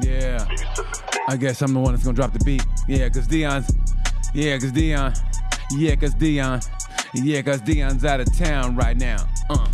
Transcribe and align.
Yeah. 0.00 0.46
I 1.28 1.36
guess 1.36 1.60
I'm 1.62 1.74
the 1.74 1.80
one 1.80 1.92
that's 1.92 2.04
gonna 2.04 2.16
drop 2.16 2.32
the 2.32 2.44
beat. 2.44 2.64
Yeah, 2.88 3.08
cause 3.08 3.26
Dion's. 3.26 3.70
Yeah, 4.34 4.58
cause 4.58 4.72
Dion. 4.72 5.12
Yeah, 5.72 5.96
cause 5.96 6.14
Dion. 6.14 6.60
Yeah, 7.14 7.42
cause 7.42 7.60
Dion's 7.60 8.04
out 8.04 8.20
of 8.20 8.36
town 8.36 8.76
right 8.76 8.96
now. 8.96 9.26
Uh. 9.50 9.66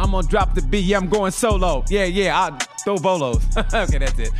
I'm 0.00 0.12
gonna 0.12 0.26
drop 0.26 0.54
the 0.54 0.62
beat. 0.62 0.84
Yeah, 0.84 0.98
I'm 0.98 1.08
going 1.08 1.32
solo. 1.32 1.84
Yeah, 1.88 2.04
yeah. 2.04 2.38
I 2.38 2.56
throw 2.84 2.98
bolos. 2.98 3.44
okay, 3.56 3.98
that's 3.98 4.18
it. 4.18 4.30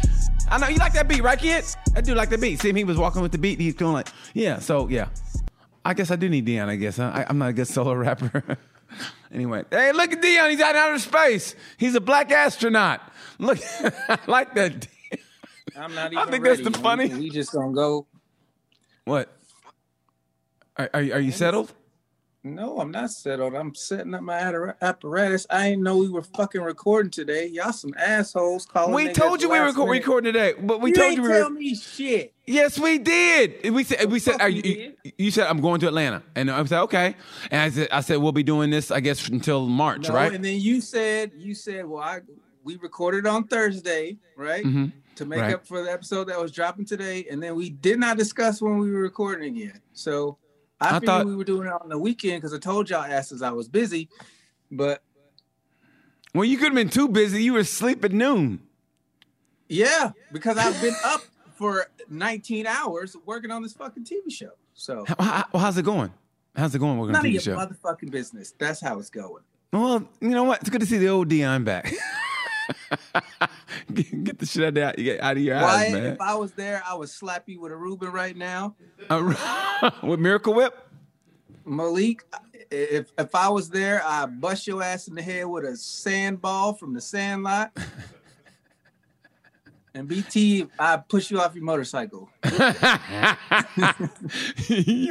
I 0.50 0.58
know 0.58 0.68
you 0.68 0.76
like 0.76 0.92
that 0.94 1.08
beat, 1.08 1.22
right, 1.22 1.38
kid? 1.38 1.64
I 1.94 2.00
do 2.00 2.14
like 2.14 2.30
the 2.30 2.38
beat. 2.38 2.60
See 2.60 2.70
him, 2.70 2.76
he 2.76 2.84
was 2.84 2.96
walking 2.96 3.22
with 3.22 3.32
the 3.32 3.38
beat. 3.38 3.60
He's 3.60 3.74
feeling 3.74 3.94
like, 3.94 4.08
yeah. 4.34 4.60
So 4.60 4.88
yeah. 4.88 5.08
I 5.84 5.94
guess 5.94 6.10
I 6.10 6.16
do 6.16 6.28
need 6.28 6.44
Dion. 6.44 6.68
I 6.68 6.76
guess 6.76 6.98
huh? 6.98 7.10
I, 7.14 7.26
I'm 7.28 7.38
not 7.38 7.48
a 7.48 7.52
good 7.52 7.66
solo 7.66 7.94
rapper. 7.94 8.58
anyway, 9.32 9.64
hey, 9.70 9.92
look 9.92 10.12
at 10.12 10.22
Dion. 10.22 10.50
He's 10.50 10.60
out 10.60 10.76
outer 10.76 10.98
space. 10.98 11.54
He's 11.76 11.94
a 11.94 12.00
black 12.00 12.30
astronaut. 12.30 13.00
Look, 13.38 13.58
I 14.08 14.18
like 14.26 14.54
that. 14.54 14.86
I'm 15.76 15.94
not 15.94 16.14
I 16.16 16.24
think 16.30 16.44
ready. 16.44 16.62
that's 16.62 16.76
the 16.76 16.82
funny- 16.82 17.08
We, 17.08 17.18
we 17.20 17.30
just 17.30 17.52
gonna 17.52 17.72
go. 17.72 18.06
What? 19.04 19.28
Are, 20.76 20.90
are, 20.94 21.02
you- 21.02 21.12
are 21.14 21.20
you 21.20 21.32
settled? 21.32 21.72
No, 22.44 22.78
I'm 22.78 22.92
not 22.92 23.10
settled. 23.10 23.54
I'm 23.54 23.74
setting 23.74 24.14
up 24.14 24.22
my 24.22 24.38
apparatus. 24.80 25.44
I 25.50 25.70
didn't 25.70 25.82
know 25.82 25.98
we 25.98 26.08
were 26.08 26.22
fucking 26.22 26.60
recording 26.62 27.10
today. 27.10 27.46
Y'all 27.48 27.72
some 27.72 27.92
assholes 27.98 28.64
calling. 28.64 28.94
We 28.94 29.12
told 29.12 29.42
you 29.42 29.50
we 29.50 29.58
were 29.58 29.66
reco- 29.66 29.78
minute. 29.86 29.90
recording 29.90 30.32
today, 30.32 30.54
but 30.58 30.80
we 30.80 30.90
you 30.90 30.94
told 30.94 31.06
ain't 31.08 31.16
you 31.16 31.22
we 31.24 31.28
tell 31.28 31.48
were. 31.50 31.50
me 31.50 31.74
shit. 31.74 32.32
Yes, 32.46 32.78
we 32.78 32.98
did. 32.98 33.68
We 33.70 33.82
said 33.82 34.10
we 34.10 34.20
said 34.20 34.34
fuck 34.34 34.42
are 34.42 34.48
you, 34.48 34.94
you 35.18 35.30
said 35.32 35.48
I'm 35.48 35.60
going 35.60 35.80
to 35.80 35.88
Atlanta, 35.88 36.22
and 36.36 36.48
I 36.50 36.64
said 36.64 36.80
okay, 36.82 37.16
and 37.50 37.60
I 37.60 37.70
said 37.70 37.88
I 37.90 38.00
said 38.02 38.18
we'll 38.18 38.32
be 38.32 38.44
doing 38.44 38.70
this 38.70 38.90
I 38.92 39.00
guess 39.00 39.28
until 39.28 39.66
March, 39.66 40.08
No, 40.08 40.14
right? 40.14 40.32
And 40.32 40.42
then 40.44 40.60
you 40.60 40.80
said 40.80 41.32
you 41.36 41.54
said, 41.54 41.86
well, 41.86 42.02
I 42.04 42.20
we 42.62 42.76
recorded 42.76 43.26
on 43.26 43.48
Thursday, 43.48 44.16
right? 44.36 44.64
Mhm. 44.64 44.92
To 45.18 45.26
make 45.26 45.40
Right. 45.40 45.54
up 45.54 45.66
for 45.66 45.82
the 45.82 45.90
episode 45.92 46.24
that 46.28 46.40
was 46.40 46.50
dropping 46.52 46.84
today, 46.84 47.26
and 47.30 47.42
then 47.42 47.54
we 47.56 47.70
did 47.70 47.98
not 47.98 48.16
discuss 48.16 48.60
when 48.62 48.78
we 48.78 48.90
were 48.90 49.00
recording 49.02 49.56
again. 49.56 49.80
So 49.92 50.38
I, 50.80 50.86
I 50.86 50.88
figured 50.94 51.06
thought- 51.06 51.26
we 51.26 51.36
were 51.36 51.44
doing 51.44 51.66
it 51.68 51.72
on 51.72 51.88
the 51.88 51.98
weekend 51.98 52.40
because 52.40 52.54
I 52.54 52.58
told 52.58 52.88
y'all 52.90 53.02
asses 53.02 53.42
I 53.42 53.50
was 53.50 53.68
busy, 53.68 54.08
but 54.70 55.02
Well, 56.34 56.44
you 56.44 56.56
could 56.56 56.66
have 56.66 56.74
been 56.74 56.88
too 56.88 57.08
busy. 57.08 57.42
You 57.42 57.54
were 57.54 57.60
asleep 57.60 58.04
at 58.04 58.12
noon. 58.12 58.60
yeah, 59.68 60.12
because 60.32 60.56
I've 60.56 60.80
been 60.80 60.94
up 61.04 61.22
for 61.56 61.86
19 62.08 62.66
hours 62.66 63.16
working 63.26 63.50
on 63.50 63.62
this 63.62 63.72
fucking 63.72 64.04
TV 64.04 64.30
show. 64.30 64.50
So 64.74 65.04
How, 65.08 65.16
how- 65.52 65.58
how's 65.58 65.78
it 65.78 65.84
going? 65.84 66.12
How's 66.54 66.74
it 66.74 66.78
going 66.78 66.98
working 66.98 67.16
on 67.16 67.22
none 67.22 67.32
the 67.32 67.36
of 67.38 67.44
your 67.46 67.56
show? 67.56 67.66
motherfucking 67.66 68.10
business. 68.10 68.52
That's 68.58 68.80
how 68.80 68.98
it's 68.98 69.10
going. 69.10 69.42
Well, 69.72 70.08
you 70.20 70.28
know 70.30 70.44
what? 70.44 70.60
It's 70.60 70.70
good 70.70 70.80
to 70.80 70.86
see 70.86 70.98
the 70.98 71.08
old 71.08 71.28
Dion 71.28 71.64
back. 71.64 71.92
get, 73.94 74.24
get 74.24 74.38
the 74.38 74.46
shit 74.46 74.78
out 74.78 74.98
of, 74.98 75.20
out 75.20 75.36
of 75.36 75.42
your 75.42 75.56
Why? 75.56 75.62
eyes, 75.62 75.92
man. 75.92 76.04
If 76.04 76.20
I 76.20 76.34
was 76.34 76.52
there, 76.52 76.82
I 76.86 76.94
would 76.94 77.08
slap 77.08 77.48
you 77.48 77.60
with 77.60 77.72
a 77.72 77.76
Reuben 77.76 78.10
right 78.10 78.36
now. 78.36 78.76
Uh, 79.10 79.90
with 80.02 80.20
Miracle 80.20 80.54
Whip? 80.54 80.76
Malik, 81.64 82.24
if 82.70 83.12
if 83.18 83.34
I 83.34 83.48
was 83.48 83.68
there, 83.68 84.02
I'd 84.04 84.40
bust 84.40 84.66
your 84.66 84.82
ass 84.82 85.08
in 85.08 85.14
the 85.14 85.22
head 85.22 85.46
with 85.46 85.64
a 85.64 85.76
sandball 85.76 86.74
from 86.74 86.94
the 86.94 87.00
sandlot. 87.00 87.76
And 89.98 90.06
BT, 90.06 90.64
I 90.78 90.96
push 90.98 91.28
you 91.28 91.40
off 91.40 91.56
your 91.56 91.64
motorcycle. 91.64 92.28
you 92.44 92.52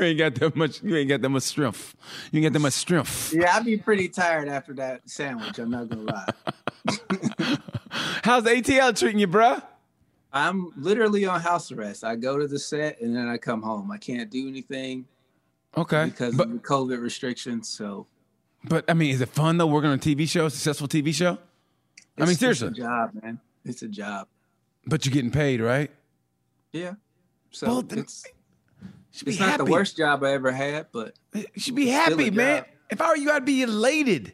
ain't 0.01 0.17
got 0.17 0.35
that 0.35 0.53
much. 0.55 0.81
You 0.81 0.95
ain't 0.95 1.09
got 1.09 1.21
that 1.21 1.27
much 1.27 1.43
strength. 1.43 1.93
You 2.31 2.37
ain't 2.37 2.45
got 2.45 2.53
that 2.53 2.59
much 2.59 2.71
strength. 2.71 3.33
Yeah, 3.33 3.53
I'd 3.57 3.65
be 3.65 3.75
pretty 3.75 4.07
tired 4.07 4.47
after 4.47 4.73
that 4.75 5.01
sandwich. 5.09 5.59
I'm 5.59 5.71
not 5.71 5.89
gonna 5.89 6.03
lie. 6.03 6.29
How's 8.23 8.45
ATL 8.45 8.97
treating 8.97 9.19
you, 9.19 9.27
bruh? 9.27 9.61
I'm 10.31 10.71
literally 10.77 11.25
on 11.25 11.41
house 11.41 11.69
arrest. 11.69 12.05
I 12.05 12.15
go 12.15 12.37
to 12.37 12.47
the 12.47 12.57
set 12.57 13.01
and 13.01 13.13
then 13.13 13.27
I 13.27 13.37
come 13.37 13.61
home. 13.61 13.91
I 13.91 13.97
can't 13.97 14.29
do 14.29 14.47
anything 14.47 15.05
Okay, 15.75 16.05
because 16.05 16.33
but 16.33 16.47
of 16.47 16.53
the 16.53 16.59
COVID 16.59 17.01
restrictions. 17.01 17.67
So 17.67 18.07
but 18.63 18.85
I 18.87 18.93
mean, 18.93 19.13
is 19.13 19.19
it 19.19 19.27
fun 19.27 19.57
though 19.57 19.67
working 19.67 19.89
on 19.89 19.97
a 19.97 20.01
TV 20.01 20.29
show, 20.29 20.45
a 20.45 20.49
successful 20.49 20.87
TV 20.87 21.13
show? 21.13 21.37
I 22.17 22.25
mean, 22.25 22.35
seriously. 22.35 22.69
it's 22.69 22.79
a 22.79 22.81
job, 22.81 23.11
man. 23.21 23.41
It's 23.65 23.81
a 23.81 23.89
job. 23.89 24.29
But 24.87 25.05
you're 25.05 25.13
getting 25.13 25.31
paid, 25.31 25.61
right? 25.61 25.91
Yeah. 26.71 26.93
So 27.51 27.67
Well, 27.67 27.81
then- 27.81 27.99
it's 27.99 28.25
it's 29.25 29.39
not 29.39 29.49
happy. 29.49 29.65
the 29.65 29.71
worst 29.71 29.97
job 29.97 30.23
I 30.23 30.31
ever 30.31 30.51
had, 30.51 30.87
but 30.91 31.15
You 31.33 31.45
should 31.57 31.75
be 31.75 31.87
happy, 31.87 32.29
man. 32.31 32.63
job. 32.63 32.65
If 32.89 33.01
I 33.01 33.09
were 33.09 33.17
you, 33.17 33.31
I'd 33.31 33.45
be 33.45 33.63
elated. 33.63 34.33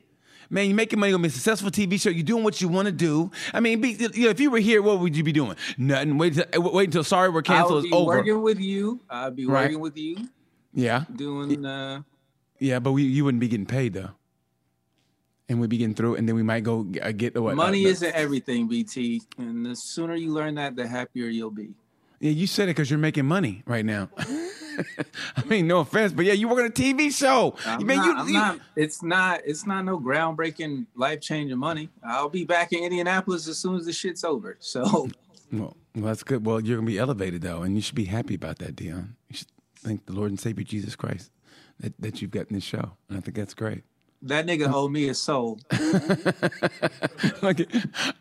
Man, 0.49 0.67
you're 0.67 0.75
making 0.75 0.99
money, 0.99 1.11
gonna 1.11 1.25
a 1.27 1.31
successful 1.31 1.71
TV 1.71 1.99
show. 1.99 2.09
You're 2.11 2.23
doing 2.23 2.43
what 2.43 2.61
you 2.61 2.67
want 2.67 2.85
to 2.85 2.91
do. 2.91 3.31
I 3.53 3.59
mean, 3.59 3.81
be, 3.81 3.91
you 4.13 4.25
know, 4.25 4.29
if 4.29 4.39
you 4.39 4.51
were 4.51 4.59
here, 4.59 4.83
what 4.83 4.99
would 4.99 5.17
you 5.17 5.23
be 5.23 5.31
doing? 5.31 5.55
Nothing. 5.79 6.17
Wait, 6.19 6.35
till, 6.35 6.45
wait 6.61 6.85
until 6.89 7.03
sorry 7.03 7.29
we're 7.29 7.41
canceled 7.41 7.85
is 7.85 7.89
be 7.89 7.95
over. 7.95 8.05
working 8.17 8.41
with 8.41 8.59
you. 8.59 8.99
I'd 9.09 9.35
be 9.35 9.47
Right. 9.47 9.63
working 9.63 9.79
with 9.79 9.97
you, 9.97 10.17
Yeah, 10.73 11.05
doing. 11.15 11.65
Uh, 11.65 12.03
yeah, 12.59 12.77
but 12.77 12.91
we 12.91 13.03
you 13.03 13.23
wouldn't 13.25 13.41
be 13.41 13.47
getting 13.47 13.65
paid 13.65 13.93
though, 13.93 14.11
and 15.49 15.59
we'd 15.59 15.69
be 15.69 15.77
getting 15.77 15.95
through, 15.95 16.15
and 16.15 16.27
then 16.27 16.35
we 16.35 16.43
might 16.43 16.63
go 16.63 16.87
uh, 17.01 17.11
get 17.11 17.33
the 17.33 17.41
what? 17.41 17.55
money 17.55 17.81
uh, 17.81 17.87
the- 17.87 17.91
isn't 17.91 18.13
everything, 18.15 18.67
BT. 18.67 19.21
And 19.37 19.65
the 19.65 19.75
sooner 19.75 20.15
you 20.15 20.31
learn 20.31 20.55
that, 20.55 20.75
the 20.75 20.87
happier 20.87 21.27
you'll 21.27 21.51
be. 21.51 21.73
Yeah, 22.19 22.31
you 22.31 22.47
said 22.47 22.63
it 22.69 22.75
because 22.75 22.89
you're 22.89 22.99
making 22.99 23.25
money 23.25 23.63
right 23.65 23.85
now. 23.85 24.09
I 25.37 25.43
mean, 25.45 25.67
no 25.67 25.79
offense, 25.79 26.13
but 26.13 26.25
yeah, 26.25 26.33
you 26.33 26.47
work 26.47 26.59
on 26.59 26.65
a 26.65 26.69
TV 26.69 27.13
show. 27.15 27.55
I'm, 27.65 27.85
Man, 27.85 27.97
not, 27.97 28.05
you, 28.05 28.13
I'm 28.15 28.27
you- 28.27 28.33
not. 28.33 28.59
It's 28.75 29.03
not. 29.03 29.41
It's 29.45 29.65
not 29.67 29.85
no 29.85 29.99
groundbreaking, 29.99 30.87
life 30.95 31.21
changing 31.21 31.57
money. 31.59 31.89
I'll 32.03 32.29
be 32.29 32.43
back 32.45 32.73
in 32.73 32.83
Indianapolis 32.83 33.47
as 33.47 33.57
soon 33.59 33.75
as 33.75 33.85
the 33.85 33.93
shit's 33.93 34.23
over. 34.23 34.57
So 34.59 34.83
Well, 35.51 35.75
well, 35.93 36.05
that's 36.05 36.23
good. 36.23 36.45
Well, 36.45 36.59
you're 36.59 36.77
gonna 36.77 36.87
be 36.87 36.97
elevated 36.97 37.41
though, 37.43 37.61
and 37.61 37.75
you 37.75 37.81
should 37.81 37.93
be 37.95 38.05
happy 38.05 38.33
about 38.35 38.57
that, 38.59 38.75
Dion. 38.75 39.15
You 39.29 39.35
should 39.37 39.47
thank 39.75 40.05
the 40.07 40.13
Lord 40.13 40.31
and 40.31 40.39
Savior 40.39 40.63
Jesus 40.63 40.95
Christ 40.95 41.29
that, 41.79 41.93
that 41.99 42.21
you've 42.21 42.31
gotten 42.31 42.55
this 42.55 42.63
show, 42.63 42.93
and 43.09 43.17
I 43.17 43.21
think 43.21 43.35
that's 43.35 43.53
great. 43.53 43.83
That 44.23 44.45
nigga 44.45 44.71
owe 44.73 44.87
me 44.87 45.09
a 45.09 45.13
soul. 45.13 45.59
like, 47.41 47.67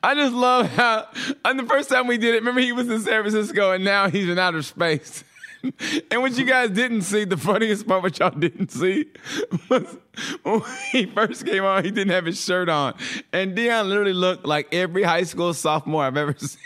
I 0.02 0.14
just 0.14 0.34
love 0.34 0.68
how 0.70 1.06
on 1.44 1.56
the 1.56 1.64
first 1.66 1.88
time 1.88 2.06
we 2.06 2.18
did 2.18 2.34
it, 2.34 2.38
remember 2.38 2.60
he 2.60 2.72
was 2.72 2.88
in 2.88 3.00
San 3.00 3.22
Francisco, 3.22 3.72
and 3.72 3.84
now 3.84 4.08
he's 4.08 4.28
in 4.28 4.38
outer 4.38 4.62
space. 4.62 5.24
and 6.10 6.20
what 6.22 6.36
you 6.36 6.44
guys 6.44 6.70
didn't 6.70 7.02
see, 7.02 7.24
the 7.24 7.36
funniest 7.36 7.86
part, 7.86 8.02
what 8.02 8.18
y'all 8.18 8.30
didn't 8.30 8.72
see, 8.72 9.06
was 9.68 9.96
when 10.42 10.62
he 10.90 11.06
first 11.06 11.46
came 11.46 11.64
on, 11.64 11.84
he 11.84 11.90
didn't 11.90 12.12
have 12.12 12.26
his 12.26 12.42
shirt 12.42 12.69
on, 12.69 12.94
and 13.32 13.54
Dion 13.54 13.88
literally 13.88 14.12
looked 14.12 14.44
like 14.44 14.74
every 14.74 15.04
high 15.04 15.22
school 15.22 15.54
sophomore 15.54 16.04
I've 16.04 16.16
ever 16.16 16.34
seen. 16.38 16.58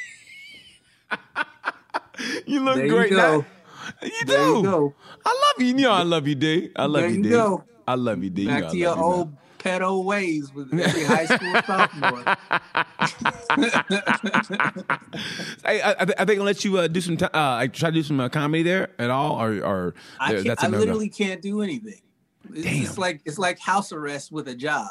you 2.47 2.61
look 2.61 2.77
There 2.77 2.89
great 2.89 3.11
you 3.11 3.17
now. 3.19 3.45
You 4.03 4.25
There 4.25 4.39
do. 4.39 4.57
you 4.57 4.63
go. 4.63 4.95
I 5.25 5.29
love 5.31 5.61
you. 5.61 5.67
You 5.67 5.75
know 5.75 5.93
I 5.93 6.03
love 6.03 6.27
you, 6.27 6.35
D. 6.35 6.71
I 6.75 6.87
love 6.87 7.03
There 7.03 7.11
you, 7.11 7.17
you 7.19 7.23
D. 7.23 7.29
go. 7.31 7.65
I 7.87 7.95
love 7.95 8.23
you, 8.23 8.31
D. 8.31 8.47
Back 8.47 8.65
I 8.65 8.69
to 8.69 8.77
your 8.77 8.91
love 8.91 8.99
you, 8.99 9.05
old 9.05 9.37
pedo 9.59 10.05
ways 10.05 10.53
with 10.55 10.73
every 10.75 11.05
high 11.05 11.27
school 11.27 11.55
sophomore. 11.67 12.25
Hey, 15.65 15.81
I, 15.81 15.95
I, 15.99 16.05
th- 16.05 16.19
are 16.19 16.25
they 16.25 16.35
gonna 16.35 16.45
let 16.45 16.65
you 16.65 16.79
uh, 16.79 16.89
do 16.89 17.01
some? 17.01 17.17
T- 17.17 17.27
uh, 17.33 17.67
try 17.69 17.91
to 17.91 17.95
do 17.95 18.03
some 18.03 18.21
uh, 18.21 18.29
comedy 18.29 18.63
there 18.63 18.91
at 18.99 19.11
all, 19.11 19.41
or, 19.41 19.65
or 19.65 19.95
I, 20.21 20.35
a 20.35 20.55
I 20.59 20.69
literally 20.69 21.09
can't 21.09 21.41
do 21.41 21.63
anything. 21.63 22.01
It's 22.53 22.63
Damn. 22.63 22.83
just 22.83 22.99
like 22.99 23.23
it's 23.25 23.39
like 23.39 23.59
house 23.59 23.93
arrest 23.93 24.31
with 24.31 24.49
a 24.49 24.55
job. 24.55 24.89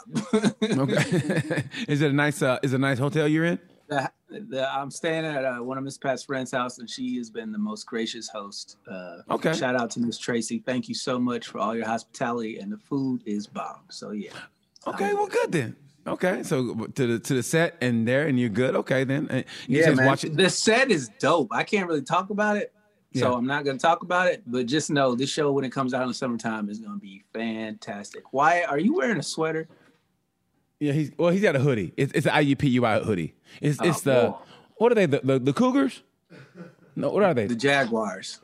Okay. 0.64 1.64
is 1.88 2.02
it 2.02 2.12
a 2.12 2.14
nice? 2.14 2.42
Uh, 2.42 2.60
is 2.64 2.74
it 2.74 2.78
a 2.78 2.80
nice 2.80 3.00
hotel 3.00 3.28
you're 3.28 3.46
in? 3.46 3.60
the, 3.88 4.12
the, 4.42 4.70
I'm 4.74 4.92
staying 4.92 5.26
at 5.26 5.44
uh, 5.46 5.58
one 5.58 5.78
of 5.78 5.84
Miss 5.84 5.98
Pat's 5.98 6.24
friend's 6.24 6.52
house, 6.52 6.80
and 6.80 6.90
she 6.90 7.18
has 7.18 7.30
been 7.30 7.52
the 7.52 7.58
most 7.58 7.86
gracious 7.86 8.28
host. 8.30 8.78
Uh, 8.90 9.18
Okay. 9.30 9.54
Shout 9.54 9.76
out 9.76 9.90
to 9.92 10.00
Miss 10.00 10.18
Tracy. 10.18 10.60
Thank 10.60 10.88
you 10.90 10.96
so 10.96 11.18
much 11.20 11.48
for 11.48 11.60
all 11.60 11.76
your 11.76 11.86
hospitality, 11.86 12.60
and 12.60 12.72
the 12.72 12.78
food 12.78 13.22
is 13.26 13.48
bomb. 13.48 13.82
So 13.90 14.12
yeah. 14.12 14.32
Okay, 14.88 15.14
well, 15.14 15.28
good 15.28 15.52
then. 15.52 15.76
Okay, 16.08 16.44
so 16.44 16.76
to 16.76 17.08
the 17.08 17.20
to 17.20 17.34
the 17.34 17.42
set 17.42 17.78
and 17.82 18.08
there, 18.08 18.28
and 18.28 18.40
you're 18.40 18.50
good. 18.50 18.76
Okay, 18.76 19.04
then. 19.06 19.28
Uh, 19.30 19.36
You 19.68 19.80
Yeah, 19.80 19.86
just 19.88 19.98
man. 19.98 20.06
watch 20.06 20.24
it. 20.24 20.38
The 20.38 20.50
set 20.50 20.92
is 20.92 21.10
dope. 21.20 21.48
I 21.52 21.64
can't 21.64 21.88
really 21.88 22.04
talk 22.04 22.30
about 22.30 22.58
it, 22.58 22.72
so 23.16 23.34
I'm 23.34 23.48
not 23.48 23.64
going 23.66 23.78
to 23.78 23.82
talk 23.82 24.04
about 24.04 24.28
it. 24.28 24.44
But 24.46 24.68
just 24.68 24.92
know 24.92 25.16
this 25.16 25.32
show, 25.32 25.52
when 25.52 25.66
it 25.66 25.72
comes 25.72 25.96
out 25.96 26.04
in 26.04 26.10
the 26.10 26.14
summertime, 26.14 26.70
is 26.70 26.78
going 26.80 26.94
to 26.94 27.00
be 27.00 27.24
fantastic. 27.34 28.24
Why 28.32 28.64
are 28.64 28.78
you 28.78 28.94
wearing 28.94 29.18
a 29.18 29.24
sweater? 29.24 29.68
Yeah, 30.86 30.94
he's 30.94 31.12
well. 31.18 31.32
He's 31.32 31.42
got 31.42 31.56
a 31.56 31.60
hoodie. 31.60 31.94
It's 31.98 32.14
it's 32.14 32.28
an 32.28 32.34
IUPUI 32.34 33.04
hoodie. 33.04 33.34
It's 33.62 33.80
it's 33.82 34.06
Oh, 34.06 34.12
the 34.12 34.36
what 34.78 34.92
are 34.92 34.96
they? 34.96 35.08
The, 35.08 35.22
the 35.24 35.40
the 35.40 35.54
Cougars? 35.54 36.04
No, 36.96 37.10
what 37.10 37.24
are 37.24 37.34
they? 37.34 37.48
The 37.48 37.56
Jaguars. 37.56 38.40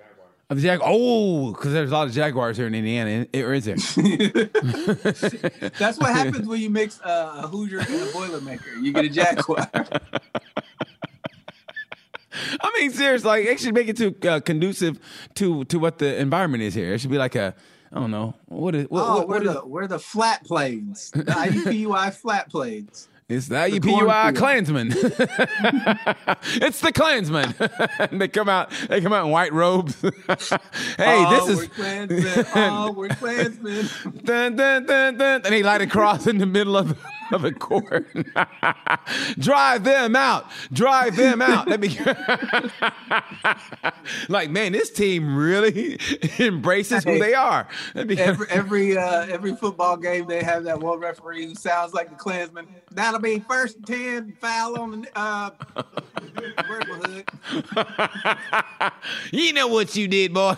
Uh, 0.50 0.56
the 0.56 0.62
Jag. 0.62 0.80
Oh, 0.84 1.52
because 1.52 1.72
there's 1.72 1.92
a 1.92 1.94
lot 1.94 2.08
of 2.08 2.14
Jaguars 2.14 2.58
here 2.58 2.66
in 2.68 2.74
Indiana, 2.76 3.28
or 3.36 3.54
is 3.54 3.66
there? 3.66 3.76
That's 5.80 5.98
what 6.00 6.12
happens 6.14 6.48
when 6.48 6.60
you 6.60 6.70
mix 6.70 7.00
uh, 7.02 7.42
a 7.44 7.48
Hoosier 7.48 7.80
and 7.80 7.88
a 7.88 8.08
Boilermaker. 8.08 8.82
You 8.82 8.92
get 8.92 9.06
a 9.06 9.10
Jaguar. 9.10 9.70
I 12.60 12.80
mean, 12.80 12.92
seriously, 12.92 13.28
like 13.28 13.46
it 13.46 13.60
should 13.60 13.74
make 13.74 13.88
it 13.88 13.98
too 13.98 14.16
uh, 14.28 14.40
conducive 14.40 15.00
to 15.36 15.64
to 15.66 15.78
what 15.80 16.00
the 16.00 16.20
environment 16.20 16.64
is 16.64 16.74
here. 16.74 16.94
It 16.94 17.00
should 17.00 17.12
be 17.12 17.18
like 17.18 17.36
a 17.36 17.54
I 17.94 18.00
don't 18.00 18.12
know 18.12 18.36
what 18.46 18.76
is 18.76 18.90
what, 18.90 19.02
Oh, 19.02 19.18
what, 19.18 19.28
we're 19.28 19.34
what 19.36 19.46
is 19.46 19.54
the 19.54 19.66
we're 19.66 19.88
the 19.88 20.00
flat 20.00 20.46
planes. 20.46 21.12
The 21.12 21.24
IUPUI 21.24 22.14
flat 22.22 22.50
planes. 22.50 23.10
It's 23.28 23.48
the 23.48 23.56
IUPUI 23.56 24.34
cornfield. 24.34 24.36
Klansman. 24.36 24.88
it's 26.62 26.82
the 26.82 26.92
Klansmen. 26.94 27.54
they 28.20 28.28
come 28.28 28.50
out. 28.50 28.72
They 28.90 29.00
come 29.00 29.14
out 29.14 29.26
in 29.26 29.32
white 29.32 29.54
robes. 29.54 30.02
hey, 30.02 30.10
oh, 31.00 31.48
this 31.48 31.58
we're 31.58 31.64
is 31.64 31.70
Klansmen. 31.70 32.46
Oh, 32.56 32.92
we're 32.92 33.08
Klansmen. 33.10 33.88
dun, 34.24 34.56
dun, 34.58 34.86
dun, 34.86 35.18
dun, 35.18 35.42
and 35.46 35.54
he 35.54 35.64
light 35.64 35.82
a 35.82 35.88
cross 35.88 36.28
in 36.28 36.40
the 36.40 36.46
middle 36.46 36.76
of 36.76 36.98
of 37.32 37.46
a 37.46 37.52
court. 37.52 38.08
Drive 39.40 39.84
them 39.84 40.16
out. 40.16 40.50
Drive 40.72 41.16
them 41.16 41.42
out. 41.42 41.68
Let 41.68 41.80
me. 41.80 41.90
like 44.30 44.50
man, 44.50 44.74
this 44.74 44.90
team 44.90 45.36
really 45.36 46.00
embraces 46.40 47.04
who 47.04 47.20
they 47.20 47.34
are. 47.34 47.68
Me- 47.96 48.18
every 48.18 48.48
every 48.50 48.98
uh, 48.98 49.26
every 49.28 49.56
football 49.56 49.98
game 49.98 50.28
they 50.28 50.44
have 50.44 50.64
that 50.64 50.80
one 50.80 51.00
referee 51.00 51.46
who 51.46 51.56
sounds 51.56 51.94
like 51.94 52.10
the 52.10 52.16
Klansman. 52.16 52.68
That'll 52.92 53.20
be 53.20 53.40
first 53.40 53.78
and 53.78 53.88
ten, 53.88 54.34
foul 54.40 54.80
on 54.80 55.02
the 55.02 55.18
uh, 55.18 55.52
where's 56.68 56.88
my 56.88 56.96
hood? 57.06 58.92
you 59.32 59.54
know 59.54 59.68
what 59.68 59.96
you 59.96 60.08
did, 60.08 60.34
boy. 60.34 60.56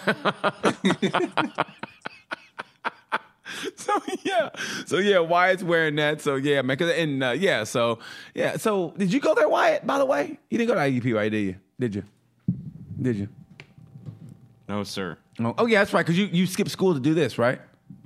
so 3.76 3.94
yeah, 4.24 4.50
so 4.86 4.98
yeah, 4.98 5.20
Wyatt's 5.20 5.64
wearing 5.64 5.96
that. 5.98 6.22
So 6.22 6.36
yeah, 6.36 6.62
man. 6.62 6.78
'cause- 6.78 6.92
and 6.92 7.24
uh, 7.24 7.32
yeah, 7.32 7.64
so 7.64 8.00
yeah, 8.34 8.58
so 8.58 8.94
did 8.98 9.12
you 9.14 9.20
go 9.20 9.34
there, 9.36 9.48
Wyatt? 9.50 9.86
By 9.86 9.98
the 9.98 10.06
way, 10.06 10.38
you 10.50 10.58
didn't 10.58 10.68
go 10.70 10.76
to 10.76 10.82
IUP, 10.82 11.14
right? 11.16 11.30
Did 11.32 11.42
you? 11.44 11.56
Did 11.80 11.96
you? 11.96 12.04
Did 13.02 13.16
you? 13.18 13.28
No, 14.68 14.84
sir. 14.84 15.18
Oh, 15.40 15.54
oh 15.58 15.66
yeah, 15.66 15.80
that's 15.80 15.94
right. 15.94 16.06
Because 16.06 16.18
you 16.18 16.26
you 16.32 16.46
skipped 16.48 16.72
school 16.72 16.94
to 16.94 17.00
do 17.00 17.14
this, 17.14 17.38
right? 17.38 17.60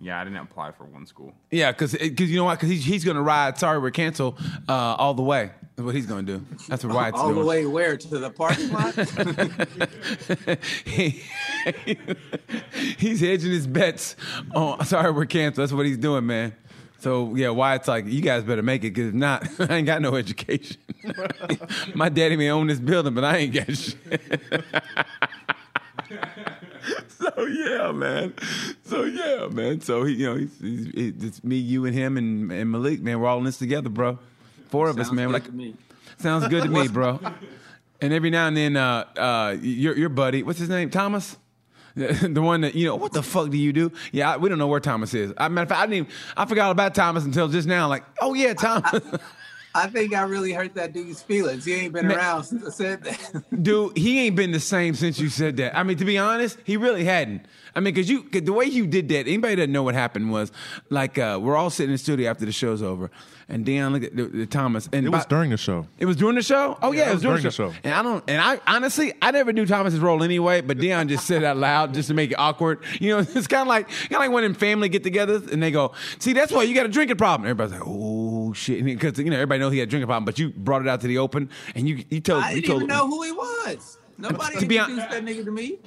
Yeah, 0.08 0.22
I 0.22 0.24
didn't 0.24 0.40
apply 0.40 0.72
for 0.72 0.86
one 0.86 1.06
school. 1.06 1.34
Yeah, 1.52 1.74
because 1.74 1.92
because 1.92 2.32
you 2.32 2.38
know 2.38 2.46
what? 2.46 2.56
Because 2.58 2.70
he's 2.70 2.86
he's 2.86 3.04
gonna 3.04 3.22
ride. 3.22 3.58
Sorry, 3.58 3.78
we're 3.78 3.92
canceled. 3.92 4.40
Uh, 4.70 4.72
all 4.98 5.14
the 5.14 5.22
way. 5.22 5.52
That's 5.76 5.86
what 5.86 5.96
he's 5.96 6.06
gonna 6.06 6.24
do. 6.24 6.46
That's 6.70 6.86
what 6.86 6.96
Wyatt's 6.96 7.20
All 7.20 7.28
doing. 7.28 7.42
the 7.42 7.46
way 7.46 7.66
where 7.66 7.98
to 7.98 8.08
the 8.08 8.30
parking 8.30 8.72
lot? 8.72 8.96
He- 10.86 11.22
he's 12.98 13.20
hedging 13.20 13.52
his 13.52 13.68
bets. 13.68 14.16
Oh, 14.56 14.82
sorry, 14.84 15.12
we're 15.12 15.26
canceled. 15.26 15.64
That's 15.64 15.74
what 15.74 15.86
he's 15.86 15.98
doing, 15.98 16.26
man. 16.26 16.56
So 17.00 17.36
yeah, 17.36 17.50
Wyatt's 17.50 17.90
like, 17.90 18.06
you 18.06 18.22
guys 18.22 18.44
better 18.44 18.64
make 18.64 18.84
it, 18.86 18.92
because 18.94 19.10
if 19.10 19.14
not, 19.14 19.46
I 19.70 19.76
ain't 19.76 19.86
got 19.86 20.02
no 20.02 20.16
education. 20.16 20.78
My 21.96 22.08
daddy 22.10 22.38
may 22.38 22.50
own 22.50 22.68
this 22.68 22.80
building, 22.80 23.14
but 23.14 23.26
I 23.26 23.38
ain't 23.40 23.54
got 23.54 23.76
shit. 23.76 24.22
so 27.36 27.46
yeah, 27.46 27.92
man. 27.92 28.34
So 28.84 29.04
yeah, 29.04 29.48
man. 29.48 29.82
So 29.82 30.04
he, 30.04 30.16
you 30.16 30.26
know, 30.28 30.36
he's, 30.36 30.60
he's, 30.60 30.92
he's 30.94 31.24
it's 31.24 31.44
me, 31.44 31.56
you, 31.56 31.86
and 31.86 31.96
him, 31.96 32.18
and, 32.18 32.52
and 32.52 32.72
Malik. 32.72 33.02
Man, 33.02 33.20
we're 33.20 33.28
all 33.28 33.40
in 33.40 33.46
this 33.46 33.58
together, 33.58 33.90
bro. 33.90 34.20
Four 34.70 34.90
of 34.90 35.00
us, 35.00 35.12
man. 35.12 35.28
good 35.28 35.34
Like 35.34 35.46
to 35.46 35.52
me. 35.52 35.76
Sounds 36.18 36.48
good 36.48 36.64
to 36.64 36.70
me, 36.82 36.88
bro. 36.88 37.20
And 38.02 38.14
every 38.14 38.30
now 38.30 38.48
and 38.48 38.56
then, 38.56 38.76
uh, 38.76 39.06
uh, 39.18 39.58
your 39.62 39.98
your 39.98 40.10
buddy, 40.10 40.44
what's 40.44 40.60
his 40.60 40.70
name, 40.70 40.90
Thomas, 40.90 41.38
the 41.96 42.42
one 42.42 42.62
that 42.62 42.76
you 42.76 42.86
know, 42.86 42.96
what 42.96 43.12
the 43.12 43.24
fuck 43.24 43.50
do 43.50 43.58
you 43.58 43.74
do? 43.74 43.92
Yeah, 44.12 44.34
I, 44.34 44.38
we 44.38 44.50
don't 44.50 44.60
know 44.60 44.68
where 44.68 44.80
Thomas 44.80 45.16
is. 45.16 45.34
I 45.38 45.48
matter 45.48 45.64
of 45.64 45.70
fact, 45.70 45.82
I 45.82 45.86
didn't. 45.88 46.08
Even, 46.08 46.12
I 46.36 46.46
forgot 46.46 46.70
about 46.70 46.94
Thomas 46.94 47.26
until 47.26 47.48
just 47.48 47.68
now. 47.68 47.88
Like, 47.88 48.04
oh 48.22 48.36
yeah, 48.36 48.54
Thomas, 48.54 49.02
I 49.78 49.88
think 49.88 50.16
I 50.16 50.24
really 50.24 50.54
hurt 50.54 50.74
that 50.74 50.92
dude's 50.92 51.22
feelings. 51.22 51.64
He 51.64 51.74
ain't 51.76 51.94
been 51.94 52.08
Man. 52.08 52.18
around 52.18 52.46
since 52.46 52.66
I 52.66 52.70
said 52.72 53.04
that. 53.04 53.44
dude, 53.64 53.96
he 53.96 54.20
ain't 54.22 54.36
been 54.36 54.52
the 54.52 54.60
same 54.60 54.96
since 54.96 55.20
you 55.20 55.30
said 55.30 55.58
that. 55.58 55.78
I 55.78 55.84
mean, 55.84 55.98
to 55.98 56.06
be 56.06 56.18
honest, 56.18 56.58
he 56.64 56.78
really 56.78 57.04
hadn't. 57.04 57.46
I 57.76 57.80
mean, 57.80 57.94
cause 57.94 58.10
you, 58.10 58.24
cause 58.24 58.42
the 58.42 58.54
way 58.54 58.66
you 58.66 58.88
did 58.88 59.08
that, 59.10 59.28
anybody 59.28 59.54
that 59.56 59.70
know 59.70 59.84
what 59.84 59.94
happened 59.94 60.32
was 60.32 60.52
like, 60.90 61.20
uh, 61.20 61.40
we're 61.40 61.56
all 61.56 61.70
sitting 61.70 61.90
in 61.90 61.94
the 61.94 62.00
studio 62.00 62.28
after 62.28 62.44
the 62.44 62.52
show's 62.52 62.82
over, 62.82 63.12
and 63.50 63.66
Dion 63.66 63.94
looked 63.94 64.06
at 64.06 64.16
the, 64.16 64.26
the 64.26 64.46
Thomas, 64.46 64.90
and 64.92 65.06
It 65.06 65.10
was 65.10 65.24
by- 65.26 65.30
during 65.30 65.50
the 65.52 65.58
show. 65.58 65.88
It 65.98 66.06
was 66.06 66.18
during 66.18 66.36
the 66.36 66.42
show. 66.42 66.78
Oh 66.82 66.92
yeah, 66.92 67.10
it 67.10 67.14
was 67.14 67.22
during, 67.22 67.42
the 67.44 67.52
show. 67.52 67.74
And 67.84 67.94
I 67.94 68.04
don't. 68.04 68.24
And 68.28 68.42
I 68.42 68.60
honestly, 68.68 69.14
I 69.22 69.32
never 69.32 69.54
knew 69.54 69.66
Thomas's 69.66 70.00
role 70.00 70.22
anyway. 70.24 70.62
But 70.62 70.80
Dion 70.80 71.08
just 71.08 71.26
said 71.26 71.44
it 71.44 71.46
out 71.46 71.58
loud 71.58 71.94
just 71.94 72.10
to 72.10 72.14
make 72.14 72.32
it 72.32 72.40
awkward. 72.40 72.80
You 73.00 73.10
know, 73.12 73.20
it's 73.36 73.48
kind 73.48 73.62
of 73.62 73.68
like 73.68 73.88
kind 73.88 74.14
of 74.16 74.20
like 74.20 74.32
when 74.32 74.44
in 74.44 74.54
family 74.54 74.90
get-togethers 74.90 75.52
and 75.52 75.62
they 75.64 75.72
go, 75.72 75.94
"See, 76.20 76.34
that's 76.34 76.52
why 76.52 76.64
you 76.64 76.76
got 76.76 76.86
a 76.86 76.90
drinking 76.90 77.18
problem." 77.18 77.48
Everybody's 77.50 77.74
like, 77.74 77.84
"Oh 77.88 78.54
shit," 78.54 78.84
because 78.84 79.18
you 79.18 79.26
know 79.30 79.36
everybody 79.38 79.60
knows 79.60 79.72
he 79.74 79.80
had 79.80 79.88
a 79.88 79.92
drinking 79.92 80.08
problem. 80.08 80.26
But 80.26 80.40
you 80.40 80.50
brought 80.50 80.82
it 80.82 80.88
out 80.88 81.02
to 81.02 81.08
the 81.08 81.18
open, 81.20 81.50
and 81.76 81.88
you 81.88 82.04
you 82.10 82.20
told 82.20 82.44
I 82.44 82.56
didn't 82.56 82.66
told 82.68 82.82
even 82.84 82.88
know 82.96 83.08
who 83.08 83.24
he 83.24 83.32
was. 83.32 83.98
Nobody 84.18 84.60
To 84.60 84.66
be 84.66 84.78
hon- 84.78 84.90
introduced 84.92 85.12
that 85.12 85.24
nigga 85.24 85.46
to 85.46 85.52
me. 85.52 85.78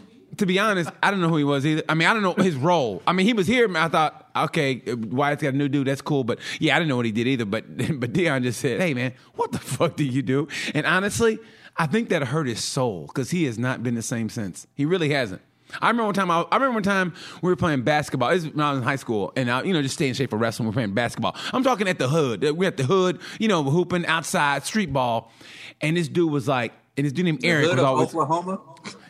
To 0.40 0.46
be 0.46 0.58
honest, 0.58 0.90
I 1.02 1.10
don't 1.10 1.20
know 1.20 1.28
who 1.28 1.36
he 1.36 1.44
was 1.44 1.66
either. 1.66 1.82
I 1.86 1.92
mean, 1.94 2.08
I 2.08 2.14
don't 2.14 2.22
know 2.22 2.32
his 2.32 2.56
role. 2.56 3.02
I 3.06 3.12
mean, 3.12 3.26
he 3.26 3.34
was 3.34 3.46
here. 3.46 3.70
I 3.76 3.88
thought, 3.88 4.30
okay, 4.34 4.82
Wyatt's 4.94 5.42
got 5.42 5.52
a 5.52 5.56
new 5.56 5.68
dude. 5.68 5.86
That's 5.86 6.00
cool. 6.00 6.24
But 6.24 6.38
yeah, 6.58 6.74
I 6.74 6.78
didn't 6.78 6.88
know 6.88 6.96
what 6.96 7.04
he 7.04 7.12
did 7.12 7.26
either. 7.26 7.44
But 7.44 7.64
but 8.00 8.12
Dion 8.14 8.42
just 8.42 8.58
said, 8.58 8.80
hey 8.80 8.94
man, 8.94 9.12
what 9.34 9.52
the 9.52 9.58
fuck 9.58 9.96
do 9.96 10.04
you 10.04 10.22
do? 10.22 10.48
And 10.74 10.86
honestly, 10.86 11.38
I 11.76 11.86
think 11.86 12.08
that 12.08 12.22
hurt 12.22 12.46
his 12.46 12.64
soul 12.64 13.06
because 13.06 13.30
he 13.30 13.44
has 13.44 13.58
not 13.58 13.82
been 13.82 13.94
the 13.94 14.02
same 14.02 14.30
since. 14.30 14.66
He 14.74 14.86
really 14.86 15.10
hasn't. 15.10 15.42
I 15.82 15.88
remember 15.88 16.06
one 16.06 16.14
time. 16.14 16.30
I, 16.30 16.40
I 16.50 16.56
remember 16.56 16.74
one 16.74 16.82
time 16.82 17.12
we 17.42 17.50
were 17.50 17.56
playing 17.56 17.82
basketball. 17.82 18.30
This 18.30 18.44
was 18.44 18.54
when 18.54 18.64
I 18.64 18.70
was 18.70 18.78
in 18.78 18.84
high 18.84 18.96
school, 18.96 19.32
and 19.36 19.50
I, 19.50 19.62
you 19.62 19.74
know, 19.74 19.82
just 19.82 19.94
stay 19.94 20.08
in 20.08 20.14
shape 20.14 20.30
for 20.30 20.38
wrestling. 20.38 20.66
We're 20.66 20.72
playing 20.72 20.94
basketball. 20.94 21.36
I'm 21.52 21.62
talking 21.62 21.86
at 21.86 21.98
the 21.98 22.08
hood. 22.08 22.42
We're 22.56 22.68
at 22.68 22.78
the 22.78 22.84
hood, 22.84 23.20
you 23.38 23.46
know, 23.46 23.62
hooping 23.62 24.06
outside, 24.06 24.64
street 24.64 24.90
ball, 24.92 25.30
and 25.82 25.98
this 25.98 26.08
dude 26.08 26.32
was 26.32 26.48
like, 26.48 26.72
and 26.96 27.06
this 27.06 27.12
dude 27.12 27.26
named 27.26 27.44
Eric 27.44 27.66
Hood 27.66 27.76
was 27.76 27.82
of 27.82 27.86
always. 27.86 28.08
Oklahoma. 28.08 28.60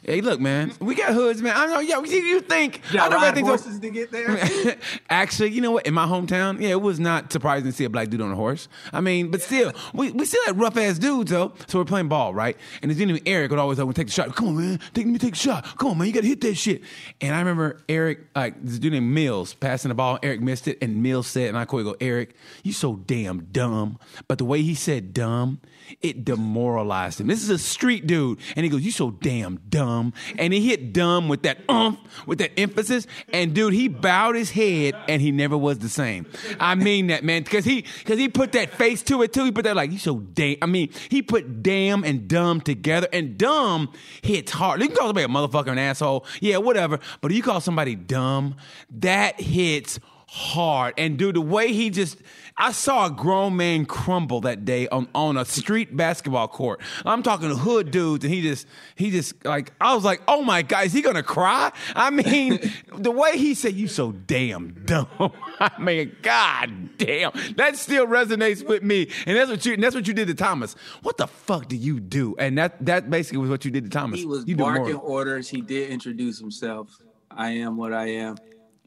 Hey, 0.02 0.20
look, 0.22 0.40
man, 0.40 0.72
we 0.80 0.94
got 0.94 1.12
hoods, 1.12 1.42
man. 1.42 1.54
I 1.54 1.66
know, 1.66 1.80
yeah. 1.80 2.00
You, 2.00 2.16
you 2.20 2.40
think? 2.40 2.80
Yeah, 2.92 3.04
I 3.04 3.08
know 3.08 3.16
ride 3.16 3.38
horses 3.38 3.78
to 3.80 3.90
get 3.90 4.10
there. 4.10 4.76
Actually, 5.10 5.50
you 5.50 5.60
know 5.60 5.72
what? 5.72 5.86
In 5.86 5.92
my 5.92 6.06
hometown, 6.06 6.60
yeah, 6.60 6.70
it 6.70 6.80
was 6.80 6.98
not 6.98 7.30
surprising 7.30 7.70
to 7.70 7.72
see 7.76 7.84
a 7.84 7.90
black 7.90 8.08
dude 8.08 8.20
on 8.22 8.32
a 8.32 8.36
horse. 8.36 8.68
I 8.92 9.00
mean, 9.00 9.30
but 9.30 9.42
still, 9.42 9.72
we, 9.92 10.10
we 10.12 10.24
still 10.24 10.42
had 10.46 10.58
rough 10.58 10.76
ass 10.78 10.98
dudes 10.98 11.30
though. 11.30 11.52
So 11.66 11.78
we're 11.78 11.84
playing 11.84 12.08
ball, 12.08 12.32
right? 12.32 12.56
And 12.80 12.90
his 12.90 13.00
enemy 13.00 13.20
Eric 13.26 13.50
would 13.50 13.60
always 13.60 13.78
over 13.78 13.92
take 13.92 14.06
the 14.06 14.12
shot. 14.12 14.34
Come 14.34 14.48
on, 14.48 14.56
man, 14.56 14.80
take 14.94 15.06
me 15.06 15.18
take 15.18 15.34
a 15.34 15.36
shot. 15.36 15.64
Come 15.78 15.90
on, 15.90 15.98
man, 15.98 16.06
you 16.06 16.14
gotta 16.14 16.26
hit 16.26 16.40
that 16.40 16.54
shit. 16.54 16.82
And 17.20 17.34
I 17.34 17.38
remember 17.38 17.82
Eric, 17.88 18.20
like 18.34 18.62
this 18.62 18.78
dude 18.78 18.92
named 18.92 19.12
Mills, 19.12 19.54
passing 19.54 19.90
the 19.90 19.94
ball. 19.94 20.18
Eric 20.22 20.40
missed 20.40 20.66
it, 20.66 20.78
and 20.80 21.02
Mills 21.02 21.26
said, 21.26 21.48
and 21.48 21.58
I 21.58 21.66
quote, 21.66 21.84
"Go, 21.84 21.96
Eric, 22.00 22.34
you 22.62 22.72
so 22.72 22.96
damn 22.96 23.44
dumb." 23.52 23.98
But 24.28 24.38
the 24.38 24.44
way 24.46 24.62
he 24.62 24.74
said 24.74 25.12
dumb, 25.12 25.60
it 26.00 26.24
demoralized 26.24 27.20
him. 27.20 27.26
This 27.26 27.42
is 27.42 27.50
a 27.50 27.58
street 27.58 28.06
dude, 28.06 28.38
and 28.56 28.64
he 28.64 28.70
goes, 28.70 28.82
"You 28.82 28.92
so 28.92 29.10
damn 29.10 29.60
dumb," 29.68 29.89
and 30.38 30.52
he 30.52 30.68
hit 30.68 30.92
dumb 30.92 31.28
with 31.28 31.42
that 31.42 31.58
umph, 31.68 31.98
with 32.26 32.38
that 32.38 32.58
emphasis. 32.58 33.06
And 33.32 33.54
dude, 33.54 33.72
he 33.72 33.88
bowed 33.88 34.34
his 34.34 34.50
head, 34.50 34.94
and 35.08 35.20
he 35.22 35.30
never 35.30 35.56
was 35.56 35.78
the 35.78 35.88
same. 35.88 36.26
I 36.58 36.74
mean 36.74 37.08
that, 37.08 37.24
man, 37.24 37.42
because 37.42 37.64
he 37.64 37.84
because 37.98 38.18
he 38.18 38.28
put 38.28 38.52
that 38.52 38.70
face 38.74 39.02
to 39.04 39.22
it 39.22 39.32
too. 39.32 39.44
He 39.44 39.52
put 39.52 39.64
that 39.64 39.76
like, 39.76 39.92
"You 39.92 39.98
so 39.98 40.18
damn." 40.18 40.56
I 40.62 40.66
mean, 40.66 40.90
he 41.08 41.22
put 41.22 41.62
damn 41.62 42.04
and 42.04 42.28
dumb 42.28 42.60
together, 42.60 43.08
and 43.12 43.36
dumb 43.36 43.92
hits 44.22 44.52
hard. 44.52 44.80
You 44.80 44.88
can 44.88 44.96
call 44.96 45.08
somebody 45.08 45.24
a 45.24 45.28
motherfucker, 45.28 45.72
an 45.72 45.78
asshole, 45.78 46.26
yeah, 46.40 46.58
whatever. 46.58 46.98
But 47.20 47.32
you 47.32 47.42
call 47.42 47.60
somebody 47.60 47.94
dumb, 47.94 48.56
that 48.90 49.40
hits 49.40 49.98
hard. 50.32 50.94
And 50.96 51.18
dude, 51.18 51.34
the 51.34 51.40
way 51.40 51.72
he 51.72 51.90
just 51.90 52.16
I 52.56 52.70
saw 52.70 53.06
a 53.06 53.10
grown 53.10 53.56
man 53.56 53.84
crumble 53.84 54.42
that 54.42 54.64
day 54.64 54.86
on, 54.88 55.08
on 55.12 55.36
a 55.36 55.44
street 55.44 55.96
basketball 55.96 56.46
court. 56.46 56.80
I'm 57.04 57.24
talking 57.24 57.48
to 57.48 57.56
hood 57.56 57.90
dudes, 57.90 58.24
and 58.24 58.32
he 58.32 58.40
just 58.40 58.66
he 58.94 59.10
just 59.10 59.44
like 59.44 59.72
I 59.80 59.92
was 59.94 60.04
like, 60.04 60.22
oh 60.28 60.42
my 60.42 60.62
god, 60.62 60.86
is 60.86 60.92
he 60.92 61.02
gonna 61.02 61.24
cry? 61.24 61.72
I 61.96 62.10
mean, 62.10 62.60
the 62.96 63.10
way 63.10 63.38
he 63.38 63.54
said, 63.54 63.74
"You 63.74 63.88
so 63.88 64.12
damn 64.12 64.84
dumb." 64.84 65.08
I 65.58 65.72
mean, 65.80 66.14
god 66.22 66.96
damn, 66.96 67.32
that 67.56 67.76
still 67.76 68.06
resonates 68.06 68.64
with 68.64 68.84
me. 68.84 69.10
And 69.26 69.36
that's 69.36 69.50
what 69.50 69.66
you 69.66 69.74
and 69.74 69.82
that's 69.82 69.96
what 69.96 70.06
you 70.06 70.14
did 70.14 70.28
to 70.28 70.34
Thomas. 70.34 70.76
What 71.02 71.16
the 71.16 71.26
fuck 71.26 71.66
do 71.66 71.76
you 71.76 71.98
do? 71.98 72.36
And 72.38 72.56
that 72.56 72.84
that 72.86 73.10
basically 73.10 73.38
was 73.38 73.50
what 73.50 73.64
you 73.64 73.72
did 73.72 73.82
to 73.84 73.90
Thomas. 73.90 74.20
He 74.20 74.26
was 74.26 74.46
you 74.46 74.54
barking 74.54 74.94
orders. 74.94 75.48
He 75.48 75.60
did 75.60 75.90
introduce 75.90 76.38
himself. 76.38 76.98
I 77.32 77.50
am 77.50 77.76
what 77.76 77.92
I 77.92 78.08
am. 78.08 78.36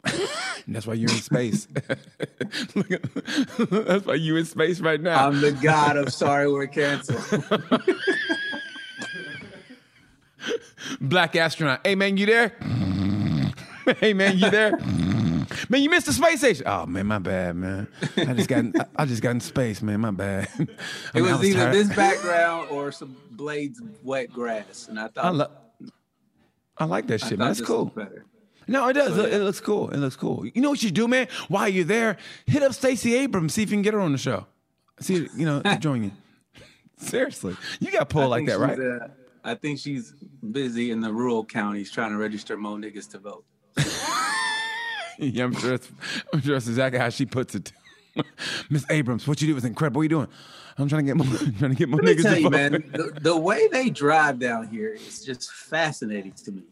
That's 0.68 0.86
why 0.88 0.94
you're 0.96 1.10
in 1.12 1.18
space. 1.18 1.66
That's 1.76 2.06
why 4.06 4.14
you're 4.16 4.38
in 4.38 4.46
space 4.46 4.80
right 4.80 5.02
now. 5.02 5.28
I'm 5.28 5.42
the 5.42 5.52
god 5.52 5.98
of 5.98 6.12
sorry 6.14 6.52
we're 6.52 6.68
canceled. 6.68 7.44
Black 11.02 11.36
astronaut. 11.36 11.82
Hey 11.86 11.96
man, 11.96 12.18
you 12.18 12.26
there? 12.26 12.50
hey 14.00 14.14
man, 14.14 14.38
you 14.38 14.50
there? 14.50 14.72
man, 15.70 15.82
you 15.82 15.90
missed 15.90 16.06
the 16.08 16.14
space 16.14 16.40
station. 16.40 16.64
Oh 16.68 16.86
man, 16.86 17.06
my 17.08 17.20
bad, 17.20 17.56
man. 17.56 17.88
I 18.18 18.34
just 18.34 18.50
got 18.50 18.60
in, 18.60 18.74
I, 18.80 18.86
I 18.98 19.06
just 19.06 19.22
got 19.22 19.32
in 19.32 19.40
space, 19.40 19.82
man. 19.82 20.02
My 20.02 20.12
bad. 20.12 20.50
I 20.60 20.62
It 20.62 20.68
mean, 21.22 21.26
I 21.28 21.36
was 21.36 21.44
either 21.48 21.60
tired. 21.60 21.74
this 21.76 21.96
background 21.96 22.70
or 22.72 22.92
some 22.92 23.16
blades 23.32 23.80
of 23.80 23.88
wet 24.04 24.32
grass, 24.34 24.88
and 24.90 25.00
I 25.00 25.08
thought 25.08 25.26
I, 25.26 25.30
lo- 25.30 25.52
I 26.78 26.86
like 26.86 27.08
that 27.08 27.22
shit, 27.22 27.40
man. 27.40 27.48
That's 27.50 27.62
cool. 27.62 27.86
better. 27.86 28.26
No, 28.68 28.88
it 28.90 28.94
does. 28.94 29.16
So, 29.16 29.24
It- 29.26 29.32
yeah. 29.32 29.38
It 29.38 29.40
looks 29.42 29.60
cool. 29.60 29.90
It 29.90 29.98
looks 29.98 30.16
cool. 30.16 30.46
You 30.46 30.62
know 30.62 30.70
what 30.70 30.82
you 30.84 30.92
do, 30.92 31.08
man? 31.08 31.28
While 31.48 31.68
you're 31.70 31.84
there, 31.86 32.18
hit 32.46 32.64
up 32.64 32.74
Stacey 32.74 33.16
Abrams, 33.16 33.54
see 33.54 33.64
if 33.64 33.70
you 33.70 33.76
can 33.76 33.82
get 33.82 33.94
her 33.94 34.00
on 34.02 34.12
the 34.12 34.18
show. 34.18 34.46
See, 35.00 35.28
you 35.36 35.46
know, 35.46 35.62
join 35.80 36.04
you. 36.04 36.12
Seriously, 36.98 37.56
you 37.80 37.92
got 37.92 38.10
pulled 38.10 38.30
like 38.30 38.46
that, 38.46 38.60
right? 38.60 38.80
uh, 38.80 39.08
I 39.44 39.56
think 39.56 39.80
she's 39.80 40.14
busy 40.52 40.92
in 40.92 41.02
the 41.02 41.12
rural 41.12 41.44
counties 41.44 41.92
trying 41.92 42.12
to 42.12 42.18
register 42.18 42.56
more 42.56 42.78
niggas 42.78 43.10
to 43.12 43.18
vote. 43.20 43.44
Yeah, 45.20 45.44
I'm 45.44 45.54
sure. 45.54 45.70
That's, 45.72 45.92
I'm 46.34 46.42
sure 46.42 46.56
that's 46.56 46.68
exactly 46.68 47.00
how 47.00 47.10
she 47.10 47.26
puts 47.28 47.54
it. 47.54 47.72
Miss 48.72 48.84
Abrams, 48.90 49.28
what 49.28 49.42
you 49.42 49.48
do 49.48 49.54
was 49.56 49.64
incredible. 49.64 50.00
What 50.00 50.02
are 50.02 50.06
you 50.06 50.10
doing? 50.10 50.28
I'm 50.78 50.90
trying 50.90 51.06
to 51.06 51.14
get 51.14 51.18
more, 51.18 51.28
trying 51.60 51.70
to 51.72 51.76
get 51.76 51.88
more 51.88 52.00
Let 52.02 52.06
me 52.06 52.16
niggas. 52.16 52.24
tell 52.24 52.34
to 52.34 52.40
you, 52.42 52.50
vote. 52.50 52.52
man, 52.52 52.72
the, 52.94 53.20
the 53.22 53.38
way 53.38 53.68
they 53.68 53.92
drive 53.92 54.40
down 54.40 54.68
here 54.70 54.90
is 54.90 55.24
just 55.24 55.52
fascinating 55.52 56.32
to 56.46 56.52
me. 56.52 56.64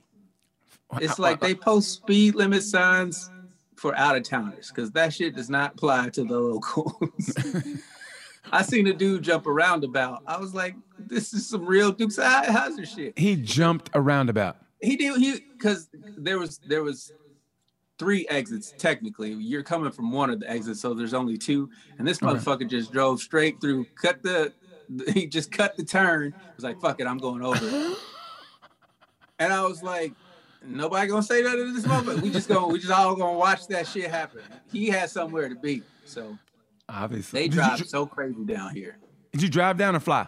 It's 0.99 1.19
like 1.19 1.39
they 1.39 1.55
post 1.55 1.91
speed 1.91 2.35
limit 2.35 2.63
signs 2.63 3.29
for 3.75 3.95
out 3.97 4.15
of 4.15 4.23
towners 4.23 4.69
because 4.69 4.91
that 4.91 5.13
shit 5.13 5.35
does 5.35 5.49
not 5.49 5.73
apply 5.73 6.09
to 6.09 6.23
the 6.23 6.37
locals. 6.39 7.33
I 8.51 8.63
seen 8.63 8.87
a 8.87 8.93
dude 8.93 9.23
jump 9.23 9.45
a 9.45 9.51
roundabout. 9.51 10.23
I 10.27 10.37
was 10.37 10.53
like, 10.53 10.75
this 10.99 11.33
is 11.33 11.47
some 11.47 11.65
real 11.65 11.91
Dukes 11.91 12.17
of 12.17 12.25
Hazzard 12.25 12.87
shit. 12.87 13.17
He 13.17 13.35
jumped 13.35 13.89
a 13.93 14.01
roundabout. 14.01 14.57
He 14.81 14.95
did 14.95 15.17
he 15.17 15.39
because 15.57 15.89
there 16.17 16.39
was 16.39 16.59
there 16.67 16.83
was 16.83 17.11
three 17.99 18.27
exits 18.29 18.73
technically. 18.77 19.31
You're 19.33 19.63
coming 19.63 19.91
from 19.91 20.11
one 20.11 20.31
of 20.31 20.39
the 20.39 20.49
exits, 20.49 20.81
so 20.81 20.93
there's 20.93 21.13
only 21.13 21.37
two. 21.37 21.69
And 21.99 22.07
this 22.07 22.17
motherfucker 22.19 22.67
just 22.67 22.91
drove 22.91 23.21
straight 23.21 23.61
through, 23.61 23.85
cut 23.95 24.23
the 24.23 24.53
he 25.13 25.27
just 25.27 25.51
cut 25.51 25.77
the 25.77 25.83
turn. 25.83 26.33
Was 26.55 26.63
like, 26.63 26.81
fuck 26.81 26.99
it, 26.99 27.07
I'm 27.07 27.19
going 27.19 27.43
over. 27.43 27.63
and 29.39 29.53
I 29.53 29.63
was 29.63 29.83
like, 29.83 30.13
nobody 30.65 31.07
gonna 31.07 31.23
say 31.23 31.41
that 31.43 31.57
in 31.59 31.73
this 31.73 31.85
moment. 31.85 32.21
We 32.21 32.29
just 32.31 32.47
gonna 32.49 32.67
we 32.67 32.79
just 32.79 32.91
all 32.91 33.15
gonna 33.15 33.37
watch 33.37 33.67
that 33.67 33.87
shit 33.87 34.09
happen. 34.11 34.41
He 34.71 34.87
had 34.87 35.09
somewhere 35.09 35.49
to 35.49 35.55
be, 35.55 35.83
so 36.05 36.37
Obviously. 36.89 37.41
they 37.41 37.47
drive 37.47 37.77
dr- 37.77 37.89
so 37.89 38.05
crazy 38.05 38.43
down 38.45 38.73
here. 38.75 38.97
Did 39.31 39.41
you 39.43 39.49
drive 39.49 39.77
down 39.77 39.95
or 39.95 39.99
fly? 39.99 40.27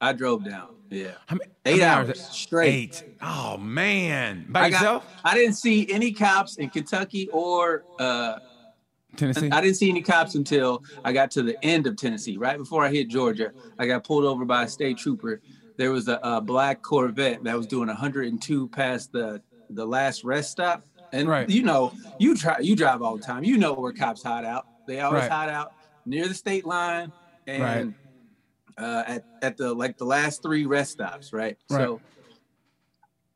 I 0.00 0.12
drove 0.12 0.44
down. 0.44 0.68
Yeah. 0.90 1.12
How 1.26 1.36
many, 1.36 1.50
Eight 1.66 1.80
how 1.82 1.96
many 2.02 2.08
hours 2.10 2.20
straight. 2.28 2.68
Eight. 2.68 3.04
Oh 3.22 3.56
man, 3.56 4.46
by 4.48 4.60
I 4.64 4.70
got- 4.70 4.76
yourself? 4.80 5.06
I 5.24 5.34
didn't 5.34 5.54
see 5.54 5.90
any 5.90 6.12
cops 6.12 6.56
in 6.56 6.68
Kentucky 6.70 7.28
or 7.32 7.84
uh 7.98 8.38
Tennessee. 9.16 9.48
I 9.50 9.60
didn't 9.60 9.76
see 9.76 9.88
any 9.88 10.02
cops 10.02 10.34
until 10.34 10.82
I 11.04 11.12
got 11.12 11.30
to 11.32 11.42
the 11.42 11.56
end 11.64 11.86
of 11.86 11.96
Tennessee. 11.96 12.36
Right 12.36 12.58
before 12.58 12.84
I 12.84 12.90
hit 12.90 13.08
Georgia, 13.08 13.52
I 13.78 13.86
got 13.86 14.02
pulled 14.04 14.24
over 14.24 14.44
by 14.44 14.64
a 14.64 14.68
state 14.68 14.98
trooper. 14.98 15.40
There 15.76 15.92
was 15.92 16.08
a, 16.08 16.18
a 16.22 16.40
black 16.40 16.82
Corvette 16.82 17.42
that 17.44 17.56
was 17.56 17.66
doing 17.68 17.86
102 17.88 18.68
past 18.68 19.12
the 19.12 19.40
the 19.74 19.86
last 19.86 20.24
rest 20.24 20.50
stop. 20.52 20.84
And 21.12 21.28
Right. 21.28 21.48
you 21.48 21.62
know, 21.62 21.92
you 22.18 22.36
try 22.36 22.58
you 22.60 22.74
drive 22.74 23.02
all 23.02 23.16
the 23.16 23.22
time. 23.22 23.44
You 23.44 23.56
know 23.58 23.72
where 23.74 23.92
cops 23.92 24.22
hide 24.22 24.44
out. 24.44 24.66
They 24.86 25.00
always 25.00 25.22
Right. 25.22 25.30
hide 25.30 25.48
out 25.48 25.72
near 26.06 26.26
the 26.28 26.34
state 26.34 26.64
line 26.66 27.12
and 27.46 27.94
uh, 28.76 29.04
at 29.06 29.24
at 29.42 29.56
the 29.56 29.72
like 29.72 29.96
the 29.98 30.04
last 30.06 30.42
three 30.42 30.66
rest 30.66 30.92
stops. 30.92 31.32
Right. 31.32 31.56
So 31.70 32.00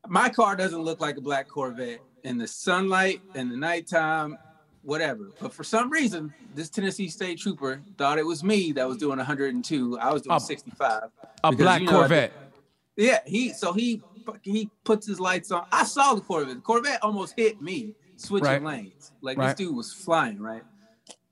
my 0.08 0.28
car 0.28 0.56
doesn't 0.56 0.82
look 0.82 1.00
like 1.00 1.16
a 1.16 1.20
black 1.20 1.48
Corvette 1.48 2.00
in 2.24 2.38
the 2.38 2.46
sunlight 2.46 3.20
in 3.34 3.48
the 3.48 3.56
nighttime 3.56 4.36
whatever. 4.82 5.30
But 5.40 5.52
for 5.52 5.64
some 5.64 5.90
reason, 5.90 6.32
this 6.54 6.70
Tennessee 6.70 7.08
State 7.08 7.38
Trooper 7.38 7.82
thought 7.98 8.16
it 8.18 8.24
was 8.24 8.42
me 8.42 8.72
that 8.72 8.88
was 8.88 8.96
doing 8.96 9.18
102. 9.18 9.98
I 9.98 10.12
was 10.12 10.22
doing 10.22 10.36
A- 10.36 10.40
65. 10.40 11.02
a 11.44 11.50
because, 11.50 11.62
black 11.62 11.80
you 11.80 11.86
know, 11.86 11.92
Corvette. 11.92 12.32
Yeah, 12.96 13.18
he 13.26 13.52
so 13.52 13.72
he 13.72 14.02
fucking- 14.32 14.54
he 14.54 14.70
puts 14.84 15.06
his 15.06 15.18
lights 15.20 15.50
on. 15.50 15.66
I 15.72 15.84
saw 15.84 16.14
the 16.14 16.20
Corvette. 16.20 16.56
The 16.56 16.60
Corvette 16.60 17.02
almost 17.02 17.34
hit 17.36 17.60
me 17.62 17.94
switching 18.16 18.46
Right. 18.46 18.62
lanes. 18.62 19.12
Like 19.20 19.38
Right. 19.38 19.56
this 19.56 19.66
dude 19.66 19.76
was 19.76 19.92
flying 19.92 20.38
right. 20.40 20.62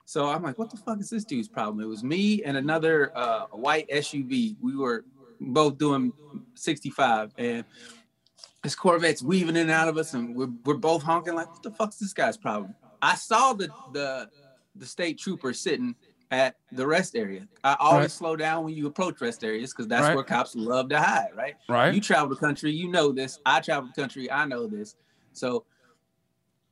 So 0.05 0.27
I'm 0.29 0.43
like, 0.43 0.57
what 0.59 0.71
the 0.71 0.77
fuck 0.77 1.01
is 1.01 1.11
this 1.11 1.25
dude's 1.25 1.49
problem? 1.49 1.81
It 1.81 1.89
was 1.89 2.05
me 2.05 2.43
and 2.45 2.57
another 2.57 3.17
uh, 3.17 3.47
white 3.47 3.89
SUV. 3.91 4.57
We 4.61 4.77
were 4.77 5.05
both 5.41 5.79
doing 5.79 6.13
65, 6.55 7.33
and 7.37 7.65
this 8.63 8.75
Corvette's 8.75 9.23
weaving 9.23 9.57
in 9.57 9.63
and 9.63 9.71
out 9.71 9.89
of 9.89 9.99
us, 9.99 10.15
and 10.15 10.35
we're, 10.35 10.49
we're 10.65 10.75
both 10.75 11.03
honking 11.03 11.35
like, 11.35 11.51
what 11.53 11.63
the 11.63 11.71
fuck's 11.73 11.99
this 11.99 12.13
guy's 12.13 12.37
problem? 12.37 12.75
I 13.03 13.15
saw 13.17 13.53
the 13.53 13.69
the 13.93 14.31
the 14.77 14.87
state 14.87 15.19
trooper 15.19 15.53
sitting 15.53 15.95
at 16.31 16.57
the 16.73 16.87
rest 16.87 17.15
area. 17.15 17.47
I 17.63 17.77
always 17.79 18.03
Right. 18.05 18.11
slow 18.11 18.37
down 18.37 18.65
when 18.65 18.75
you 18.75 18.87
approach 18.87 19.21
rest 19.21 19.45
areas 19.45 19.73
because 19.73 19.87
that's 19.87 20.09
Right. 20.09 20.15
where 20.15 20.25
cops 20.25 20.55
love 20.57 20.89
to 20.89 21.01
hide, 21.01 21.31
right? 21.35 21.57
Right. 21.69 21.95
You 21.95 22.01
travel 22.01 22.29
the 22.29 22.37
country, 22.37 22.73
you 22.73 22.89
know 22.89 23.13
this. 23.13 23.39
I 23.47 23.61
travel 23.61 23.89
the 23.95 24.01
country, 24.01 24.31
I 24.31 24.45
know 24.45 24.67
this. 24.67 24.97
So 25.33 25.65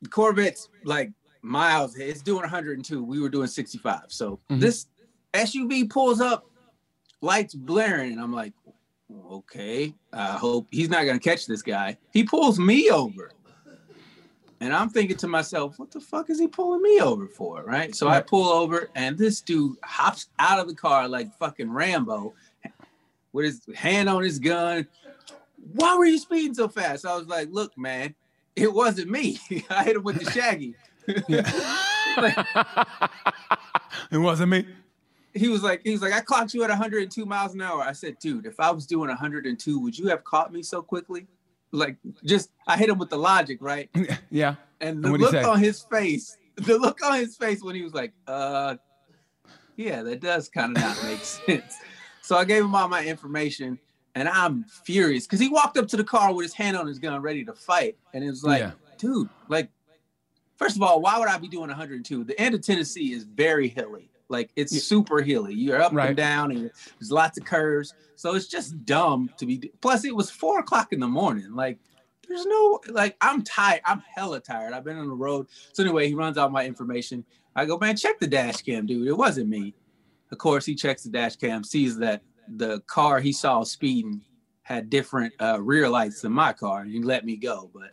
Corvette's 0.09 0.69
like 0.83 1.11
miles, 1.41 1.95
it's 1.95 2.21
doing 2.21 2.43
102. 2.43 3.03
We 3.03 3.19
were 3.19 3.29
doing 3.29 3.47
65. 3.47 4.05
So 4.11 4.39
Mhm. 4.49 4.59
this 4.59 4.87
SUV 5.33 5.85
pulls 5.85 6.19
up, 6.21 6.49
lights 7.21 7.55
blaring, 7.55 8.13
and 8.13 8.21
I'm 8.21 8.33
like, 8.33 8.53
okay, 9.31 9.93
I 10.11 10.33
hope 10.33 10.67
he's 10.71 10.89
not 10.89 11.05
gonna 11.05 11.19
catch 11.19 11.45
this 11.45 11.61
guy. 11.61 11.97
He 12.11 12.23
pulls 12.23 12.59
me 12.59 12.89
over. 12.89 13.31
And 14.61 14.73
I'm 14.73 14.89
thinking 14.89 15.17
to 15.17 15.27
myself, 15.27 15.79
what 15.79 15.91
the 15.91 15.99
fuck 15.99 16.29
is 16.29 16.39
he 16.39 16.47
pulling 16.47 16.81
me 16.81 17.01
over 17.01 17.27
for? 17.27 17.63
Right. 17.63 17.93
So 17.93 18.07
I 18.07 18.21
pull 18.21 18.47
over 18.47 18.89
and 18.95 19.17
this 19.17 19.41
dude 19.41 19.75
hops 19.83 20.29
out 20.39 20.59
of 20.59 20.67
the 20.67 20.75
car 20.75 21.07
like 21.07 21.35
fucking 21.37 21.69
Rambo 21.69 22.33
with 23.33 23.45
his 23.45 23.61
hand 23.75 24.07
on 24.07 24.23
his 24.23 24.39
gun. 24.39 24.87
Why 25.73 25.97
were 25.97 26.05
you 26.05 26.17
speeding 26.17 26.53
so 26.53 26.69
fast? 26.69 27.05
I 27.05 27.17
was 27.17 27.27
like, 27.27 27.49
look, 27.51 27.77
man, 27.77 28.15
it 28.55 28.71
wasn't 28.71 29.11
me. 29.11 29.39
I 29.69 29.83
hit 29.83 29.97
him 29.97 30.03
with 30.03 30.23
the 30.23 30.31
shaggy. 30.31 30.75
it 31.07 31.45
wasn't 34.17 34.51
me. 34.51 34.65
he 35.33 35.49
was 35.49 35.63
like, 35.63 35.81
he 35.83 35.91
was 35.91 36.01
like, 36.01 36.13
I 36.13 36.21
clocked 36.21 36.53
you 36.53 36.63
at 36.63 36.69
102 36.69 37.25
miles 37.25 37.53
an 37.53 37.61
hour. 37.61 37.81
I 37.81 37.91
said, 37.91 38.17
dude, 38.19 38.45
if 38.45 38.59
I 38.59 38.71
was 38.71 38.85
doing 38.85 39.09
102, 39.09 39.79
would 39.79 39.99
you 39.99 40.07
have 40.07 40.23
caught 40.23 40.53
me 40.53 40.63
so 40.63 40.81
quickly? 40.81 41.27
Like, 41.71 41.97
just 42.23 42.51
I 42.67 42.77
hit 42.77 42.89
him 42.89 42.97
with 42.97 43.09
the 43.09 43.17
logic, 43.17 43.57
right? 43.61 43.89
yeah. 44.29 44.55
And 44.81 45.03
the 45.03 45.09
And 45.09 45.19
look 45.19 45.33
on 45.45 45.59
his 45.59 45.81
face, 45.81 46.37
the 46.55 46.77
look 46.77 47.03
on 47.03 47.19
his 47.19 47.35
face 47.35 47.61
when 47.61 47.75
he 47.75 47.81
was 47.81 47.93
like, 47.93 48.13
uh, 48.27 48.75
yeah, 49.75 50.03
that 50.03 50.21
does 50.21 50.49
kind 50.49 50.75
of 50.75 50.81
not 50.81 51.03
make 51.03 51.19
sense. 51.23 51.75
So 52.21 52.37
I 52.37 52.45
gave 52.45 52.63
him 52.63 52.73
all 52.73 52.87
my 52.87 53.05
information 53.05 53.77
and 54.15 54.29
I'm 54.29 54.63
furious 54.63 55.25
because 55.25 55.39
he 55.39 55.49
walked 55.49 55.77
up 55.77 55.87
to 55.89 55.97
the 55.97 56.03
car 56.03 56.33
with 56.33 56.45
his 56.45 56.53
hand 56.53 56.77
on 56.77 56.87
his 56.87 56.99
gun 56.99 57.21
ready 57.21 57.43
to 57.45 57.53
fight. 57.53 57.97
And 58.13 58.23
it 58.23 58.29
was 58.29 58.43
like, 58.43 58.61
Yeah. 58.61 58.71
dude, 58.97 59.29
like, 59.49 59.69
first 60.57 60.75
of 60.77 60.81
all, 60.81 61.01
why 61.01 61.19
would 61.19 61.27
I 61.27 61.37
be 61.37 61.47
doing 61.49 61.67
102? 61.67 62.23
The 62.23 62.39
end 62.39 62.55
of 62.55 62.61
Tennessee 62.61 63.11
is 63.13 63.23
very 63.25 63.67
hilly. 63.67 64.09
Like 64.29 64.51
it's 64.55 64.73
Yeah. 64.73 64.79
super 64.81 65.21
hilly. 65.21 65.53
You're 65.53 65.81
up 65.81 65.93
Right. 65.93 66.07
and 66.09 66.17
down, 66.17 66.51
and 66.51 66.71
there's 66.99 67.11
lots 67.11 67.37
of 67.37 67.45
curves. 67.45 67.93
So 68.15 68.35
it's 68.35 68.47
just 68.47 68.85
dumb 68.85 69.29
to 69.37 69.45
be. 69.45 69.71
Plus, 69.81 70.05
it 70.05 70.15
was 70.15 70.29
four 70.31 70.59
o'clock 70.59 70.93
in 70.93 70.99
the 70.99 71.07
morning. 71.07 71.53
Like, 71.53 71.79
there's 72.27 72.45
no 72.45 72.79
like. 72.89 73.17
I'm 73.21 73.43
tired. 73.43 73.81
I'm 73.85 74.01
hella 74.15 74.39
tired. 74.39 74.73
I've 74.73 74.83
been 74.83 74.97
on 74.97 75.07
the 75.07 75.13
road. 75.15 75.47
So 75.73 75.83
anyway, 75.83 76.07
he 76.07 76.13
runs 76.15 76.37
out 76.37 76.51
my 76.51 76.65
information. 76.65 77.23
I 77.55 77.65
go, 77.65 77.77
man, 77.77 77.95
check 77.95 78.19
the 78.19 78.27
dash 78.27 78.61
cam, 78.63 78.85
dude. 78.85 79.07
It 79.07 79.13
wasn't 79.17 79.47
me. 79.49 79.75
Of 80.31 80.39
course, 80.39 80.65
he 80.65 80.75
checks 80.75 81.03
the 81.03 81.09
dash 81.09 81.35
cam, 81.35 81.63
sees 81.63 81.97
that 81.97 82.23
the 82.57 82.79
car 82.81 83.19
he 83.19 83.31
saw 83.31 83.63
speeding 83.63 84.21
had 84.63 84.89
different 84.89 85.33
uh, 85.39 85.61
rear 85.61 85.87
lights 85.87 86.21
than 86.21 86.31
my 86.33 86.51
car, 86.51 86.81
and 86.81 86.91
he 86.91 87.01
let 87.01 87.23
me 87.25 87.37
go. 87.37 87.69
But 87.73 87.91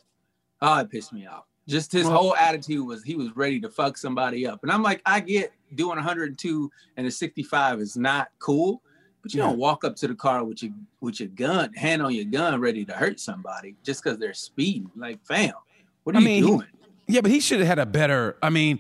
oh, 0.63 0.79
it 0.79 0.91
pissed 0.91 1.13
me 1.13 1.27
off. 1.27 1.45
Just 1.69 1.93
his 1.93 2.09
whole 2.09 2.35
attitude 2.35 2.85
was 2.87 3.05
he 3.05 3.15
was 3.15 3.37
ready 3.37 3.61
to 3.61 3.69
fuck 3.69 3.97
somebody 3.99 4.47
up, 4.47 4.61
and 4.63 4.73
I'm 4.73 4.83
like, 4.83 5.03
I 5.07 5.21
get 5.21 5.53
doing 5.75 5.97
102 5.97 6.71
and 6.97 7.07
a 7.07 7.11
65 7.11 7.81
is 7.81 7.97
not 7.97 8.29
cool, 8.39 8.83
but 9.23 9.33
you 9.35 9.41
Yeah. 9.41 9.47
don't 9.49 9.59
walk 9.59 9.85
up 9.85 9.97
to 9.97 10.09
the 10.09 10.15
car 10.15 10.45
with 10.45 10.63
your 10.63 10.73
with 11.01 11.19
your 11.21 11.29
gun, 11.31 11.73
hand 11.75 12.01
on 12.03 12.15
your 12.15 12.25
gun, 12.25 12.61
ready 12.61 12.85
to 12.85 12.93
hurt 12.93 13.19
somebody 13.19 13.75
just 13.83 14.03
because 14.05 14.19
they're 14.19 14.35
speeding. 14.35 14.91
Like, 14.97 15.25
fam, 15.27 15.53
what 16.05 16.15
are 16.15 16.19
I 16.19 16.21
you 16.21 16.27
mean, 16.27 16.43
he- 16.45 16.49
doing? 16.49 16.67
Yeah, 17.09 17.21
but 17.21 17.31
he 17.33 17.41
should 17.41 17.59
have 17.59 17.67
had 17.69 17.79
a 17.81 17.87
better. 17.87 18.37
I 18.43 18.49
mean, 18.51 18.79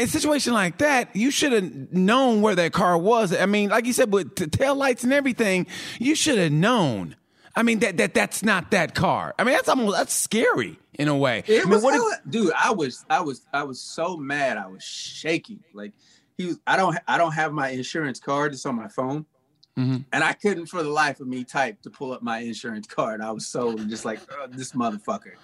in 0.00 0.06
a 0.06 0.08
situation 0.08 0.52
like 0.52 0.78
that, 0.78 1.14
you 1.14 1.30
should 1.30 1.52
have 1.52 1.92
known 1.92 2.42
where 2.42 2.56
that 2.56 2.72
car 2.72 2.98
was. 2.98 3.32
I 3.34 3.46
mean, 3.46 3.70
like 3.70 3.86
you 3.86 3.92
said, 3.92 4.12
with 4.12 4.34
the 4.34 4.48
tail 4.48 4.74
lights 4.74 5.04
and 5.04 5.12
everything, 5.12 5.66
you 6.00 6.16
should 6.16 6.36
have 6.38 6.50
known. 6.50 7.14
I 7.56 7.62
mean, 7.62 7.78
that 7.80 7.96
that 7.98 8.14
that's 8.14 8.42
not 8.42 8.70
that 8.72 8.94
car. 8.94 9.34
I 9.38 9.44
mean, 9.44 9.54
that's 9.54 9.68
almost 9.68 9.96
that's 9.96 10.12
scary 10.12 10.78
in 10.94 11.08
a 11.08 11.16
way. 11.16 11.44
It 11.46 11.60
I 11.62 11.64
mean, 11.64 11.70
was 11.74 11.82
what 11.82 12.30
dude. 12.30 12.52
I 12.58 12.72
was, 12.72 13.04
I 13.08 13.20
was, 13.20 13.46
I 13.52 13.62
was 13.62 13.80
so 13.80 14.16
mad. 14.16 14.56
I 14.56 14.66
was 14.66 14.82
shaking. 14.82 15.60
Like 15.72 15.92
he 16.36 16.46
was. 16.46 16.58
I 16.66 16.76
don't, 16.76 16.98
I 17.06 17.16
don't 17.18 17.32
have 17.32 17.52
my 17.52 17.68
insurance 17.70 18.18
card. 18.20 18.52
It's 18.52 18.66
on 18.66 18.74
my 18.74 18.88
phone, 18.88 19.24
Mhm. 19.78 20.04
and 20.12 20.24
I 20.24 20.32
couldn't 20.32 20.66
for 20.66 20.82
the 20.82 20.88
life 20.88 21.20
of 21.20 21.28
me 21.28 21.44
type 21.44 21.80
to 21.82 21.90
pull 21.90 22.12
up 22.12 22.22
my 22.22 22.38
insurance 22.38 22.86
card. 22.88 23.20
I 23.20 23.30
was 23.30 23.46
so 23.46 23.76
just 23.76 24.04
like 24.04 24.18
"Ugh, 24.42 24.50
this 24.52 24.72
motherfucker. 24.72 25.34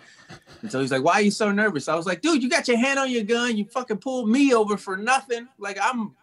And 0.63 0.71
so 0.73 0.81
he's 0.81 0.91
like, 0.91 1.05
"Why 1.05 1.15
are 1.15 1.23
you 1.23 1.31
so 1.31 1.53
nervous?" 1.53 1.89
I 1.89 1.95
was 1.95 2.07
like, 2.07 2.23
"Dude, 2.23 2.43
you 2.43 2.51
got 2.51 2.67
your 2.67 2.77
hand 2.79 2.99
on 2.99 3.09
your 3.11 3.25
gun. 3.25 3.57
You 3.57 3.65
fucking 3.67 3.99
pulled 3.99 4.29
me 4.29 4.53
over 4.55 4.77
for 4.77 4.97
nothing. 4.97 5.47
Like 5.59 5.79
I'm. 5.81 6.17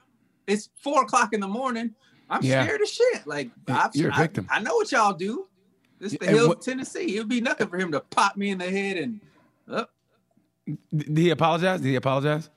It's 0.48 0.70
four 0.82 1.04
o'clock 1.04 1.32
in 1.34 1.40
the 1.40 1.48
morning. 1.48 1.94
I'm 2.30 2.42
Yeah. 2.44 2.64
scared 2.66 2.82
as 2.82 2.92
shit. 2.92 3.26
Like 3.28 3.52
I've, 3.70 3.96
You're 3.96 4.12
a 4.12 4.16
victim. 4.16 4.48
I, 4.50 4.60
know 4.60 4.76
what 4.76 4.92
y'all 4.92 5.14
do. 5.14 5.48
This 6.00 6.16
the 6.20 6.26
hills 6.28 6.48
what- 6.48 6.58
of 6.60 6.64
Tennessee. 6.64 7.16
It'd 7.16 7.28
be 7.30 7.42
nothing 7.42 7.68
for 7.68 7.78
him 7.78 7.92
to 7.92 8.00
pop 8.02 8.38
me 8.38 8.50
in 8.50 8.58
the 8.58 8.70
head 8.70 8.98
and. 8.98 9.20
Uh, 9.70 9.86
did 10.96 11.18
he 11.18 11.30
apologize? 11.30 11.82
Did 11.82 11.90
he 11.90 11.96
apologize? 11.96 12.50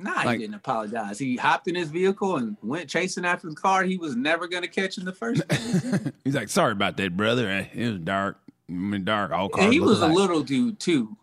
Nah, 0.00 0.12
Like- 0.24 0.38
he 0.38 0.44
didn't 0.44 0.54
apologize. 0.54 1.18
He 1.18 1.36
hopped 1.36 1.66
in 1.66 1.74
his 1.74 1.88
vehicle 1.90 2.36
and 2.36 2.56
went 2.62 2.88
chasing 2.88 3.24
after 3.24 3.48
the 3.48 3.56
car 3.56 3.82
he 3.82 3.96
was 3.96 4.14
never 4.14 4.46
going 4.46 4.62
to 4.62 4.68
catch 4.68 4.96
in 4.98 5.04
the 5.04 5.12
first 5.12 5.46
place. 5.48 6.08
He's 6.24 6.34
like, 6.36 6.48
sorry 6.48 6.72
about 6.72 6.96
that, 6.98 7.16
brother. 7.16 7.48
Eh, 7.48 7.66
It 7.74 7.90
was 7.90 7.98
dark. 8.00 8.38
I 8.68 8.72
mean, 8.72 9.04
dark. 9.04 9.32
All 9.32 9.48
cars. 9.48 9.64
and 9.64 9.72
he 9.72 9.80
was 9.80 10.00
a 10.02 10.06
little 10.06 10.42
dude 10.42 10.78
too. 10.78 11.16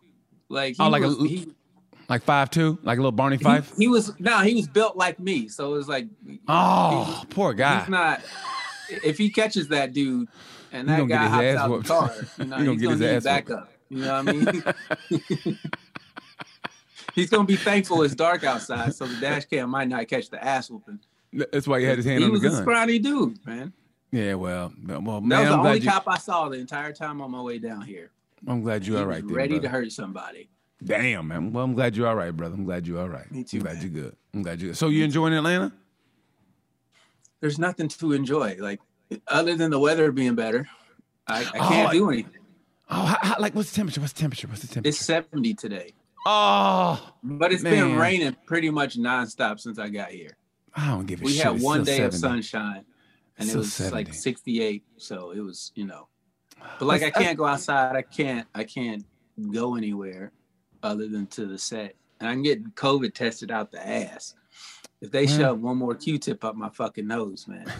Like 0.50 0.76
he 0.76 0.82
Oh, 0.82 0.88
like 0.90 1.02
a 1.02 1.06
was, 1.08 1.16
l- 1.18 1.24
he, 1.24 1.48
Like 2.08 2.22
five 2.22 2.50
two, 2.50 2.78
like 2.82 2.98
a 2.98 3.00
little 3.00 3.12
Barney 3.12 3.38
Fife. 3.38 3.70
He, 3.78 3.84
he 3.84 3.88
was 3.88 4.12
no, 4.20 4.40
he 4.40 4.54
was 4.54 4.68
built 4.68 4.96
like 4.96 5.18
me, 5.18 5.48
so 5.48 5.72
it 5.74 5.76
was 5.78 5.88
like 5.88 6.06
oh, 6.48 7.22
poor 7.30 7.54
guy. 7.54 7.80
he's 7.80 7.88
not. 7.88 8.20
If 8.90 9.16
he 9.18 9.30
catches 9.30 9.68
that 9.68 9.92
dude 9.92 10.28
and 10.80 10.88
that 10.88 11.08
guy 11.08 11.26
hops 11.26 11.44
ass 11.44 11.56
out 11.58 11.82
the 11.82 11.88
car, 11.88 12.12
you 12.38 12.44
know, 12.44 12.56
He 12.58 12.64
gonna 12.64 12.72
he's 12.72 12.80
get 12.80 12.88
gonna 12.98 13.14
his 13.14 13.24
backup. 13.24 13.72
You 13.88 13.98
know 13.98 14.22
what 14.22 14.28
I 14.28 14.32
mean? 14.32 15.58
he's 17.14 17.30
gonna 17.30 17.44
be 17.44 17.56
thankful 17.56 18.02
it's 18.02 18.14
dark 18.14 18.44
outside, 18.44 18.94
so 18.94 19.06
the 19.06 19.20
dash 19.20 19.44
cam 19.46 19.70
might 19.70 19.88
not 19.88 20.06
catch 20.08 20.28
the 20.30 20.42
ass 20.42 20.70
whooping. 20.70 21.00
That's 21.32 21.66
why 21.68 21.80
he 21.80 21.86
had 21.86 21.96
his 21.98 22.06
hand 22.06 22.20
he 22.20 22.24
on 22.24 22.32
the 22.32 22.38
gun. 22.38 22.42
He 22.42 22.48
was 22.50 22.58
a 22.58 22.62
scrawny 22.62 22.98
dude, 22.98 23.44
man. 23.46 23.72
Yeah, 24.12 24.34
well, 24.34 24.72
well, 24.86 25.00
That 25.00 25.02
was 25.02 25.28
the 25.28 25.34
I'm 25.34 25.60
only 25.66 25.80
you. 25.80 25.90
cop 25.90 26.04
I 26.06 26.18
saw 26.18 26.48
the 26.48 26.58
entire 26.58 26.92
time 26.92 27.20
on 27.20 27.30
my 27.30 27.40
way 27.42 27.58
down 27.58 27.82
here. 27.82 28.12
I'm 28.46 28.62
glad 28.62 28.86
you're 28.86 28.98
all 29.00 29.06
right. 29.06 29.26
Then, 29.26 29.34
ready 29.34 29.60
to 29.60 29.68
hurt 29.68 29.90
somebody. 29.92 30.48
Damn, 30.82 31.28
man. 31.28 31.52
Well, 31.52 31.64
I'm 31.64 31.74
glad 31.74 31.96
you're 31.96 32.06
all 32.06 32.14
right, 32.16 32.30
brother. 32.34 32.54
I'm 32.54 32.64
glad 32.64 32.86
you're 32.86 33.00
all 33.00 33.08
right. 33.08 33.30
Me 33.32 33.42
too, 33.44 33.58
I'm 33.58 33.62
glad 33.64 33.74
man. 33.74 33.82
you're 33.82 34.02
good. 34.04 34.16
I'm 34.34 34.42
glad 34.42 34.60
you're 34.60 34.70
good. 34.70 34.76
So 34.76 34.88
you 34.88 35.04
enjoying 35.04 35.34
Atlanta? 35.34 35.72
There's 37.40 37.58
nothing 37.58 37.88
to 37.88 38.12
enjoy, 38.12 38.56
like 38.60 38.80
other 39.28 39.56
than 39.56 39.70
the 39.70 39.78
weather 39.78 40.10
being 40.12 40.34
better. 40.34 40.68
I, 41.26 41.40
I 41.42 41.44
Oh, 41.58 41.68
can't 41.68 41.88
I- 41.88 41.92
do 41.92 42.10
anything. 42.10 42.32
Oh, 42.88 43.04
how, 43.04 43.18
how, 43.20 43.36
like 43.40 43.54
what's 43.54 43.70
the 43.70 43.76
temperature? 43.76 44.00
What's 44.00 44.12
the 44.12 44.20
temperature? 44.20 44.46
What's 44.46 44.60
the 44.62 44.68
temperature? 44.68 44.88
It's 44.90 44.98
70 45.04 45.54
today, 45.54 45.92
oh, 46.24 47.14
but 47.22 47.52
it's 47.52 47.64
been 47.64 47.96
raining 47.96 48.36
pretty 48.46 48.70
much 48.70 48.96
nonstop 48.96 49.58
since 49.58 49.78
I 49.80 49.88
got 49.88 50.10
here. 50.10 50.36
I 50.74 50.88
don't 50.90 51.04
give 51.06 51.20
a 51.20 51.24
we 51.24 51.32
shit. 51.32 51.38
We 51.38 51.42
had 51.48 51.54
It's 51.56 51.64
one 51.64 51.82
day 51.82 52.02
of 52.02 52.14
sunshine 52.14 52.84
and 53.38 53.48
it 53.50 53.56
was 53.56 53.72
70. 53.72 53.94
like 53.96 54.14
68 54.14 54.84
so 54.98 55.30
it 55.32 55.40
was 55.40 55.72
you 55.74 55.84
know 55.84 56.08
but 56.78 56.86
like 56.86 57.02
i 57.02 57.10
can't 57.10 57.36
go 57.36 57.44
outside 57.44 57.94
i 57.96 58.00
can't 58.02 58.46
i 58.54 58.64
can't 58.64 59.04
go 59.50 59.74
anywhere 59.76 60.32
other 60.82 61.06
than 61.06 61.26
to 61.26 61.44
the 61.44 61.58
set 61.58 61.94
and 62.20 62.28
i'm 62.30 62.42
getting 62.42 62.70
covid 62.74 63.12
tested 63.12 63.50
out 63.50 63.70
the 63.72 63.86
ass 63.86 64.34
if 65.00 65.10
they 65.10 65.24
Yeah. 65.24 65.36
shove 65.38 65.60
one 65.60 65.76
more 65.76 65.94
q-tip 65.94 66.44
up 66.44 66.56
my 66.56 66.68
fucking 66.70 67.06
nose 67.06 67.46
man 67.48 67.66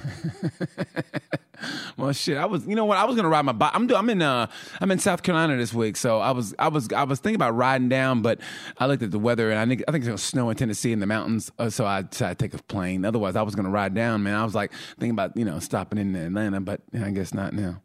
well, 1.96 2.12
shit. 2.12 2.36
I 2.36 2.44
was, 2.44 2.66
you 2.66 2.74
know 2.76 2.84
what? 2.84 2.98
I 2.98 3.04
was 3.04 3.16
gonna 3.16 3.30
ride 3.30 3.44
my 3.46 3.52
bike. 3.52 3.70
I'm, 3.74 3.90
I'm 3.94 4.10
in, 4.10 4.20
uh, 4.20 4.46
I'm 4.80 4.90
in 4.90 4.98
South 4.98 5.22
Carolina 5.22 5.56
this 5.56 5.72
week, 5.72 5.96
so 5.96 6.20
I 6.20 6.32
was, 6.32 6.54
I 6.58 6.68
was, 6.68 6.92
I 6.92 7.04
was 7.04 7.18
thinking 7.20 7.36
about 7.36 7.56
riding 7.56 7.88
down, 7.88 8.20
but 8.20 8.40
I 8.78 8.86
looked 8.86 9.02
at 9.02 9.10
the 9.10 9.18
weather 9.18 9.50
and 9.50 9.58
I 9.58 9.66
think, 9.66 9.82
I 9.88 9.92
think 9.92 10.02
it's 10.02 10.08
gonna 10.08 10.18
snow 10.18 10.50
in 10.50 10.56
Tennessee 10.56 10.92
in 10.92 11.00
the 11.00 11.06
mountains, 11.06 11.50
uh, 11.58 11.70
so 11.70 11.86
I 11.86 12.02
decided 12.02 12.38
to 12.38 12.44
take 12.48 12.58
a 12.58 12.62
plane. 12.64 13.04
Otherwise, 13.06 13.36
I 13.36 13.42
was 13.42 13.54
gonna 13.54 13.70
ride 13.70 13.94
down, 13.94 14.22
man. 14.22 14.34
I 14.34 14.44
was 14.44 14.54
like 14.54 14.70
thinking 14.98 15.12
about, 15.12 15.34
you 15.36 15.46
know, 15.46 15.58
stopping 15.58 15.98
in 15.98 16.14
Atlanta, 16.14 16.60
but 16.60 16.82
yeah, 16.92 17.06
I 17.06 17.10
guess 17.10 17.32
not 17.32 17.54
now. 17.54 17.80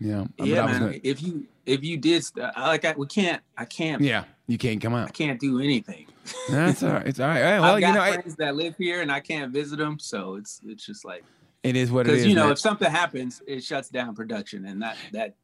Yeah, 0.00 0.24
yeah 0.38 0.62
I 0.62 0.66
was 0.66 0.72
man 0.72 0.80
gonna- 0.80 1.00
if 1.04 1.22
you 1.22 1.46
if 1.66 1.84
you 1.84 1.96
did 1.96 2.24
st- 2.24 2.44
I 2.56 2.68
like 2.68 2.84
i 2.84 2.94
we 2.96 3.06
can't 3.06 3.42
i 3.56 3.64
can't 3.64 4.00
yeah, 4.00 4.24
you 4.46 4.56
can't 4.56 4.80
come 4.80 4.94
out. 4.94 5.08
i 5.08 5.10
can't 5.10 5.40
do 5.40 5.58
anything 5.60 6.06
That's 6.50 6.82
all 6.82 6.92
right. 6.92 7.06
It's 7.06 7.20
all 7.20 7.28
right. 7.28 7.36
Hey, 7.36 7.60
well, 7.60 7.74
i've 7.74 7.80
you 7.80 7.86
got 7.86 7.94
know, 7.94 8.02
it, 8.04 8.14
friends 8.14 8.36
that 8.36 8.56
live 8.56 8.76
here 8.76 9.02
and 9.02 9.10
i 9.10 9.20
can't 9.20 9.52
visit 9.52 9.76
them 9.76 9.98
so 9.98 10.36
it's 10.36 10.60
it's 10.66 10.84
just 10.84 11.04
like 11.04 11.24
it 11.62 11.76
is 11.76 11.90
what 11.90 12.06
it 12.06 12.10
is. 12.10 12.16
because 12.16 12.26
you 12.28 12.34
know 12.34 12.44
man. 12.44 12.52
if 12.52 12.58
something 12.58 12.90
happens 12.90 13.42
it 13.46 13.64
shuts 13.64 13.88
down 13.88 14.14
production 14.14 14.64
and 14.66 14.82
that 14.82 14.96
that 15.12 15.34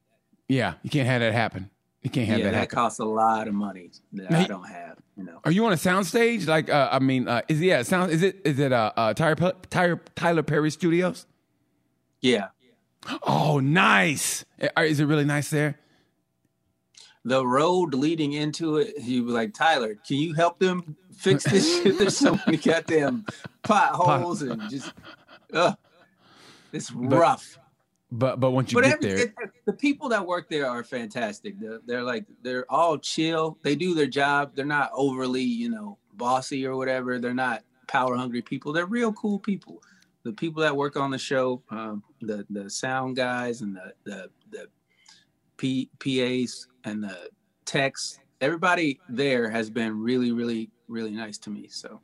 yeah, 0.48 0.74
you 0.82 0.90
can't 0.90 1.06
have 1.06 1.20
that 1.20 1.32
happen. 1.32 1.70
You 2.02 2.10
can't 2.10 2.28
have 2.28 2.38
yeah, 2.38 2.44
that 2.46 2.50
that, 2.50 2.58
happen. 2.58 2.74
costs 2.74 2.98
a 2.98 3.04
lot 3.04 3.48
of 3.48 3.54
money 3.54 3.90
that 4.12 4.30
Now, 4.30 4.40
I 4.40 4.46
don't 4.46 4.68
have. 4.68 4.98
You 5.16 5.24
know, 5.24 5.40
Are 5.44 5.50
you 5.50 5.64
on 5.64 5.72
a 5.72 5.76
soundstage? 5.76 6.46
Like, 6.46 6.68
uh, 6.68 6.88
I 6.92 6.98
mean, 6.98 7.28
uh, 7.28 7.42
is 7.48 7.60
yeah, 7.60 7.82
sound 7.82 8.10
is 8.10 8.22
it 8.22 8.40
is 8.44 8.58
it 8.58 8.72
uh, 8.72 8.92
uh 8.96 9.14
Tyler, 9.14 9.52
Tyler 9.70 10.00
Tyler 10.14 10.42
Perry 10.42 10.70
Studios? 10.70 11.26
yeah. 12.20 12.48
Oh, 13.26 13.60
nice. 13.60 14.46
Uh, 14.62 14.80
Is 14.80 14.98
it 14.98 15.04
really 15.04 15.26
nice 15.26 15.50
there? 15.50 15.78
The 17.24 17.46
road 17.46 17.94
leading 17.94 18.34
into 18.34 18.76
it, 18.76 18.98
he 18.98 19.20
was 19.20 19.34
like, 19.34 19.54
Tyler, 19.54 19.94
can 19.94 20.18
you 20.18 20.34
help 20.34 20.58
them 20.58 20.96
fix 21.16 21.44
this 21.44 21.82
shit? 21.82 21.98
There's 21.98 22.16
so 22.16 22.38
many 22.46 22.58
goddamn 22.58 23.24
potholes 23.62 24.42
and 24.42 24.68
just, 24.68 24.92
ugh, 25.52 25.76
it's 26.72 26.92
rough. 26.92 27.58
But 28.12 28.38
but 28.38 28.52
once 28.52 28.70
you 28.70 28.76
But 28.76 28.84
get 28.84 28.92
every, 28.92 29.08
there, 29.08 29.18
it, 29.26 29.34
the 29.64 29.72
people 29.72 30.08
that 30.10 30.24
work 30.24 30.48
there 30.48 30.68
are 30.68 30.84
fantastic. 30.84 31.58
They're, 31.58 31.80
they're 31.84 32.02
like, 32.02 32.26
they're 32.42 32.70
all 32.70 32.96
chill. 32.96 33.58
They 33.62 33.74
do 33.74 33.94
their 33.94 34.06
job. 34.06 34.52
They're 34.54 34.64
not 34.64 34.90
overly, 34.94 35.42
you 35.42 35.68
know, 35.68 35.98
bossy 36.12 36.64
or 36.64 36.76
whatever. 36.76 37.18
They're 37.18 37.34
not 37.34 37.64
power 37.88 38.16
hungry 38.16 38.42
people. 38.42 38.72
They're 38.72 38.86
real 38.86 39.12
cool 39.14 39.38
people. 39.38 39.82
The 40.22 40.32
people 40.32 40.62
that 40.62 40.76
work 40.76 40.96
on 40.96 41.10
the 41.10 41.18
show, 41.18 41.62
um, 41.70 42.04
the 42.20 42.46
the 42.50 42.70
sound 42.70 43.16
guys 43.16 43.62
and 43.62 43.74
the 43.74 43.92
the 44.04 44.30
the 44.50 44.68
P, 45.64 45.88
PAs 45.98 46.66
and 46.84 47.02
the 47.02 47.16
techs, 47.64 48.18
everybody 48.42 49.00
there 49.08 49.48
has 49.48 49.70
been 49.70 49.98
really, 49.98 50.30
really, 50.30 50.68
really 50.88 51.12
nice 51.12 51.38
to 51.38 51.48
me. 51.48 51.68
So 51.70 52.00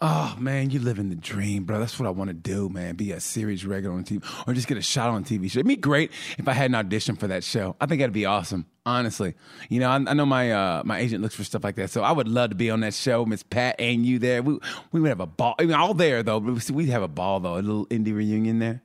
oh 0.00 0.34
man, 0.38 0.70
you 0.70 0.80
living 0.80 1.10
the 1.10 1.14
dream, 1.16 1.64
bro. 1.64 1.78
That's 1.78 1.98
what 1.98 2.06
I 2.06 2.10
want 2.10 2.28
to 2.28 2.34
do, 2.34 2.70
man. 2.70 2.94
Be 2.96 3.12
a 3.12 3.20
series 3.20 3.66
regular 3.66 3.94
on 3.94 4.04
TV, 4.04 4.24
or 4.48 4.54
just 4.54 4.66
get 4.66 4.78
a 4.78 4.82
shot 4.82 5.10
on 5.10 5.24
TV 5.24 5.50
show. 5.50 5.58
It'd 5.58 5.66
be 5.68 5.76
great 5.76 6.10
if 6.38 6.48
I 6.48 6.54
had 6.54 6.70
an 6.70 6.74
audition 6.74 7.14
for 7.16 7.26
that 7.26 7.44
show. 7.44 7.76
I 7.82 7.84
think 7.84 8.00
that'd 8.00 8.14
be 8.14 8.24
awesome. 8.24 8.64
Honestly, 8.86 9.34
you 9.68 9.78
know, 9.78 9.90
I, 9.90 9.96
I 9.96 10.14
know 10.14 10.24
my 10.24 10.50
uh, 10.50 10.82
my 10.86 10.98
agent 10.98 11.20
looks 11.22 11.34
for 11.34 11.44
stuff 11.44 11.64
like 11.64 11.76
that, 11.76 11.90
so 11.90 12.02
I 12.02 12.12
would 12.12 12.28
love 12.28 12.48
to 12.48 12.56
be 12.56 12.70
on 12.70 12.80
that 12.80 12.94
show. 12.94 13.26
Miss 13.26 13.42
Pat 13.42 13.76
and 13.78 14.06
you 14.06 14.20
there, 14.20 14.42
we 14.42 14.58
we 14.90 15.02
would 15.02 15.10
have 15.10 15.20
a 15.20 15.26
ball. 15.26 15.54
I 15.58 15.66
mean, 15.66 15.74
all 15.74 15.92
there 15.92 16.22
though. 16.22 16.38
We'd 16.38 16.88
have 16.88 17.02
a 17.02 17.08
ball 17.08 17.40
though, 17.40 17.56
a 17.56 17.60
little 17.60 17.84
indie 17.88 18.14
reunion 18.14 18.58
there. 18.58 18.80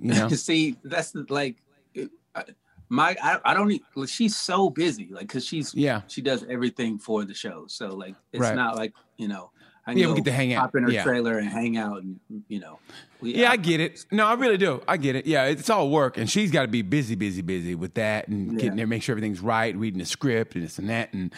You 0.00 0.14
know, 0.14 0.28
see, 0.30 0.76
that's 0.82 1.14
like 1.28 1.58
it- 1.94 2.10
I- 2.34 2.42
my 2.88 3.16
I, 3.22 3.38
I 3.44 3.54
don't. 3.54 3.70
e- 3.72 3.82
She's 4.06 4.36
so 4.36 4.70
busy, 4.70 5.08
like 5.10 5.22
because 5.22 5.44
she's 5.44 5.74
yeah. 5.74 6.02
she 6.08 6.22
does 6.22 6.44
everything 6.48 6.98
for 6.98 7.24
the 7.24 7.34
show. 7.34 7.64
So 7.68 7.88
like 7.88 8.14
it's 8.32 8.42
Right. 8.42 8.54
not 8.54 8.76
like 8.76 8.92
you 9.16 9.28
know 9.28 9.50
I 9.88 9.92
Yeah, 9.92 10.08
we 10.08 10.14
get 10.14 10.24
to 10.24 10.32
hang 10.32 10.52
out. 10.52 10.62
hop 10.62 10.76
in 10.76 10.82
her 10.82 10.90
Yeah. 10.90 11.04
trailer 11.04 11.38
and 11.38 11.48
hang 11.48 11.76
out 11.76 12.02
and 12.02 12.18
you 12.48 12.58
know. 12.60 12.78
Yeah, 13.22 13.50
I 13.50 13.56
get 13.56 13.80
it. 13.80 14.04
No, 14.12 14.26
I 14.26 14.34
really 14.34 14.58
do. 14.58 14.82
I 14.86 14.96
get 14.98 15.16
it. 15.16 15.26
Yeah, 15.26 15.44
it's 15.46 15.70
all 15.70 15.88
work, 15.90 16.18
and 16.18 16.28
she's 16.28 16.50
got 16.50 16.62
to 16.62 16.68
be 16.68 16.82
busy, 16.82 17.14
busy, 17.14 17.40
busy 17.40 17.74
with 17.74 17.94
that, 17.94 18.28
and 18.28 18.52
Yeah. 18.52 18.58
getting 18.58 18.76
there, 18.76 18.86
make 18.86 19.02
sure 19.02 19.14
everything's 19.14 19.40
right, 19.40 19.74
reading 19.76 19.98
the 19.98 20.04
script, 20.04 20.54
and 20.54 20.62
this 20.64 20.78
and 20.78 20.88
that, 20.90 21.12
and 21.14 21.32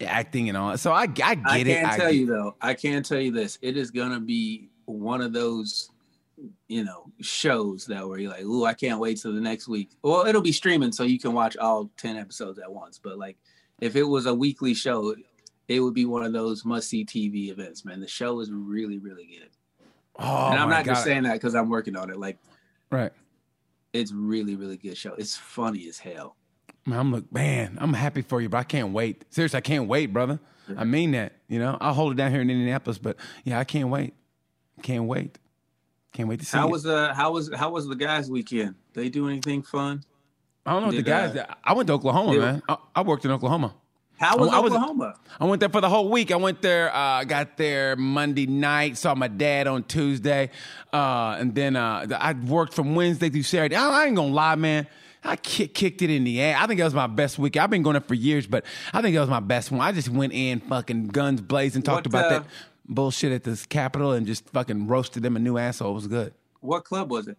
acting 0.00 0.48
and 0.48 0.58
all. 0.58 0.72
that. 0.72 0.78
So 0.78 0.92
I, 0.92 1.02
I 1.02 1.06
get 1.06 1.20
it. 1.20 1.44
I 1.46 1.56
it. 1.58 1.64
can 1.64 1.86
I 1.86 1.96
tell 1.96 2.06
get 2.10 2.14
you 2.16 2.26
though. 2.26 2.56
I 2.60 2.74
can 2.74 3.02
tell 3.02 3.20
you 3.20 3.30
this. 3.32 3.58
It 3.62 3.76
is 3.76 3.90
gonna 3.90 4.20
be 4.20 4.68
one 4.84 5.20
of 5.22 5.32
those, 5.32 5.90
you 6.72 6.84
know, 6.84 7.04
shows 7.20 7.84
that 7.86 8.08
where 8.08 8.18
you're 8.18 8.30
like, 8.30 8.44
"Ooh, 8.44 8.64
I 8.64 8.72
can't 8.72 8.98
wait 8.98 9.20
till 9.20 9.34
the 9.34 9.40
next 9.40 9.68
week." 9.68 9.90
Well, 10.02 10.26
it'll 10.26 10.40
be 10.40 10.52
streaming, 10.52 10.90
so 10.90 11.02
you 11.02 11.18
can 11.18 11.34
watch 11.34 11.56
all 11.58 11.90
ten 11.98 12.16
episodes 12.16 12.58
at 12.58 12.72
once. 12.72 12.98
But 12.98 13.18
like, 13.18 13.36
if 13.80 13.94
it 13.94 14.04
was 14.04 14.24
a 14.24 14.34
weekly 14.34 14.72
show, 14.72 15.14
it 15.68 15.80
would 15.80 15.92
be 15.92 16.06
one 16.06 16.24
of 16.24 16.32
those 16.32 16.64
must-see 16.64 17.04
TV 17.04 17.50
events. 17.50 17.84
Man, 17.84 18.00
the 18.00 18.08
show 18.08 18.40
is 18.40 18.50
really, 18.50 18.98
really 18.98 19.26
good. 19.26 19.50
Oh, 20.16 20.50
and 20.50 20.58
I'm 20.58 20.70
not 20.70 20.86
just 20.86 21.04
saying 21.04 21.24
that 21.24 21.34
because 21.34 21.54
I'm 21.54 21.68
working 21.68 21.94
on 21.94 22.08
it. 22.08 22.18
Like, 22.18 22.38
right. 22.90 23.12
it's 23.92 24.12
really, 24.12 24.56
really 24.56 24.78
good 24.78 24.96
show. 24.96 25.14
It's 25.14 25.36
funny 25.36 25.88
as 25.88 25.98
hell. 25.98 26.36
Man, 26.86 26.98
I'm 26.98 27.12
like, 27.12 27.32
man, 27.32 27.76
I'm 27.80 27.92
happy 27.92 28.22
for 28.22 28.40
you, 28.40 28.48
but 28.48 28.58
I 28.58 28.64
can't 28.64 28.92
wait. 28.92 29.24
Seriously, 29.30 29.58
I 29.58 29.60
can't 29.60 29.88
wait, 29.88 30.06
brother. 30.06 30.40
I 30.76 30.84
mean 30.84 31.10
that. 31.10 31.34
You 31.48 31.58
know, 31.58 31.76
I'll 31.80 31.92
hold 31.92 32.12
it 32.12 32.16
down 32.16 32.30
here 32.30 32.40
in 32.40 32.48
Indianapolis, 32.48 32.98
but 32.98 33.16
yeah, 33.44 33.58
I 33.58 33.64
can't 33.64 33.90
wait. 33.90 34.14
Can't 34.82 35.04
wait. 35.04 35.38
Can't 36.12 36.28
wait 36.28 36.40
to 36.40 36.46
see. 36.46 36.56
How 36.56 36.68
it. 36.68 36.70
was 36.70 36.86
uh 36.86 37.14
how 37.14 37.32
was 37.32 37.50
how 37.54 37.70
was 37.70 37.86
the 37.88 37.96
guys' 37.96 38.30
weekend? 38.30 38.74
They 38.92 39.08
do 39.08 39.28
anything 39.28 39.62
fun? 39.62 40.04
I 40.64 40.72
don't 40.72 40.82
know 40.82 40.86
what 40.88 40.96
the 40.96 41.02
guys. 41.02 41.34
uh, 41.34 41.54
I 41.64 41.72
went 41.72 41.86
to 41.88 41.94
Oklahoma, 41.94 42.32
did- 42.32 42.40
man. 42.40 42.62
I, 42.68 42.76
I 42.96 43.02
worked 43.02 43.24
in 43.24 43.30
Oklahoma. 43.30 43.74
How 44.18 44.36
was 44.36 44.50
I 44.50 44.58
Oklahoma? 44.58 45.16
I 45.40 45.46
went 45.46 45.58
there 45.58 45.68
for 45.68 45.80
the 45.80 45.88
whole 45.88 46.08
week. 46.08 46.30
I 46.30 46.36
went 46.36 46.62
there, 46.62 46.94
uh, 46.94 47.24
got 47.24 47.56
there 47.56 47.96
Monday 47.96 48.46
night, 48.46 48.96
saw 48.96 49.16
my 49.16 49.26
dad 49.26 49.66
on 49.66 49.82
Tuesday, 49.82 50.50
uh, 50.92 51.36
and 51.40 51.52
then 51.56 51.74
uh, 51.74 52.06
I 52.20 52.32
worked 52.34 52.72
from 52.72 52.94
Wednesday 52.94 53.30
through 53.30 53.42
Saturday. 53.42 53.74
I, 53.74 53.88
I 53.88 54.06
ain't 54.06 54.14
gonna 54.14 54.32
lie, 54.32 54.54
man. 54.54 54.86
I 55.24 55.34
kick, 55.34 55.74
kicked 55.74 56.02
it 56.02 56.10
in 56.10 56.22
the 56.22 56.40
air. 56.40 56.56
I 56.56 56.68
think 56.68 56.78
that 56.78 56.84
was 56.84 56.94
my 56.94 57.08
best 57.08 57.36
week. 57.38 57.56
I've 57.56 57.70
been 57.70 57.82
going 57.82 57.94
there 57.94 58.00
for 58.00 58.14
years, 58.14 58.46
but 58.46 58.64
I 58.92 59.02
think 59.02 59.14
that 59.14 59.20
was 59.20 59.30
my 59.30 59.40
best 59.40 59.72
one. 59.72 59.80
I 59.80 59.90
just 59.90 60.08
went 60.08 60.32
in 60.32 60.60
fucking 60.60 61.08
guns 61.08 61.40
blazing, 61.40 61.82
talked 61.82 62.06
What, 62.06 62.20
about 62.20 62.24
uh, 62.26 62.38
that 62.40 62.46
bullshit 62.94 63.32
at 63.32 63.44
this 63.44 63.66
Capitol, 63.66 64.12
and 64.12 64.26
just 64.26 64.48
fucking 64.50 64.86
roasted 64.86 65.22
them 65.22 65.36
a 65.36 65.38
new 65.38 65.58
asshole. 65.58 65.90
It 65.92 65.94
was 65.94 66.06
good. 66.06 66.34
What 66.60 66.84
club 66.84 67.10
was 67.10 67.28
it? 67.28 67.36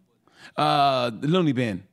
Uh, 0.57 1.09
the 1.09 1.27
Loony 1.27 1.53
Bin. 1.53 1.83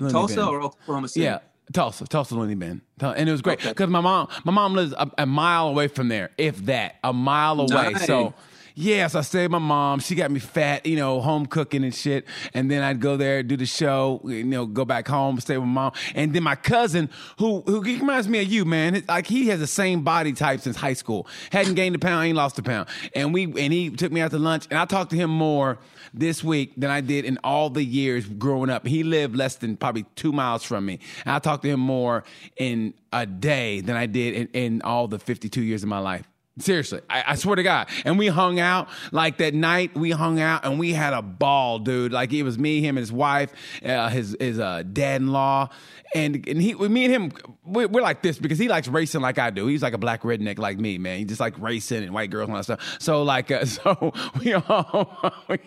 Loony 0.00 0.12
Tulsa 0.12 0.34
Bin. 0.36 0.44
or 0.44 0.62
Oklahoma 0.62 1.08
City? 1.08 1.24
Yeah, 1.24 1.38
Tulsa, 1.72 2.04
Tulsa 2.06 2.34
Loony 2.34 2.54
Bin, 2.56 2.82
and 3.00 3.28
it 3.28 3.32
was 3.32 3.42
great 3.42 3.60
Okay. 3.60 3.68
because 3.68 3.88
my 3.88 4.00
mom, 4.00 4.28
my 4.44 4.52
mom 4.52 4.74
lives 4.74 4.92
a, 4.98 5.08
a 5.18 5.26
mile 5.26 5.68
away 5.68 5.86
from 5.88 6.08
there, 6.08 6.30
if 6.36 6.56
that, 6.66 6.96
a 7.04 7.12
mile 7.12 7.60
away. 7.60 7.92
Nice. 7.92 8.06
So, 8.06 8.34
yeah, 8.76 9.06
so 9.06 9.20
I 9.20 9.22
stayed 9.22 9.42
with 9.44 9.52
my 9.52 9.58
mom. 9.58 10.00
She 10.00 10.16
got 10.16 10.32
me 10.32 10.40
fat, 10.40 10.84
you 10.84 10.96
know, 10.96 11.20
home 11.20 11.46
cooking 11.46 11.84
and 11.84 11.94
shit. 11.94 12.26
And 12.54 12.68
then 12.68 12.82
I'd 12.82 13.00
go 13.00 13.16
there, 13.16 13.44
do 13.44 13.56
the 13.56 13.66
show, 13.66 14.20
you 14.24 14.42
know, 14.42 14.66
go 14.66 14.84
back 14.84 15.06
home, 15.06 15.38
stay 15.38 15.56
with 15.56 15.68
mom. 15.68 15.92
And 16.16 16.34
then 16.34 16.42
my 16.42 16.56
cousin, 16.56 17.08
who 17.38 17.60
who 17.66 17.80
reminds 17.80 18.28
me 18.28 18.40
of 18.42 18.48
you, 18.48 18.64
man. 18.64 19.04
Like 19.06 19.28
he 19.28 19.46
has 19.48 19.60
the 19.60 19.68
same 19.68 20.02
body 20.02 20.32
type 20.32 20.60
since 20.60 20.76
high 20.76 20.94
school. 20.94 21.28
Hadn't 21.52 21.74
gained 21.74 21.94
a 21.94 22.00
pound, 22.00 22.26
ain't 22.26 22.36
lost 22.36 22.58
a 22.58 22.64
pound. 22.64 22.88
And 23.14 23.32
we 23.32 23.44
and 23.44 23.72
he 23.72 23.90
took 23.90 24.10
me 24.10 24.20
out 24.20 24.32
to 24.32 24.38
lunch, 24.38 24.66
and 24.70 24.78
I 24.78 24.86
talked 24.86 25.10
to 25.10 25.16
him 25.16 25.30
more 25.30 25.78
this 26.12 26.42
week 26.42 26.72
than 26.76 26.90
I 26.90 27.00
did 27.00 27.24
in 27.24 27.38
all 27.44 27.70
the 27.70 27.84
years 27.84 28.26
growing 28.28 28.70
up. 28.70 28.86
He 28.86 29.04
lived 29.04 29.36
less 29.36 29.54
than 29.54 29.76
probably 29.76 30.04
two 30.16 30.32
miles 30.32 30.64
from 30.64 30.84
me. 30.84 30.98
And 31.24 31.34
I 31.34 31.38
talked 31.38 31.62
to 31.62 31.68
him 31.68 31.80
more 31.80 32.24
in 32.56 32.94
a 33.12 33.24
day 33.24 33.82
than 33.82 33.96
I 33.96 34.06
did 34.06 34.34
in, 34.34 34.48
in 34.48 34.82
all 34.82 35.06
the 35.06 35.20
52 35.20 35.62
years 35.62 35.84
of 35.84 35.88
my 35.88 35.98
life. 36.00 36.28
Seriously, 36.56 37.00
I, 37.10 37.24
I 37.28 37.34
swear 37.34 37.56
to 37.56 37.64
God. 37.64 37.88
And 38.04 38.16
we 38.16 38.28
hung 38.28 38.60
out 38.60 38.88
like 39.10 39.38
that 39.38 39.54
night. 39.54 39.96
We 39.96 40.12
hung 40.12 40.38
out 40.38 40.64
and 40.64 40.78
we 40.78 40.92
had 40.92 41.12
a 41.12 41.20
ball, 41.20 41.80
dude. 41.80 42.12
Like 42.12 42.32
it 42.32 42.44
was 42.44 42.58
me, 42.58 42.80
him, 42.80 42.96
and 42.96 43.02
his 43.02 43.10
wife, 43.10 43.52
uh, 43.84 44.08
his 44.08 44.36
his 44.38 44.60
uh, 44.60 44.84
dad-in-law, 44.84 45.70
and 46.14 46.46
and 46.46 46.62
he, 46.62 46.74
me 46.74 47.06
and 47.06 47.12
him, 47.12 47.32
we're, 47.64 47.88
we're 47.88 48.02
like 48.02 48.22
this 48.22 48.38
because 48.38 48.56
he 48.56 48.68
likes 48.68 48.86
racing 48.86 49.20
like 49.20 49.36
I 49.36 49.50
do. 49.50 49.66
He's 49.66 49.82
like 49.82 49.94
a 49.94 49.98
black 49.98 50.22
redneck 50.22 50.58
like 50.58 50.78
me, 50.78 50.96
man. 50.96 51.18
He 51.18 51.24
just 51.24 51.40
like 51.40 51.58
racing 51.58 52.04
and 52.04 52.14
white 52.14 52.30
girls 52.30 52.48
and 52.48 52.52
all 52.52 52.62
that 52.62 52.64
stuff. 52.64 52.96
So 53.00 53.24
like, 53.24 53.50
uh, 53.50 53.64
so 53.64 54.12
we 54.38 54.54
all 54.54 55.34
we, 55.48 55.58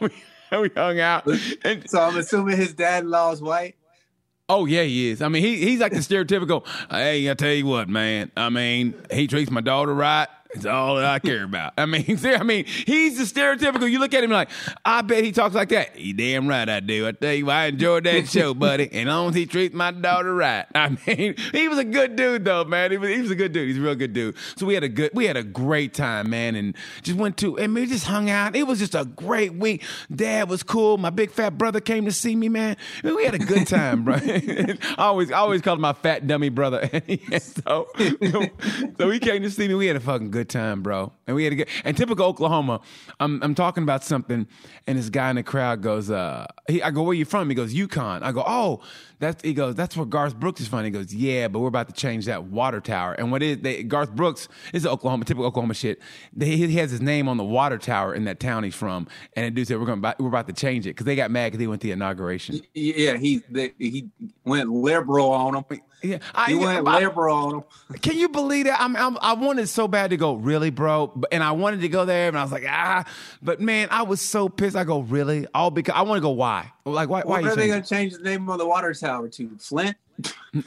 we, 0.00 0.10
we 0.50 0.70
hung 0.74 0.98
out. 0.98 1.24
And, 1.64 1.88
So 1.88 2.00
I'm 2.00 2.16
assuming 2.16 2.56
his 2.56 2.74
dad-in-law 2.74 3.32
is 3.32 3.42
white. 3.42 3.76
Oh 4.48 4.66
yeah, 4.66 4.82
he 4.82 5.08
is. 5.08 5.22
I 5.22 5.28
mean, 5.28 5.42
he 5.42 5.56
he's 5.56 5.80
like 5.80 5.92
the 5.92 5.98
stereotypical. 5.98 6.66
Hey, 6.90 7.30
I 7.30 7.34
tell 7.34 7.52
you 7.52 7.64
what, 7.64 7.88
man. 7.88 8.30
I 8.36 8.50
mean, 8.50 8.94
he 9.10 9.26
treats 9.26 9.50
my 9.50 9.62
daughter 9.62 9.94
right. 9.94 10.28
It's 10.54 10.66
all 10.66 10.96
that 10.96 11.04
I 11.04 11.18
care 11.18 11.42
about. 11.42 11.72
I 11.76 11.86
mean, 11.86 12.16
see, 12.16 12.32
I 12.32 12.42
mean, 12.44 12.64
he's 12.64 13.18
the 13.18 13.24
stereotypical. 13.24 13.90
You 13.90 13.98
look 13.98 14.14
at 14.14 14.22
him 14.22 14.30
like, 14.30 14.50
I 14.84 15.02
bet 15.02 15.24
he 15.24 15.32
talks 15.32 15.54
like 15.54 15.70
that. 15.70 15.98
You 15.98 16.14
damn 16.14 16.46
right 16.46 16.68
I 16.68 16.80
do. 16.80 17.08
I 17.08 17.12
tell 17.12 17.32
you, 17.32 17.50
I 17.50 17.66
enjoyed 17.66 18.04
that 18.04 18.28
show, 18.30 18.54
buddy. 18.54 18.88
And 18.92 19.08
long 19.08 19.30
as 19.30 19.34
he 19.34 19.46
treats 19.46 19.74
my 19.74 19.90
daughter 19.90 20.32
right. 20.32 20.66
I 20.74 20.96
mean, 21.06 21.34
he 21.52 21.68
was 21.68 21.78
a 21.78 21.84
good 21.84 22.14
dude 22.14 22.44
though, 22.44 22.64
man. 22.64 22.92
He 22.92 22.98
was, 22.98 23.10
he 23.10 23.20
was 23.20 23.32
a 23.32 23.34
good 23.34 23.52
dude. 23.52 23.68
He's 23.68 23.78
a 23.78 23.80
real 23.80 23.96
good 23.96 24.12
dude. 24.12 24.36
So 24.56 24.64
we 24.66 24.74
had 24.74 24.84
a 24.84 24.88
good, 24.88 25.10
we 25.12 25.26
had 25.26 25.36
a 25.36 25.42
great 25.42 25.92
time, 25.92 26.30
man, 26.30 26.54
and 26.54 26.76
just 27.02 27.18
went 27.18 27.36
to, 27.38 27.58
and 27.58 27.74
we 27.74 27.86
just 27.86 28.06
hung 28.06 28.30
out. 28.30 28.54
It 28.54 28.66
was 28.66 28.78
just 28.78 28.94
a 28.94 29.04
great 29.04 29.54
week. 29.54 29.82
Dad 30.14 30.48
was 30.48 30.62
cool. 30.62 30.98
My 30.98 31.10
big 31.10 31.32
fat 31.32 31.58
brother 31.58 31.80
came 31.80 32.04
to 32.04 32.12
see 32.12 32.36
me, 32.36 32.48
man. 32.48 32.76
We 33.02 33.24
had 33.24 33.34
a 33.34 33.38
good 33.38 33.66
time, 33.66 34.04
bro. 34.04 34.14
I 34.16 34.76
always, 34.98 35.32
I 35.32 35.38
always 35.38 35.62
called 35.62 35.78
him 35.78 35.82
my 35.82 35.92
fat 35.94 36.26
dummy 36.26 36.48
brother. 36.48 36.88
so, 37.40 37.88
so 38.98 39.10
he 39.10 39.18
came 39.18 39.42
to 39.42 39.50
see 39.50 39.66
me. 39.66 39.74
We 39.74 39.86
had 39.86 39.96
a 39.96 40.00
fucking 40.00 40.30
good 40.30 40.43
time, 40.48 40.82
bro. 40.82 41.12
And 41.26 41.34
we 41.36 41.44
had 41.44 41.52
a 41.52 41.56
good, 41.56 41.68
and 41.84 41.96
typical 41.96 42.26
Oklahoma. 42.26 42.80
I'm, 43.20 43.42
I'm 43.42 43.54
talking 43.54 43.82
about 43.82 44.04
something, 44.04 44.46
and 44.86 44.98
this 44.98 45.10
guy 45.10 45.30
in 45.30 45.36
the 45.36 45.42
crowd 45.42 45.82
goes, 45.82 46.10
uh, 46.10 46.46
he, 46.68 46.82
I 46.82 46.90
go, 46.90 47.02
where 47.02 47.14
you 47.14 47.24
from? 47.24 47.48
He 47.48 47.54
goes, 47.54 47.72
Yukon. 47.74 48.22
I 48.22 48.32
go, 48.32 48.44
oh, 48.46 48.80
that's, 49.18 49.42
he 49.42 49.54
goes, 49.54 49.74
that's 49.74 49.96
where 49.96 50.06
Garth 50.06 50.38
Brooks 50.38 50.60
is 50.60 50.68
from. 50.68 50.84
He 50.84 50.90
goes, 50.90 51.14
yeah, 51.14 51.48
but 51.48 51.60
we're 51.60 51.68
about 51.68 51.88
to 51.88 51.94
change 51.94 52.26
that 52.26 52.44
water 52.44 52.80
tower. 52.80 53.14
And 53.14 53.30
what 53.30 53.42
is, 53.42 53.58
they, 53.58 53.82
Garth 53.82 54.14
Brooks 54.14 54.48
is 54.72 54.86
Oklahoma, 54.86 55.24
typical 55.24 55.46
Oklahoma 55.46 55.74
shit. 55.74 56.00
They, 56.32 56.56
he 56.56 56.76
has 56.76 56.90
his 56.90 57.00
name 57.00 57.28
on 57.28 57.36
the 57.36 57.44
water 57.44 57.78
tower 57.78 58.14
in 58.14 58.24
that 58.24 58.40
town 58.40 58.64
he's 58.64 58.74
from. 58.74 59.06
And 59.34 59.46
the 59.46 59.50
dude 59.50 59.68
said, 59.68 59.80
we're 59.80 59.86
to, 59.86 60.16
we're 60.18 60.28
about 60.28 60.46
to 60.48 60.52
change 60.52 60.86
it 60.86 60.90
because 60.90 61.06
they 61.06 61.16
got 61.16 61.30
mad 61.30 61.46
because 61.46 61.60
he 61.60 61.66
went 61.66 61.80
to 61.82 61.86
the 61.86 61.92
inauguration. 61.92 62.60
Yeah, 62.74 63.16
he 63.16 63.42
they, 63.48 63.72
he 63.78 64.10
went 64.44 64.70
liberal 64.70 65.30
on 65.30 65.56
him. 65.56 65.64
Yeah, 66.04 66.18
I, 66.34 66.50
He 66.50 66.54
went 66.54 66.86
I- 66.86 66.98
liberal 66.98 67.36
on 67.36 67.54
him. 67.54 67.64
Can 68.02 68.18
you 68.18 68.28
believe 68.28 68.66
that? 68.66 68.80
I'm, 68.80 68.94
I'm, 68.94 69.16
I 69.22 69.32
wanted 69.32 69.68
so 69.68 69.88
bad 69.88 70.10
to 70.10 70.18
go, 70.18 70.34
really, 70.34 70.68
bro? 70.70 71.24
And 71.32 71.42
I 71.42 71.52
wanted 71.52 71.80
to 71.80 71.88
go 71.88 72.04
there, 72.04 72.28
and 72.28 72.38
I 72.38 72.42
was 72.42 72.52
like, 72.52 72.66
ah. 72.68 73.04
But 73.42 73.60
man, 73.60 73.88
I 73.90 74.02
was 74.02 74.20
so 74.20 74.48
pissed. 74.50 74.76
I 74.76 74.84
go, 74.84 75.00
really? 75.00 75.46
All 75.54 75.70
because 75.70 75.94
I 75.96 76.02
want 76.02 76.18
to 76.18 76.22
go. 76.22 76.30
Why? 76.30 76.70
Like, 76.84 77.08
why? 77.08 77.22
You 77.40 77.48
are 77.48 77.56
they 77.56 77.68
going 77.68 77.82
to 77.82 77.88
change 77.88 78.12
the 78.12 78.22
name 78.22 78.48
of 78.50 78.58
the 78.58 78.66
water 78.66 78.92
tower 78.92 79.28
to? 79.30 79.50
Flint? 79.58 79.96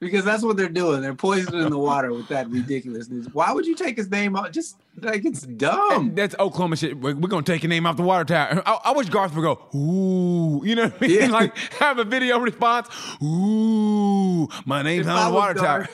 because 0.00 0.24
that's 0.24 0.42
what 0.42 0.56
they're 0.56 0.68
doing. 0.68 1.00
They're 1.00 1.14
poisoning 1.14 1.70
the 1.70 1.78
water 1.78 2.12
with 2.12 2.28
that 2.28 2.48
ridiculousness. 2.50 3.26
Why 3.32 3.52
would 3.52 3.66
you 3.66 3.74
take 3.74 3.96
his 3.96 4.10
name 4.10 4.36
out? 4.36 4.52
Just 4.52 4.76
like 5.00 5.24
it's 5.24 5.42
dumb. 5.42 6.14
That's 6.14 6.34
Oklahoma 6.38 6.76
shit. 6.76 6.98
We're, 6.98 7.14
we're 7.14 7.28
gonna 7.28 7.42
take 7.42 7.62
your 7.62 7.70
name 7.70 7.86
off 7.86 7.96
the 7.96 8.02
water 8.02 8.24
tower. 8.24 8.62
I, 8.66 8.80
I 8.84 8.92
wish 8.92 9.08
Garth 9.08 9.34
would 9.34 9.42
go, 9.42 9.60
ooh, 9.76 10.64
you 10.64 10.74
know 10.74 10.84
what 10.84 11.02
I 11.02 11.06
mean? 11.06 11.20
Yeah. 11.20 11.26
Like 11.28 11.56
have 11.78 11.98
a 11.98 12.04
video 12.04 12.38
response. 12.38 12.88
Ooh, 13.22 14.48
my 14.64 14.82
name's 14.82 15.06
If 15.06 15.12
on 15.12 15.18
I 15.18 15.28
the 15.28 15.34
water 15.34 15.54
tower. 15.54 15.88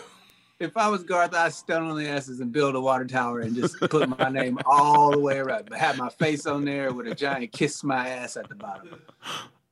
If 0.59 0.77
I 0.77 0.89
was 0.89 1.03
Garth, 1.05 1.33
I'd 1.33 1.55
stun 1.55 1.85
on 1.85 1.97
the 1.97 2.07
asses 2.07 2.41
and 2.41 2.53
build 2.53 2.75
a 2.75 2.81
water 2.81 3.07
tower 3.07 3.41
and 3.41 3.57
just 3.57 3.81
put 3.81 4.07
my 4.19 4.29
name 4.29 4.59
all 4.67 5.11
the 5.11 5.19
way 5.19 5.39
around. 5.39 5.73
Have 5.73 5.97
my 5.97 6.11
face 6.11 6.45
on 6.45 6.67
there 6.67 6.93
with 6.93 7.07
a 7.07 7.15
giant 7.15 7.51
kiss 7.53 7.83
my 7.83 8.09
ass 8.11 8.37
at 8.37 8.47
the 8.47 8.55
bottom. 8.55 9.01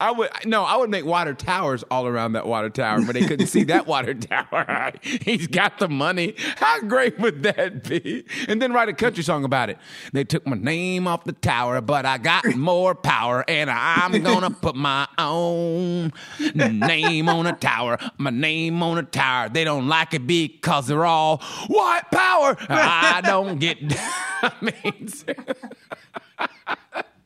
I 0.00 0.12
would 0.12 0.30
no, 0.44 0.62
I 0.62 0.76
would 0.76 0.90
make 0.90 1.04
water 1.04 1.34
towers 1.34 1.82
all 1.90 2.06
around 2.06 2.34
that 2.34 2.46
water 2.46 2.70
tower, 2.70 3.02
but 3.02 3.14
they 3.14 3.26
couldn't 3.26 3.48
see 3.48 3.64
that 3.64 3.88
water 3.88 4.14
tower. 4.14 4.92
He's 5.02 5.48
got 5.48 5.78
the 5.78 5.88
money. 5.88 6.34
How 6.56 6.80
great 6.82 7.18
would 7.18 7.42
that 7.42 7.82
be? 7.82 8.24
And 8.46 8.62
then 8.62 8.72
write 8.72 8.88
a 8.88 8.92
country 8.92 9.24
song 9.24 9.44
about 9.44 9.70
it. 9.70 9.78
They 10.12 10.22
took 10.22 10.46
my 10.46 10.56
name 10.56 11.08
off 11.08 11.24
the 11.24 11.32
tower, 11.32 11.80
but 11.80 12.06
I 12.06 12.18
got 12.18 12.44
more 12.54 12.94
power, 12.94 13.44
and 13.48 13.68
I'm 13.68 14.22
gonna 14.22 14.50
put 14.50 14.76
my 14.76 15.08
own 15.18 16.12
name 16.54 17.28
on 17.28 17.48
a 17.48 17.52
tower. 17.54 17.98
My 18.18 18.30
name 18.30 18.80
on 18.84 18.98
a 18.98 19.02
tower. 19.02 19.48
They 19.48 19.64
don't 19.64 19.88
like 19.88 20.14
it 20.14 20.28
because 20.28 20.86
they're 20.86 21.06
all 21.06 21.38
white 21.66 22.04
power. 22.12 22.56
I 22.68 23.20
don't 23.24 23.58
get. 23.58 23.78
I 23.90 24.52
mean. 24.60 25.08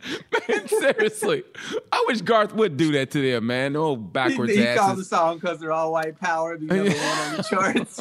Man, 0.49 0.69
seriously. 0.69 1.45
I 1.93 2.05
wish 2.09 2.21
Garth 2.23 2.55
would 2.55 2.77
do 2.77 2.93
that 2.93 3.11
to 3.13 3.23
them, 3.23 3.47
man. 3.47 3.77
Oh, 3.77 3.97
He, 3.97 4.03
backwards 4.03 4.55
he 4.55 4.65
called 4.75 4.99
the 4.99 5.05
song 5.05 5.39
because 5.39 5.61
they're 5.61 5.73
all 5.73 5.93
white 5.93 6.19
power. 6.19 6.57
Be 6.59 6.67
number 6.67 6.91
one 6.91 7.19
on 7.19 7.37
the 7.37 7.43
charts. 7.51 7.97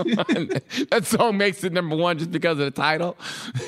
that 0.89 1.05
song 1.05 1.37
makes 1.37 1.63
it 1.63 1.73
number 1.73 1.95
one 1.95 2.17
just 2.17 2.31
because 2.31 2.57
of 2.59 2.65
the 2.65 2.71
title. 2.71 3.17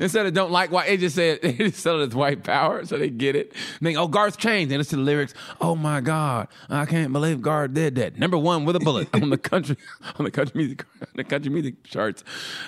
Instead 0.00 0.26
of 0.26 0.34
don't 0.34 0.50
like 0.50 0.72
white, 0.72 0.88
it 0.88 1.00
just 1.00 1.14
said 1.16 1.38
it 1.42 1.56
just 1.58 1.78
said 1.78 1.96
it's 1.96 2.14
white 2.14 2.42
power, 2.42 2.84
so 2.84 2.98
they 2.98 3.10
get 3.10 3.36
it. 3.36 3.52
And 3.78 3.86
they 3.86 3.96
oh 3.96 4.08
Garth 4.08 4.38
changed, 4.38 4.72
and 4.72 4.84
to 4.84 4.96
the 4.96 5.02
lyrics. 5.02 5.34
Oh 5.60 5.74
my 5.76 6.00
God, 6.00 6.48
I 6.68 6.86
can't 6.86 7.12
believe 7.12 7.40
Garth 7.40 7.74
did 7.74 7.94
that. 7.96 8.18
Number 8.18 8.36
one 8.38 8.64
with 8.64 8.76
a 8.76 8.80
bullet 8.80 9.08
on 9.14 9.30
the 9.30 9.38
country 9.38 9.76
on 10.18 10.24
the 10.24 10.30
country 10.30 10.52
music 10.56 10.84
the 11.14 11.24
country 11.24 11.50
music 11.50 11.84
charts. 11.84 12.24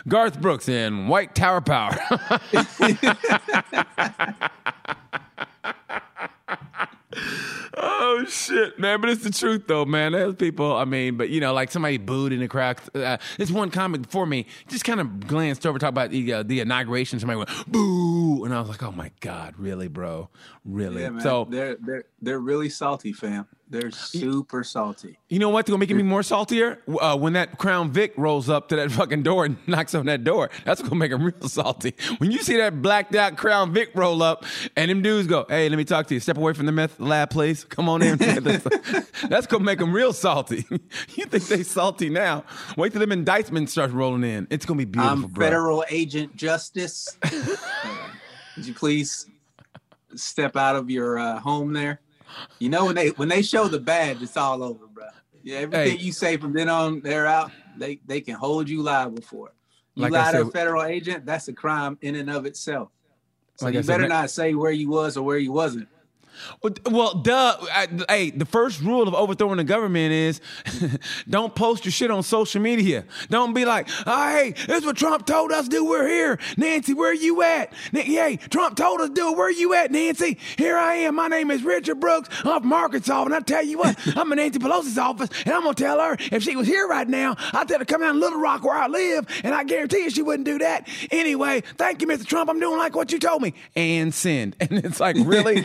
Garth 0.06 0.40
Brooks 0.40 0.68
and 0.68 1.08
White 1.08 1.34
Tower 1.34 1.60
Power. 1.60 1.96
Oh 8.18 8.24
shit, 8.24 8.78
man! 8.78 9.00
But 9.00 9.10
it's 9.10 9.22
the 9.22 9.30
truth, 9.30 9.64
though, 9.66 9.84
man. 9.84 10.12
There's 10.12 10.34
people. 10.34 10.74
I 10.74 10.84
mean, 10.84 11.16
but 11.16 11.28
you 11.28 11.40
know, 11.40 11.52
like 11.52 11.70
somebody 11.70 11.98
booed 11.98 12.32
in 12.32 12.40
the 12.40 12.48
crowd. 12.48 12.78
Uh, 12.94 13.18
this 13.36 13.50
one 13.50 13.70
comic 13.70 14.02
before 14.02 14.26
me 14.26 14.46
just 14.68 14.84
kind 14.84 15.00
of 15.00 15.26
glanced 15.26 15.66
over, 15.66 15.78
talk 15.78 15.90
about 15.90 16.10
the 16.10 16.32
uh, 16.32 16.42
the 16.42 16.60
inauguration. 16.60 17.20
Somebody 17.20 17.38
went 17.38 17.50
boo, 17.66 18.44
and 18.44 18.54
I 18.54 18.60
was 18.60 18.68
like, 18.68 18.82
oh 18.82 18.92
my 18.92 19.10
god, 19.20 19.54
really, 19.58 19.88
bro, 19.88 20.30
really? 20.64 21.02
yeah. 21.02 21.18
So 21.18 21.46
they're 21.50 21.76
they're 21.78 22.04
they're 22.22 22.40
really 22.40 22.70
salty, 22.70 23.12
fam. 23.12 23.46
They're 23.68 23.90
super 23.90 24.62
salty. 24.62 25.18
you 25.28 25.40
know 25.40 25.48
what's 25.48 25.68
gonna 25.68 25.78
make 25.80 25.90
it 25.90 25.94
me 25.94 26.04
more 26.04 26.22
saltier? 26.22 26.80
Uh, 27.00 27.16
when 27.16 27.32
that 27.32 27.58
Crown 27.58 27.90
Vic 27.90 28.12
rolls 28.16 28.48
up 28.48 28.68
to 28.68 28.76
that 28.76 28.92
fucking 28.92 29.24
door 29.24 29.44
and 29.44 29.56
knocks 29.66 29.92
on 29.94 30.06
that 30.06 30.22
door, 30.22 30.50
that's 30.64 30.80
gonna 30.80 30.94
make 30.94 31.10
them 31.10 31.24
real 31.24 31.48
salty. 31.48 31.94
When 32.18 32.30
you 32.30 32.38
see 32.38 32.56
that 32.58 32.80
blacked 32.80 33.16
out 33.16 33.36
Crown 33.36 33.72
Vic 33.72 33.90
roll 33.94 34.22
up 34.22 34.44
and 34.76 34.88
them 34.88 35.02
dudes 35.02 35.26
go, 35.26 35.46
"Hey, 35.48 35.68
let 35.68 35.76
me 35.76 35.84
talk 35.84 36.06
to 36.06 36.14
you. 36.14 36.20
Step 36.20 36.36
away 36.36 36.52
from 36.52 36.66
the 36.66 36.72
meth 36.72 37.00
lab, 37.00 37.30
please. 37.30 37.64
Come 37.64 37.88
on 37.88 38.02
in." 38.02 38.18
that's 39.28 39.48
gonna 39.48 39.64
make 39.64 39.80
them 39.80 39.92
real 39.92 40.12
salty. 40.12 40.64
you 41.16 41.24
think 41.26 41.44
they 41.48 41.64
salty 41.64 42.08
now? 42.08 42.44
Wait 42.76 42.92
till 42.92 43.00
them 43.00 43.10
indictments 43.10 43.72
start 43.72 43.90
rolling 43.90 44.22
in. 44.22 44.46
It's 44.48 44.64
gonna 44.64 44.78
be 44.78 44.84
beautiful, 44.84 45.24
I'm 45.24 45.26
bro. 45.26 45.44
federal 45.44 45.84
agent 45.90 46.36
justice. 46.36 47.18
Would 48.56 48.64
you 48.66 48.74
please 48.74 49.26
step 50.14 50.56
out 50.56 50.76
of 50.76 50.88
your 50.88 51.18
uh, 51.18 51.40
home 51.40 51.72
there? 51.72 52.00
You 52.58 52.68
know 52.68 52.86
when 52.86 52.94
they 52.94 53.08
when 53.10 53.28
they 53.28 53.42
show 53.42 53.68
the 53.68 53.78
badge, 53.78 54.22
it's 54.22 54.36
all 54.36 54.62
over, 54.62 54.86
bro. 54.86 55.06
Yeah, 55.42 55.58
everything 55.58 55.98
Hey. 55.98 56.04
you 56.04 56.12
say 56.12 56.36
from 56.36 56.52
then 56.52 56.68
on 56.68 57.00
they're 57.00 57.26
out, 57.26 57.52
they 57.76 58.00
they 58.06 58.20
can 58.20 58.34
hold 58.34 58.68
you 58.68 58.82
liable 58.82 59.22
for. 59.22 59.48
it. 59.48 59.54
You 59.94 60.02
Like 60.04 60.12
lie 60.12 60.32
to 60.32 60.42
a 60.42 60.50
federal 60.50 60.82
agent, 60.82 61.24
that's 61.24 61.48
a 61.48 61.52
crime 61.52 61.98
in 62.02 62.16
and 62.16 62.28
of 62.30 62.46
itself. 62.46 62.90
So 63.56 63.66
Like 63.66 63.74
you 63.74 63.82
said, 63.82 63.98
better 63.98 64.08
not 64.08 64.30
say 64.30 64.54
where 64.54 64.70
you 64.70 64.90
was 64.90 65.16
or 65.16 65.22
where 65.24 65.38
you 65.38 65.52
wasn't. 65.52 65.88
Well, 66.90 67.14
duh. 67.14 67.56
I, 67.60 67.88
hey, 68.08 68.30
the 68.30 68.44
first 68.44 68.80
rule 68.80 69.06
of 69.08 69.14
overthrowing 69.14 69.56
the 69.58 69.64
government 69.64 70.12
is 70.12 70.40
don't 71.28 71.54
post 71.54 71.84
your 71.84 71.92
shit 71.92 72.10
on 72.10 72.22
social 72.22 72.60
media. 72.60 73.04
Don't 73.28 73.54
be 73.54 73.64
like, 73.64 73.88
oh, 74.06 74.30
hey, 74.30 74.52
this 74.52 74.78
is 74.78 74.84
what 74.86 74.96
Trump 74.96 75.26
told 75.26 75.52
us 75.52 75.64
to 75.64 75.70
do. 75.70 75.84
We're 75.84 76.08
here. 76.08 76.38
Nancy, 76.56 76.94
where 76.94 77.14
you 77.14 77.42
at? 77.42 77.72
Hey, 77.92 78.36
Trump 78.36 78.76
told 78.76 79.00
us 79.00 79.08
to 79.08 79.14
do 79.14 79.32
it. 79.32 79.36
Where 79.36 79.50
you 79.50 79.74
at, 79.74 79.90
Nancy? 79.90 80.38
Here 80.56 80.76
I 80.76 80.94
am. 80.94 81.14
My 81.14 81.28
name 81.28 81.50
is 81.50 81.62
Richard 81.62 82.00
Brooks. 82.00 82.28
I'm 82.44 82.62
from 82.62 82.72
Arkansas. 82.72 83.24
And 83.24 83.34
I 83.34 83.40
tell 83.40 83.64
you 83.64 83.78
what, 83.78 83.98
I'm 84.16 84.30
in 84.32 84.36
Nancy 84.36 84.58
Pelosi's 84.58 84.98
office. 84.98 85.30
And 85.44 85.54
I'm 85.54 85.62
going 85.62 85.74
to 85.74 85.82
tell 85.82 86.00
her 86.00 86.16
if 86.32 86.42
she 86.42 86.56
was 86.56 86.66
here 86.66 86.86
right 86.86 87.08
now, 87.08 87.36
I'd 87.52 87.68
tell 87.68 87.78
her 87.78 87.84
to 87.84 87.92
come 87.92 88.00
down 88.00 88.14
to 88.14 88.20
Little 88.20 88.40
Rock 88.40 88.64
where 88.64 88.76
I 88.76 88.86
live. 88.86 89.26
And 89.44 89.54
I 89.54 89.64
guarantee 89.64 90.04
you 90.04 90.10
she 90.10 90.22
wouldn't 90.22 90.46
do 90.46 90.58
that. 90.58 90.88
Anyway, 91.10 91.62
thank 91.76 92.00
you, 92.02 92.08
Mr. 92.08 92.26
Trump. 92.26 92.50
I'm 92.50 92.60
doing 92.60 92.78
like 92.78 92.94
what 92.94 93.12
you 93.12 93.18
told 93.18 93.42
me. 93.42 93.54
And 93.74 94.12
send. 94.12 94.56
And 94.66 94.84
it's 94.84 94.98
like, 94.98 95.16
really? 95.20 95.64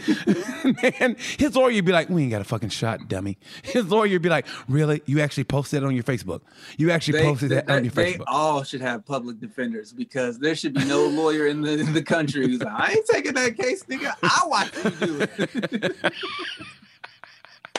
Man, 0.99 1.15
his 1.37 1.55
lawyer 1.55 1.75
would 1.75 1.85
be 1.85 1.91
like, 1.91 2.09
we 2.09 2.23
ain't 2.23 2.31
got 2.31 2.41
a 2.41 2.45
fucking 2.45 2.69
shot, 2.69 3.07
dummy. 3.07 3.37
His 3.63 3.85
lawyer 3.87 4.13
would 4.13 4.21
be 4.21 4.29
like, 4.29 4.45
really? 4.67 5.01
You 5.05 5.21
actually 5.21 5.43
posted 5.45 5.83
it 5.83 5.85
on 5.85 5.95
your 5.95 6.03
Facebook? 6.03 6.41
You 6.77 6.91
actually 6.91 7.19
They, 7.19 7.23
posted 7.25 7.51
that 7.51 7.69
on 7.69 7.83
your 7.83 7.91
they 7.91 8.13
Facebook? 8.13 8.17
They 8.17 8.23
all 8.27 8.63
should 8.63 8.81
have 8.81 9.05
public 9.05 9.39
defenders 9.39 9.93
because 9.93 10.39
there 10.39 10.55
should 10.55 10.73
be 10.73 10.85
no 10.85 11.05
lawyer 11.07 11.47
in 11.47 11.61
the 11.61 11.79
in 11.79 11.93
the 11.93 12.03
country 12.03 12.47
who's 12.47 12.61
like, 12.61 12.73
I 12.73 12.91
ain't 12.93 13.05
taking 13.07 13.33
that 13.33 13.57
case, 13.57 13.83
nigga. 13.85 14.13
I 14.23 14.41
watch 14.45 14.75
you 14.83 15.07
do 15.07 15.27
it. 15.37 15.95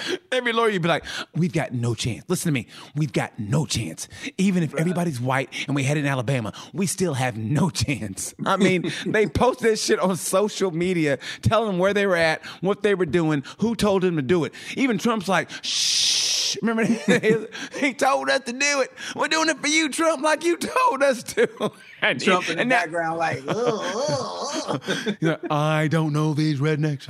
Every 0.33 0.53
lawyer 0.53 0.71
you'd 0.71 0.83
be 0.83 0.89
like, 0.89 1.05
we've 1.35 1.53
got 1.53 1.73
no 1.73 1.95
chance. 1.95 2.25
Listen 2.29 2.51
to 2.51 2.53
me. 2.53 2.67
We've 2.95 3.13
got 3.13 3.39
no 3.39 3.67
chance. 3.67 4.09
Even 4.39 4.63
if 4.63 4.75
everybody's 4.75 5.21
white 5.21 5.51
and 5.67 5.75
we 5.75 5.85
head 5.85 5.97
in 5.97 6.07
Alabama, 6.07 6.53
we 6.73 6.87
still 6.87 7.15
have 7.15 7.37
no 7.37 7.71
chance. 7.71 8.35
I 8.45 8.57
mean, 8.57 8.91
they 9.07 9.27
post 9.27 9.61
this 9.61 9.85
shit 9.85 10.01
on 10.01 10.17
social 10.17 10.71
media, 10.71 11.19
telling 11.43 11.73
them 11.73 11.79
where 11.79 11.95
they 11.95 12.07
were 12.07 12.17
at, 12.17 12.45
what 12.61 12.83
they 12.83 12.95
were 12.95 13.07
doing, 13.07 13.45
who 13.59 13.75
told 13.75 14.03
them 14.03 14.17
to 14.17 14.23
do 14.23 14.45
it. 14.45 14.55
Even 14.77 14.99
Trump's 14.99 15.29
like, 15.29 15.51
shh. 15.63 16.22
Remember, 16.61 16.85
he 17.79 17.95
told 17.95 18.29
us 18.31 18.41
to 18.47 18.53
do 18.53 18.81
it. 18.83 18.93
We're 19.17 19.29
doing 19.29 19.49
it 19.49 19.59
for 19.61 19.69
you, 19.69 19.89
Trump, 19.89 20.23
like 20.23 20.45
you 20.45 20.57
told 20.57 21.03
us 21.03 21.23
to. 21.25 21.73
And, 22.05 22.21
he- 22.21 22.27
Trump 22.27 22.49
in 22.49 22.57
the 22.57 22.63
and 22.63 22.73
that- 22.73 22.87
background, 22.87 23.17
like, 23.19 23.45
"Ugh, 23.47 23.57
ugh, 23.57 24.83
ugh." 24.83 25.19
Like, 25.23 25.53
I 25.53 25.87
don't 25.87 26.13
know 26.13 26.35
these 26.35 26.59
rednecks. 26.59 27.07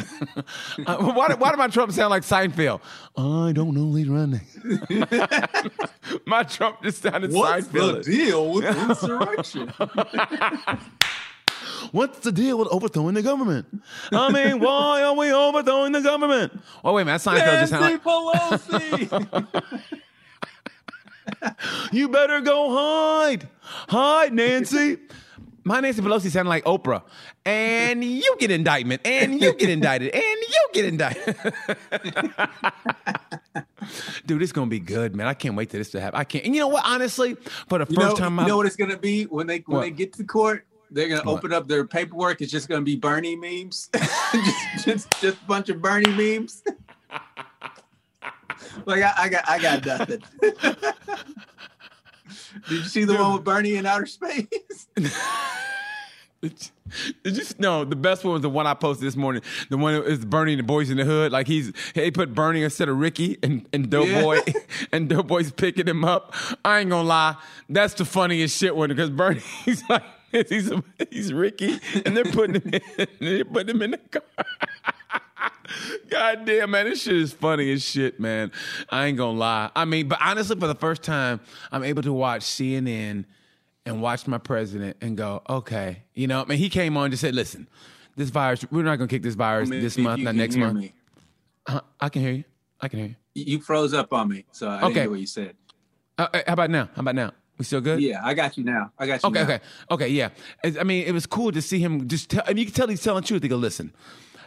Uh, 0.87 0.97
why, 1.15 1.33
why 1.33 1.49
did 1.51 1.57
my 1.57 1.69
Trump 1.69 1.93
sound 1.93 2.11
like 2.11 2.25
Seinfeld? 2.25 2.83
I 3.17 3.53
don't 3.53 3.73
know 3.75 3.91
these 3.95 4.07
rednecks. 4.09 4.53
my 6.27 6.43
Trump 6.43 6.83
just 6.83 7.01
sounded 7.03 7.33
What's 7.33 7.69
the 7.69 7.79
Seinfeld. 7.79 8.05
deal 8.05 8.53
with 8.53 8.65
insurrection? 8.67 9.73
What's 11.91 12.21
the 12.21 12.33
deal 12.33 12.59
with 12.59 12.69
overthrowing 12.69 13.15
the 13.15 13.23
government? 13.23 13.67
I 14.13 14.31
mean, 14.31 14.61
why 14.65 15.03
are 15.03 15.15
we 15.15 15.33
overthrowing 15.33 15.93
the 15.93 16.01
government? 16.01 16.53
Oh, 16.85 16.93
wait 16.95 17.05
man. 17.07 17.19
That 17.19 17.23
Seinfeld 17.23 17.61
just 17.61 17.73
Nancy 17.73 17.99
sounded 18.01 18.05
like, 18.05 19.51
Pelosi. 19.51 19.93
you 21.93 22.09
better 22.09 22.41
go 22.41 22.71
hide. 22.75 23.49
Hide, 23.89 24.33
Nancy. 24.33 24.99
My 25.65 25.79
Nancy 25.81 26.03
Pelosi 26.03 26.29
sounded 26.31 26.49
like 26.51 26.65
Oprah. 26.65 27.03
And 27.45 28.03
you 28.03 28.37
get 28.39 28.51
indictment. 28.51 29.03
And 29.05 29.41
you 29.41 29.55
get 29.55 29.71
indicted. 29.71 30.13
And 30.15 30.23
you 30.25 30.69
get 30.73 30.85
indicted. 30.87 31.37
Dude, 34.27 34.43
it's 34.43 34.53
gonna 34.53 34.67
be 34.69 34.79
good, 34.81 35.15
man. 35.15 35.27
I 35.27 35.35
can't 35.35 35.55
wait 35.57 35.71
for 35.71 35.77
this 35.77 35.91
to 35.91 36.01
happen. 36.01 36.19
I 36.19 36.25
can't. 36.25 36.45
And 36.45 36.55
you 36.55 36.61
know 36.61 36.69
what? 36.69 36.85
Honestly, 36.87 37.35
for 37.69 37.79
the 37.79 37.87
You 37.89 37.97
first 37.97 38.09
know, 38.11 38.15
time, 38.17 38.37
you 38.37 38.43
I- 38.43 38.47
know 38.49 38.57
what 38.57 38.67
it's 38.67 38.77
gonna 38.77 38.97
be 38.97 39.25
when 39.25 39.47
they 39.47 39.59
when 39.67 39.77
What? 39.79 39.83
they 39.83 39.91
get 39.91 40.13
to 40.15 40.25
court. 40.25 40.67
They're 40.93 41.09
gonna 41.09 41.23
What? 41.23 41.39
open 41.39 41.53
up 41.53 41.69
their 41.69 41.87
paperwork. 41.87 42.41
It's 42.41 42.53
just 42.53 42.69
gonna 42.69 42.83
be 42.83 42.97
Bernie 42.97 43.37
memes, 43.37 43.89
just, 43.95 44.85
just 44.85 45.21
just 45.21 45.43
a 45.43 45.47
bunch 45.47 45.69
of 45.69 45.81
Bernie 45.81 46.11
memes. 46.11 46.63
like 48.87 49.03
I, 49.03 49.13
I 49.17 49.29
got 49.29 49.49
I 49.49 49.59
got 49.59 49.87
nothing. 49.87 50.23
Did 52.69 52.79
you 52.79 52.85
see 52.85 53.05
the 53.05 53.15
one 53.15 53.35
with 53.35 53.45
Bernie 53.45 53.77
in 53.77 53.87
outer 53.87 54.07
space? 54.07 54.47
Did 57.25 57.25
you 57.25 57.45
no? 57.59 57.85
The 57.85 57.97
best 57.97 58.25
one 58.25 58.35
was 58.35 58.43
the 58.43 58.51
one 58.51 58.67
I 58.67 58.75
posted 58.75 59.07
this 59.07 59.17
morning. 59.17 59.43
The 59.71 59.79
one 59.79 59.95
is 59.95 60.25
Bernie 60.25 60.53
and 60.53 60.59
the 60.59 60.65
boys 60.65 60.91
in 60.91 60.99
the 60.99 61.05
hood. 61.05 61.33
Like 61.33 61.47
he's 61.47 61.73
he 61.95 62.11
put 62.11 62.35
Bernie 62.35 62.63
instead 62.63 62.89
of 62.89 62.99
Ricky 62.99 63.39
and 63.43 63.67
and 63.73 63.89
Doughboy 63.89 64.41
and 64.93 65.09
Doughboy's 65.09 65.53
picking 65.53 65.89
him 65.89 66.05
up. 66.05 66.35
I 66.65 66.81
ain't 66.81 66.91
gonna 66.91 67.09
lie, 67.09 67.37
that's 67.69 67.95
the 67.95 68.05
funniest 68.05 68.59
shit 68.59 68.77
one 68.77 68.91
because 68.91 69.11
Bernie's 69.11 69.83
like 69.89 70.03
he's 70.49 70.73
he's 71.11 71.33
Ricky 71.33 71.79
and 72.05 72.17
they're 72.17 72.25
putting 72.25 72.57
him 72.61 72.75
in, 72.75 73.07
they're 73.21 73.45
putting 73.45 73.77
him 73.77 73.83
in 73.83 73.91
the 73.93 73.99
car. 73.99 74.23
God 76.11 76.45
damn, 76.45 76.71
man, 76.71 76.87
this 76.87 77.03
shit 77.03 77.17
is 77.17 77.33
funny 77.33 77.73
as 77.73 77.83
shit, 77.85 78.21
man. 78.21 78.53
I 78.91 79.07
ain't 79.07 79.17
gonna 79.19 79.39
lie. 79.39 79.71
I 79.75 79.85
mean, 79.85 80.09
but 80.09 80.19
honestly, 80.21 80.57
for 80.59 80.67
the 80.67 80.75
first 80.75 81.03
time, 81.03 81.41
I'm 81.71 81.83
able 81.83 82.03
to 82.03 82.13
watch 82.13 82.43
CNN 82.43 83.25
and 83.87 84.03
watch 84.03 84.27
my 84.27 84.39
president 84.39 84.97
and 85.01 85.17
go, 85.17 85.43
okay, 85.49 86.03
you 86.15 86.27
know, 86.27 86.43
I 86.43 86.45
mean, 86.45 86.59
he 86.59 86.69
came 86.69 86.97
on 86.97 87.05
and 87.05 87.13
just 87.13 87.23
said, 87.23 87.35
listen, 87.35 87.69
this 88.17 88.31
virus, 88.31 88.65
we're 88.71 88.83
not 88.83 88.97
gonna 88.97 89.09
kick 89.09 89.23
this 89.23 89.35
virus 89.35 89.71
this 89.71 89.97
month, 89.99 90.23
not 90.23 90.35
next 90.35 90.57
month. 90.57 90.91
Uh, 91.67 91.81
I 92.01 92.09
can 92.09 92.23
hear 92.23 92.33
you. 92.33 92.45
I 92.81 92.89
can 92.89 92.99
hear 92.99 93.09
you. 93.09 93.45
You 93.45 93.61
froze 93.61 93.95
up 93.95 94.13
on 94.13 94.29
me, 94.29 94.45
so 94.53 94.69
I 94.69 94.75
didn't 94.75 94.91
Okay. 94.91 95.01
hear 95.01 95.11
what 95.11 95.21
you 95.21 95.27
said. 95.27 95.57
Uh, 96.19 96.29
uh, 96.35 96.41
how 96.47 96.53
about 96.53 96.71
now? 96.71 96.91
How 96.95 97.01
about 97.01 97.15
now? 97.15 97.33
We 97.59 97.65
still 97.65 97.81
good? 97.81 98.01
Yeah, 98.01 98.21
I 98.25 98.35
got 98.35 98.57
you 98.57 98.65
now. 98.65 98.93
I 98.99 99.07
got 99.07 99.23
you. 99.23 99.29
Okay, 99.29 99.39
now. 99.39 99.45
okay, 99.45 99.61
okay, 99.91 100.09
yeah. 100.09 100.31
I 100.65 100.85
mean, 100.85 101.07
it 101.07 101.13
was 101.13 101.27
cool 101.27 101.53
to 101.53 101.63
see 101.63 101.79
him 101.79 102.09
just 102.09 102.31
tell. 102.31 102.43
I 102.47 102.51
mean, 102.51 102.59
you 102.59 102.65
can 102.67 102.75
tell 102.75 102.89
he's 102.89 103.03
telling 103.03 103.23
the 103.23 103.29
truth. 103.29 103.43
He 103.43 103.49
go, 103.49 103.57
listen, 103.57 103.93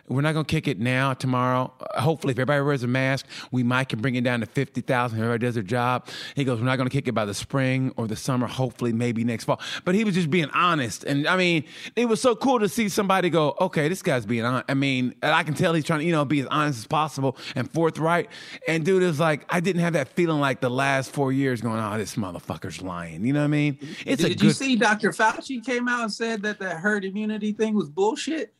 we're 0.08 0.22
not 0.22 0.34
gonna 0.34 0.46
kick 0.46 0.68
it 0.68 0.80
now, 0.80 1.14
tomorrow. 1.14 1.74
Hopefully, 1.98 2.32
if 2.32 2.40
everybody 2.40 2.62
wears 2.64 2.84
a 2.84 2.88
mask, 2.88 3.26
we 3.52 3.64
might 3.64 3.90
can 3.90 4.00
bring 4.00 4.16
it 4.16 4.24
down 4.24 4.40
to 4.42 4.46
fifty 4.46 4.82
thousand. 4.82 5.20
Everybody 5.20 5.46
does 5.46 5.56
their 5.56 5.64
job. 5.64 6.08
He 6.36 6.44
goes, 6.44 6.60
we're 6.60 6.66
not 6.66 6.78
gonna 6.78 6.90
kick 6.90 7.08
it 7.08 7.14
by 7.14 7.26
the 7.26 7.34
spring 7.34 7.94
or 7.98 8.08
the 8.08 8.16
summer. 8.16 8.48
Hopefully, 8.48 8.94
maybe 8.94 9.24
next 9.24 9.46
fall. 9.46 9.60
But 9.84 9.96
he 9.96 10.04
was 10.04 10.16
just 10.16 10.30
being 10.30 10.50
honest, 10.52 11.04
and 11.04 11.28
I 11.28 11.38
mean, 11.38 11.64
it 11.96 12.08
was 12.08 12.22
so 12.22 12.36
cool 12.36 12.60
to 12.60 12.70
see 12.70 12.90
somebody 12.90 13.30
go, 13.30 13.56
okay, 13.60 13.88
this 13.90 14.02
guy's 14.02 14.26
being 14.26 14.46
honest. 14.46 14.66
I 14.70 14.76
mean, 14.76 15.16
I 15.24 15.44
can 15.44 15.54
tell 15.54 15.74
he's 15.74 15.86
trying 15.86 16.00
to, 16.00 16.06
you 16.06 16.12
know, 16.12 16.26
be 16.26 16.40
as 16.42 16.48
honest 16.48 16.80
as 16.80 16.88
possible 16.88 17.38
and 17.56 17.72
forthright. 17.72 18.30
And 18.68 18.86
dude, 18.86 19.02
it 19.02 19.08
was 19.08 19.20
like 19.20 19.46
I 19.50 19.60
didn't 19.60 19.82
have 19.82 19.94
that 19.94 20.10
feeling 20.10 20.40
like 20.40 20.62
the 20.62 20.70
last 20.70 21.12
four 21.12 21.32
years 21.32 21.62
going, 21.62 21.80
oh, 21.80 21.98
this 21.98 22.16
motherfucker's 22.16 22.82
lying. 22.82 23.26
You 23.26 23.34
know 23.34 23.40
what 23.40 23.46
I 23.46 23.48
mean? 23.48 23.80
It's 24.06 24.22
Did 24.22 24.26
a 24.26 24.30
you 24.30 24.50
good 24.50 24.56
see 24.56 24.76
Dr. 24.76 25.12
Fauci 25.12 25.66
came 25.66 25.88
out 25.88 26.04
and 26.04 26.14
said 26.14 26.44
that 26.44 26.60
the 26.60 26.70
herd 26.70 27.06
immunity 27.06 27.54
thing 27.54 27.74
was 27.74 27.90
bullshit? 27.90 28.54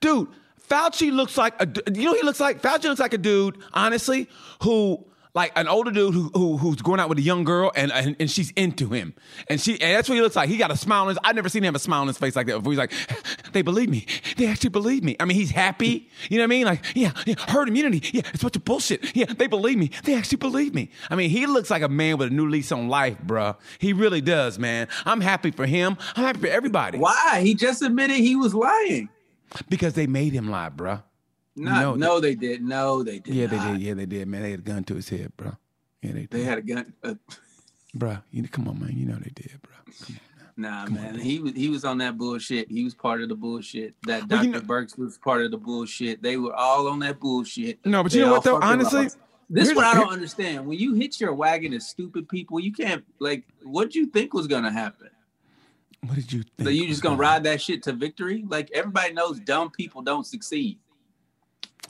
dude. 0.00 0.28
Fauci 0.70 1.12
looks 1.12 1.36
like 1.36 1.54
a. 1.60 1.68
You 1.92 2.06
know, 2.06 2.14
he 2.14 2.22
looks 2.22 2.40
like 2.40 2.62
Fauci 2.62 2.84
looks 2.84 3.00
like 3.00 3.12
a 3.12 3.18
dude, 3.18 3.58
honestly, 3.74 4.28
who 4.62 5.04
like 5.34 5.52
an 5.56 5.68
older 5.68 5.90
dude 5.90 6.12
who, 6.14 6.30
who 6.34 6.56
who's 6.56 6.76
going 6.76 6.98
out 6.98 7.08
with 7.08 7.18
a 7.18 7.22
young 7.22 7.44
girl 7.44 7.70
and, 7.76 7.92
and 7.92 8.16
and 8.18 8.30
she's 8.30 8.50
into 8.52 8.88
him, 8.88 9.14
and 9.48 9.60
she 9.60 9.72
and 9.80 9.96
that's 9.96 10.08
what 10.08 10.14
he 10.16 10.20
looks 10.20 10.36
like. 10.36 10.48
He 10.48 10.56
got 10.56 10.70
a 10.70 10.76
smile 10.76 11.02
on 11.02 11.08
his. 11.08 11.18
I've 11.22 11.34
never 11.34 11.48
seen 11.48 11.62
him 11.62 11.68
have 11.68 11.76
a 11.76 11.80
smile 11.80 12.00
on 12.00 12.06
his 12.06 12.18
face 12.18 12.36
like 12.36 12.46
that. 12.46 12.58
Before. 12.58 12.72
He's 12.72 12.78
like, 12.78 12.92
they 13.52 13.62
believe 13.62 13.88
me. 13.88 14.06
They 14.36 14.46
actually 14.46 14.70
believe 14.70 15.04
me. 15.04 15.16
I 15.20 15.24
mean, 15.24 15.36
he's 15.36 15.50
happy. 15.50 16.08
You 16.28 16.38
know 16.38 16.42
what 16.42 16.46
I 16.46 16.46
mean? 16.48 16.66
Like, 16.66 16.84
yeah, 16.94 17.12
yeah 17.26 17.34
herd 17.48 17.68
immunity. 17.68 18.02
Yeah, 18.12 18.22
it's 18.32 18.42
a 18.42 18.46
bunch 18.46 18.56
of 18.56 18.64
bullshit. 18.64 19.16
Yeah, 19.16 19.26
they 19.26 19.46
believe 19.46 19.78
me. 19.78 19.90
They 20.04 20.14
actually 20.14 20.38
believe 20.38 20.74
me. 20.74 20.90
I 21.10 21.16
mean, 21.16 21.30
he 21.30 21.46
looks 21.46 21.70
like 21.70 21.82
a 21.82 21.88
man 21.88 22.16
with 22.16 22.28
a 22.28 22.34
new 22.34 22.48
lease 22.48 22.72
on 22.72 22.88
life, 22.88 23.18
bruh. 23.24 23.56
He 23.78 23.92
really 23.92 24.20
does, 24.20 24.58
man. 24.58 24.88
I'm 25.04 25.20
happy 25.20 25.50
for 25.50 25.66
him. 25.66 25.96
I'm 26.16 26.24
happy 26.24 26.40
for 26.40 26.46
everybody 26.46 26.98
Why? 26.98 27.40
He 27.42 27.54
just 27.54 27.82
admitted 27.82 28.16
he 28.16 28.36
was 28.36 28.54
lying. 28.54 29.08
Because 29.68 29.94
they 29.94 30.06
made 30.06 30.32
him 30.32 30.50
lie, 30.50 30.70
bruh. 30.70 31.02
No, 31.56 31.70
No, 31.80 31.94
no, 31.94 32.20
they 32.20 32.34
did. 32.34 32.62
No, 32.62 33.02
they 33.02 33.18
did. 33.18 33.34
Yeah, 33.34 33.46
they 33.46 33.56
not. 33.56 33.72
did. 33.72 33.80
Yeah, 33.82 33.94
they 33.94 34.06
did, 34.06 34.28
man. 34.28 34.42
They 34.42 34.50
had 34.52 34.60
a 34.60 34.62
gun 34.62 34.84
to 34.84 34.94
his 34.94 35.08
head, 35.08 35.32
bro. 35.36 35.52
Yeah, 36.02 36.12
they 36.12 36.20
did. 36.20 36.30
They 36.30 36.42
had 36.44 36.58
a 36.58 36.62
gun. 36.62 36.92
Uh, 37.02 37.14
bro, 37.94 38.18
you 38.30 38.46
come 38.48 38.68
on, 38.68 38.80
man. 38.80 38.92
You 38.96 39.06
know 39.06 39.16
they 39.16 39.30
did, 39.34 39.58
bro. 39.62 39.72
Come 40.06 40.16
on. 40.16 40.20
nah, 40.56 40.86
man. 40.86 41.18
He 41.18 41.40
was 41.40 41.52
he 41.52 41.68
was 41.68 41.84
on 41.84 41.98
that 41.98 42.16
bullshit. 42.16 42.70
He 42.70 42.84
was 42.84 42.94
part 42.94 43.20
of 43.22 43.28
the 43.28 43.34
bullshit. 43.34 43.94
That 44.06 44.28
Dr. 44.28 44.44
you 44.44 44.50
know- 44.52 44.60
Birx 44.60 44.96
was 44.96 45.18
part 45.18 45.42
of 45.44 45.50
the 45.50 45.58
bullshit. 45.58 46.22
They 46.22 46.36
were 46.36 46.54
all 46.54 46.88
on 46.88 47.00
that 47.00 47.18
bullshit. 47.20 47.84
No, 47.84 48.02
but 48.02 48.14
you 48.14 48.22
know 48.22 48.30
what 48.32 48.44
though? 48.44 48.60
Honestly, 48.62 49.08
this 49.50 49.68
here's- 49.68 49.74
what 49.74 49.84
I 49.84 49.94
don't 49.94 50.12
understand. 50.12 50.66
When 50.66 50.78
you 50.78 50.94
hit 50.94 51.20
your 51.20 51.34
wagon 51.34 51.74
as 51.74 51.88
stupid 51.88 52.28
people, 52.28 52.60
you 52.60 52.72
can't 52.72 53.04
like. 53.18 53.44
What 53.64 53.90
do 53.90 53.98
you 53.98 54.06
think 54.06 54.32
was 54.32 54.46
gonna 54.46 54.72
happen? 54.72 55.10
What 56.06 56.14
did 56.14 56.32
you 56.32 56.42
think? 56.42 56.66
So 56.66 56.70
you 56.70 56.86
just 56.88 57.02
gonna 57.02 57.16
ride 57.16 57.44
that 57.44 57.60
shit 57.60 57.82
to 57.84 57.92
victory? 57.92 58.44
Like 58.48 58.70
everybody 58.72 59.12
knows, 59.12 59.38
dumb 59.40 59.70
people 59.70 60.02
don't 60.02 60.26
succeed. 60.26 60.78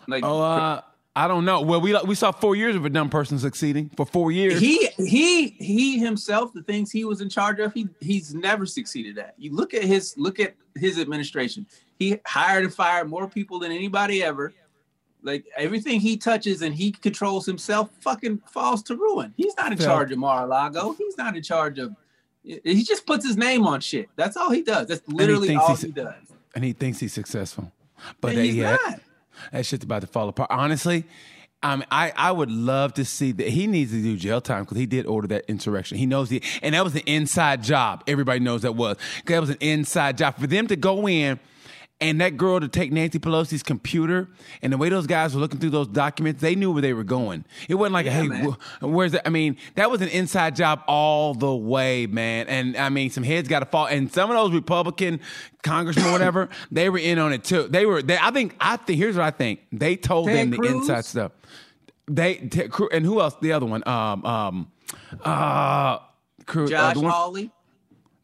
Like 0.09 0.25
Oh, 0.25 0.41
uh, 0.41 0.81
I 1.15 1.29
don't 1.29 1.45
know. 1.45 1.61
Well, 1.61 1.81
we 1.81 1.97
we 2.05 2.15
saw 2.15 2.31
four 2.33 2.57
years 2.57 2.75
of 2.77 2.85
a 2.85 2.91
dumb 2.91 3.09
person 3.09 3.39
succeeding 3.39 3.91
for 3.97 4.07
four 4.07 4.31
years. 4.33 4.59
he 4.61 4.89
he 4.97 5.49
he 5.49 5.99
himself 5.99 6.53
the 6.53 6.63
things 6.63 6.91
he 6.91 7.05
was 7.05 7.21
in 7.21 7.29
charge 7.29 7.59
of 7.61 7.73
he 7.73 7.89
he's 8.01 8.35
never 8.35 8.65
succeeded 8.67 9.19
at 9.19 9.35
you 9.37 9.53
look 9.55 9.75
at 9.75 9.83
his 9.85 10.15
look 10.17 10.39
at 10.41 10.55
his 10.77 10.99
administration 10.99 11.67
he 11.99 12.19
hired 12.27 12.65
and 12.65 12.73
fired 12.73 13.09
more 13.09 13.29
people 13.29 13.59
than 13.59 13.73
anybody 13.73 14.23
ever 14.23 14.53
like 15.23 15.45
everything 15.57 16.01
he 16.01 16.17
touches 16.17 16.63
and 16.63 16.75
he 16.75 16.93
controls 16.93 17.45
himself 17.45 17.91
fucking 18.01 18.41
falls 18.47 18.83
to 18.85 18.95
ruin 18.95 19.35
he's 19.37 19.57
not 19.57 19.73
in 19.73 19.79
Phil. 19.79 19.87
charge 19.89 20.13
of 20.13 20.19
mar-a-lago 20.19 20.93
he's 20.97 21.19
not 21.19 21.37
in 21.37 21.43
charge 21.43 21.79
of 21.81 21.95
he 22.43 22.83
just 22.85 23.07
puts 23.07 23.27
his 23.27 23.37
name 23.37 23.67
on 23.67 23.81
shit 23.81 24.09
that's 24.17 24.37
all 24.37 24.51
he 24.51 24.63
does 24.63 24.89
that's 24.89 25.07
literally 25.09 25.49
thinks 25.49 25.65
all 25.65 25.77
he 25.77 25.91
does 25.91 26.15
and 26.55 26.65
he 26.65 26.73
thinks 26.73 26.99
he's 26.99 27.13
successful, 27.13 27.73
but 28.21 28.33
and 28.33 28.45
he's 28.45 28.57
had, 28.57 28.79
not 28.87 29.01
That 29.53 29.67
shit's 29.67 29.85
about 29.85 30.01
to 30.03 30.07
fall 30.07 30.29
apart. 30.29 30.51
Honestly, 30.51 31.05
I 31.63 31.77
mean, 31.77 31.87
I, 31.91 32.13
I 32.17 32.33
would 32.33 32.51
love 32.51 32.95
to 32.95 33.05
see 33.05 33.33
that 33.33 33.49
he 33.49 33.67
needs 33.67 33.93
to 33.93 34.03
do 34.03 34.17
jail 34.17 34.41
time 34.41 34.65
because 34.65 34.79
he 34.79 34.87
did 34.87 35.07
order 35.07 35.29
that 35.29 35.45
insurrection. 35.49 35.99
He 35.99 36.07
knows 36.07 36.29
the 36.29 36.43
and 36.63 36.75
that 36.75 36.83
was 36.83 36.95
an 36.95 37.03
inside 37.07 37.63
job. 37.63 38.03
Everybody 38.07 38.41
knows 38.41 38.63
that 38.63 38.73
was. 38.73 38.97
That 39.27 39.41
was 39.41 39.51
an 39.51 39.59
inside 39.61 40.19
job 40.19 40.39
for 40.39 40.47
them 40.47 40.67
to 40.69 40.77
go 40.77 41.09
in 41.09 41.39
and 42.01 42.21
that 42.21 42.37
girl 42.37 42.61
to 42.61 42.69
take 42.69 42.91
Nancy 42.93 43.19
Pelosi's 43.19 43.63
computer 43.63 44.29
and 44.63 44.73
the 44.73 44.79
way 44.79 44.89
those 44.89 45.07
guys 45.07 45.35
were 45.35 45.41
looking 45.41 45.61
through 45.61 45.71
those 45.71 45.89
documents, 45.89 46.41
they 46.41 46.55
knew 46.55 46.73
where 46.73 46.81
they 46.83 46.93
were 46.95 47.05
going. 47.05 47.45
It 47.69 47.75
wasn't 47.75 47.93
like, 47.95 48.07
Yeah, 48.07 48.23
hey, 48.23 48.27
wh- 48.81 48.83
where's 48.83 49.13
that? 49.13 49.27
I 49.27 49.31
mean, 49.31 49.57
that 49.75 49.91
was 49.91 50.01
an 50.01 50.09
inside 50.09 50.57
job 50.57 50.83
all 50.87 51.35
the 51.35 51.55
way, 51.55 52.07
man. 52.07 52.47
And 52.49 52.77
I 52.77 52.89
mean, 52.89 53.11
some 53.11 53.23
heads 53.23 53.49
got 53.49 53.61
to 53.61 53.67
fall. 53.67 53.87
And 53.87 54.11
some 54.13 54.31
of 54.31 54.37
those 54.37 54.53
Republican 54.53 55.21
congressmen, 55.63 56.07
or 56.07 56.13
whatever, 56.13 56.49
they 56.71 56.89
were 56.89 56.99
in 56.99 57.19
on 57.19 57.33
it 57.33 57.45
too. 57.45 57.69
They 57.69 57.85
were. 57.87 58.01
They, 58.03 58.17
I 58.19 58.31
think. 58.31 58.57
I 58.61 58.77
think. 58.77 58.99
Here's 58.99 59.17
what 59.17 59.25
I 59.25 59.31
think. 59.31 59.61
They 59.71 59.97
told 59.97 60.29
Ted 60.29 60.37
them 60.39 60.51
the 60.51 60.57
Cruz? 60.57 60.71
inside 60.73 61.05
stuff. 61.05 61.33
They 62.07 62.37
Cruz- 62.71 62.91
and 62.93 63.05
who 63.05 63.21
else? 63.21 63.37
The 63.41 63.53
other 63.53 63.67
one. 63.67 63.87
Um. 63.87 64.25
Um. 64.25 64.73
Uh. 65.25 65.99
Cruz. 66.47 66.71
uh, 66.71 66.73
Josh 66.73 66.95
the 66.95 67.01
one- 67.03 67.11
Hawley. 67.13 67.51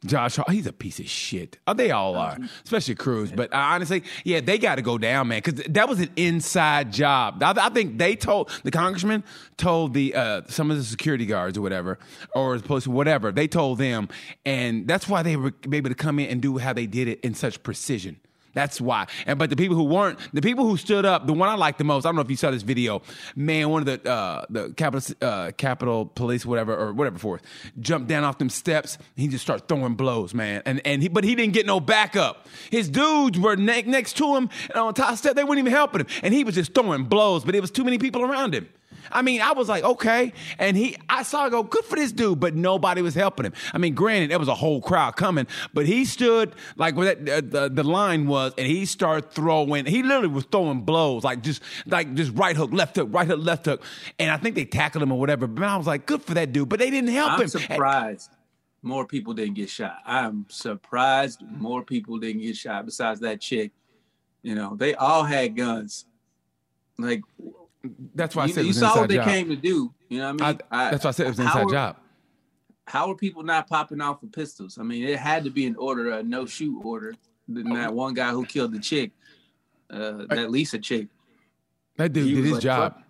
Josh, 0.05 0.37
Hart, 0.37 0.51
he's 0.51 0.67
a 0.67 0.73
piece 0.73 1.01
of 1.01 1.09
shit. 1.09 1.59
Oh, 1.67 1.75
they 1.75 1.91
all 1.91 2.17
are, 2.17 2.39
especially 2.65 2.95
Cruz. 2.95 3.33
But 3.33 3.53
uh, 3.53 3.57
honestly, 3.57 4.05
yeah, 4.25 4.41
they 4.41 4.59
got 4.59 4.77
to 4.77 4.83
go 4.83 4.99
down, 4.99 5.29
man, 5.29 5.41
because 5.43 5.65
that 5.69 5.89
was 5.89 6.01
an 6.01 6.11
inside 6.17 6.93
job. 6.93 7.43
I, 7.43 7.55
I 7.57 7.69
think 7.71 7.99
they 7.99 8.15
told 8.15 8.51
the 8.63 8.71
congressman 8.71 9.25
told 9.57 9.95
the 9.95 10.15
uh, 10.15 10.43
some 10.49 10.71
of 10.71 10.77
the 10.77 10.85
security 10.85 11.27
guards 11.27 11.57
or 11.59 11.63
whatever, 11.63 11.99
or 12.35 12.55
as 12.55 12.61
opposed 12.61 12.85
to 12.85 12.91
whatever. 12.91 13.33
They 13.33 13.49
told 13.49 13.79
them, 13.79 14.09
and 14.45 14.87
that's 14.87 15.09
why 15.09 15.23
they 15.23 15.37
were 15.37 15.55
able 15.73 15.89
to 15.89 15.97
come 15.97 16.19
in 16.19 16.29
and 16.29 16.43
do 16.43 16.59
how 16.59 16.73
they 16.73 16.87
did 16.87 17.09
it 17.09 17.21
in 17.21 17.35
such 17.35 17.63
precision. 17.63 18.21
That's 18.57 18.81
why. 18.81 19.07
And 19.27 19.39
but 19.39 19.51
the 19.51 19.57
people 19.57 19.77
who 19.77 19.85
weren't, 19.85 20.19
the 20.33 20.41
people 20.41 20.67
who 20.67 20.79
stood 20.79 21.05
up, 21.05 21.27
the 21.27 21.35
one 21.35 21.51
I 21.51 21.57
liked 21.57 21.77
the 21.77 21.85
most. 21.85 22.07
I 22.07 22.09
don't 22.09 22.17
know 22.17 22.23
if 22.23 22.31
you 22.31 22.39
saw 22.39 22.51
this 22.51 22.63
video. 22.63 23.03
Man, 23.37 23.69
one 23.69 23.87
of 23.87 24.03
the 24.03 24.11
uh, 24.11 24.47
the 24.49 24.71
Capitol 24.71 25.15
uh, 25.21 25.51
Capitol 25.59 26.07
Police, 26.07 26.47
whatever 26.47 26.75
or 26.75 26.95
whatever 26.95 27.19
force, 27.19 27.43
jumped 27.81 28.09
down 28.09 28.25
off 28.25 28.39
them 28.39 28.49
steps. 28.49 28.97
He 29.15 29.29
just 29.29 29.45
started 29.45 29.69
throwing 29.69 29.95
blows, 29.95 30.33
man. 30.33 30.63
And 30.65 30.81
and 30.87 31.03
he, 31.03 31.09
but 31.09 31.23
he 31.23 31.35
didn't 31.35 31.53
get 31.53 31.67
no 31.67 31.81
backup. 31.81 32.47
His 32.71 32.89
dudes 32.89 33.39
were 33.39 33.57
ne- 33.57 33.83
next 33.83 34.17
to 34.17 34.37
him 34.37 34.49
and 34.71 34.77
on 34.77 34.95
top 34.95 35.17
step. 35.17 35.37
They 35.37 35.45
weren't 35.45 35.59
even 35.59 35.73
helping 35.73 36.01
him, 36.01 36.07
and 36.23 36.33
he 36.33 36.43
was 36.43 36.55
just 36.55 36.73
throwing 36.73 37.05
blows. 37.05 37.45
But 37.45 37.55
it 37.55 37.61
was 37.61 37.71
too 37.71 37.85
many 37.85 37.99
people 37.99 38.23
around 38.23 38.55
him. 38.55 38.71
I 39.11 39.23
mean, 39.23 39.41
I 39.41 39.53
was 39.53 39.69
like, 39.69 39.85
okay. 39.85 40.33
And 40.59 40.77
he, 40.77 40.97
I 41.09 41.23
saw 41.23 41.49
go, 41.49 41.63
good 41.63 41.85
for 41.85 41.97
this 41.97 42.13
dude, 42.13 42.41
but 42.41 42.55
nobody 42.55 43.03
was 43.03 43.15
helping 43.15 43.47
him. 43.47 43.53
I 43.73 43.79
mean, 43.79 43.95
granted, 43.95 44.31
there 44.31 44.39
was 44.39 44.49
a 44.49 44.55
whole 44.55 44.81
crowd 44.81 45.17
coming, 45.17 45.47
but 45.73 45.87
he 45.87 46.05
stood 46.05 46.55
like 46.77 46.97
where 46.97 47.15
that, 47.15 47.29
uh, 47.29 47.41
the, 47.47 47.69
the 47.69 47.85
line 47.85 48.27
was, 48.27 48.53
and 48.59 48.67
he 48.67 48.87
started 48.87 49.31
throwing, 49.33 49.87
he 49.87 50.03
literally 50.03 50.29
was 50.29 50.45
throwing 50.45 50.83
blows, 50.83 51.25
like 51.25 51.43
just, 51.43 51.63
like 51.87 52.15
just 52.15 52.33
right 52.35 52.57
hook, 52.57 52.73
left 52.73 52.97
hook, 52.97 53.09
right 53.11 53.27
hook, 53.27 53.41
left 53.41 53.67
hook. 53.67 53.83
And 54.19 54.31
I 54.31 54.37
think 54.37 54.55
they 54.55 54.65
tackled 54.65 55.03
him 55.03 55.13
or 55.13 55.19
whatever. 55.19 55.47
But 55.47 55.65
I 55.65 55.77
was 55.77 55.87
like, 55.87 56.07
good 56.07 56.23
for 56.23 56.35
that 56.35 56.53
dude, 56.53 56.69
but 56.69 56.79
they 56.79 56.91
didn't 56.91 57.11
help 57.11 57.33
him. 57.33 57.35
I'm 57.35 57.41
him. 57.43 57.49
surprised 57.49 58.31
more 58.83 59.05
people 59.05 59.35
didn't 59.35 59.55
get 59.55 59.69
shot. 59.69 59.99
I'm 60.07 60.47
surprised 60.49 61.43
more 61.43 61.83
people 61.83 62.19
didn't 62.19 62.43
get 62.43 62.57
shot 62.57 62.87
besides 62.87 63.21
that 63.21 63.41
chick. 63.41 63.73
You 64.43 64.55
know, 64.55 64.77
they 64.77 64.95
all 64.95 65.25
had 65.25 65.57
guns. 65.57 66.07
Like 66.99 67.23
That's 68.15 68.35
why 68.37 68.45
I 68.45 68.47
you, 68.47 68.53
said 68.55 68.65
it 68.65 68.67
you 68.69 68.73
saw 68.73 68.97
what 69.01 69.09
they 69.09 69.17
job. 69.17 69.25
came 69.27 69.49
to 69.49 69.57
do. 69.57 69.93
You 70.09 70.19
know 70.19 70.33
what 70.33 70.43
I 70.43 70.53
mean? 70.53 70.61
I- 70.71 70.91
that's 70.91 71.05
why 71.05 71.09
I 71.09 71.13
said 71.13 71.27
it 71.27 71.31
was 71.31 71.39
an 71.39 71.47
inside 71.47 71.67
are- 71.67 71.71
job. 71.71 71.97
How 72.89 73.11
are 73.11 73.17
people 73.17 73.43
not 73.43 73.67
popping 73.69 74.01
off 74.01 74.23
with 74.23 74.33
pistols? 74.33 74.79
I 74.79 74.85
mean, 74.85 75.03
it 75.05 75.19
had 75.19 75.43
to 75.45 75.51
be 75.51 75.67
an 75.67 75.75
order, 75.77 76.11
a 76.11 76.23
no 76.23 76.47
shoot 76.47 76.81
order. 76.85 77.15
Than 77.49 77.73
that 77.75 77.95
one 77.95 78.15
guy 78.15 78.31
who 78.31 78.45
killed 78.45 78.73
the 78.73 78.81
chick, 78.81 79.13
uh, 79.91 80.25
that 80.29 80.51
Lisa 80.51 80.79
chick. 80.81 81.07
That 81.97 82.13
dude 82.13 82.27
He 82.27 82.35
did 82.35 82.45
his 82.45 82.53
like, 82.55 82.63
job. 82.63 82.95
fuck. 82.95 83.03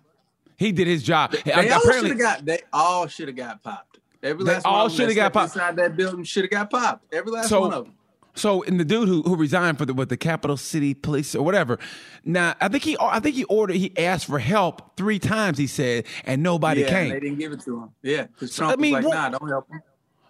He 0.57 0.71
did 0.71 0.85
his 0.87 1.01
job. 1.03 1.31
They 1.31 1.51
I- 1.53 1.69
all 1.69 1.79
apparently, 1.79 2.09
should 2.09 2.19
have 2.19 2.37
got. 2.37 2.45
They 2.45 2.59
all 2.71 3.07
should 3.07 3.27
have 3.29 3.37
got 3.37 3.63
popped. 3.63 3.99
Every 4.23 4.43
last 4.43 4.65
all 4.65 4.87
them 4.89 4.97
shoulda 4.97 5.13
got 5.15 5.33
popped. 5.33 5.55
Inside 5.55 5.75
that 5.75 5.95
building 5.95 6.23
should 6.23 6.43
have 6.43 6.51
got 6.51 6.69
popped. 6.71 7.13
Every 7.13 7.31
last 7.31 7.49
So- 7.49 7.61
one 7.61 7.73
of 7.73 7.85
them. 7.85 7.93
So, 8.37 8.63
and 8.63 8.79
the 8.79 8.85
dude 8.85 9.07
who, 9.07 9.23
who 9.23 9.35
resigned 9.35 9.77
for 9.77 9.85
the 9.85 9.93
with 9.93 10.09
the 10.09 10.17
capital 10.17 10.57
city 10.57 10.93
police 10.93 11.35
or 11.35 11.43
whatever. 11.43 11.79
Now, 12.23 12.55
I 12.61 12.67
think 12.67 12.83
he 12.83 12.97
I 12.99 13.19
think 13.19 13.35
he 13.35 13.43
ordered 13.45 13.75
he 13.75 13.97
asked 13.97 14.25
for 14.25 14.39
help 14.39 14.95
three 14.95 15.19
times. 15.19 15.57
He 15.57 15.67
said, 15.67 16.05
and 16.23 16.43
nobody 16.43 16.81
yeah, 16.81 16.89
came. 16.89 17.09
they 17.09 17.19
didn't 17.19 17.39
give 17.39 17.51
it 17.51 17.61
to 17.61 17.83
him. 17.83 17.89
Yeah, 18.01 18.23
because 18.23 18.53
So, 18.53 18.65
Trump 18.65 18.79
I 18.79 18.81
mean, 18.81 18.93
was 18.93 19.05
like, 19.05 19.13
what- 19.13 19.31
"Nah, 19.31 19.37
don't 19.37 19.49
help 19.49 19.69
him." 19.69 19.81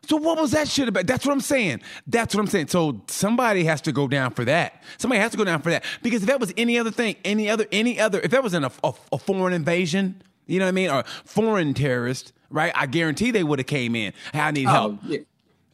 So 0.08 0.15
what 0.15 0.39
was 0.39 0.52
that 0.52 0.70
shit 0.70 0.88
about? 0.88 1.06
That's 1.06 1.26
what 1.26 1.34
I'm 1.34 1.41
saying. 1.41 1.82
That's 2.08 2.34
what 2.34 2.39
I'm 2.39 2.48
saying. 2.48 2.70
So 2.70 3.02
somebody 3.08 3.65
has 3.65 3.82
to 3.82 3.91
go 3.91 4.08
down 4.08 4.32
for 4.32 4.46
that. 4.46 4.82
Somebody 4.98 5.20
has 5.20 5.32
to 5.32 5.38
go 5.38 5.43
down 5.43 5.62
for 5.62 5.70
that 5.70 5.84
because 6.02 6.22
if 6.24 6.28
that 6.30 6.39
was 6.39 6.54
any 6.56 6.80
other 6.80 6.91
thing, 6.91 7.17
any 7.26 7.50
other, 7.50 7.65
any 7.74 8.00
other, 8.00 8.22
if 8.22 8.32
that 8.32 8.41
was 8.41 8.54
in 8.54 8.63
a, 8.63 8.72
a, 8.86 8.93
a 9.12 9.17
foreign 9.17 9.54
invasion, 9.54 10.22
you 10.46 10.60
know 10.60 10.65
what 10.65 10.70
I 10.70 10.72
mean, 10.72 10.89
or 10.89 11.04
foreign 11.26 11.74
terrorist, 11.74 12.32
right? 12.50 12.72
I 12.74 12.86
guarantee 12.86 13.32
they 13.32 13.43
would 13.43 13.60
have 13.60 13.65
came 13.65 13.98
in. 13.98 14.13
Hey, 14.32 14.39
I 14.39 14.52
need 14.52 14.67
oh, 14.67 14.72
help. 14.72 14.93
Oh, 14.93 15.08
yeah. 15.08 15.20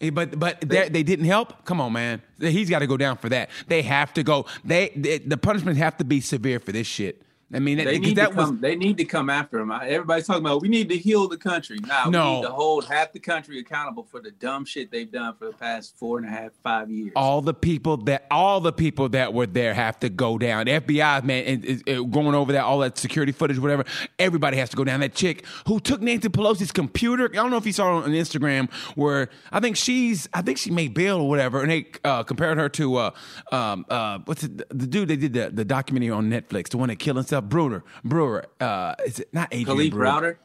Eh, 0.01 0.10
But 0.10 0.39
but 0.39 0.62
they, 0.62 0.89
they 0.89 1.03
didn't 1.03 1.25
help. 1.25 1.65
Come 1.65 1.79
on, 1.82 1.93
man. 1.93 2.21
He's 2.39 2.69
got 2.69 2.79
to 2.79 2.88
go 2.88 2.97
down 2.97 3.17
for 3.17 3.29
that. 3.29 3.49
They 3.67 3.82
have 3.84 4.13
to 4.13 4.23
go. 4.23 4.45
They, 4.65 4.91
they 4.95 5.19
the 5.19 5.38
punishment 5.38 5.77
have 5.77 5.97
to 5.97 6.03
be 6.03 6.21
severe 6.21 6.60
for 6.60 6.71
this 6.71 6.88
shit. 6.88 7.21
I 7.53 7.59
mean, 7.59 7.77
that, 7.77 7.85
They 7.85 7.99
need 7.99 8.15
that 8.17 8.31
to 8.31 8.35
was 8.35 8.45
come. 8.47 8.61
They 8.61 8.75
need 8.75 8.97
to 8.97 9.05
come 9.05 9.29
after 9.29 9.59
him. 9.59 9.71
Everybody's 9.71 10.25
talking 10.27 10.43
about 10.45 10.61
we 10.61 10.69
need 10.69 10.89
to 10.89 10.97
heal 10.97 11.27
the 11.27 11.37
country. 11.37 11.77
Nah, 11.85 12.09
No. 12.09 12.29
we 12.29 12.35
need 12.37 12.43
to 12.43 12.51
hold 12.51 12.85
half 12.85 13.13
the 13.13 13.19
country 13.19 13.59
accountable 13.59 14.03
for 14.03 14.19
the 14.19 14.31
dumb 14.31 14.65
shit 14.65 14.91
they've 14.91 15.11
done 15.11 15.35
for 15.37 15.45
the 15.45 15.53
past 15.53 15.95
four 15.97 16.17
and 16.17 16.27
a 16.27 16.29
half, 16.31 16.51
five 16.63 16.89
years. 16.89 17.11
all 17.15 17.41
the 17.41 17.53
people 17.53 17.97
that 17.97 18.25
all 18.31 18.59
the 18.59 18.73
people 18.73 19.09
that 19.09 19.33
were 19.33 19.45
there 19.45 19.73
have 19.73 19.99
to 19.99 20.09
go 20.09 20.37
down. 20.37 20.65
FBI 20.65 21.23
man, 21.23 21.43
and, 21.45 21.65
and- 21.65 21.83
and 21.87 22.11
going 22.11 22.33
over 22.33 22.51
that 22.53 22.63
all 22.63 22.79
that 22.79 22.97
security 22.97 23.31
footage, 23.31 23.59
whatever. 23.59 23.83
Everybody 24.19 24.57
has 24.57 24.69
to 24.69 24.75
go 24.77 24.83
down. 24.83 24.99
That 25.01 25.13
chick 25.13 25.45
who 25.67 25.79
took 25.79 26.01
Nancy 26.01 26.29
Pelosi's 26.29 26.71
computer. 26.71 27.25
I 27.25 27.35
don't 27.35 27.51
know 27.51 27.57
if 27.57 27.65
you 27.65 27.73
saw 27.73 27.97
on 27.97 28.11
Instagram 28.11 28.71
where 28.95 29.29
I 29.51 29.59
think 29.59 29.75
she's 29.77 30.27
I 30.33 30.41
think 30.41 30.57
she 30.57 30.71
made 30.71 30.93
bail 30.93 31.17
or 31.19 31.29
whatever, 31.29 31.61
and 31.61 31.69
they 31.71 31.85
uh, 32.03 32.23
compared 32.23 32.57
her 32.57 32.69
to 32.69 32.95
uh, 32.95 33.11
um, 33.51 33.85
uh, 33.89 34.19
what's 34.25 34.43
it, 34.43 34.57
the 34.69 34.87
dude 34.87 35.07
they 35.09 35.15
did 35.17 35.33
the, 35.33 35.49
the 35.51 35.65
documentary 35.65 36.09
on 36.09 36.29
Netflix, 36.29 36.69
the 36.69 36.77
one 36.77 36.89
that 36.89 36.99
killed 36.99 37.17
himself, 37.17 37.42
Bruner 37.49 37.84
Brewer. 38.03 38.45
Uh, 38.60 38.95
is 39.06 39.19
it 39.19 39.34
not 39.34 39.49
Adrian 39.51 39.77
Khalif 39.77 39.91
Brewer? 39.91 40.06
Browder. 40.06 40.36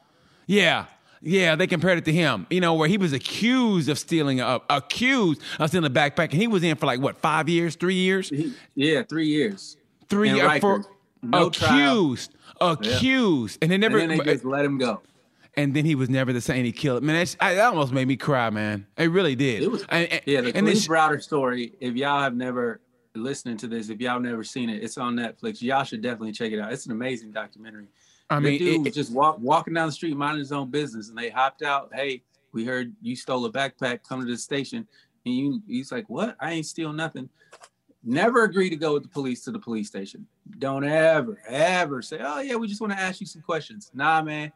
Yeah. 0.47 0.85
Yeah, 1.21 1.55
they 1.57 1.67
compared 1.67 1.97
it 1.97 2.05
to 2.05 2.13
him, 2.13 2.47
you 2.49 2.61
know, 2.61 2.75
where 2.75 2.87
he 2.87 2.97
was 2.97 3.11
accused 3.11 3.89
of 3.89 3.99
stealing, 3.99 4.39
a, 4.39 4.61
accused 4.69 5.41
of 5.59 5.67
stealing 5.69 5.85
a 5.85 5.93
backpack, 5.93 6.31
and 6.31 6.35
he 6.41 6.47
was 6.47 6.63
in 6.63 6.77
for 6.77 6.85
like 6.85 7.01
what, 7.01 7.17
five 7.17 7.49
years, 7.49 7.75
three 7.75 7.95
years, 7.95 8.29
He, 8.29 8.53
yeah, 8.73 9.03
three 9.03 9.27
years. 9.27 9.75
three 10.07 10.29
And 10.29 10.37
years 10.37 10.59
for. 10.61 10.85
No 11.21 11.49
trial. 11.49 12.05
accused, 12.13 12.33
accused, 12.61 13.57
and 13.61 13.69
they 13.69 13.75
And 13.75 13.81
never, 13.81 13.99
then 13.99 14.07
they 14.09 14.19
just 14.19 14.45
let 14.45 14.63
him 14.63 14.77
go. 14.77 15.01
and 15.57 15.73
then 15.75 15.83
he 15.83 15.93
was 15.95 16.09
never 16.09 16.31
the 16.31 16.39
same. 16.39 16.63
He 16.63 16.71
killed. 16.71 17.03
Man, 17.03 17.25
that 17.41 17.59
almost 17.59 17.91
made 17.91 18.07
me 18.07 18.15
cry, 18.15 18.49
man. 18.49 18.87
It 18.97 19.11
really 19.11 19.35
did. 19.35 19.61
It 19.63 19.69
was 19.69 19.83
And- 19.89 20.07
and- 20.09 20.21
yeah, 20.25 20.39
the 20.39 20.55
and 20.55 20.65
then 20.65 20.75
Browder 20.75 21.21
story. 21.21 21.73
If 21.81 21.95
y'all 21.95 22.21
have 22.21 22.33
never 22.35 22.79
listening 23.15 23.57
to 23.57 23.67
this, 23.67 23.89
if 23.89 23.99
y'all 23.99 24.19
never 24.19 24.43
seen 24.43 24.69
it, 24.69 24.83
it's 24.83 24.97
on 24.97 25.15
Netflix. 25.15 25.61
Y'all 25.61 25.83
should 25.83 26.01
definitely 26.01 26.31
check 26.31 26.51
it 26.51 26.59
out. 26.59 26.71
It's 26.71 26.85
an 26.85 26.91
amazing 26.91 27.31
documentary. 27.31 27.87
I 28.29 28.35
the 28.35 28.41
mean, 28.41 28.59
dude 28.59 28.67
it- 28.75 28.81
was 28.83 28.93
just 28.95 29.11
walk, 29.11 29.39
walking 29.39 29.73
down 29.73 29.87
the 29.87 29.91
street, 29.91 30.15
minding 30.15 30.39
his 30.39 30.51
own 30.51 30.69
business, 30.69 31.09
and 31.09 31.17
they 31.17 31.29
hopped 31.29 31.63
out. 31.63 31.89
Hey, 31.93 32.23
we 32.51 32.65
heard 32.65 32.93
you 33.01 33.15
stole 33.15 33.45
a 33.45 33.51
backpack. 33.51 34.01
Come 34.07 34.19
to 34.21 34.25
the 34.25 34.37
station, 34.37 34.87
and 35.25 35.35
you. 35.35 35.61
He's 35.67 35.91
like, 35.91 36.07
"What? 36.09 36.35
I 36.39 36.51
ain't 36.53 36.65
steal 36.65 36.93
nothing." 36.93 37.29
Never 38.03 38.43
agree 38.43 38.69
to 38.69 38.75
go 38.77 38.93
with 38.93 39.03
the 39.03 39.09
police 39.09 39.43
to 39.43 39.51
the 39.51 39.59
police 39.59 39.87
station. 39.87 40.25
Don't 40.59 40.83
ever, 40.85 41.37
ever 41.47 42.01
say, 42.01 42.19
"Oh 42.21 42.39
yeah, 42.39 42.55
we 42.55 42.67
just 42.67 42.81
want 42.81 42.93
to 42.93 42.99
ask 42.99 43.19
you 43.19 43.27
some 43.27 43.41
questions." 43.41 43.91
Nah, 43.93 44.21
man. 44.21 44.51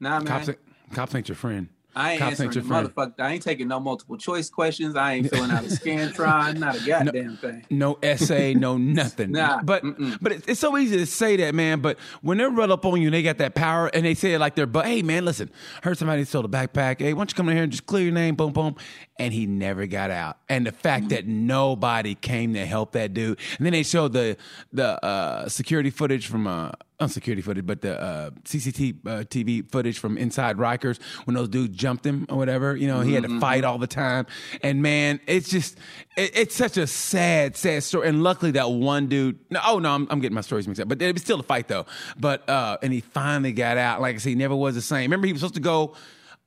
Nah, 0.00 0.18
man. 0.20 0.26
cops, 0.26 0.50
cops 0.92 1.14
ain't 1.14 1.28
your 1.28 1.36
friend. 1.36 1.68
I 1.94 2.12
ain't 2.12 2.22
answering 2.22 2.50
ain't 2.50 2.66
motherfucker. 2.66 3.14
I 3.18 3.32
ain't 3.32 3.42
taking 3.42 3.68
no 3.68 3.78
multiple 3.78 4.16
choice 4.16 4.48
questions. 4.48 4.96
I 4.96 5.14
ain't 5.14 5.30
filling 5.30 5.50
out 5.50 5.64
a 5.64 5.68
scantron. 5.68 6.56
Not 6.58 6.80
a 6.80 6.86
goddamn 6.86 7.36
thing. 7.36 7.66
No 7.70 7.98
essay, 8.02 8.54
no 8.54 8.76
nothing. 8.78 9.32
Nah, 9.42 9.62
but 9.62 9.82
mm-mm. 9.82 10.18
but 10.20 10.32
it's, 10.46 10.60
so 10.60 10.76
easy 10.76 10.98
to 10.98 11.06
say 11.06 11.36
that, 11.36 11.54
man. 11.54 11.80
But 11.80 11.98
when 12.20 12.38
they're 12.38 12.50
run 12.50 12.70
up 12.70 12.84
on 12.84 13.00
you, 13.00 13.08
and 13.08 13.14
they 13.14 13.22
got 13.22 13.38
that 13.38 13.54
power, 13.54 13.88
and 13.94 14.04
they 14.04 14.14
say 14.14 14.34
it 14.34 14.38
like 14.38 14.54
they're, 14.54 14.66
but 14.66 14.84
hey, 14.84 15.02
man, 15.02 15.24
listen, 15.24 15.50
heard 15.82 15.96
somebody 15.96 16.24
stole 16.24 16.44
a 16.44 16.48
backpack. 16.48 17.00
Hey, 17.00 17.14
why 17.14 17.20
don't 17.20 17.30
you 17.30 17.34
come 17.34 17.48
in 17.48 17.56
here 17.56 17.64
and 17.64 17.72
just 17.72 17.86
clear 17.86 18.04
your 18.04 18.12
name, 18.12 18.34
boom, 18.34 18.52
boom, 18.52 18.76
and 19.18 19.32
he 19.32 19.46
never 19.46 19.86
got 19.86 20.10
out. 20.10 20.38
And 20.48 20.66
the 20.66 20.72
fact 20.72 21.08
that 21.08 21.26
nobody 21.26 22.14
came 22.14 22.52
to 22.54 22.66
help 22.66 22.92
that 22.92 23.14
dude, 23.14 23.38
and 23.56 23.66
then 23.66 23.72
they 23.72 23.82
showed 23.82 24.12
the 24.12 24.36
the 24.72 25.02
uh, 25.04 25.48
security 25.48 25.90
footage 25.90 26.26
from. 26.26 26.46
Uh, 26.46 26.72
not 27.02 27.10
security 27.10 27.42
footage, 27.42 27.66
but 27.66 27.80
the 27.82 28.00
uh, 28.00 28.30
CCTV 28.44 29.64
uh, 29.64 29.68
footage 29.70 29.98
from 29.98 30.16
inside 30.16 30.56
Rikers 30.56 31.00
when 31.24 31.34
those 31.34 31.48
dudes 31.48 31.76
jumped 31.76 32.06
him 32.06 32.26
or 32.28 32.38
whatever. 32.38 32.76
You 32.76 32.86
know, 32.86 33.00
he 33.00 33.14
had 33.14 33.24
to 33.24 33.40
fight 33.40 33.64
all 33.64 33.78
the 33.78 33.86
time. 33.86 34.26
And 34.62 34.82
man, 34.82 35.20
it's 35.26 35.50
just, 35.50 35.78
it, 36.16 36.30
it's 36.34 36.54
such 36.54 36.76
a 36.76 36.86
sad, 36.86 37.56
sad 37.56 37.82
story. 37.82 38.08
And 38.08 38.22
luckily, 38.22 38.52
that 38.52 38.70
one 38.70 39.08
dude, 39.08 39.38
no, 39.50 39.60
oh 39.66 39.78
no, 39.78 39.90
I'm, 39.90 40.06
I'm 40.10 40.20
getting 40.20 40.34
my 40.34 40.40
stories 40.40 40.66
mixed 40.66 40.80
up, 40.80 40.88
but 40.88 41.02
it 41.02 41.12
was 41.12 41.22
still 41.22 41.40
a 41.40 41.42
fight 41.42 41.68
though. 41.68 41.86
But, 42.18 42.48
uh, 42.48 42.78
and 42.82 42.92
he 42.92 43.00
finally 43.00 43.52
got 43.52 43.76
out. 43.76 44.00
Like 44.00 44.14
I 44.14 44.18
said, 44.18 44.30
he 44.30 44.34
never 44.36 44.56
was 44.56 44.74
the 44.74 44.82
same. 44.82 45.02
Remember, 45.02 45.26
he 45.26 45.32
was 45.32 45.40
supposed 45.40 45.54
to 45.54 45.60
go 45.60 45.94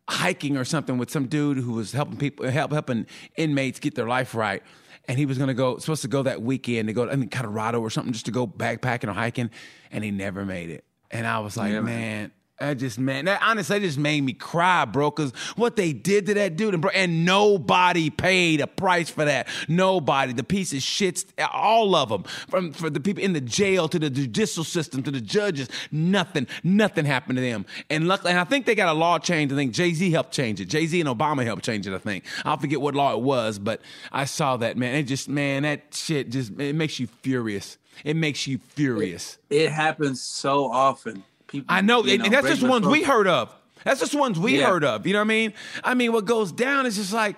hiking 0.08 0.56
or 0.56 0.64
something 0.66 0.98
with 0.98 1.10
some 1.10 1.28
dude 1.28 1.58
who 1.58 1.74
was 1.74 1.92
helping 1.92 2.18
people, 2.18 2.48
help, 2.50 2.72
helping 2.72 3.08
inmates 3.36 3.80
get 3.80 3.96
their 3.96 4.08
life 4.08 4.36
right. 4.36 4.64
And 5.08 5.18
he 5.18 5.26
was 5.26 5.38
gonna 5.38 5.54
go 5.54 5.78
supposed 5.78 6.02
to 6.04 6.08
go 6.08 6.24
that 6.24 6.42
weekend 6.42 6.88
to 6.88 6.94
go 6.94 7.10
I 7.10 7.16
mean 7.16 7.30
Colorado 7.30 7.80
or 7.82 7.90
something 7.90 8.14
just 8.14 8.26
to 8.26 8.32
go 8.32 8.46
backpacking 8.48 9.08
or 9.10 9.14
hiking, 9.14 9.50
and 9.92 10.04
he 10.04 10.12
never 10.12 10.46
made 10.46 10.70
it. 10.70 10.84
And 11.12 11.26
I 11.28 11.40
was 11.40 11.56
like, 11.58 11.72
Yeah, 11.72 11.82
man. 11.82 11.86
man. 11.86 12.32
I 12.58 12.74
just 12.74 12.98
man, 12.98 13.26
that 13.26 13.42
honestly, 13.44 13.80
that 13.80 13.86
just 13.86 13.98
made 13.98 14.22
me 14.22 14.32
cry, 14.32 14.86
bro. 14.86 15.12
Because 15.12 15.32
what 15.58 15.76
they 15.76 15.92
did 15.92 16.26
to 16.28 16.34
that 16.36 16.56
dude, 16.56 16.74
and 16.74 16.82
bro, 16.82 16.90
and 16.92 17.26
nobody 17.26 18.10
paid 18.10 18.62
a 18.62 18.68
price 18.68 19.10
for 19.10 19.26
that. 19.26 19.50
Nobody, 19.68 20.32
the 20.32 20.44
piece 20.44 20.72
of 20.72 20.80
shits, 20.80 21.26
all 21.54 21.96
of 21.96 22.08
them, 22.08 22.24
from 22.24 22.72
for 22.72 22.90
the 22.90 23.02
people 23.02 23.22
in 23.22 23.34
the 23.34 23.42
jail 23.42 23.90
to 23.90 24.00
the 24.00 24.10
judicial 24.10 24.64
system 24.64 25.04
to 25.04 25.12
the 25.12 25.20
judges, 25.20 25.68
nothing, 25.92 26.48
nothing 26.64 27.04
happened 27.04 27.38
to 27.38 27.42
them. 27.42 27.66
And 27.90 28.08
luckily, 28.08 28.32
and 28.32 28.40
I 28.40 28.46
think 28.46 28.66
they 28.66 28.76
got 28.76 28.88
a 28.88 28.98
law 28.98 29.20
change. 29.20 29.52
I 29.52 29.56
think 29.56 29.74
Jay 29.74 29.94
Z 29.94 30.10
helped 30.12 30.32
change 30.32 30.62
it. 30.62 30.66
Jay 30.66 30.86
Z 30.86 31.00
and 31.02 31.10
Obama 31.10 31.44
helped 31.44 31.66
change 31.66 31.88
it. 31.88 31.94
I 31.94 31.98
think 31.98 32.24
I 32.46 32.56
forget 32.56 32.80
what 32.80 32.96
law 32.96 33.14
it 33.14 33.22
was, 33.22 33.60
but 33.60 33.82
I 34.14 34.24
saw 34.24 34.56
that 34.58 34.78
man. 34.78 34.96
It 34.96 35.04
just 35.04 35.28
man, 35.28 35.64
that 35.64 35.94
shit 35.94 36.30
just 36.30 36.58
it 36.58 36.76
makes 36.76 37.02
you 37.02 37.08
furious. 37.22 37.78
It 38.06 38.16
makes 38.16 38.48
you 38.48 38.60
furious. 38.60 39.40
It 39.50 39.72
happens 39.72 40.22
so 40.22 40.72
often. 40.72 41.24
People, 41.48 41.66
I 41.70 41.82
know, 41.82 42.02
and, 42.02 42.24
and 42.24 42.34
that's 42.34 42.48
just 42.48 42.64
ones 42.64 42.86
we 42.88 43.04
heard 43.04 43.28
of. 43.28 43.54
That's 43.84 44.00
just 44.00 44.16
ones 44.16 44.40
we 44.40 44.60
Yeah. 44.60 44.68
heard 44.68 44.84
of. 44.84 45.06
You 45.06 45.14
know 45.14 45.20
what 45.20 45.26
I 45.26 45.28
mean? 45.28 45.54
I 45.84 45.94
mean, 45.94 46.12
what 46.12 46.26
goes 46.26 46.52
down 46.52 46.86
is 46.86 46.96
just 46.96 47.14
like, 47.14 47.36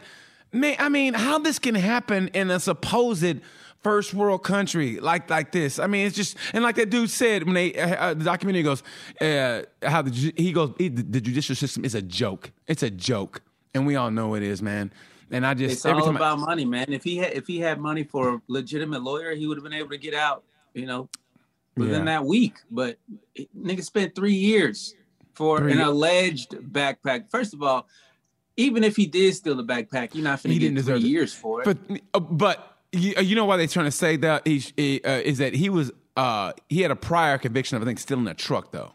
man. 0.54 0.76
I 0.80 0.88
mean, 0.90 1.14
how 1.14 1.40
this 1.40 1.60
can 1.60 1.76
happen 1.76 2.30
in 2.30 2.50
a 2.50 2.60
supposed 2.60 3.42
first 3.84 4.14
world 4.14 4.44
country 4.44 5.00
like 5.00 5.30
like 5.30 5.52
this? 5.52 5.78
I 5.78 5.88
mean, 5.88 6.08
it's 6.08 6.16
just 6.16 6.38
and 6.54 6.64
like 6.64 6.76
that 6.76 6.90
dude 6.90 7.10
said 7.10 7.44
when 7.44 7.54
they 7.54 7.74
uh, 7.76 7.96
uh, 7.96 8.14
the 8.14 8.24
documentary 8.24 8.64
goes, 8.64 8.82
uh, 9.20 9.64
how 9.84 10.02
the 10.04 10.34
he 10.38 10.54
goes, 10.54 10.74
he, 10.78 10.88
the, 10.88 11.20
judicial 11.20 11.56
system 11.56 11.84
is 11.84 11.96
a 11.96 12.02
joke. 12.02 12.52
It's 12.66 12.84
a 12.84 12.90
joke, 12.90 13.42
and 13.74 13.86
we 13.86 13.96
all 13.98 14.10
know 14.10 14.36
it 14.36 14.44
is, 14.44 14.62
man. 14.62 14.92
And 15.30 15.46
I 15.46 15.54
just 15.54 15.74
It's 15.74 15.86
every 15.86 16.00
all 16.02 16.06
time 16.08 16.16
I- 16.16 16.20
about 16.20 16.40
money, 16.40 16.64
man. 16.64 16.86
If 16.94 17.04
he 17.04 17.18
had 17.18 17.34
if 17.34 17.46
he 17.46 17.60
had 17.60 17.78
money 17.82 18.04
for 18.04 18.36
a 18.36 18.42
legitimate 18.48 19.04
lawyer, 19.04 19.36
he 19.36 19.48
would 19.48 19.58
have 19.58 19.66
been 19.66 19.74
able 19.74 19.90
to 19.90 19.98
get 19.98 20.14
out, 20.14 20.44
you 20.74 20.86
know, 20.86 21.10
within 21.78 22.00
Yeah. 22.00 22.06
that 22.06 22.26
week. 22.26 22.56
But 22.72 22.98
it- 23.36 23.50
nigga 23.58 23.84
spent 23.84 24.16
three 24.16 24.34
years 24.36 24.96
for 25.34 25.60
Three 25.60 25.72
an 25.74 25.80
alleged 25.82 26.52
backpack. 26.52 27.30
First 27.30 27.54
of 27.54 27.62
all, 27.62 27.88
even 28.58 28.84
if 28.84 28.96
he 28.96 29.06
did 29.06 29.36
steal 29.36 29.56
the 29.56 29.64
backpack, 29.64 30.14
you're 30.16 30.24
not 30.24 30.42
He 30.42 30.50
finna 30.50 30.60
didn't 30.60 30.76
get 30.76 30.84
three 30.86 30.94
deserve 30.94 31.04
it. 31.04 31.08
years 31.08 31.34
for 31.34 31.62
it. 31.62 31.66
But 31.66 32.02
uh, 32.14 32.20
but 32.20 32.78
you, 32.92 33.14
you 33.22 33.36
know 33.36 33.46
why 33.46 33.58
they're 33.58 33.68
trying 33.68 33.86
to 33.86 33.92
say 33.92 34.16
that 34.18 34.48
he, 34.48 34.64
he, 34.76 35.02
uh, 35.04 35.12
is 35.20 35.38
that 35.38 35.54
he 35.54 35.70
was 35.70 35.92
uh, 36.16 36.54
he 36.70 36.82
had 36.82 36.90
a 36.90 36.96
prior 36.96 37.38
conviction 37.38 37.78
of 37.78 37.84
I 37.84 37.86
think 37.86 38.00
stealing 38.00 38.28
a 38.28 38.34
truck 38.34 38.72
though. 38.72 38.94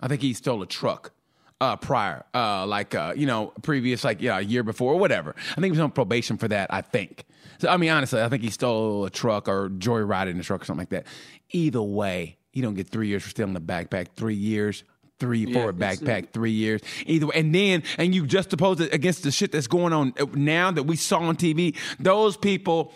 I 0.00 0.06
think 0.08 0.22
he 0.22 0.32
stole 0.34 0.62
a 0.62 0.66
truck 0.66 1.12
uh, 1.60 1.76
prior, 1.76 2.24
uh, 2.34 2.66
like 2.66 2.94
uh, 2.94 3.14
you 3.16 3.26
know 3.26 3.52
previous 3.62 4.04
like 4.04 4.20
yeah 4.22 4.38
a 4.38 4.42
year 4.42 4.62
before 4.62 4.92
or 4.92 4.98
whatever. 5.00 5.34
I 5.50 5.54
think 5.54 5.64
he 5.66 5.70
was 5.72 5.80
on 5.80 5.90
probation 5.90 6.36
for 6.36 6.46
that. 6.48 6.72
I 6.72 6.82
think. 6.82 7.24
So 7.58 7.68
I 7.68 7.76
mean 7.76 7.90
honestly, 7.90 8.22
I 8.22 8.28
think 8.28 8.42
he 8.42 8.50
stole 8.50 9.04
a 9.04 9.10
truck 9.10 9.48
or 9.48 9.68
joyriding 9.70 10.38
a 10.38 10.42
truck 10.42 10.62
or 10.62 10.64
something 10.64 10.82
like 10.82 10.90
that. 10.90 11.06
Either 11.50 11.82
way, 11.82 12.36
you 12.52 12.62
don't 12.62 12.74
get 12.74 12.88
three 12.88 13.08
years 13.08 13.22
for 13.22 13.30
stealing 13.30 13.56
a 13.56 13.60
backpack. 13.60 14.08
Three 14.16 14.34
years. 14.34 14.84
Three 15.20 15.52
for 15.52 15.66
a 15.66 15.68
uh, 15.68 15.72
backpack, 15.72 16.30
three 16.30 16.50
years. 16.50 16.80
Either 17.06 17.26
way, 17.26 17.36
and 17.36 17.54
then 17.54 17.84
and 17.98 18.12
you 18.12 18.26
just 18.26 18.52
oppose 18.52 18.80
it 18.80 18.92
against 18.92 19.22
the 19.22 19.30
shit 19.30 19.52
that's 19.52 19.68
going 19.68 19.92
on 19.92 20.12
now 20.34 20.72
that 20.72 20.82
we 20.82 20.96
saw 20.96 21.20
on 21.20 21.36
TV. 21.36 21.76
Those 22.00 22.36
people, 22.36 22.92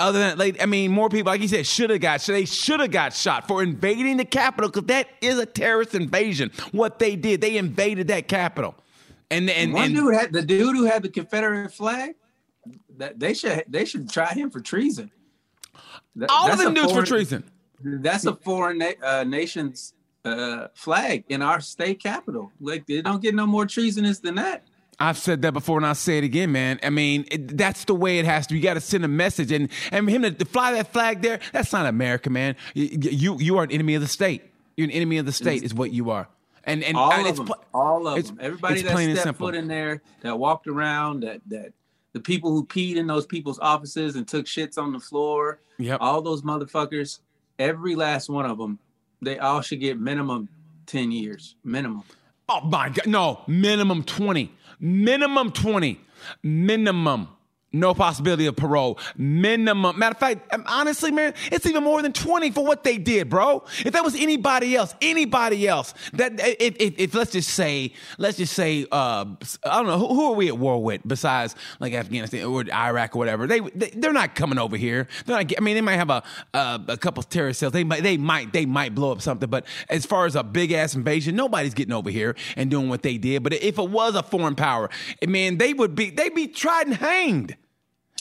other 0.00 0.18
than 0.18 0.36
like, 0.36 0.60
I 0.60 0.66
mean, 0.66 0.90
more 0.90 1.08
people, 1.08 1.30
like 1.30 1.40
you 1.40 1.46
said, 1.46 1.64
should 1.64 1.90
have 1.90 2.00
got. 2.00 2.20
They 2.22 2.44
should 2.44 2.80
have 2.80 2.90
got 2.90 3.14
shot 3.14 3.46
for 3.46 3.62
invading 3.62 4.16
the 4.16 4.24
Capitol 4.24 4.68
because 4.68 4.88
that 4.88 5.08
is 5.20 5.38
a 5.38 5.46
terrorist 5.46 5.94
invasion. 5.94 6.50
What 6.72 6.98
they 6.98 7.14
did, 7.14 7.40
they 7.40 7.56
invaded 7.56 8.08
that 8.08 8.26
Capitol, 8.26 8.74
and 9.30 9.48
and, 9.48 9.72
One 9.72 9.84
and 9.84 9.94
dude 9.94 10.14
had 10.14 10.32
the 10.32 10.42
dude 10.42 10.76
who 10.76 10.84
had 10.84 11.04
the 11.04 11.08
Confederate 11.08 11.72
flag. 11.72 12.16
That 12.98 13.18
they 13.18 13.34
should 13.34 13.64
they 13.68 13.84
should 13.84 14.10
try 14.10 14.32
him 14.32 14.50
for 14.50 14.60
treason. 14.60 15.10
That- 16.16 16.30
all 16.30 16.44
of 16.44 16.50
that's 16.52 16.62
them 16.62 16.72
a 16.72 16.74
dudes 16.74 16.88
for 16.88 16.94
foreign- 16.94 17.06
treason. 17.06 17.44
That's 17.82 18.24
a 18.24 18.34
foreign 18.36 18.78
na- 18.78 18.92
uh, 19.02 19.24
nation's 19.24 19.94
uh, 20.24 20.68
flag 20.74 21.24
in 21.28 21.42
our 21.42 21.60
state 21.60 22.00
capital. 22.02 22.50
Like 22.60 22.86
they 22.86 23.02
don't 23.02 23.20
get 23.20 23.34
no 23.34 23.46
more 23.46 23.66
treasonous 23.66 24.20
than 24.20 24.36
that. 24.36 24.64
I've 25.00 25.18
said 25.18 25.42
that 25.42 25.52
before, 25.52 25.76
and 25.78 25.84
I'll 25.84 25.94
say 25.96 26.18
it 26.18 26.24
again, 26.24 26.52
man. 26.52 26.78
I 26.82 26.88
mean, 26.90 27.26
it, 27.30 27.58
that's 27.58 27.84
the 27.84 27.96
way 27.96 28.20
it 28.20 28.24
has 28.26 28.46
to. 28.46 28.54
be. 28.54 28.58
You 28.58 28.62
got 28.62 28.74
to 28.74 28.80
send 28.80 29.04
a 29.04 29.08
message, 29.08 29.50
and 29.50 29.68
and 29.90 30.08
him 30.08 30.22
to, 30.22 30.30
to 30.30 30.44
fly 30.44 30.72
that 30.72 30.92
flag 30.92 31.20
there. 31.20 31.40
That's 31.52 31.72
not 31.72 31.84
America, 31.86 32.30
man. 32.30 32.54
You 32.74 32.88
you, 33.10 33.38
you 33.40 33.58
are 33.58 33.64
an 33.64 33.72
enemy 33.72 33.96
of 33.96 34.02
the 34.02 34.08
state. 34.08 34.42
You're 34.76 34.84
an 34.86 34.92
enemy 34.92 35.18
of 35.18 35.26
the 35.26 35.32
state, 35.32 35.62
is 35.64 35.74
what 35.74 35.90
you 35.92 36.10
are. 36.10 36.28
And 36.62 36.82
and 36.84 36.96
All 36.96 37.12
and 37.12 37.22
of 37.22 37.26
it's 37.26 37.38
them, 37.38 37.52
all 37.74 38.06
of 38.06 38.18
it's- 38.18 38.30
them. 38.30 38.38
Everybody 38.40 38.80
it's 38.80 38.88
that 38.88 39.18
stepped 39.18 39.38
foot 39.38 39.56
in 39.56 39.66
there, 39.68 40.00
that 40.22 40.38
walked 40.38 40.68
around, 40.68 41.20
that 41.24 41.40
that 41.48 41.72
the 42.14 42.20
people 42.20 42.50
who 42.50 42.64
peed 42.64 42.96
in 42.96 43.06
those 43.06 43.26
people's 43.26 43.58
offices 43.58 44.16
and 44.16 44.26
took 44.26 44.46
shits 44.46 44.78
on 44.78 44.92
the 44.92 44.98
floor, 45.00 45.58
Yep. 45.78 45.98
all 46.00 46.22
those 46.22 46.40
motherfuckers, 46.42 47.18
every 47.58 47.94
last 47.96 48.28
one 48.30 48.46
of 48.46 48.56
them, 48.56 48.78
they 49.20 49.38
all 49.38 49.60
should 49.60 49.80
get 49.80 50.00
minimum 50.00 50.48
ten 50.86 51.10
years, 51.12 51.56
minimum. 51.64 52.02
Oh 52.48 52.60
my 52.62 52.88
God. 52.88 53.06
No, 53.06 53.40
minimum 53.46 54.02
20. 54.04 54.50
Minimum 54.80 55.50
20. 55.52 56.00
Minimum. 56.42 57.28
No 57.74 57.92
possibility 57.92 58.46
of 58.46 58.56
parole. 58.56 58.98
Minimum. 59.16 59.98
Matter 59.98 60.12
of 60.12 60.18
fact, 60.18 60.54
um, 60.54 60.64
honestly, 60.66 61.10
man, 61.10 61.34
it's 61.50 61.66
even 61.66 61.82
more 61.82 62.00
than 62.02 62.12
20 62.12 62.52
for 62.52 62.64
what 62.64 62.84
they 62.84 62.98
did, 62.98 63.28
bro. 63.28 63.64
If 63.84 63.92
that 63.94 64.04
was 64.04 64.14
anybody 64.14 64.76
else, 64.76 64.94
anybody 65.02 65.66
else, 65.66 65.92
that 66.12 66.32
if, 66.38 66.76
if, 66.78 66.94
if 66.98 67.14
let's 67.14 67.32
just 67.32 67.50
say, 67.50 67.92
let's 68.16 68.36
just 68.36 68.52
say, 68.52 68.86
uh, 68.92 69.24
I 69.64 69.76
don't 69.76 69.86
know, 69.86 69.98
who, 69.98 70.08
who 70.08 70.32
are 70.32 70.34
we 70.34 70.48
at 70.48 70.56
war 70.56 70.82
with 70.82 71.00
besides 71.04 71.56
like 71.80 71.92
Afghanistan 71.94 72.44
or 72.44 72.64
Iraq 72.72 73.16
or 73.16 73.18
whatever? 73.18 73.48
They, 73.48 73.58
they 73.60 73.90
they're 73.90 74.12
not 74.12 74.36
coming 74.36 74.58
over 74.58 74.76
here. 74.76 75.08
They're 75.26 75.36
not. 75.36 75.52
I 75.56 75.60
mean, 75.60 75.74
they 75.74 75.80
might 75.80 75.96
have 75.96 76.10
a 76.10 76.22
a, 76.52 76.80
a 76.88 76.96
couple 76.96 77.22
terrorist 77.24 77.60
cells. 77.60 77.72
They 77.72 77.84
might 77.84 78.04
they 78.04 78.16
might 78.16 78.52
they 78.52 78.66
might 78.66 78.94
blow 78.94 79.10
up 79.10 79.20
something. 79.20 79.50
But 79.50 79.66
as 79.88 80.06
far 80.06 80.26
as 80.26 80.36
a 80.36 80.44
big 80.44 80.70
ass 80.72 80.94
invasion, 80.94 81.34
nobody's 81.34 81.74
getting 81.74 81.94
over 81.94 82.10
here 82.10 82.36
and 82.56 82.70
doing 82.70 82.88
what 82.88 83.02
they 83.02 83.18
did. 83.18 83.42
But 83.42 83.54
if 83.54 83.78
it 83.78 83.90
was 83.90 84.14
a 84.14 84.22
foreign 84.22 84.54
power, 84.54 84.90
man, 85.26 85.58
they 85.58 85.72
would 85.72 85.94
be 85.94 86.10
they'd 86.10 86.34
be 86.34 86.46
tried 86.46 86.86
and 86.86 86.96
hanged. 86.96 87.56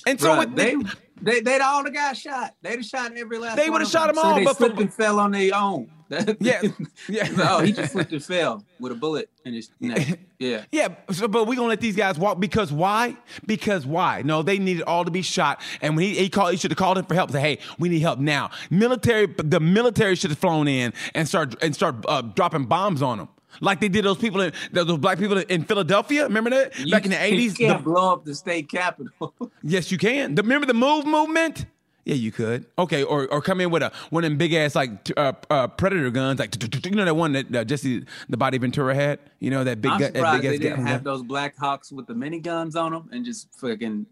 And 0.06 0.20
so 0.20 0.36
Bruh, 0.36 0.56
they 0.56 0.76
they 1.22 1.40
they'd 1.42 1.62
all 1.62 1.84
have 1.84 1.94
got 1.94 2.18
shot. 2.18 2.56
They'd 2.62 2.72
have 2.78 2.86
shot 2.86 3.16
every 3.16 3.38
last. 3.38 3.56
They 3.58 3.70
would've 3.70 3.88
shot 3.88 4.08
them. 4.08 4.16
them 4.16 4.24
So 4.24 4.30
all, 4.30 4.36
they 4.36 4.44
but 4.44 4.58
for- 4.58 4.66
slipped 4.66 4.80
and 4.80 4.94
fell 4.94 5.20
on 5.20 5.32
their 5.32 5.56
own. 5.56 5.90
Yeah, 6.40 6.62
yeah. 7.10 7.28
oh, 7.40 7.62
he 7.62 7.72
just 7.72 7.94
slipped 7.94 8.12
and 8.12 8.24
fell 8.24 8.64
with 8.80 8.92
a 8.92 8.96
bullet 8.96 9.32
in 9.46 9.54
his 9.56 9.72
neck. 9.80 10.20
Yeah. 10.38 10.66
Yeah, 10.72 10.90
so, 11.10 11.28
but 11.30 11.48
we're 11.48 11.56
gonna 11.56 11.70
let 11.70 11.80
these 11.80 11.96
guys 11.96 12.20
walk 12.20 12.40
because 12.40 12.72
why? 12.72 13.16
Because 13.48 13.86
why? 13.88 14.22
No, 14.24 14.44
they 14.44 14.60
needed 14.60 14.84
all 14.84 15.06
to 15.06 15.10
be 15.12 15.22
shot. 15.24 15.62
And 15.82 15.96
when 15.96 16.06
he, 16.06 16.16
he 16.16 16.30
called, 16.30 16.52
he 16.52 16.58
should 16.58 16.70
have 16.70 16.78
called 16.78 16.98
in 17.00 17.06
for 17.06 17.14
help. 17.16 17.32
Say, 17.32 17.40
hey, 17.40 17.60
we 17.80 17.88
need 17.90 18.02
help 18.02 18.20
now. 18.20 18.52
Military, 18.70 19.26
the 19.26 19.60
military 19.62 20.16
should 20.16 20.32
have 20.32 20.38
flown 20.40 20.68
in 20.68 20.94
and 21.16 21.28
start 21.28 21.56
and 21.64 21.74
start 21.74 21.96
uh, 22.10 22.22
dropping 22.22 22.66
bombs 22.66 23.02
on 23.02 23.20
them, 23.20 23.30
like 23.62 23.80
they 23.80 23.90
did 23.90 24.06
those 24.06 24.18
people, 24.18 24.42
in, 24.42 24.54
those 24.72 24.98
black 24.98 25.18
people 25.20 25.38
in 25.38 25.64
Philadelphia. 25.64 26.24
Remember 26.24 26.50
that 26.50 26.78
You 26.80 26.92
back 26.92 27.06
in 27.06 27.12
the 27.12 27.22
eighties? 27.22 27.54
can't 27.56 27.84
blow 27.86 28.14
up 28.14 28.26
the 28.26 28.36
state 28.36 28.70
capitol. 28.70 29.34
Yes, 29.64 29.92
you 29.92 29.98
can. 29.98 30.36
The, 30.36 30.42
remember 30.44 30.66
the 30.68 30.74
Move 30.74 31.06
movement? 31.06 31.66
Yeah, 32.06 32.16
you 32.16 32.34
could. 32.34 32.66
Okay, 32.78 33.02
or 33.04 33.28
or 33.28 33.42
come 33.42 33.62
in 33.62 33.70
with 33.70 33.82
a 33.82 33.92
one 34.10 34.26
of 34.26 34.30
them 34.30 34.38
big 34.38 34.54
ass 34.54 34.76
like 34.76 35.10
uh, 35.16 35.32
uh, 35.50 35.68
predator 35.70 36.10
guns, 36.12 36.38
like 36.38 36.54
you 36.86 36.92
know 36.92 37.06
that 37.06 37.16
one 37.16 37.32
that 37.32 37.56
uh, 37.56 37.64
Jesse 37.64 38.06
the 38.28 38.36
Body 38.36 38.58
Ventura 38.58 38.94
had. 38.94 39.20
You 39.40 39.52
know 39.52 39.64
that 39.64 39.80
big 39.82 39.90
I'm 39.92 39.98
gu- 40.00 40.04
that 40.08 40.16
surprised 40.16 40.42
big 40.42 40.52
they 40.52 40.58
didn't 40.58 40.78
gun. 40.80 40.86
have 40.88 41.04
those 41.06 41.24
Black 41.24 41.58
Hawks 41.58 41.94
with 41.94 42.08
the 42.08 42.14
miniguns 42.14 42.76
on 42.76 42.92
them 42.92 43.10
and 43.14 43.24
just 43.24 43.48
fucking 43.58 44.06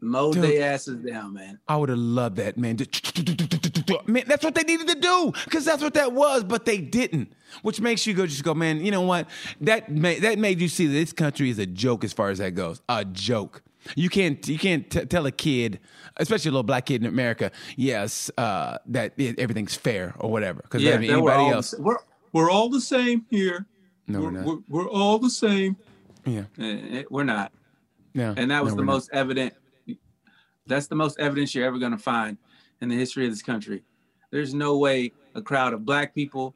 mowed 0.00 0.34
Dude. 0.34 0.44
their 0.44 0.72
asses 0.72 0.96
down, 1.04 1.34
man. 1.34 1.58
I 1.68 1.76
would 1.76 1.88
have 1.88 1.98
loved 1.98 2.36
that, 2.36 2.56
man. 2.56 2.76
Man, 4.06 4.24
that's 4.26 4.44
what 4.44 4.54
they 4.54 4.62
needed 4.62 4.88
to 4.88 4.94
do 4.94 5.32
because 5.44 5.64
that's 5.64 5.82
what 5.82 5.94
that 5.94 6.12
was, 6.12 6.44
but 6.44 6.64
they 6.64 6.78
didn't. 6.78 7.32
Which 7.62 7.80
makes 7.80 8.06
you 8.06 8.14
go, 8.14 8.26
just 8.26 8.44
go, 8.44 8.54
man. 8.54 8.84
You 8.84 8.90
know 8.90 9.02
what? 9.02 9.28
That 9.60 9.90
made, 9.90 10.22
that 10.22 10.38
made 10.38 10.60
you 10.60 10.68
see 10.68 10.86
that 10.86 10.92
this 10.92 11.12
country 11.12 11.50
is 11.50 11.58
a 11.58 11.66
joke 11.66 12.04
as 12.04 12.12
far 12.12 12.30
as 12.30 12.38
that 12.38 12.52
goes. 12.54 12.80
A 12.88 13.04
joke. 13.04 13.62
You 13.96 14.08
can't 14.10 14.46
you 14.46 14.58
can't 14.58 14.90
t- 14.90 15.04
tell 15.06 15.24
a 15.26 15.32
kid, 15.32 15.80
especially 16.18 16.50
a 16.50 16.52
little 16.52 16.62
black 16.64 16.86
kid 16.86 17.02
in 17.02 17.08
America, 17.08 17.50
yes, 17.76 18.30
uh, 18.36 18.78
that 18.86 19.14
it, 19.16 19.38
everything's 19.38 19.74
fair 19.76 20.14
or 20.18 20.30
whatever. 20.30 20.60
Because 20.62 20.82
Yeah, 20.82 20.98
they 20.98 21.08
were 21.08 21.30
anybody 21.30 21.42
all, 21.44 21.52
else, 21.54 21.74
we're 21.78 21.96
we're 22.32 22.50
all 22.50 22.68
the 22.68 22.80
same 22.80 23.24
here. 23.30 23.66
No, 24.06 24.20
we're 24.20 24.24
we're, 24.26 24.30
not. 24.32 24.46
we're, 24.46 24.58
we're 24.68 24.88
all 24.90 25.18
the 25.18 25.30
same. 25.30 25.76
yeah, 26.26 26.42
Eh, 26.58 26.78
eh, 26.98 27.02
We're 27.08 27.24
not. 27.24 27.52
yeah. 28.14 28.34
and 28.36 28.50
that 28.50 28.62
was 28.62 28.72
No, 28.72 28.76
the 28.76 28.82
we're 28.82 28.86
not. 28.86 28.92
most 28.92 29.10
evident 29.12 29.54
that's 30.68 30.86
the 30.86 30.94
most 30.94 31.18
evidence 31.18 31.54
you're 31.54 31.66
ever 31.66 31.78
going 31.78 31.92
to 31.92 31.98
find 31.98 32.36
in 32.80 32.88
the 32.88 32.94
history 32.96 33.24
of 33.24 33.32
this 33.32 33.42
country 33.42 33.82
there's 34.30 34.54
no 34.54 34.78
way 34.78 35.12
a 35.34 35.42
crowd 35.42 35.72
of 35.72 35.84
black 35.84 36.14
people 36.14 36.54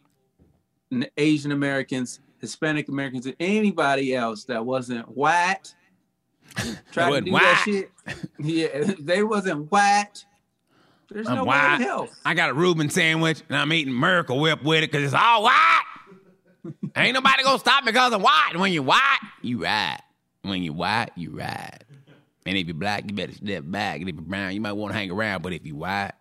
asian 1.17 1.53
americans 1.53 2.21
hispanic 2.41 2.89
americans 2.89 3.27
and 3.27 3.37
anybody 3.41 4.15
else 4.15 4.45
that 4.45 4.65
wasn't 4.65 5.07
white 5.17 5.75
tried 6.93 7.11
to 7.11 7.21
do 7.23 7.33
white. 7.33 7.41
that 7.43 7.63
shit 7.65 7.91
yeah 8.39 8.93
they 9.01 9.23
wasn't 9.23 9.71
white 9.73 10.25
there's 11.11 11.29
I'm 11.29 11.37
no 11.37 11.45
way 11.45 11.49
white. 11.49 11.75
in 11.77 11.83
hell 11.83 12.09
I 12.25 12.33
got 12.35 12.51
a 12.51 12.55
Reuben 12.55 12.89
sandwich 12.89 13.43
and 13.49 13.57
I'm 13.59 13.71
eating 13.73 13.99
Miracle 13.99 14.41
Whip 14.41 14.63
with 14.63 14.83
it 14.83 14.91
because 14.91 15.05
it's 15.05 15.15
all 15.15 15.43
white. 15.43 15.83
Ain't 16.97 17.15
nobody 17.15 17.43
gonna 17.43 17.59
stop 17.59 17.85
me 17.85 17.93
because 17.93 18.13
I'm 18.15 18.23
white. 18.23 18.53
When 18.57 18.73
you 18.73 18.83
white, 18.83 19.19
you 19.43 19.63
right. 19.63 20.01
When 20.43 20.63
you 20.63 20.73
white, 20.73 21.11
you 21.17 21.37
right. 21.37 21.79
And 22.45 22.57
if 22.57 22.67
you're 22.67 22.75
black, 22.75 23.05
you 23.07 23.15
better 23.15 23.33
step 23.33 23.65
back. 23.67 24.01
And 24.01 24.09
if 24.09 24.15
you're 24.17 24.25
brown, 24.25 24.53
you 24.53 24.61
might 24.61 24.73
want 24.73 24.93
to 24.93 24.99
hang 24.99 25.11
around. 25.11 25.43
But 25.43 25.53
if 25.53 25.65
you 25.65 25.77
white, 25.77 26.13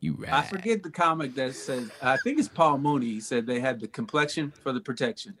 you 0.00 0.14
right. 0.14 0.32
I 0.32 0.42
forget 0.42 0.82
the 0.82 0.90
comic 0.90 1.34
that 1.36 1.54
says 1.54 1.90
I 2.02 2.16
think 2.18 2.38
it's 2.38 2.48
Paul 2.48 2.78
Mooney. 2.78 3.06
He 3.06 3.20
said 3.20 3.46
they 3.46 3.60
had 3.60 3.80
the 3.80 3.88
complexion 3.88 4.52
for 4.62 4.72
the 4.72 4.80
protection. 4.80 5.36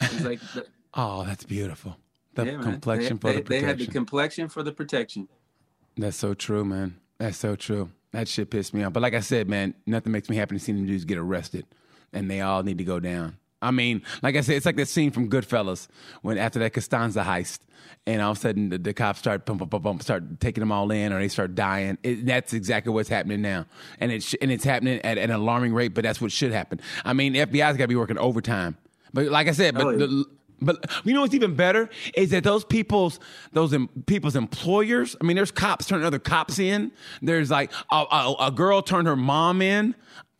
He's 0.00 0.24
like, 0.24 0.40
the, 0.54 0.66
Oh, 0.94 1.24
that's 1.24 1.44
beautiful. 1.44 1.96
The 2.34 2.46
yeah, 2.46 2.62
complexion 2.62 3.16
they, 3.16 3.20
for 3.20 3.28
they, 3.28 3.36
the 3.36 3.42
protection. 3.42 3.62
They 3.62 3.66
had 3.66 3.78
the 3.78 3.86
complexion 3.86 4.48
for 4.48 4.62
the 4.62 4.72
protection. 4.72 5.28
That's 5.96 6.16
so 6.16 6.34
true, 6.34 6.64
man. 6.64 6.98
That's 7.18 7.38
so 7.38 7.56
true. 7.56 7.90
That 8.12 8.28
shit 8.28 8.50
pissed 8.50 8.74
me 8.74 8.82
off. 8.82 8.92
But 8.92 9.02
like 9.02 9.14
I 9.14 9.20
said, 9.20 9.48
man, 9.48 9.74
nothing 9.86 10.12
makes 10.12 10.28
me 10.28 10.36
happy 10.36 10.56
to 10.56 10.58
see 10.58 10.72
them 10.72 10.86
dudes 10.86 11.04
get 11.04 11.18
arrested, 11.18 11.66
and 12.12 12.30
they 12.30 12.40
all 12.40 12.62
need 12.62 12.78
to 12.78 12.84
go 12.84 13.00
down. 13.00 13.38
I 13.62 13.70
mean, 13.70 14.02
like 14.22 14.36
I 14.36 14.40
said, 14.40 14.56
it's 14.56 14.66
like 14.66 14.76
that 14.76 14.88
scene 14.88 15.10
from 15.10 15.30
Goodfellas 15.30 15.88
when 16.22 16.36
after 16.36 16.58
that 16.58 16.72
Lufthansa 16.72 17.24
heist, 17.24 17.60
and 18.06 18.20
all 18.20 18.32
of 18.32 18.38
a 18.38 18.40
sudden 18.40 18.68
the, 18.68 18.78
the 18.78 18.92
cops 18.92 19.20
start 19.20 19.46
pump, 19.46 19.60
pump, 19.60 19.70
pump, 19.70 19.84
pump, 19.84 20.02
start 20.02 20.40
taking 20.40 20.60
them 20.60 20.72
all 20.72 20.90
in, 20.90 21.12
or 21.12 21.20
they 21.20 21.28
start 21.28 21.54
dying. 21.54 21.96
It, 22.02 22.26
that's 22.26 22.52
exactly 22.52 22.92
what's 22.92 23.08
happening 23.08 23.40
now, 23.40 23.66
and 24.00 24.10
it's 24.12 24.34
and 24.34 24.50
it's 24.50 24.64
happening 24.64 25.00
at 25.02 25.16
an 25.16 25.30
alarming 25.30 25.72
rate. 25.72 25.94
But 25.94 26.04
that's 26.04 26.20
what 26.20 26.32
should 26.32 26.52
happen. 26.52 26.80
I 27.04 27.12
mean, 27.12 27.32
the 27.32 27.40
FBI's 27.40 27.76
got 27.76 27.84
to 27.84 27.88
be 27.88 27.96
working 27.96 28.18
overtime. 28.18 28.76
But 29.14 29.26
like 29.26 29.46
I 29.46 29.52
said, 29.52 29.74
but 29.74 29.86
Oh, 29.86 29.96
the, 29.96 30.26
but 30.62 30.90
you 31.04 31.12
know 31.12 31.22
what's 31.22 31.34
even 31.34 31.54
better 31.54 31.90
is 32.14 32.30
that 32.30 32.44
those 32.44 32.64
people's 32.64 33.18
those 33.52 33.72
em, 33.74 33.88
people's 34.06 34.36
employers. 34.36 35.16
I 35.20 35.24
mean, 35.24 35.36
there's 35.36 35.50
cops 35.50 35.86
turning 35.86 36.06
other 36.06 36.18
cops 36.18 36.58
in. 36.58 36.92
There's 37.20 37.50
like 37.50 37.72
a, 37.90 37.96
a, 37.96 38.34
a 38.40 38.50
girl 38.50 38.82
turned 38.82 39.06
her 39.08 39.16
mom 39.16 39.60
in. 39.60 39.94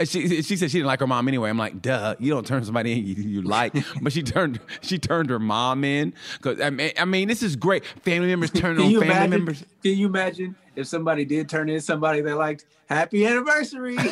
She 0.04 0.42
she 0.42 0.56
said 0.56 0.70
she 0.70 0.78
didn't 0.78 0.86
like 0.86 1.00
her 1.00 1.06
mom 1.06 1.28
anyway. 1.28 1.50
I'm 1.50 1.58
like, 1.58 1.80
duh, 1.80 2.16
you 2.18 2.32
don't 2.32 2.46
turn 2.46 2.64
somebody 2.64 2.92
in 2.92 3.06
you, 3.06 3.14
you 3.14 3.42
like. 3.42 3.72
but 4.02 4.12
she 4.12 4.22
turned 4.22 4.58
she 4.80 4.98
turned 4.98 5.30
her 5.30 5.38
mom 5.38 5.84
in 5.84 6.12
because 6.38 6.60
I 6.60 6.70
mean, 6.70 6.92
I 6.98 7.04
mean 7.04 7.28
this 7.28 7.42
is 7.42 7.56
great. 7.56 7.84
Family 7.84 8.28
members 8.28 8.50
turn 8.50 8.78
on 8.78 8.90
family 8.90 9.06
imagine? 9.06 9.30
members. 9.30 9.64
Can 9.82 9.96
you 9.96 10.06
imagine 10.06 10.56
if 10.74 10.88
somebody 10.88 11.24
did 11.24 11.48
turn 11.48 11.68
in 11.68 11.80
somebody 11.80 12.20
they 12.20 12.32
liked? 12.32 12.64
Happy 12.86 13.26
anniversary! 13.26 13.96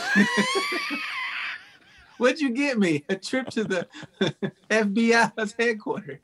What'd 2.19 2.41
you 2.41 2.51
get 2.51 2.79
me? 2.79 3.05
A 3.09 3.17
trip 3.17 3.49
to 3.51 3.65
the 3.65 3.89
FBI's 4.71 5.55
headquarters. 5.59 6.19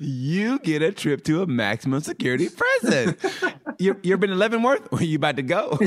You 0.00 0.58
get 0.58 0.82
a 0.82 0.90
trip 0.90 1.22
to 1.24 1.42
a 1.42 1.46
maximum 1.46 2.00
security 2.00 2.48
prison. 2.48 3.16
you 3.78 3.96
you 4.02 4.12
ever 4.12 4.18
been 4.18 4.32
in 4.32 4.38
Leavenworth? 4.38 4.90
Where 4.90 5.02
you 5.02 5.16
about 5.16 5.36
to 5.36 5.42
go? 5.42 5.78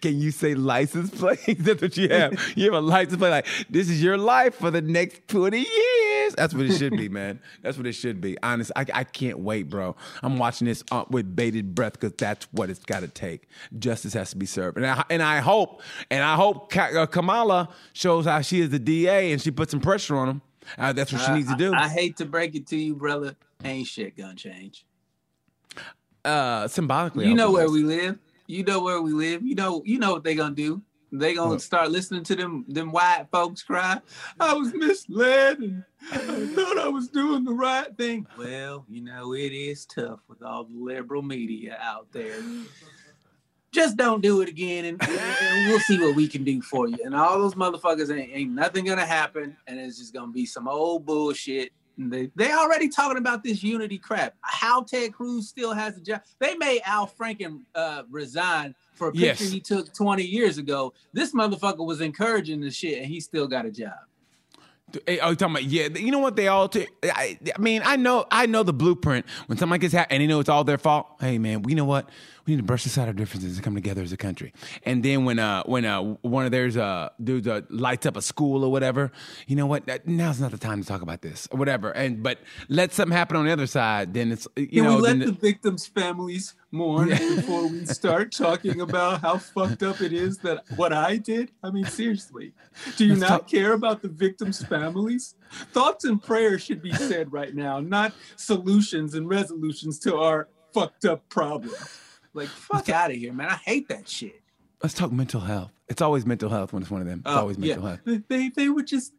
Can 0.00 0.18
you 0.20 0.30
say 0.30 0.54
license 0.54 1.10
plate? 1.10 1.40
That's 1.58 1.82
what 1.82 1.96
you 1.96 2.08
have. 2.08 2.32
You 2.56 2.72
have 2.72 2.82
a 2.82 2.86
license 2.86 3.16
plate 3.16 3.30
like 3.30 3.46
this 3.68 3.88
is 3.88 4.02
your 4.02 4.16
life 4.18 4.54
for 4.54 4.70
the 4.70 4.82
next 4.82 5.26
20 5.28 5.58
years. 5.58 6.34
That's 6.34 6.54
what 6.54 6.66
it 6.66 6.76
should 6.78 6.96
be, 6.96 7.08
man. 7.08 7.40
That's 7.62 7.76
what 7.76 7.86
it 7.86 7.92
should 7.92 8.20
be. 8.20 8.36
Honest, 8.42 8.72
I, 8.76 8.86
I 8.92 9.04
can't 9.04 9.38
wait, 9.40 9.68
bro. 9.68 9.94
I'm 10.22 10.38
watching 10.38 10.66
this 10.66 10.82
uh, 10.90 11.04
with 11.10 11.34
bated 11.36 11.74
breath 11.74 11.92
because 11.94 12.12
that's 12.16 12.46
what 12.52 12.70
it's 12.70 12.80
got 12.84 13.00
to 13.00 13.08
take. 13.08 13.48
Justice 13.78 14.14
has 14.14 14.30
to 14.30 14.36
be 14.36 14.46
served, 14.46 14.76
and 14.76 14.86
I 14.86 15.04
and 15.10 15.22
I 15.22 15.40
hope 15.40 15.82
and 16.10 16.22
I 16.24 16.34
hope 16.36 16.74
uh, 16.76 17.06
Kamala 17.06 17.68
shows 17.92 18.24
how 18.24 18.40
she 18.40 18.60
is 18.60 18.70
the 18.70 18.78
DA 18.78 19.32
and 19.32 19.40
she 19.40 19.50
puts 19.50 19.70
some 19.70 19.80
pressure 19.80 20.16
on 20.16 20.28
him. 20.28 20.42
Uh, 20.78 20.92
that's 20.94 21.12
what 21.12 21.20
she 21.20 21.32
needs 21.32 21.48
to 21.50 21.56
do. 21.56 21.74
I, 21.74 21.84
I 21.84 21.88
hate 21.88 22.16
to 22.18 22.24
break 22.24 22.54
it 22.54 22.66
to 22.68 22.76
you, 22.76 22.94
brother. 22.94 23.36
Ain't 23.62 23.86
shit 23.86 24.16
gonna 24.16 24.34
change. 24.34 24.84
uh, 26.24 26.66
symbolically, 26.68 27.26
You 27.28 27.34
know 27.34 27.50
where 27.52 27.70
we 27.70 27.82
live. 27.82 28.18
You 28.46 28.64
know 28.64 28.82
where 28.82 29.00
we 29.00 29.12
live. 29.12 29.42
You 29.42 29.54
know. 29.54 29.82
You 29.84 29.98
know 29.98 30.12
what 30.12 30.24
they 30.24 30.34
gonna 30.34 30.54
do. 30.54 30.82
They 31.12 31.34
gonna 31.34 31.50
What? 31.50 31.62
start 31.62 31.90
listening 31.90 32.24
to 32.24 32.34
them 32.34 32.64
them 32.68 32.90
white 32.90 33.26
folks 33.30 33.62
cry. 33.62 34.00
I 34.40 34.54
was 34.54 34.72
misled 34.74 35.58
and 35.60 35.84
I 36.10 36.16
thought 36.18 36.78
I 36.78 36.88
was 36.88 37.08
doing 37.08 37.44
the 37.44 37.52
right 37.52 37.96
thing. 37.96 38.26
Well, 38.36 38.84
you 38.88 39.00
know 39.00 39.32
it 39.34 39.52
is 39.52 39.86
tough 39.86 40.20
with 40.28 40.42
all 40.42 40.64
the 40.64 40.76
liberal 40.76 41.22
media 41.22 41.78
out 41.80 42.08
there. 42.12 42.34
Just 43.70 43.96
don't 43.96 44.22
do 44.22 44.40
it 44.40 44.48
again, 44.48 44.84
and, 44.84 45.02
and 45.02 45.68
we'll 45.68 45.80
see 45.80 45.98
what 45.98 46.14
we 46.14 46.28
can 46.28 46.44
do 46.44 46.62
for 46.62 46.88
you. 46.88 46.98
And 47.04 47.12
all 47.14 47.40
those 47.40 47.56
motherfuckers 47.56 48.16
ain't, 48.16 48.30
ain't 48.32 48.50
nothing 48.52 48.84
gonna 48.84 49.04
happen, 49.06 49.56
and 49.66 49.80
it's 49.80 49.98
just 49.98 50.12
gonna 50.14 50.30
be 50.30 50.46
some 50.46 50.68
old 50.68 51.04
bullshit. 51.04 51.72
They 51.96 52.30
they 52.34 52.52
already 52.52 52.88
talking 52.88 53.18
about 53.18 53.44
this 53.44 53.62
unity 53.62 53.98
crap. 53.98 54.34
How 54.40 54.82
Ted 54.82 55.12
Cruz 55.12 55.48
still 55.48 55.72
has 55.72 55.96
a 55.96 56.00
job. 56.00 56.22
They 56.40 56.56
made 56.56 56.82
Al 56.84 57.06
Franken 57.06 57.60
uh, 57.74 58.02
resign 58.10 58.74
for 58.94 59.08
a 59.08 59.12
picture 59.12 59.26
Yes. 59.44 59.50
he 59.52 59.60
took 59.60 59.92
20 59.94 60.22
years 60.24 60.58
ago. 60.58 60.92
This 61.12 61.32
motherfucker 61.32 61.86
was 61.86 62.00
encouraging 62.00 62.60
the 62.60 62.70
shit, 62.70 62.98
and 62.98 63.06
he 63.06 63.20
still 63.20 63.46
got 63.46 63.64
a 63.66 63.70
job. 63.70 63.92
Hey, 65.06 65.18
oh, 65.18 65.30
you 65.30 65.36
talking 65.36 65.56
about 65.56 65.64
yeah? 65.64 65.88
You 65.88 66.12
know 66.12 66.20
what 66.20 66.36
they 66.36 66.46
all? 66.48 66.68
T- 66.68 66.86
I, 67.02 67.38
I 67.56 67.60
mean, 67.60 67.82
I 67.84 67.96
know, 67.96 68.26
I 68.30 68.46
know 68.46 68.62
the 68.62 68.72
blueprint. 68.72 69.26
When 69.46 69.58
somebody 69.58 69.80
gets 69.80 69.92
hacked 69.94 70.12
and 70.12 70.20
they 70.22 70.26
know 70.26 70.38
it's 70.40 70.48
all 70.48 70.62
their 70.62 70.78
fault. 70.78 71.06
Hey, 71.20 71.38
man, 71.38 71.62
we 71.62 71.74
know 71.74 71.84
what? 71.84 72.08
We 72.46 72.52
need 72.52 72.58
to 72.58 72.62
brush 72.64 72.84
aside 72.84 73.06
our 73.08 73.14
differences 73.14 73.54
and 73.56 73.64
come 73.64 73.74
together 73.74 74.02
as 74.02 74.12
a 74.12 74.16
country. 74.16 74.52
And 74.84 75.02
then 75.02 75.24
when 75.24 75.38
uh 75.38 75.62
when 75.64 75.84
uh 75.84 76.00
one 76.22 76.44
of 76.44 76.50
theirs 76.50 76.76
uh 76.76 77.08
dudes 77.22 77.48
uh, 77.48 77.62
lights 77.70 78.04
up 78.06 78.16
a 78.16 78.22
school 78.22 78.64
or 78.64 78.70
whatever, 78.70 79.12
you 79.46 79.56
know 79.56 79.66
what? 79.66 79.86
That- 79.86 80.06
Now's 80.06 80.40
not 80.40 80.50
the 80.50 80.58
time 80.58 80.82
to 80.82 80.86
talk 80.86 81.00
about 81.02 81.22
this 81.22 81.48
or 81.50 81.58
whatever. 81.58 81.90
And 81.90 82.22
but 82.22 82.38
let 82.68 82.92
something 82.92 83.16
happen 83.16 83.36
on 83.36 83.46
the 83.46 83.52
other 83.52 83.66
side, 83.66 84.12
then 84.14 84.30
it's 84.32 84.46
you 84.56 84.66
Can 84.66 84.84
know 84.84 84.96
we 84.96 85.02
let 85.02 85.18
then 85.18 85.26
the 85.26 85.32
victims' 85.32 85.86
families 85.86 86.54
mourn 86.70 87.08
before 87.08 87.66
we 87.68 87.86
start 87.86 88.32
talking 88.36 88.80
about 88.80 89.20
how 89.22 89.38
fucked 89.38 89.82
up 89.82 90.00
it 90.00 90.12
is 90.12 90.38
that 90.38 90.64
what 90.76 90.92
I 90.92 91.16
did? 91.16 91.50
I 91.62 91.70
mean, 91.70 91.84
seriously, 91.86 92.52
do 92.96 93.04
you 93.06 93.10
Let's 93.14 93.20
not 93.22 93.28
talk- 93.28 93.48
care 93.48 93.72
about 93.72 94.02
the 94.02 94.08
victims' 94.08 94.62
families? 94.64 95.34
Thoughts 95.72 96.04
and 96.04 96.22
prayers 96.22 96.62
should 96.62 96.82
be 96.82 96.92
said 96.92 97.32
right 97.32 97.54
now, 97.54 97.80
not 97.80 98.12
solutions 98.36 99.14
and 99.14 99.28
resolutions 99.28 99.98
to 100.00 100.16
our 100.16 100.48
fucked 100.72 101.04
up 101.04 101.28
problems. 101.28 102.00
Like, 102.34 102.48
fuck 102.48 102.88
out 102.88 103.10
of 103.10 103.16
here, 103.16 103.32
man. 103.32 103.48
I 103.48 103.54
hate 103.56 103.88
that 103.88 104.08
shit. 104.08 104.42
let's 104.82 104.94
talk 104.94 105.12
mental 105.12 105.40
health. 105.40 105.70
It's 105.88 106.02
always 106.02 106.26
mental 106.26 106.50
health 106.50 106.72
when 106.72 106.82
it's 106.82 106.90
one 106.90 107.00
of 107.00 107.06
them. 107.06 107.20
It's 107.24 107.34
Oh, 107.34 107.40
always 107.40 107.58
mental 107.58 107.82
yeah. 107.82 107.96
health. 108.04 108.24
They, 108.28 108.48
they 108.48 108.68
were 108.68 108.82
just 108.82 109.12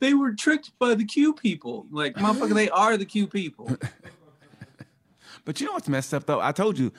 they 0.00 0.14
were 0.14 0.32
tricked 0.34 0.70
by 0.78 0.94
the 0.94 1.04
Q 1.04 1.34
people. 1.34 1.86
Like, 1.90 2.14
motherfucker, 2.14 2.54
they 2.54 2.70
are 2.70 2.96
the 2.96 3.04
Q 3.04 3.26
people. 3.26 3.70
But 5.44 5.60
you 5.60 5.66
know 5.66 5.72
what's 5.72 5.88
messed 5.88 6.12
up 6.12 6.26
though? 6.26 6.40
I 6.40 6.52
told 6.52 6.78
you. 6.78 6.92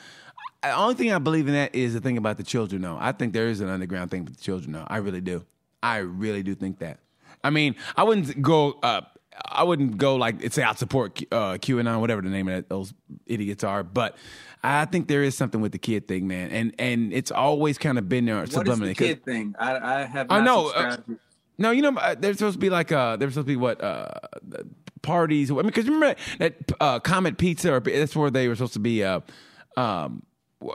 The 0.64 0.72
only 0.74 0.96
thing 0.96 1.12
I 1.14 1.20
believe 1.20 1.48
in 1.48 1.54
that 1.54 1.74
is 1.76 1.94
the 1.94 2.02
thing 2.02 2.18
about 2.18 2.38
the 2.38 2.44
children. 2.44 2.82
Though 2.82 2.98
I 3.00 3.12
think 3.12 3.32
there 3.34 3.48
is 3.48 3.62
an 3.62 3.70
underground 3.70 4.10
thing 4.12 4.26
with 4.26 4.38
the 4.38 4.42
children. 4.42 4.72
Though 4.74 4.86
I 4.88 4.98
really 4.98 5.22
do. 5.22 5.46
I 5.84 5.98
really 5.98 6.42
do 6.44 6.56
think 6.56 6.80
that. 6.80 7.00
I 7.44 7.52
mean, 7.52 7.76
I 7.96 8.04
wouldn't 8.04 8.42
go. 8.42 8.74
Uh, 8.82 9.02
I 9.46 9.64
wouldn't 9.64 9.98
go 9.98 10.16
like 10.16 10.52
say 10.54 10.64
I 10.64 10.74
support 10.74 11.22
uh, 11.32 11.54
QAnon, 11.54 12.00
whatever 12.00 12.22
the 12.22 12.30
name 12.30 12.48
of 12.48 12.56
that, 12.56 12.70
those 12.70 12.94
idiots 13.26 13.64
are. 13.64 13.84
But 13.84 14.18
I 14.64 14.86
think 14.86 15.08
there 15.08 15.24
is 15.24 15.36
something 15.36 15.62
with 15.62 15.72
the 15.72 15.78
kid 15.78 16.08
thing, 16.08 16.28
man, 16.28 16.52
and 16.52 16.74
and 16.80 17.14
it's 17.14 17.32
always 17.32 17.78
kind 17.78 17.98
of 17.98 18.10
been 18.10 18.26
there 18.26 18.38
What 18.38 18.68
is 18.68 18.80
the 18.80 18.96
kid 18.96 19.24
thing? 19.24 19.56
I 19.60 19.78
I 19.78 20.06
have. 20.06 20.28
I 20.30 20.42
know, 20.42 20.70
uh, 20.70 20.98
no, 21.58 21.72
you 21.72 21.82
know, 21.82 21.98
uh, 21.98 22.16
there's 22.16 22.38
supposed 22.38 22.56
to 22.56 22.60
be 22.60 22.70
like 22.70 22.92
uh, 22.92 23.18
there's 23.18 23.34
supposed 23.34 23.48
to 23.48 23.54
be 23.54 23.58
what 23.58 23.84
uh, 23.84 24.10
parties. 25.02 25.52
I 25.52 25.56
mean, 25.56 25.66
because 25.68 25.86
remember 25.86 26.16
that 26.40 26.56
uh, 26.80 27.00
Comet 27.00 27.38
Pizza, 27.38 27.74
or 27.74 27.80
that's 27.80 28.16
where 28.16 28.30
they 28.30 28.48
were 28.48 28.56
supposed 28.56 28.74
to 28.74 28.80
be. 28.80 29.04
Uh, 29.04 29.22
um, 29.78 30.24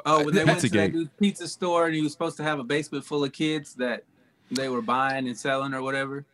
Oh, 0.07 0.25
when 0.25 0.35
they 0.35 0.45
went 0.45 0.61
to 0.61 0.69
that 0.71 0.93
dude's 0.93 1.11
pizza 1.19 1.47
store 1.47 1.87
and 1.87 1.95
he 1.95 2.01
was 2.01 2.12
supposed 2.12 2.39
to 2.39 2.43
have 2.43 2.59
a 2.59 2.65
basement 2.65 3.05
full 3.05 3.23
of 3.23 3.33
kids 3.33 3.75
that 3.75 4.05
they 4.51 4.69
were 4.71 4.81
buying 4.81 5.27
and 5.29 5.37
selling 5.39 5.75
or 5.75 5.83
whatever. 5.83 6.25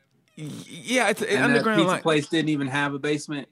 Yeah, 0.66 1.08
it's 1.10 1.22
an 1.22 1.42
underground 1.42 1.78
pizza 1.78 1.92
line. 1.92 2.02
place 2.02 2.28
didn't 2.28 2.48
even 2.50 2.66
have 2.68 2.94
a 2.94 2.98
basement. 2.98 3.48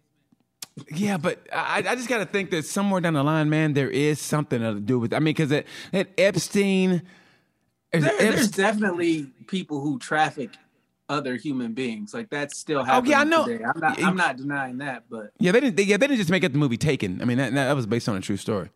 Yeah, 0.95 1.17
but 1.17 1.45
I, 1.53 1.79
I 1.79 1.95
just 1.97 2.09
got 2.09 2.19
to 2.19 2.25
think 2.27 2.51
that 2.51 2.65
somewhere 2.65 3.01
down 3.01 3.15
the 3.15 3.25
line, 3.25 3.51
man, 3.51 3.75
there 3.75 3.91
is 3.91 4.21
something 4.21 4.61
to 4.61 4.75
do 4.81 4.99
with. 5.01 5.13
I 5.13 5.19
mean, 5.19 5.35
because 5.35 5.51
that, 5.51 5.67
that 5.93 6.09
Epstein. 6.17 7.03
There, 7.93 8.05
it 8.15 8.19
there's 8.19 8.51
definitely 8.51 9.27
people 9.49 9.81
who 9.81 9.99
traffic 9.99 10.51
other 11.09 11.37
human 11.37 11.73
beings. 11.73 12.15
Like 12.15 12.31
that's 12.31 12.57
still 12.59 12.85
happening 12.85 13.15
Oh, 13.15 13.17
yeah, 13.17 13.21
I 13.21 13.25
know. 13.25 13.47
today. 13.47 13.65
I'm 13.65 13.81
not. 13.81 14.03
I'm 14.03 14.17
not 14.17 14.37
denying 14.37 14.79
that, 14.79 15.05
but 15.11 15.33
yeah, 15.39 15.53
they 15.53 15.61
didn't. 15.61 15.77
They, 15.77 15.83
yeah, 15.85 15.97
they 15.97 16.07
didn't 16.07 16.19
just 16.19 16.31
make 16.31 16.45
up 16.45 16.53
the 16.53 16.59
movie 16.59 16.77
Taken. 16.77 17.21
I 17.21 17.25
mean, 17.25 17.39
that, 17.39 17.55
that 17.55 17.75
was 17.75 17.87
based 17.87 18.09
on 18.09 18.17
a 18.17 18.21
true 18.21 18.37
story. 18.37 18.71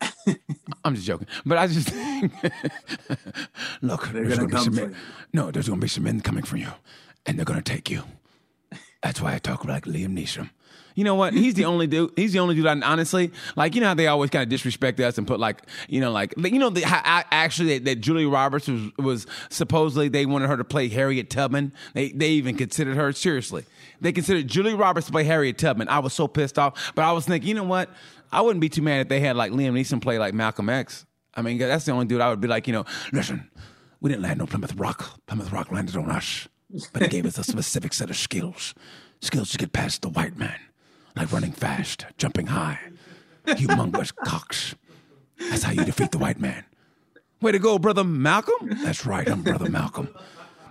I'm 0.84 0.94
just 0.94 1.06
joking, 1.06 1.26
but 1.44 1.58
I 1.58 1.66
just 1.66 1.88
think, 1.90 2.32
look, 3.82 4.08
They're 4.08 4.24
there's 4.24 4.38
gonna 4.38 4.48
gonna 4.50 4.70
be 4.70 4.76
some 4.76 4.90
men. 4.90 4.96
No, 5.32 5.50
there's 5.50 5.68
gonna 5.68 5.80
be 5.80 5.88
some 5.88 6.04
men 6.04 6.20
coming 6.20 6.44
for 6.44 6.56
you, 6.56 6.68
and 7.26 7.38
they're 7.38 7.44
gonna 7.44 7.62
take 7.62 7.90
you. 7.90 8.02
That's 9.02 9.20
why 9.20 9.34
I 9.34 9.38
talk 9.38 9.64
like 9.64 9.84
Liam 9.84 10.16
Neeson. 10.18 10.50
You 10.94 11.02
know 11.02 11.16
what? 11.16 11.34
He's 11.34 11.54
the 11.54 11.64
only 11.64 11.88
dude. 11.88 12.12
He's 12.14 12.32
the 12.32 12.38
only 12.38 12.54
dude. 12.54 12.66
I, 12.66 12.78
honestly, 12.80 13.32
like 13.56 13.74
you 13.74 13.80
know 13.80 13.88
how 13.88 13.94
they 13.94 14.06
always 14.06 14.30
kind 14.30 14.44
of 14.44 14.48
disrespect 14.48 15.00
us 15.00 15.18
and 15.18 15.26
put 15.26 15.40
like 15.40 15.62
you 15.88 16.00
know 16.00 16.12
like 16.12 16.32
you 16.38 16.58
know 16.58 16.70
the, 16.70 16.82
how, 16.82 17.00
I- 17.04 17.24
actually 17.32 17.78
that, 17.78 17.84
that 17.86 18.00
Julia 18.00 18.28
Roberts 18.28 18.68
was 18.68 18.90
was 18.96 19.26
supposedly 19.50 20.08
they 20.08 20.24
wanted 20.24 20.48
her 20.48 20.56
to 20.56 20.64
play 20.64 20.88
Harriet 20.88 21.30
Tubman. 21.30 21.72
They 21.94 22.10
they 22.12 22.30
even 22.30 22.56
considered 22.56 22.96
her 22.96 23.12
seriously. 23.12 23.64
They 24.00 24.12
considered 24.12 24.46
Julie 24.46 24.74
Roberts 24.74 25.06
to 25.06 25.12
play 25.12 25.24
Harriet 25.24 25.58
Tubman. 25.58 25.88
I 25.88 25.98
was 25.98 26.12
so 26.12 26.28
pissed 26.28 26.58
off, 26.58 26.92
but 26.94 27.04
I 27.04 27.12
was 27.12 27.26
thinking, 27.26 27.48
you 27.48 27.54
know 27.54 27.64
what? 27.64 27.90
I 28.30 28.40
wouldn't 28.42 28.60
be 28.60 28.68
too 28.68 28.82
mad 28.82 29.00
if 29.00 29.08
they 29.08 29.20
had 29.20 29.34
like 29.36 29.50
Liam 29.52 29.72
Neeson 29.72 30.00
play 30.00 30.18
like 30.18 30.32
Malcolm 30.34 30.68
X. 30.68 31.04
I 31.34 31.42
mean, 31.42 31.58
that's 31.58 31.84
the 31.84 31.92
only 31.92 32.06
dude 32.06 32.20
I 32.20 32.30
would 32.30 32.40
be 32.40 32.48
like, 32.48 32.66
you 32.68 32.72
know, 32.72 32.84
listen, 33.12 33.50
we 34.00 34.10
didn't 34.10 34.22
land 34.22 34.40
on 34.40 34.46
Plymouth 34.46 34.74
Rock. 34.76 35.20
Plymouth 35.26 35.50
Rock 35.50 35.72
landed 35.72 35.96
on 35.96 36.08
us, 36.10 36.46
but 36.92 37.02
it 37.02 37.10
gave 37.10 37.26
us 37.26 37.38
a 37.38 37.44
specific 37.44 37.92
set 37.92 38.10
of 38.10 38.16
skills, 38.16 38.74
skills 39.20 39.50
to 39.50 39.58
get 39.58 39.72
past 39.72 40.02
the 40.02 40.08
white 40.08 40.36
man. 40.36 40.58
like 41.16 41.32
running 41.32 41.52
fast, 41.52 42.06
jumping 42.18 42.46
high, 42.48 42.78
humongous 43.46 44.14
cocks. 44.24 44.74
That's 45.38 45.62
how 45.62 45.72
you 45.72 45.84
defeat 45.84 46.10
the 46.12 46.18
white 46.18 46.40
man. 46.40 46.64
Way 47.40 47.52
to 47.52 47.58
go, 47.58 47.78
brother 47.78 48.04
Malcolm. 48.04 48.78
That's 48.82 49.04
right, 49.06 49.28
I'm 49.28 49.42
brother 49.42 49.68
Malcolm. 49.68 50.08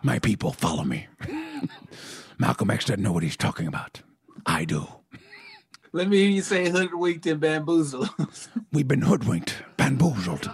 My 0.01 0.20
people 0.20 0.51
follow 0.51 0.84
me. 0.84 1.08
Malcolm 2.38 2.72
X 2.72 2.86
doesn't 2.86 3.01
know 3.04 3.12
what 3.12 3.24
he's 3.24 3.38
talking 3.38 3.68
about. 3.68 4.01
I 4.45 4.66
do. 4.66 4.88
Let 5.93 6.10
me 6.10 6.18
hear 6.18 6.30
you 6.30 6.41
say 6.41 6.70
hoodwinked 6.70 7.26
and 7.28 7.39
bamboozled. 7.39 8.10
We've 8.74 8.88
been 8.88 9.04
hoodwinked, 9.04 9.56
bamboozled. 9.78 10.49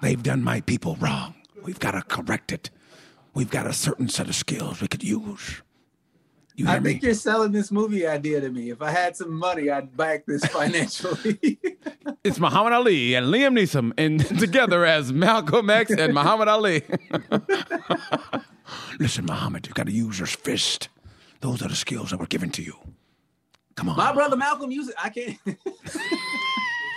They've 0.00 0.22
done 0.22 0.44
my 0.44 0.60
people 0.60 0.96
wrong. 0.96 1.34
We've 1.62 1.80
got 1.80 1.90
to 1.92 2.02
correct 2.02 2.52
it. 2.52 2.70
We've 3.34 3.50
got 3.50 3.66
a 3.66 3.72
certain 3.72 4.08
set 4.08 4.28
of 4.28 4.34
skills 4.34 4.80
we 4.80 4.88
could 4.88 5.02
use. 5.02 5.62
You 6.56 6.66
hear 6.66 6.76
I 6.76 6.78
me? 6.78 6.90
think 6.90 7.02
you're 7.02 7.14
selling 7.14 7.50
this 7.50 7.72
movie 7.72 8.06
idea 8.06 8.40
to 8.40 8.48
me. 8.48 8.70
If 8.70 8.80
I 8.80 8.90
had 8.90 9.16
some 9.16 9.34
money, 9.34 9.70
I'd 9.70 9.96
back 9.96 10.24
this 10.26 10.44
financially. 10.46 11.58
It's 12.22 12.38
Muhammad 12.40 12.72
Ali 12.72 13.14
and 13.14 13.26
Liam 13.26 13.58
Neeson, 13.58 13.92
and 13.98 14.24
together 14.38 14.86
as 14.86 15.12
Malcolm 15.12 15.68
X 15.68 15.90
and 15.90 16.14
Muhammad 16.14 16.48
Ali. 16.48 16.82
Listen, 18.98 19.26
Muhammad, 19.26 19.66
you've 19.66 19.74
got 19.74 19.86
to 19.86 19.92
use 19.92 20.18
your 20.18 20.26
fist. 20.26 20.88
Those 21.40 21.60
are 21.62 21.68
the 21.68 21.74
skills 21.76 22.10
that 22.10 22.18
were 22.18 22.26
given 22.26 22.48
to 22.52 22.62
you. 22.62 22.76
Come 23.74 23.90
on. 23.90 23.96
My 23.98 24.12
brother 24.12 24.36
Malcolm 24.36 24.70
used 24.70 24.88
it. 24.90 24.96
I 25.02 25.10
can't. 25.10 25.38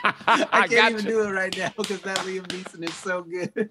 I 0.04 0.68
can't 0.68 0.72
got 0.72 0.92
even 0.94 1.06
you. 1.06 1.12
do 1.12 1.22
it 1.24 1.32
right 1.32 1.58
now 1.58 1.74
because 1.76 2.02
that 2.02 2.20
Liam 2.20 2.44
Neeson 2.48 2.88
is 2.88 2.94
so 2.94 3.24
good. 3.24 3.70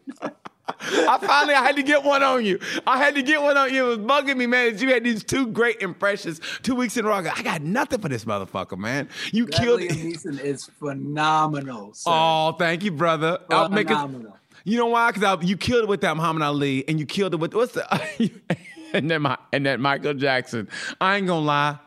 I 0.81 1.19
finally 1.21 1.55
I 1.55 1.63
had 1.63 1.77
to 1.77 1.83
get 1.83 2.03
one 2.03 2.23
on 2.23 2.45
you. 2.45 2.59
I 2.87 2.99
had 2.99 3.15
to 3.15 3.23
get 3.23 3.41
one 3.41 3.57
on 3.57 3.73
you. 3.73 3.85
It 3.85 3.89
was 3.89 3.99
bugging 3.99 4.37
me, 4.37 4.47
man. 4.47 4.77
You 4.79 4.89
had 4.93 5.05
these 5.05 5.23
two 5.23 5.47
great 5.47 5.81
impressions 5.81 6.41
two 6.63 6.75
weeks 6.75 6.97
in 6.97 7.05
a 7.05 7.09
row. 7.09 7.15
I 7.15 7.23
go, 7.23 7.31
I 7.35 7.43
got 7.43 7.63
nothing 7.63 8.01
for 8.01 8.09
this 8.09 8.25
motherfucker, 8.25 8.77
man. 8.77 9.09
You 9.33 9.47
That 9.47 9.61
killed 9.61 9.81
Liam 9.81 9.91
it. 9.91 9.97
Neeson 9.97 10.41
is 10.41 10.65
phenomenal. 10.79 11.95
Sir. 11.95 12.11
Oh, 12.13 12.53
thank 12.59 12.83
you, 12.83 12.91
brother. 12.91 13.39
I'll 13.51 13.69
make 13.69 13.87
it. 13.87 13.95
phenomenal. 13.95 14.37
You 14.65 14.79
know 14.79 14.87
why? 14.87 15.13
Because 15.13 15.45
you 15.45 15.57
killed 15.57 15.85
it 15.85 15.89
with 15.89 16.01
that 16.01 16.17
Muhammad 16.17 16.43
Ali, 16.43 16.87
and 16.89 16.99
you 16.99 17.07
killed 17.07 17.35
it 17.35 17.37
with 17.37 17.55
what's 17.55 17.73
the 17.73 17.87
and 18.93 19.09
then 19.09 19.23
my 19.23 19.39
and 19.53 19.65
that 19.67 19.79
Michael 19.79 20.15
Jackson. 20.15 20.69
I 21.01 21.17
ain't 21.17 21.29
gonna 21.29 21.47
lie, 21.47 21.79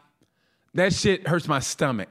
that 0.75 0.93
shit 0.93 1.27
hurts 1.27 1.47
my 1.49 1.59
stomach. 1.59 2.07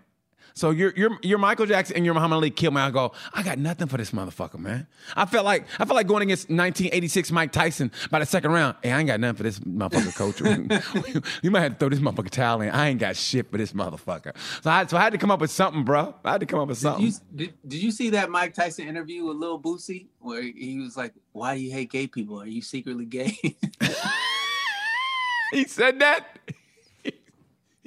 So 0.59 0.71
you're 0.71 0.93
you're 0.97 1.17
you're 1.23 1.39
Michael 1.39 1.67
Jackson 1.67 1.95
and 1.95 2.05
you're 2.05 2.15
Muhammad 2.15 2.35
Ali 2.35 2.51
kill 2.51 2.73
me. 2.73 2.81
I 2.81 2.91
go, 2.91 3.13
I 3.33 3.45
got 3.45 3.59
nothing 3.59 3.87
for 3.87 3.97
this 3.97 4.11
motherfucker, 4.11 4.59
man. 4.59 4.89
I 5.15 5.25
felt 5.25 5.45
like 5.45 5.67
I 5.75 5.85
felt 5.85 5.95
like 5.95 6.09
going 6.09 6.23
against 6.23 6.51
1986 6.51 7.31
Mike 7.31 7.53
Tyson 7.53 7.93
by 8.11 8.19
the 8.19 8.27
second 8.27 8.51
round. 8.51 8.77
Hey, 8.83 8.91
I 8.91 8.99
ain't 8.99 9.07
got 9.07 9.21
nothing 9.21 9.37
for 9.37 9.43
this 9.45 9.61
motherfucker, 9.61 10.17
coach. 10.17 11.23
you 11.43 11.53
might 11.53 11.61
have 11.61 11.75
to 11.75 11.79
throw 11.79 11.89
this 11.91 12.01
motherfucker 12.01 12.31
towel 12.31 12.61
in. 12.63 12.71
I 12.71 12.89
ain't 12.89 12.99
got 12.99 13.15
shit 13.15 13.49
for 13.53 13.57
this 13.57 13.73
motherfucker. 13.73 14.37
So 14.63 14.71
I 14.71 14.85
so 14.87 14.97
I 14.97 15.03
had 15.03 15.13
to 15.13 15.19
come 15.19 15.31
up 15.31 15.41
with 15.41 15.53
something, 15.53 15.85
bro. 15.85 16.13
I 16.25 16.33
had 16.33 16.41
to 16.41 16.47
come 16.47 16.59
up 16.59 16.67
with 16.67 16.79
something. 16.79 17.07
You, 17.07 17.13
did, 17.37 17.55
did 17.67 17.81
you 17.81 17.93
see 17.93 18.11
that 18.11 18.29
Mike 18.29 18.55
Tyson 18.55 18.89
interview 18.89 19.27
with 19.27 19.37
Lil 19.37 19.61
Boosie 19.61 20.09
where 20.19 20.43
he 20.43 20.81
was 20.81 20.97
like, 20.97 21.15
"Why 21.31 21.55
do 21.55 21.61
you 21.61 21.71
hate 21.71 21.93
gay 21.93 22.09
people? 22.09 22.43
Are 22.43 22.47
you 22.47 22.63
secretly 22.63 23.07
gay?" 23.07 23.39
he 25.53 25.65
said 25.67 26.01
that. 26.01 26.41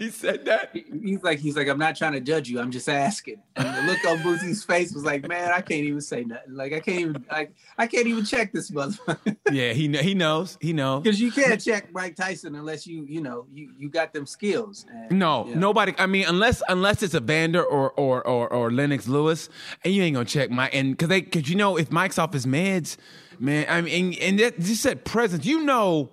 He 0.02 0.10
said 0.10 0.46
that. 0.46 0.72
he's 0.74 1.22
like, 1.22 1.38
he's 1.38 1.56
like, 1.56 1.68
"I'm 1.68 1.78
not 1.78 1.96
trying 1.96 2.14
to 2.14 2.20
judge 2.20 2.50
you. 2.50 2.60
I'm 2.60 2.72
just 2.72 2.90
asking." 2.90 3.40
And 3.56 3.68
the 3.68 3.92
look 3.92 4.04
on 4.06 4.18
Boosie's 4.18 4.64
face 4.64 4.92
was 4.94 5.04
like, 5.04 5.28
"Man, 5.28 5.52
I 5.52 5.62
can't 5.62 5.84
even 5.84 6.02
say 6.02 6.24
nothing. 6.24 6.56
Like, 6.56 6.74
I 6.74 6.80
can't 6.80 7.00
even 7.02 7.26
like, 7.32 7.54
I 7.78 7.86
can't 7.86 8.08
even 8.08 8.26
check 8.26 8.52
this 8.52 8.72
motherfucker 8.72 9.38
Yeah, 9.52 9.74
he 9.74 9.88
kn- 9.88 10.04
he 10.04 10.16
knows. 10.16 10.58
He 10.60 10.74
knows. 10.74 11.04
because 11.04 11.22
you 11.22 11.32
can't 11.32 11.62
check 11.62 11.94
Mike 11.94 12.16
Tyson 12.16 12.56
unless 12.56 12.88
you, 12.88 13.06
you 13.08 13.22
know, 13.22 13.46
you 13.54 13.72
you 13.78 13.90
got 13.90 14.12
them 14.12 14.26
skills." 14.26 14.88
And, 14.92 15.20
No, 15.20 15.46
yeah. 15.48 15.56
nobody. 15.60 15.94
I 16.00 16.08
mean, 16.08 16.26
unless 16.28 16.64
unless 16.68 17.04
it's 17.04 17.14
Evander 17.14 17.64
or 17.64 17.92
or 17.92 18.26
or, 18.28 18.52
or 18.52 18.72
Lennox 18.72 19.08
Lewis, 19.08 19.50
and 19.86 19.94
you 19.94 20.02
ain't 20.02 20.16
gonna 20.16 20.26
check 20.26 20.50
Mike. 20.50 20.74
And 20.74 20.92
because 20.94 21.10
they 21.10 21.22
because 21.22 21.48
you 21.48 21.56
know 21.56 21.78
if 21.78 21.92
Mike's 21.92 22.18
off 22.18 22.34
his 22.34 22.48
meds, 22.48 22.98
man. 23.40 23.68
I 23.70 23.82
mean, 23.82 24.14
and, 24.14 24.20
and 24.24 24.40
that 24.40 24.60
just 24.60 24.82
said 24.82 25.06
presence. 25.06 25.46
You 25.46 25.62
know, 25.64 26.10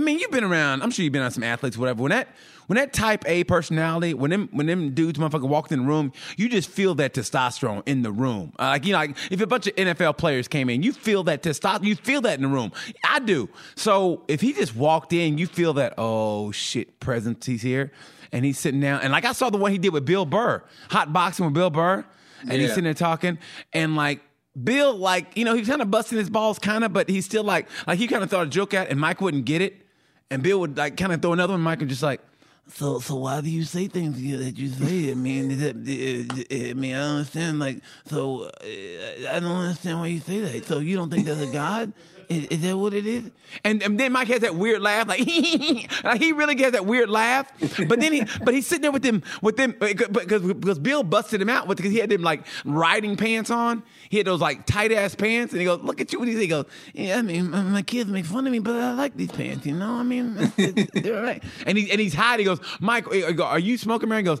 I 0.00 0.02
mean, 0.02 0.18
you've 0.18 0.30
been 0.30 0.44
around. 0.44 0.82
I'm 0.82 0.90
sure 0.90 1.02
you've 1.02 1.12
been 1.12 1.20
on 1.20 1.30
some 1.30 1.42
athletes, 1.42 1.76
whatever. 1.76 2.02
When 2.02 2.10
that 2.10 2.28
when 2.68 2.76
that 2.76 2.94
Type 2.94 3.28
A 3.28 3.44
personality, 3.44 4.14
when 4.14 4.30
them 4.30 4.48
when 4.50 4.66
them 4.66 4.94
dudes 4.94 5.18
motherfucker 5.18 5.46
walked 5.46 5.72
in 5.72 5.80
the 5.80 5.86
room, 5.86 6.12
you 6.38 6.48
just 6.48 6.70
feel 6.70 6.94
that 6.94 7.12
testosterone 7.12 7.82
in 7.84 8.00
the 8.00 8.10
room. 8.10 8.54
Uh, 8.58 8.68
like 8.68 8.86
you 8.86 8.92
know, 8.92 8.98
like 8.98 9.16
if 9.30 9.42
a 9.42 9.46
bunch 9.46 9.66
of 9.66 9.74
NFL 9.74 10.16
players 10.16 10.48
came 10.48 10.70
in, 10.70 10.82
you 10.82 10.94
feel 10.94 11.22
that 11.24 11.42
testosterone. 11.42 11.84
You 11.84 11.96
feel 11.96 12.22
that 12.22 12.38
in 12.38 12.42
the 12.42 12.48
room. 12.48 12.72
I 13.06 13.18
do. 13.18 13.50
So 13.74 14.22
if 14.26 14.40
he 14.40 14.54
just 14.54 14.74
walked 14.74 15.12
in, 15.12 15.36
you 15.36 15.46
feel 15.46 15.74
that. 15.74 15.94
Oh 15.98 16.50
shit, 16.50 16.98
presence. 16.98 17.44
He's 17.44 17.60
here, 17.60 17.92
and 18.32 18.42
he's 18.42 18.58
sitting 18.58 18.80
down. 18.80 19.02
And 19.02 19.12
like 19.12 19.26
I 19.26 19.32
saw 19.32 19.50
the 19.50 19.58
one 19.58 19.70
he 19.70 19.78
did 19.78 19.92
with 19.92 20.06
Bill 20.06 20.24
Burr, 20.24 20.62
hot 20.88 21.12
boxing 21.12 21.44
with 21.44 21.54
Bill 21.54 21.68
Burr, 21.70 22.06
and 22.42 22.52
he's 22.52 22.70
sitting 22.70 22.84
there 22.84 22.94
talking, 22.94 23.38
and 23.74 23.96
like. 23.96 24.22
Bill, 24.64 24.96
like, 24.96 25.36
you 25.36 25.44
know, 25.44 25.54
he 25.54 25.60
was 25.60 25.68
kind 25.68 25.80
of 25.80 25.92
busting 25.92 26.18
his 26.18 26.28
balls, 26.28 26.58
kind 26.58 26.82
of, 26.82 26.92
but 26.92 27.08
he's 27.08 27.24
still 27.24 27.44
like, 27.44 27.68
like 27.86 28.00
he 28.00 28.08
kind 28.08 28.24
of 28.24 28.30
thought 28.30 28.48
a 28.48 28.50
joke 28.50 28.74
at, 28.74 28.88
and 28.88 28.98
Mike 28.98 29.20
wouldn't 29.20 29.44
get 29.44 29.62
it. 29.62 29.86
And 30.30 30.42
Bill 30.42 30.60
would 30.60 30.76
like 30.76 30.96
kind 30.96 31.12
of 31.12 31.20
throw 31.20 31.32
another 31.32 31.54
one. 31.54 31.60
Mike 31.60 31.80
would 31.80 31.88
just 31.88 32.02
like, 32.02 32.20
so 32.72 33.00
so 33.00 33.16
why 33.16 33.40
do 33.40 33.50
you 33.50 33.64
say 33.64 33.88
things 33.88 34.14
that 34.14 34.56
you 34.56 34.68
say? 34.68 35.10
I 35.10 35.14
mean, 35.14 35.50
I 35.50 35.72
mean, 35.72 36.94
I 36.94 36.98
don't 36.98 37.16
understand. 37.16 37.58
Like, 37.58 37.80
so 38.06 38.44
uh, 38.44 39.28
I 39.28 39.40
don't 39.40 39.50
understand 39.50 39.98
why 39.98 40.06
you 40.06 40.20
say 40.20 40.40
that. 40.40 40.66
So 40.66 40.78
you 40.78 40.96
don't 40.96 41.10
think 41.10 41.26
there's 41.26 41.40
a 41.40 41.52
God? 41.52 41.92
Is, 42.30 42.46
is 42.46 42.60
that 42.62 42.78
what 42.78 42.94
it 42.94 43.06
is? 43.06 43.28
And, 43.64 43.82
and 43.82 43.98
then 43.98 44.12
Mike 44.12 44.28
has 44.28 44.40
that 44.40 44.54
weird 44.54 44.80
laugh, 44.80 45.08
like, 45.08 45.18
he 45.18 46.32
really 46.32 46.54
gets 46.54 46.72
that 46.72 46.86
weird 46.86 47.10
laugh. 47.10 47.50
But 47.88 47.98
then 47.98 48.12
he, 48.12 48.24
but 48.44 48.54
he's 48.54 48.68
sitting 48.68 48.82
there 48.82 48.92
with 48.92 49.02
them, 49.02 49.24
with 49.42 49.56
them, 49.56 49.74
uh, 49.80 49.88
because 49.88 50.42
because 50.42 50.78
Bill 50.78 51.02
busted 51.02 51.42
him 51.42 51.48
out 51.48 51.66
because 51.66 51.90
he 51.90 51.98
had 51.98 52.08
them 52.08 52.22
like 52.22 52.46
riding 52.64 53.16
pants 53.16 53.50
on. 53.50 53.82
He 54.08 54.18
had 54.18 54.26
those 54.26 54.40
like 54.40 54.64
tight 54.64 54.92
ass 54.92 55.16
pants, 55.16 55.52
and 55.52 55.60
he 55.60 55.66
goes, 55.66 55.80
"Look 55.80 56.00
at 56.00 56.12
you." 56.12 56.24
You? 56.24 56.38
He 56.38 56.46
goes, 56.46 56.66
"Yeah, 56.94 57.18
I 57.18 57.22
mean, 57.22 57.50
my, 57.50 57.82
kids 57.82 58.08
make 58.08 58.24
fun 58.24 58.46
of 58.46 58.52
me, 58.52 58.60
but 58.60 58.76
I 58.76 58.92
like 58.92 59.16
these 59.16 59.32
pants. 59.32 59.66
You 59.66 59.74
know, 59.74 59.94
I 59.94 60.04
mean, 60.04 60.34
they're 60.94 61.16
all 61.16 61.22
right." 61.22 61.42
And 61.66 61.76
he 61.76 61.90
and 61.90 62.00
he's 62.00 62.14
high. 62.14 62.36
He 62.36 62.44
goes, 62.44 62.60
"Mike, 62.78 63.08
uh, 63.08 63.32
uh, 63.36 63.42
are 63.42 63.58
you 63.58 63.76
smoking, 63.76 64.08
man?" 64.08 64.18
He 64.18 64.24
goes, 64.24 64.40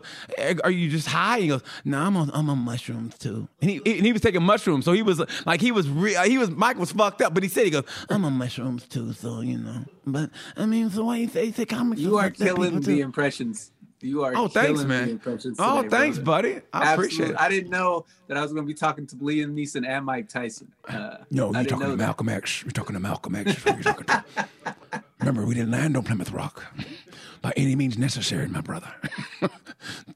"Are 0.62 0.70
you 0.70 0.90
just 0.90 1.08
high?" 1.08 1.40
He 1.40 1.48
goes, 1.48 1.62
"No, 1.84 1.98
I'm 1.98 2.16
on 2.16 2.30
I'm 2.32 2.48
on 2.48 2.58
mushrooms 2.58 3.18
too." 3.18 3.48
And 3.60 3.70
he 3.70 3.76
and 3.84 4.06
he 4.06 4.12
was 4.12 4.22
taking 4.22 4.42
mushrooms, 4.42 4.84
so 4.84 4.92
he 4.92 5.02
was 5.02 5.20
like 5.44 5.60
he 5.60 5.72
was 5.72 5.88
re- 5.88 6.28
he 6.28 6.38
was 6.38 6.50
Mike 6.50 6.78
was 6.78 6.92
fucked 6.92 7.22
up, 7.22 7.34
but 7.34 7.42
he 7.42 7.48
said 7.48 7.64
he 7.64 7.70
goes, 7.70 7.79
"I'm 8.08 8.24
on 8.24 8.34
mushrooms 8.34 8.86
too," 8.86 9.12
so 9.12 9.40
you 9.40 9.58
know. 9.58 9.84
But 10.06 10.30
I 10.56 10.66
mean, 10.66 10.90
so 10.90 11.04
why 11.04 11.16
you 11.18 11.28
say, 11.28 11.52
say 11.52 11.64
comics? 11.66 12.00
You 12.00 12.16
are 12.16 12.26
are 12.26 12.28
fucked 12.30 12.40
up 12.42 12.46
killing 12.48 12.80
the 12.80 12.96
too? 12.96 13.02
impressions. 13.02 13.72
You 14.02 14.24
are 14.24 14.32
Oh, 14.34 14.48
thanks, 14.48 14.70
killing 14.80 14.88
man. 14.88 15.04
the 15.06 15.10
impressions. 15.12 15.56
Oh, 15.60 15.82
today, 15.82 15.88
thanks, 15.94 16.18
brother. 16.18 16.42
buddy. 16.54 16.60
I 16.72 16.94
appreciate 16.94 17.30
it. 17.32 17.36
I 17.38 17.50
didn't 17.50 17.68
know 17.68 18.06
that 18.28 18.38
I 18.38 18.40
was 18.42 18.50
going 18.50 18.64
to 18.64 18.66
be 18.66 18.72
talking 18.72 19.06
to 19.08 19.16
Liam 19.16 19.52
Neeson 19.52 19.86
and 19.86 20.06
Mike 20.06 20.26
Tyson. 20.30 20.72
Uh, 20.88 21.18
No, 21.30 21.52
you're 21.52 21.64
talking 21.64 21.78
know 21.80 21.84
to 21.84 21.90
that. 21.90 21.96
Malcolm 21.98 22.30
X. 22.30 22.62
You're 22.62 22.70
talking 22.70 22.94
to 22.94 23.00
Malcolm 23.00 23.34
X. 23.34 23.50
is 23.58 23.62
what 23.64 23.74
you're 23.74 23.82
talking 23.82 24.06
to. 24.06 24.24
Remember, 25.20 25.44
we 25.44 25.54
didn't 25.54 25.70
land 25.72 25.98
on 25.98 26.04
Plymouth 26.04 26.30
Rock 26.32 26.64
by 27.42 27.52
any 27.58 27.76
means 27.76 27.98
necessary, 27.98 28.48
my 28.48 28.62
brother. 28.62 28.88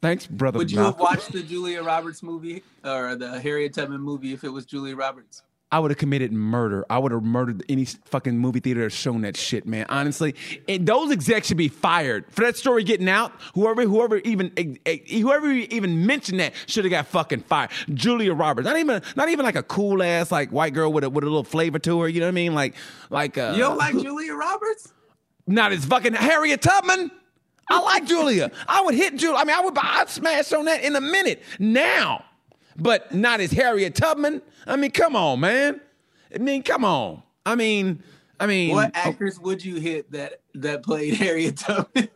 Thanks, 0.00 0.26
brother. 0.26 0.56
Would 0.58 0.70
you 0.72 0.78
have 0.78 0.98
watched 0.98 1.32
the 1.32 1.42
Julia 1.42 1.82
Roberts 1.82 2.22
movie 2.22 2.62
or 2.84 3.14
the 3.16 3.38
Harriet 3.40 3.74
Tubman 3.74 4.00
movie 4.00 4.32
if 4.32 4.44
it 4.44 4.48
was 4.48 4.64
Julia 4.64 4.96
Roberts? 4.96 5.42
I 5.74 5.80
would 5.80 5.90
have 5.90 5.98
committed 5.98 6.32
murder. 6.32 6.86
I 6.88 7.00
would 7.00 7.10
have 7.10 7.24
murdered 7.24 7.64
any 7.68 7.84
fucking 7.84 8.38
movie 8.38 8.60
theater 8.60 8.82
that's 8.82 8.94
shown 8.94 9.22
that 9.22 9.36
shit, 9.36 9.66
man. 9.66 9.86
Honestly, 9.88 10.36
and 10.68 10.86
those 10.86 11.10
execs 11.10 11.48
should 11.48 11.56
be 11.56 11.66
fired 11.66 12.26
for 12.30 12.42
that 12.42 12.56
story 12.56 12.84
getting 12.84 13.08
out. 13.08 13.32
Whoever, 13.54 13.82
whoever 13.82 14.18
even, 14.18 14.52
whoever 15.10 15.50
even 15.50 16.06
mentioned 16.06 16.38
that 16.38 16.52
should 16.68 16.84
have 16.84 16.92
got 16.92 17.08
fucking 17.08 17.40
fired. 17.40 17.70
Julia 17.92 18.34
Roberts, 18.34 18.66
not 18.66 18.78
even, 18.78 19.02
not 19.16 19.28
even 19.30 19.44
like 19.44 19.56
a 19.56 19.64
cool 19.64 20.00
ass 20.00 20.30
like 20.30 20.50
white 20.50 20.74
girl 20.74 20.92
with 20.92 21.02
a 21.02 21.10
with 21.10 21.24
a 21.24 21.26
little 21.26 21.42
flavor 21.42 21.80
to 21.80 22.02
her. 22.02 22.08
You 22.08 22.20
know 22.20 22.26
what 22.26 22.28
I 22.28 22.34
mean? 22.34 22.54
Like, 22.54 22.76
like 23.10 23.36
uh, 23.36 23.54
You 23.56 23.62
don't 23.62 23.76
like 23.76 23.98
Julia 23.98 24.34
Roberts? 24.34 24.92
Not 25.48 25.72
as 25.72 25.84
fucking 25.84 26.14
Harriet 26.14 26.62
Tubman. 26.62 27.10
I 27.68 27.80
like 27.80 28.04
Julia. 28.06 28.52
I 28.68 28.82
would 28.82 28.94
hit 28.94 29.16
Julia. 29.16 29.38
I 29.38 29.44
mean, 29.44 29.56
I 29.56 29.60
would. 29.60 29.76
I'd 29.76 30.08
smash 30.08 30.52
on 30.52 30.66
that 30.66 30.84
in 30.84 30.94
a 30.94 31.00
minute 31.00 31.42
now, 31.58 32.24
but 32.76 33.14
not 33.14 33.40
as 33.40 33.52
Harriet 33.52 33.94
Tubman. 33.94 34.42
I 34.66 34.76
mean, 34.76 34.90
come 34.90 35.16
on, 35.16 35.40
man. 35.40 35.80
I 36.34 36.38
mean, 36.38 36.62
come 36.62 36.84
on. 36.84 37.22
I 37.46 37.54
mean, 37.54 38.02
I 38.40 38.46
mean, 38.46 38.74
What 38.74 38.90
oh. 38.94 38.98
actress 38.98 39.38
would 39.38 39.64
you 39.64 39.76
hit 39.76 40.10
that 40.12 40.40
that 40.54 40.82
played 40.82 41.14
Harriet 41.18 41.56
Tubman? 41.56 42.08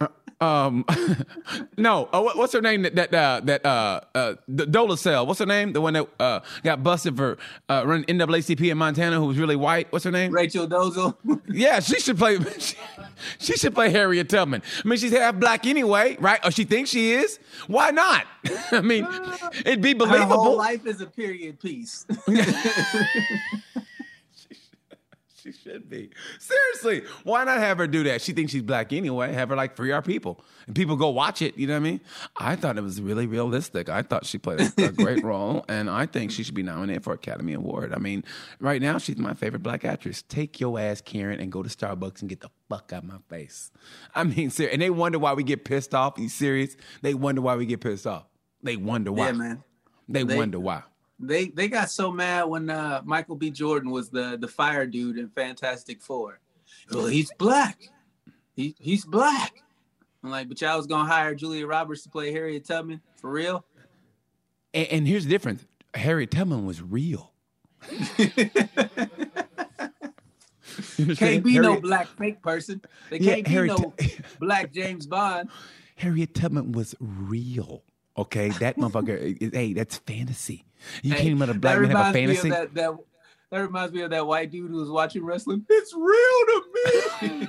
Uh, 0.00 0.08
um, 0.40 0.84
no. 1.76 2.08
Uh, 2.12 2.20
what, 2.20 2.36
what's 2.36 2.52
her 2.52 2.60
name? 2.60 2.82
That 2.82 2.94
that 2.94 3.14
uh, 3.14 3.40
that 3.44 3.64
uh, 3.64 4.00
uh, 4.14 4.34
D- 4.54 4.64
Dolezal. 4.64 5.26
What's 5.26 5.40
her 5.40 5.46
name? 5.46 5.72
The 5.72 5.80
one 5.80 5.94
that 5.94 6.08
uh, 6.20 6.40
got 6.62 6.82
busted 6.82 7.16
for 7.16 7.38
uh, 7.68 7.84
running 7.86 8.04
NAACP 8.04 8.70
in 8.70 8.78
Montana, 8.78 9.18
who 9.18 9.26
was 9.26 9.38
really 9.38 9.56
white. 9.56 9.90
What's 9.92 10.04
her 10.04 10.10
name? 10.10 10.32
Rachel 10.32 10.66
Dozel. 10.68 11.16
Yeah, 11.48 11.80
she 11.80 12.00
should 12.00 12.18
play. 12.18 12.38
She, 12.58 12.76
she 13.38 13.52
should 13.54 13.74
play 13.74 13.88
Harriet 13.90 14.28
Tubman. 14.28 14.62
I 14.84 14.88
mean, 14.88 14.98
she's 14.98 15.12
half 15.12 15.36
black 15.36 15.64
anyway, 15.66 16.16
right? 16.20 16.38
Or 16.44 16.50
she 16.50 16.64
thinks 16.64 16.90
she 16.90 17.12
is. 17.12 17.38
Why 17.66 17.90
not? 17.90 18.26
I 18.72 18.82
mean, 18.82 19.06
it'd 19.64 19.80
be 19.80 19.94
believable. 19.94 20.28
Her 20.28 20.34
whole 20.34 20.56
life 20.56 20.84
is 20.86 21.00
a 21.00 21.06
period 21.06 21.58
piece. 21.60 22.04
She 25.46 25.52
should 25.52 25.88
be. 25.88 26.10
Seriously, 26.40 27.08
why 27.22 27.44
not 27.44 27.58
have 27.58 27.78
her 27.78 27.86
do 27.86 28.02
that? 28.04 28.20
She 28.20 28.32
thinks 28.32 28.50
she's 28.50 28.62
black 28.62 28.92
anyway. 28.92 29.32
Have 29.32 29.50
her 29.50 29.56
like 29.56 29.76
free 29.76 29.92
our 29.92 30.02
people, 30.02 30.40
and 30.66 30.74
people 30.74 30.96
go 30.96 31.08
watch 31.10 31.40
it. 31.40 31.56
You 31.56 31.68
know 31.68 31.74
what 31.74 31.78
I 31.86 31.90
mean? 31.90 32.00
I 32.36 32.56
thought 32.56 32.76
it 32.76 32.80
was 32.82 33.00
really 33.00 33.26
realistic. 33.28 33.88
I 33.88 34.02
thought 34.02 34.26
she 34.26 34.38
played 34.38 34.60
a, 34.60 34.84
a 34.86 34.92
great 34.92 35.22
role, 35.24 35.64
and 35.68 35.88
I 35.88 36.06
think 36.06 36.32
she 36.32 36.42
should 36.42 36.54
be 36.54 36.64
nominated 36.64 37.04
for 37.04 37.12
Academy 37.12 37.52
Award. 37.52 37.94
I 37.94 37.98
mean, 37.98 38.24
right 38.58 38.82
now 38.82 38.98
she's 38.98 39.18
my 39.18 39.34
favorite 39.34 39.62
black 39.62 39.84
actress. 39.84 40.22
Take 40.22 40.58
your 40.58 40.80
ass, 40.80 41.00
Karen, 41.00 41.38
and 41.38 41.52
go 41.52 41.62
to 41.62 41.68
Starbucks 41.68 42.20
and 42.22 42.28
get 42.28 42.40
the 42.40 42.50
fuck 42.68 42.92
out 42.92 43.04
of 43.04 43.08
my 43.08 43.18
face. 43.28 43.70
I 44.14 44.24
mean, 44.24 44.50
ser- 44.50 44.70
and 44.72 44.82
they 44.82 44.90
wonder 44.90 45.20
why 45.20 45.34
we 45.34 45.44
get 45.44 45.64
pissed 45.64 45.94
off. 45.94 46.18
You 46.18 46.28
serious? 46.28 46.76
They 47.02 47.14
wonder 47.14 47.40
why 47.40 47.54
we 47.54 47.66
get 47.66 47.80
pissed 47.80 48.06
off. 48.06 48.24
They 48.64 48.76
wonder 48.76 49.12
why. 49.12 49.26
Yeah, 49.26 49.32
man. 49.32 49.64
They, 50.08 50.24
They- 50.24 50.36
wonder 50.36 50.58
why. 50.58 50.82
They 51.18 51.48
they 51.48 51.68
got 51.68 51.90
so 51.90 52.10
mad 52.12 52.44
when 52.44 52.68
uh, 52.68 53.00
Michael 53.04 53.36
B. 53.36 53.50
Jordan 53.50 53.90
was 53.90 54.10
the 54.10 54.36
the 54.38 54.48
fire 54.48 54.86
dude 54.86 55.18
in 55.18 55.28
Fantastic 55.30 56.02
Four. 56.02 56.40
Well, 56.90 57.06
he's 57.06 57.32
black. 57.38 57.90
He 58.54 58.74
he's 58.78 59.04
black. 59.04 59.62
I'm 60.22 60.30
like, 60.30 60.48
but 60.48 60.60
y'all 60.60 60.76
was 60.76 60.86
gonna 60.86 61.08
hire 61.08 61.34
Julia 61.34 61.66
Roberts 61.66 62.02
to 62.02 62.10
play 62.10 62.32
Harriet 62.32 62.66
Tubman 62.66 63.00
for 63.16 63.30
real? 63.30 63.64
And, 64.74 64.88
and 64.88 65.08
here's 65.08 65.24
the 65.24 65.30
difference: 65.30 65.64
Harriet 65.94 66.30
Tubman 66.30 66.66
was 66.66 66.82
real. 66.82 67.32
Can't 71.16 71.44
be 71.44 71.58
no 71.58 71.80
black 71.80 72.08
fake 72.18 72.42
person. 72.42 72.82
They 73.10 73.18
Yeah, 73.18 73.34
can't 73.34 73.46
be 73.46 73.52
Harriet 73.52 73.78
no 73.80 73.94
black 74.40 74.72
James 74.72 75.06
Bond. 75.06 75.48
Harriet 75.96 76.34
Tubman 76.34 76.72
was 76.72 76.94
real. 77.00 77.82
Okay, 78.18 78.48
that 78.48 78.76
motherfucker. 78.76 79.36
is- 79.40 79.52
hey, 79.52 79.72
that's 79.72 79.98
fantasy. 79.98 80.64
You 81.02 81.10
Hey, 81.10 81.16
can't 81.16 81.26
even 81.28 81.38
let 81.38 81.48
a 81.50 81.54
black 81.54 81.78
man 81.80 81.90
have 81.90 81.98
a 81.98 81.98
reminds 81.98 82.14
me 82.16 82.22
of 82.24 82.28
fantasy. 82.28 82.50
That, 82.50 82.74
that, 82.74 82.96
that 83.50 83.58
reminds 83.58 83.92
me 83.92 84.00
of 84.02 84.10
that 84.10 84.26
white 84.26 84.50
dude 84.50 84.70
who 84.70 84.76
was 84.78 84.90
watching 84.90 85.24
wrestling. 85.24 85.64
It's 85.68 85.92
real 85.94 86.02
to 86.46 86.62
me. 86.74 87.48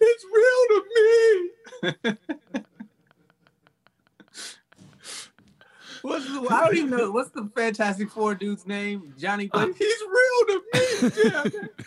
it's 0.00 0.24
real 0.32 0.66
to 0.68 0.82
me. 2.04 2.16
What's 6.02 6.24
the, 6.26 6.46
I 6.50 6.64
don't 6.66 6.76
even 6.76 6.90
know. 6.90 7.10
What's 7.10 7.30
the 7.30 7.50
Fantastic 7.54 8.10
Four 8.10 8.34
dude's 8.34 8.66
name? 8.66 9.12
Johnny 9.18 9.48
Blaze. 9.48 9.76
He's 9.76 9.96
real 10.02 10.46
to 10.48 10.62
me. 10.72 11.10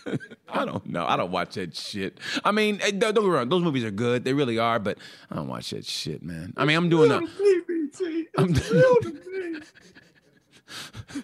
Damn. 0.05 0.19
I 0.49 0.65
don't 0.65 0.85
know. 0.87 1.05
I 1.05 1.15
don't 1.17 1.31
watch 1.31 1.55
that 1.55 1.75
shit. 1.75 2.19
I 2.45 2.51
mean, 2.51 2.79
eh, 2.81 2.91
don't 2.91 2.99
don't 2.99 3.15
get 3.15 3.23
me 3.23 3.29
wrong. 3.29 3.49
Those 3.49 3.63
movies 3.63 3.83
are 3.83 3.91
good. 3.91 4.23
They 4.23 4.33
really 4.33 4.59
are. 4.59 4.77
But 4.79 4.97
I 5.31 5.35
don't 5.35 5.47
watch 5.47 5.71
that 5.71 5.85
shit, 5.85 6.21
man. 6.21 6.53
I 6.57 6.65
mean, 6.65 6.77
I'm 6.77 6.89
doing 6.89 7.09
real 7.09 7.19
a. 7.23 7.27
to 7.27 7.43
me, 7.43 7.61
BT. 7.67 8.27
I'm- 8.37 8.49
It's 8.51 8.69
real 8.71 8.95
to 9.01 9.09
me. 9.13 9.59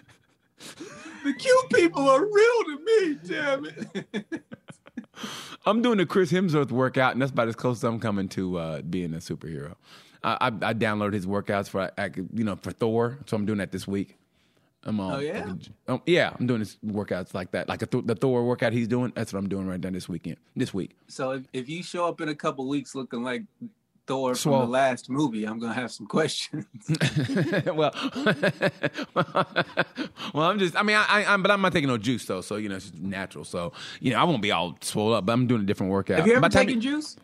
The 1.22 1.34
cute 1.34 1.70
people 1.74 2.08
are 2.08 2.24
real 2.24 2.64
to 2.64 2.78
me. 2.86 3.18
Damn 3.26 3.66
it. 3.66 4.42
I'm 5.66 5.82
doing 5.82 5.98
the 5.98 6.06
Chris 6.06 6.32
Hemsworth 6.32 6.70
workout, 6.70 7.12
and 7.12 7.20
that's 7.20 7.30
about 7.30 7.48
as 7.48 7.56
close 7.56 7.76
as 7.78 7.84
I'm 7.84 8.00
coming 8.00 8.26
to 8.30 8.56
uh, 8.56 8.80
being 8.82 9.12
a 9.12 9.18
superhero. 9.18 9.74
I, 10.22 10.32
I, 10.40 10.46
I 10.46 10.74
downloaded 10.74 11.14
his 11.14 11.26
workouts 11.26 11.68
for 11.68 11.90
I 11.98 12.10
you 12.34 12.44
know 12.44 12.56
for 12.56 12.72
Thor, 12.72 13.18
so 13.26 13.36
I'm 13.36 13.46
doing 13.46 13.58
that 13.58 13.72
this 13.72 13.86
week. 13.88 14.16
I'm 14.82 14.98
all, 14.98 15.16
Oh, 15.16 15.18
yeah? 15.18 15.52
um, 15.88 16.00
yeah, 16.06 16.34
I'm 16.38 16.46
doing 16.46 16.60
his 16.60 16.78
workouts 16.84 17.34
like 17.34 17.50
that, 17.50 17.68
like 17.68 17.82
a 17.82 17.86
th- 17.86 18.06
the 18.06 18.14
Thor 18.14 18.44
workout 18.46 18.72
he's 18.72 18.88
doing. 18.88 19.12
That's 19.14 19.30
what 19.30 19.38
I'm 19.38 19.48
doing 19.48 19.66
right 19.66 19.78
now 19.78 19.90
this 19.90 20.08
weekend, 20.08 20.38
this 20.56 20.72
week. 20.72 20.92
So 21.06 21.32
if, 21.32 21.42
if 21.52 21.68
you 21.68 21.82
show 21.82 22.06
up 22.08 22.22
in 22.22 22.30
a 22.30 22.34
couple 22.34 22.66
weeks 22.66 22.94
looking 22.94 23.22
like 23.22 23.42
Thor 24.06 24.30
from 24.34 24.38
Swole. 24.38 24.60
the 24.60 24.66
last 24.66 25.10
movie, 25.10 25.44
I'm 25.44 25.58
gonna 25.58 25.74
have 25.74 25.92
some 25.92 26.06
questions. 26.06 26.64
well, 27.66 27.92
well, 29.14 30.44
I'm 30.48 30.58
just. 30.58 30.76
I 30.76 30.82
mean, 30.82 30.96
I, 30.96 31.04
I, 31.08 31.24
I'm, 31.34 31.42
but 31.42 31.50
I'm 31.50 31.60
not 31.60 31.72
taking 31.72 31.88
no 31.88 31.98
juice 31.98 32.24
though, 32.24 32.40
so 32.40 32.56
you 32.56 32.68
know 32.68 32.76
it's 32.76 32.90
just 32.90 33.02
natural. 33.02 33.44
So 33.44 33.72
you 34.00 34.12
know, 34.12 34.18
I 34.18 34.24
won't 34.24 34.42
be 34.42 34.50
all 34.50 34.76
swole 34.80 35.14
up, 35.14 35.26
but 35.26 35.32
I'm 35.32 35.46
doing 35.46 35.62
a 35.62 35.64
different 35.64 35.92
workout. 35.92 36.18
have 36.18 36.26
you 36.26 36.34
ever 36.34 36.48
taken 36.48 36.80
juice? 36.80 37.16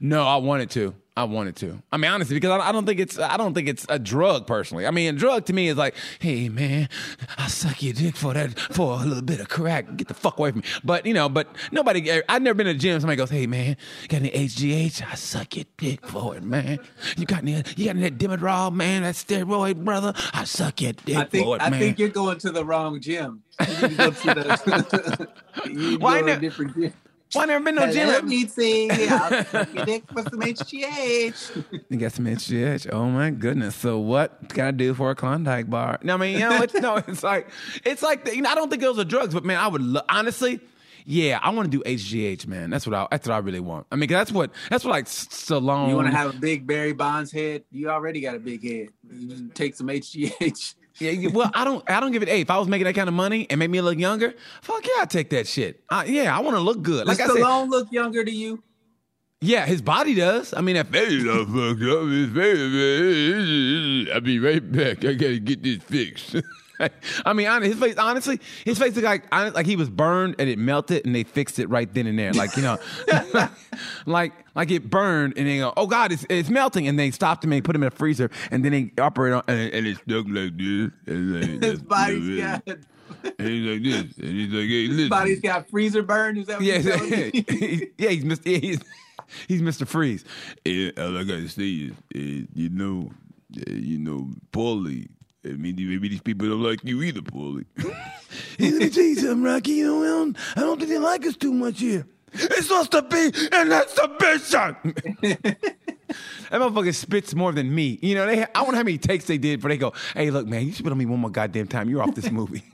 No, 0.00 0.26
I 0.26 0.36
wanted 0.36 0.70
to. 0.70 0.94
I 1.18 1.24
wanted 1.24 1.56
to. 1.56 1.82
I 1.90 1.96
mean, 1.96 2.12
honestly, 2.12 2.36
because 2.36 2.50
I, 2.60 2.68
I 2.68 2.70
don't 2.70 2.86
think 2.86 3.00
it's. 3.00 3.18
I 3.18 3.36
don't 3.36 3.52
think 3.52 3.68
it's 3.68 3.84
a 3.88 3.98
drug 3.98 4.46
personally. 4.46 4.86
I 4.86 4.92
mean, 4.92 5.12
a 5.16 5.18
drug 5.18 5.46
to 5.46 5.52
me 5.52 5.66
is 5.66 5.76
like, 5.76 5.96
hey 6.20 6.48
man, 6.48 6.88
I'll 7.36 7.48
suck 7.48 7.82
your 7.82 7.92
dick 7.92 8.14
for 8.14 8.34
that 8.34 8.56
for 8.56 8.94
a 9.00 9.04
little 9.04 9.24
bit 9.24 9.40
of 9.40 9.48
crack. 9.48 9.96
Get 9.96 10.06
the 10.06 10.14
fuck 10.14 10.38
away 10.38 10.52
from 10.52 10.60
me. 10.60 10.66
But 10.84 11.06
you 11.06 11.14
know, 11.14 11.28
but 11.28 11.48
nobody. 11.72 12.22
I've 12.28 12.42
never 12.42 12.54
been 12.54 12.68
to 12.68 12.72
the 12.72 12.78
gym. 12.78 13.00
Somebody 13.00 13.16
goes, 13.16 13.30
hey 13.30 13.48
man, 13.48 13.76
got 14.06 14.18
any 14.20 14.30
HGH? 14.30 15.02
I 15.10 15.16
suck 15.16 15.56
your 15.56 15.64
dick 15.76 16.06
for 16.06 16.36
it, 16.36 16.44
man. 16.44 16.78
You 17.16 17.26
got 17.26 17.42
any? 17.42 17.64
You 17.76 17.86
got 17.86 17.96
any 17.96 18.12
Demerol, 18.12 18.72
man? 18.72 19.02
That 19.02 19.16
steroid, 19.16 19.84
brother? 19.84 20.12
I 20.32 20.44
suck 20.44 20.80
your 20.80 20.92
dick 20.92 21.16
I 21.16 21.24
think 21.24 21.44
for 21.46 21.56
it, 21.56 21.62
I 21.62 21.70
man. 21.70 21.74
I 21.74 21.78
think 21.80 21.98
you're 21.98 22.10
going 22.10 22.38
to 22.38 22.52
the 22.52 22.64
wrong 22.64 23.00
gym. 23.00 23.42
You 23.60 23.66
need 23.66 23.80
to 23.80 23.96
go 23.96 24.10
to 24.12 24.34
the, 24.34 25.28
you 25.66 25.72
need 25.74 25.90
to 25.94 25.96
Why 25.98 26.20
go 26.20 26.26
to 26.26 26.32
a 26.32 26.34
not? 26.34 26.40
different 26.40 26.76
gym. 26.76 26.92
Why 27.32 27.44
never 27.44 27.64
been 27.64 27.74
no 27.74 27.86
Hello, 27.86 28.20
gym? 28.20 28.28
BT. 28.28 28.90
I'll 28.90 29.44
suck 29.44 29.74
your 29.74 29.84
dick 29.84 30.04
for 30.10 30.22
some 30.22 30.40
HGH. 30.40 31.80
You 31.88 31.96
got 31.98 32.12
some 32.12 32.24
HGH. 32.24 32.90
Oh 32.92 33.06
my 33.10 33.30
goodness. 33.30 33.74
So 33.76 33.98
what 33.98 34.48
can 34.48 34.64
I 34.64 34.70
do 34.70 34.94
for 34.94 35.10
a 35.10 35.14
Klondike 35.14 35.68
bar? 35.68 35.98
No, 36.02 36.14
I 36.14 36.16
mean, 36.16 36.32
you 36.34 36.40
know, 36.40 36.62
it's 36.62 36.74
no, 36.74 36.96
it's 37.06 37.22
like 37.22 37.48
it's 37.84 38.02
like 38.02 38.24
the, 38.24 38.34
you 38.34 38.42
know, 38.42 38.50
I 38.50 38.54
don't 38.54 38.70
think 38.70 38.82
those 38.82 38.98
are 38.98 39.04
drugs, 39.04 39.34
but 39.34 39.44
man, 39.44 39.58
I 39.58 39.68
would 39.68 39.82
lo- 39.82 40.00
honestly, 40.08 40.60
yeah, 41.04 41.38
I 41.42 41.50
want 41.50 41.70
to 41.70 41.78
do 41.78 41.82
HGH, 41.84 42.46
man. 42.46 42.70
That's 42.70 42.86
what 42.86 42.94
I 42.94 43.06
that's 43.10 43.28
what 43.28 43.34
I 43.34 43.38
really 43.38 43.60
want. 43.60 43.86
I 43.92 43.96
mean, 43.96 44.08
that's 44.08 44.32
what 44.32 44.50
that's 44.70 44.84
what 44.84 44.90
like 44.92 45.04
S- 45.06 45.26
Stallone. 45.28 45.88
You 45.90 45.96
want 45.96 46.08
to 46.08 46.16
have 46.16 46.34
a 46.34 46.38
big 46.38 46.66
Barry 46.66 46.92
Bonds 46.92 47.30
head? 47.32 47.64
You 47.70 47.90
already 47.90 48.20
got 48.20 48.36
a 48.36 48.38
big 48.38 48.62
head. 48.62 48.88
You 49.10 49.28
just 49.28 49.54
take 49.54 49.74
some 49.74 49.88
HGH. 49.88 50.74
Yeah, 51.00 51.28
well, 51.30 51.50
I 51.54 51.64
don't 51.64 51.88
I 51.90 52.00
don't 52.00 52.10
give 52.12 52.22
it. 52.22 52.28
Hey, 52.28 52.40
if 52.40 52.50
I 52.50 52.58
was 52.58 52.66
making 52.68 52.84
that 52.86 52.94
kind 52.94 53.08
of 53.08 53.14
money 53.14 53.46
and 53.50 53.58
made 53.58 53.70
me 53.70 53.80
look 53.80 53.98
younger, 53.98 54.34
fuck 54.62 54.84
yeah, 54.86 55.02
I'd 55.02 55.10
take 55.10 55.30
that 55.30 55.46
shit. 55.46 55.82
I, 55.88 56.04
yeah, 56.06 56.36
I 56.36 56.40
want 56.40 56.56
to 56.56 56.60
look 56.60 56.82
good. 56.82 57.06
Like 57.06 57.18
Does 57.18 57.30
I 57.30 57.34
said, 57.34 57.42
Stallone 57.42 57.68
look 57.68 57.92
younger 57.92 58.24
to 58.24 58.30
you? 58.30 58.62
yeah, 59.40 59.64
his 59.66 59.80
body 59.80 60.14
does. 60.14 60.52
I 60.52 60.60
mean, 60.60 60.74
that 60.74 60.88
face 60.88 61.24
all 61.26 61.44
fucked 61.44 61.82
up. 61.82 62.08
His 62.08 62.32
face, 62.32 64.08
I'll 64.12 64.20
be 64.20 64.38
right 64.40 64.72
back. 64.72 65.04
I 65.04 65.14
gotta 65.14 65.38
get 65.38 65.62
this 65.62 65.78
fixed. 65.84 66.36
I 67.26 67.32
mean, 67.32 67.46
hon- 67.46 67.62
his 67.62 67.78
face. 67.78 67.96
Honestly, 67.96 68.40
his 68.64 68.78
face 68.78 68.94
looked 68.94 69.04
like 69.06 69.32
hon- 69.32 69.52
like 69.52 69.66
he 69.66 69.76
was 69.76 69.90
burned 69.90 70.36
and 70.38 70.48
it 70.48 70.58
melted, 70.58 71.04
and 71.06 71.14
they 71.14 71.24
fixed 71.24 71.58
it 71.58 71.68
right 71.68 71.92
then 71.92 72.06
and 72.06 72.18
there. 72.18 72.32
Like 72.32 72.56
you 72.56 72.62
know, 72.62 72.78
like 74.06 74.32
like 74.54 74.70
it 74.70 74.88
burned, 74.90 75.34
and 75.36 75.46
they 75.46 75.58
go, 75.58 75.72
"Oh 75.76 75.86
God, 75.86 76.12
it's 76.12 76.24
it's 76.30 76.48
melting," 76.48 76.88
and 76.88 76.98
they 76.98 77.10
stopped 77.10 77.44
him 77.44 77.52
and 77.52 77.64
put 77.64 77.74
him 77.76 77.82
in 77.82 77.88
a 77.88 77.90
freezer, 77.90 78.30
and 78.50 78.64
then 78.64 78.72
they 78.72 78.92
operate 79.02 79.32
on, 79.34 79.42
and, 79.48 79.72
and 79.72 79.86
it 79.86 79.96
stuck 79.98 80.26
like 80.28 80.56
this. 80.56 80.90
And 81.06 81.40
like, 81.40 81.62
His 81.70 81.82
body's 81.82 82.40
got 82.40 82.62
and 82.68 83.48
he's 83.48 83.66
like 83.66 83.82
this, 83.82 84.18
and 84.18 84.28
he's 84.36 84.52
like, 84.52 84.68
"Hey, 84.68 84.86
listen." 84.88 85.08
body's 85.08 85.40
got 85.40 85.68
freezer 85.70 86.02
burn. 86.02 86.38
Is 86.38 86.46
that 86.46 86.58
what 86.58 86.64
Yeah, 86.64 86.78
you're 86.78 86.96
telling 86.96 87.12
yeah, 87.98 88.08
he's 88.10 88.24
Mr. 88.24 88.40
Yeah, 88.44 88.58
he's, 88.58 88.80
he's 89.48 89.62
Mr. 89.62 89.86
Freeze. 89.86 90.24
Yeah, 90.64 90.90
all 90.98 91.16
I 91.16 91.24
gotta 91.24 91.48
say 91.48 91.68
is, 91.68 91.92
uh, 91.92 92.46
you 92.54 92.68
know, 92.70 93.10
uh, 93.56 93.72
you 93.72 93.98
know, 93.98 94.30
Paulie. 94.52 95.08
I 95.48 95.52
mean, 95.56 95.76
maybe 95.76 96.08
these 96.08 96.20
people 96.20 96.48
don't 96.48 96.62
like 96.62 96.80
you 96.84 97.02
either, 97.02 97.20
Paulie. 97.20 97.64
hey, 98.58 98.70
let 98.70 98.80
me 98.80 98.90
tell 98.90 99.02
you 99.04 99.14
something, 99.16 99.42
Rocky. 99.42 99.72
You 99.72 99.86
know, 99.86 100.02
I 100.02 100.06
don't, 100.06 100.36
I 100.56 100.60
don't 100.60 100.78
think 100.78 100.90
they 100.90 100.98
like 100.98 101.26
us 101.26 101.36
too 101.36 101.52
much 101.52 101.80
here. 101.80 102.06
It's 102.32 102.68
supposed 102.68 102.92
to 102.92 103.02
be 103.02 103.32
an 103.52 103.72
exhibition. 103.72 104.76
that 106.50 106.52
motherfucker 106.52 106.94
spits 106.94 107.34
more 107.34 107.52
than 107.52 107.74
me. 107.74 107.98
You 108.02 108.14
know, 108.14 108.26
they. 108.26 108.44
I 108.54 108.62
wonder 108.62 108.76
how 108.76 108.82
many 108.82 108.98
takes 108.98 109.24
they 109.24 109.38
did 109.38 109.58
before 109.60 109.70
they 109.70 109.78
go, 109.78 109.94
"Hey, 110.14 110.30
look, 110.30 110.46
man, 110.46 110.66
you 110.66 110.72
spit 110.72 110.92
on 110.92 110.98
me 110.98 111.06
one 111.06 111.20
more 111.20 111.30
goddamn 111.30 111.68
time. 111.68 111.88
You're 111.88 112.02
off 112.02 112.14
this 112.14 112.30
movie." 112.30 112.62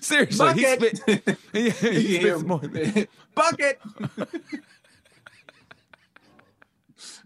Seriously, 0.00 0.52
he 0.54 0.62
Bucket. 0.62 0.96
spit. 0.98 1.38
he, 1.52 1.70
he 1.70 2.18
You 2.18 2.18
can 2.18 2.38
spits 2.38 2.42
more. 2.44 2.58
Than, 2.58 3.08
bucket. 3.34 3.80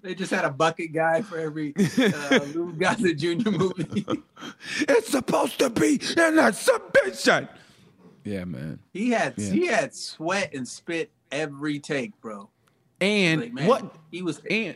They 0.07 0.15
just 0.15 0.31
had 0.33 0.45
a 0.45 0.51
bucket 0.51 0.93
guy 0.93 1.23
for 1.23 1.39
every 1.39 1.75
uh, 1.99 2.39
Lou 2.55 2.73
Gossett 2.73 3.19
Jr. 3.19 3.51
movie. 3.51 4.07
it's 4.81 5.11
supposed 5.11 5.59
to 5.59 5.71
be 5.71 6.01
an 6.17 6.39
exhibition. 6.39 7.49
Yeah, 8.25 8.45
man. 8.45 8.81
he 8.93 9.11
had 9.11 9.35
Yeah. 9.37 9.51
he 9.53 9.67
had 9.67 9.95
sweat 9.95 10.53
and 10.55 10.67
spit 10.67 11.11
every 11.31 11.79
take, 11.79 12.19
bro. 12.21 12.49
And 13.01 13.41
Like, 13.43 13.53
man, 13.53 13.67
what? 13.67 13.95
he 14.11 14.23
was. 14.23 14.41
And 14.51 14.75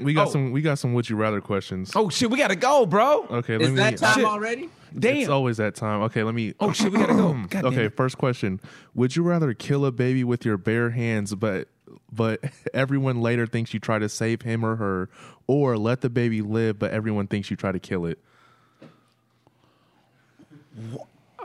We 0.00 0.14
got 0.14 0.28
Oh. 0.28 0.30
some. 0.30 0.52
We 0.52 0.62
got 0.62 0.78
some. 0.78 0.94
Would 0.94 1.08
you 1.08 1.16
rather 1.16 1.40
questions? 1.40 1.92
oh 1.94 2.08
shit, 2.08 2.30
we 2.30 2.38
gotta 2.38 2.56
go, 2.56 2.86
bro. 2.86 3.26
Okay, 3.30 3.54
Is 3.56 3.60
let 3.62 3.70
me. 3.70 3.76
that 3.76 3.96
time 3.98 4.14
Shit. 4.16 4.24
already? 4.24 4.70
Damn. 4.98 5.16
It's 5.16 5.28
always 5.28 5.56
that 5.58 5.74
time. 5.74 6.02
Okay, 6.02 6.22
let 6.22 6.34
me. 6.34 6.54
oh 6.60 6.72
shit, 6.72 6.92
we 6.92 6.98
gotta 6.98 7.14
go. 7.14 7.34
God 7.50 7.64
okay, 7.66 7.88
first 7.88 8.18
question: 8.18 8.60
Would 8.94 9.14
you 9.16 9.22
rather 9.22 9.54
kill 9.54 9.86
a 9.86 9.92
baby 9.92 10.24
with 10.24 10.44
your 10.44 10.56
bare 10.58 10.90
hands, 10.90 11.34
but 11.34 11.68
but 12.10 12.40
everyone 12.74 13.20
later 13.20 13.46
thinks 13.46 13.74
you 13.74 13.80
try 13.80 13.98
to 13.98 14.08
save 14.08 14.42
him 14.42 14.64
or 14.64 14.76
her, 14.76 15.08
or 15.46 15.76
let 15.76 16.00
the 16.00 16.10
baby 16.10 16.42
live, 16.42 16.78
but 16.78 16.90
everyone 16.92 17.26
thinks 17.26 17.50
you 17.50 17.56
try 17.56 17.72
to 17.72 17.80
kill 17.80 18.06
it? 18.06 18.18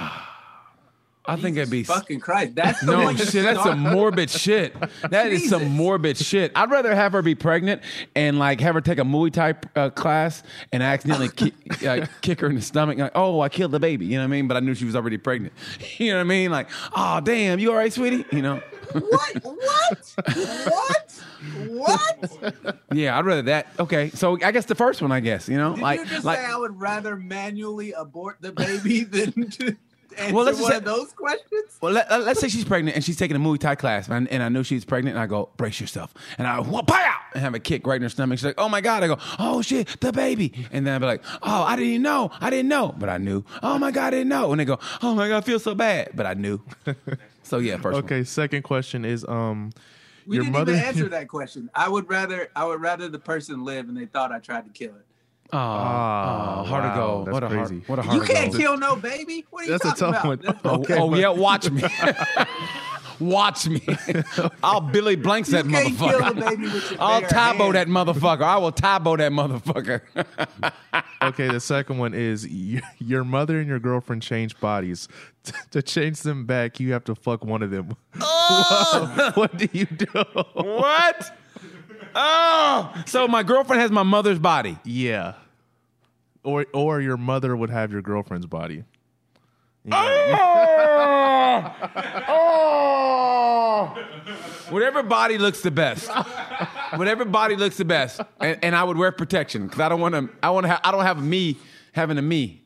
I 1.26 1.36
think 1.36 1.56
it'd 1.56 1.70
be 1.70 1.84
fucking 1.84 2.20
Christ. 2.20 2.54
That's 2.54 2.80
the 2.80 2.92
no 2.92 3.04
one 3.04 3.16
shit. 3.16 3.44
That's 3.44 3.62
some 3.62 3.80
morbid 3.80 4.28
shit. 4.28 4.76
That 5.08 5.32
is 5.32 5.48
some 5.48 5.70
morbid 5.70 6.18
shit. 6.18 6.52
I'd 6.54 6.70
rather 6.70 6.94
have 6.94 7.12
her 7.12 7.22
be 7.22 7.34
pregnant 7.34 7.80
and 8.14 8.38
like 8.38 8.60
have 8.60 8.74
her 8.74 8.82
take 8.82 8.98
a 8.98 9.04
Muay 9.04 9.32
Thai 9.32 9.54
uh, 9.74 9.88
class 9.88 10.42
and 10.70 10.82
accidentally 10.82 11.30
kick, 11.30 11.54
uh, 11.86 12.04
kick 12.20 12.40
her 12.40 12.48
in 12.48 12.56
the 12.56 12.60
stomach. 12.60 12.98
Like, 12.98 13.12
oh, 13.14 13.40
I 13.40 13.48
killed 13.48 13.72
the 13.72 13.80
baby. 13.80 14.04
You 14.04 14.16
know 14.16 14.18
what 14.18 14.24
I 14.24 14.28
mean? 14.28 14.48
But 14.48 14.58
I 14.58 14.60
knew 14.60 14.74
she 14.74 14.84
was 14.84 14.94
already 14.94 15.16
pregnant. 15.16 15.54
You 15.96 16.10
know 16.10 16.16
what 16.16 16.22
I 16.22 16.24
mean? 16.24 16.50
Like, 16.50 16.68
oh 16.94 17.20
damn, 17.20 17.60
you 17.60 17.70
all 17.70 17.76
right, 17.76 17.92
sweetie? 17.92 18.24
You 18.32 18.42
know? 18.42 18.60
What? 18.92 19.44
What? 19.44 20.14
what? 20.68 21.22
What? 21.68 22.78
Yeah, 22.92 23.18
I'd 23.18 23.24
rather 23.26 23.42
that. 23.42 23.66
Okay, 23.78 24.10
so 24.10 24.38
I 24.42 24.52
guess 24.52 24.66
the 24.66 24.74
first 24.74 25.02
one. 25.02 25.12
I 25.12 25.20
guess 25.20 25.48
you 25.48 25.56
know, 25.56 25.74
Did 25.74 25.82
like, 25.82 26.00
you 26.00 26.06
just 26.06 26.24
like 26.24 26.38
say 26.38 26.44
I 26.44 26.56
would 26.56 26.80
rather 26.80 27.16
manually 27.16 27.92
abort 27.92 28.38
the 28.40 28.52
baby 28.52 29.04
than 29.04 29.50
to 29.50 29.76
answer 30.16 30.34
Well, 30.34 30.44
let's 30.44 30.60
one 30.60 30.70
say- 30.70 30.76
of 30.78 30.84
those 30.84 31.12
questions? 31.12 31.78
Well, 31.80 31.92
let, 31.92 32.10
us 32.10 32.38
say 32.38 32.48
she's 32.48 32.64
pregnant 32.64 32.96
and 32.96 33.04
she's 33.04 33.16
taking 33.16 33.36
a 33.36 33.40
Muay 33.40 33.58
Thai 33.58 33.74
class, 33.74 34.08
and, 34.08 34.28
and 34.28 34.42
I 34.42 34.48
know 34.48 34.62
she's 34.62 34.84
pregnant, 34.84 35.16
and 35.16 35.22
I 35.22 35.26
go, 35.26 35.50
brace 35.56 35.80
yourself. 35.80 36.14
And 36.38 36.46
I 36.46 36.60
whoop, 36.60 36.90
out 36.90 37.20
and 37.34 37.42
have 37.42 37.54
a 37.54 37.58
kick 37.58 37.86
right 37.86 37.96
in 37.96 38.02
her 38.02 38.08
stomach. 38.08 38.38
She's 38.38 38.46
like, 38.46 38.54
oh 38.58 38.68
my 38.68 38.80
God. 38.80 39.02
I 39.02 39.08
go, 39.08 39.18
oh 39.38 39.60
shit, 39.60 40.00
the 40.00 40.12
baby. 40.12 40.66
And 40.72 40.86
then 40.86 40.94
I'd 40.94 41.00
be 41.00 41.06
like, 41.06 41.22
oh, 41.42 41.62
I 41.64 41.76
didn't 41.76 41.90
even 41.90 42.02
know. 42.02 42.30
I 42.40 42.48
didn't 42.50 42.68
know. 42.68 42.94
But 42.96 43.08
I 43.08 43.18
knew. 43.18 43.44
Oh 43.62 43.78
my 43.78 43.90
God, 43.90 44.06
I 44.06 44.10
didn't 44.10 44.28
know. 44.28 44.52
And 44.52 44.60
they 44.60 44.64
go, 44.64 44.78
oh 45.02 45.14
my 45.14 45.28
God, 45.28 45.38
I 45.38 45.40
feel 45.40 45.58
so 45.58 45.74
bad. 45.74 46.10
But 46.14 46.26
I 46.26 46.34
knew. 46.34 46.60
so 47.44 47.58
yeah, 47.58 47.76
first 47.76 47.94
one. 47.94 48.04
Okay, 48.04 48.24
second 48.24 48.62
question 48.62 49.04
is 49.04 49.24
um 49.28 49.70
We 50.26 50.36
your 50.36 50.44
didn't 50.44 50.52
mother 50.58 50.72
even 50.72 50.84
answer 50.84 51.08
that 51.16 51.28
question. 51.28 51.70
I 51.74 51.88
would 51.88 52.08
rather 52.08 52.48
I 52.56 52.64
would 52.66 52.80
rather 52.80 53.08
the 53.08 53.18
person 53.20 53.64
live 53.64 53.88
and 53.88 53.96
they 53.96 54.06
thought 54.06 54.32
I 54.32 54.38
tried 54.40 54.64
to 54.64 54.70
kill 54.70 54.90
it. 54.96 55.04
Oh, 55.52 55.58
Ah, 55.58 56.60
oh, 56.60 56.64
hard 56.64 56.84
to 56.84 56.96
go. 56.98 57.22
that's 57.26 57.32
what 57.34 57.44
a 57.44 57.48
crazy. 57.48 57.74
hard, 57.80 57.88
what 57.88 57.98
a 57.98 58.02
hard 58.02 58.16
You 58.16 58.34
can't 58.34 58.50
go. 58.52 58.58
kill 58.58 58.76
no 58.78 58.96
baby. 58.96 59.44
What 59.50 59.62
are 59.62 59.64
you 59.66 59.70
That's 59.72 59.84
a 59.84 59.88
talking 59.88 60.00
tough 60.00 60.24
about? 60.24 60.26
one. 60.26 60.38
That's- 60.38 60.62
Oh, 60.64 60.70
Okay, 60.80 60.98
oh, 60.98 61.10
but- 61.10 61.18
yeah, 61.20 61.28
watch 61.28 61.70
me. 61.70 61.82
watch 63.20 63.66
me. 63.68 63.80
I'll 64.62 64.80
Billy 64.80 65.16
Blanks 65.16 65.50
that 65.50 65.64
You 65.66 65.70
can't 65.72 65.96
kill 65.98 66.08
a 66.08 66.12
motherfucker. 66.22 66.48
baby 66.50 66.62
with 66.64 66.90
your 66.90 67.02
I'll 67.02 67.20
bare 67.20 67.28
Tae 67.30 67.58
Bo 67.58 67.72
that 67.72 67.88
motherfucker. 67.88 68.42
I 68.42 68.56
will 68.58 68.72
Tae 68.72 68.98
Bo 68.98 69.16
that 69.16 69.32
motherfucker. 69.32 70.00
Okay, 71.22 71.48
the 71.48 71.60
second 71.60 71.96
one 71.96 72.12
is 72.12 72.46
your 72.98 73.24
mother 73.24 73.58
and 73.58 73.66
your 73.66 73.78
girlfriend 73.78 74.20
change 74.20 74.60
bodies. 74.60 75.08
to 75.70 75.80
change 75.80 76.20
them 76.20 76.44
back, 76.44 76.78
you 76.78 76.92
have 76.92 77.04
to 77.04 77.14
fuck 77.14 77.44
one 77.46 77.62
of 77.62 77.70
them. 77.70 77.96
Oh! 78.20 79.14
what, 79.16 79.36
what 79.36 79.56
do 79.56 79.66
you 79.72 79.86
do? 79.86 80.06
what? 80.52 81.38
Oh, 82.14 83.02
so 83.06 83.26
my 83.26 83.42
girlfriend 83.42 83.80
has 83.80 83.90
my 83.90 84.02
mother's 84.02 84.38
body. 84.38 84.78
Yeah. 84.84 85.34
Or 86.42 86.66
or 86.74 87.00
your 87.00 87.16
mother 87.16 87.56
would 87.56 87.70
have 87.70 87.90
your 87.90 88.02
girlfriend's 88.02 88.46
body. 88.46 88.84
Oh, 89.92 91.74
oh. 92.28 94.04
Whatever 94.70 95.02
body 95.02 95.36
looks 95.38 95.60
the 95.60 95.70
best. 95.70 96.08
Whatever 96.96 97.24
body 97.24 97.56
looks 97.56 97.76
the 97.76 97.84
best, 97.84 98.20
and, 98.40 98.58
and 98.62 98.74
I 98.76 98.82
would 98.84 98.96
wear 98.96 99.12
protection 99.12 99.64
because 99.66 99.80
I 99.80 99.88
don't 99.88 100.00
want 100.00 100.14
to. 100.14 100.28
I 100.42 100.50
want 100.50 100.64
to. 100.64 100.70
Ha- 100.70 100.80
I 100.84 100.90
don't 100.90 101.04
have 101.04 101.22
me 101.22 101.56
having 101.92 102.16
a 102.18 102.22
me. 102.22 102.62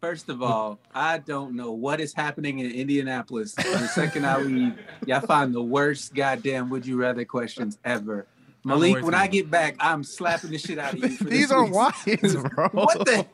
First 0.00 0.28
of 0.28 0.42
all, 0.42 0.78
I 0.94 1.18
don't 1.18 1.54
know 1.56 1.72
what 1.72 2.00
is 2.00 2.12
happening 2.12 2.58
in 2.58 2.70
Indianapolis. 2.70 3.54
The 3.54 3.86
second 3.88 4.26
I 4.26 4.38
leave, 4.38 4.78
y'all 5.06 5.20
find 5.20 5.54
the 5.54 5.62
worst 5.62 6.14
goddamn 6.14 6.68
would 6.70 6.84
you 6.86 6.96
rather 6.96 7.24
questions 7.24 7.78
ever. 7.84 8.26
Malik, 8.64 9.02
when 9.04 9.14
I 9.14 9.26
get 9.28 9.50
back, 9.50 9.76
I'm 9.80 10.02
slapping 10.04 10.50
the 10.50 10.58
shit 10.58 10.78
out 10.78 10.92
of 10.94 10.98
you. 10.98 11.08
For 11.16 11.24
These 11.30 11.48
this 11.48 11.52
are 11.52 11.64
week's- 11.64 11.76
Wyatts, 11.76 12.50
bro. 12.54 12.68
What 12.70 13.04
the 13.06 13.26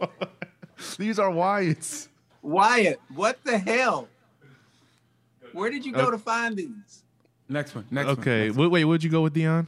These 0.99 1.19
are 1.19 1.31
Wyatts. 1.31 2.09
Wyatt? 2.43 3.01
What 3.15 3.39
the 3.45 3.57
hell? 3.59 4.09
Where 5.53 5.71
did 5.71 5.85
you 5.87 5.93
go 5.93 6.11
to 6.11 6.19
find 6.19 6.57
these? 6.57 7.03
Next 7.49 7.75
one. 7.75 7.85
Next 7.91 8.07
one. 8.09 8.19
Okay. 8.19 8.47
next 8.47 8.57
Wait, 8.57 8.67
wait, 8.69 8.85
what'd 8.85 9.05
you 9.05 9.11
go 9.11 9.23
with 9.23 9.35
Dion? 9.35 9.67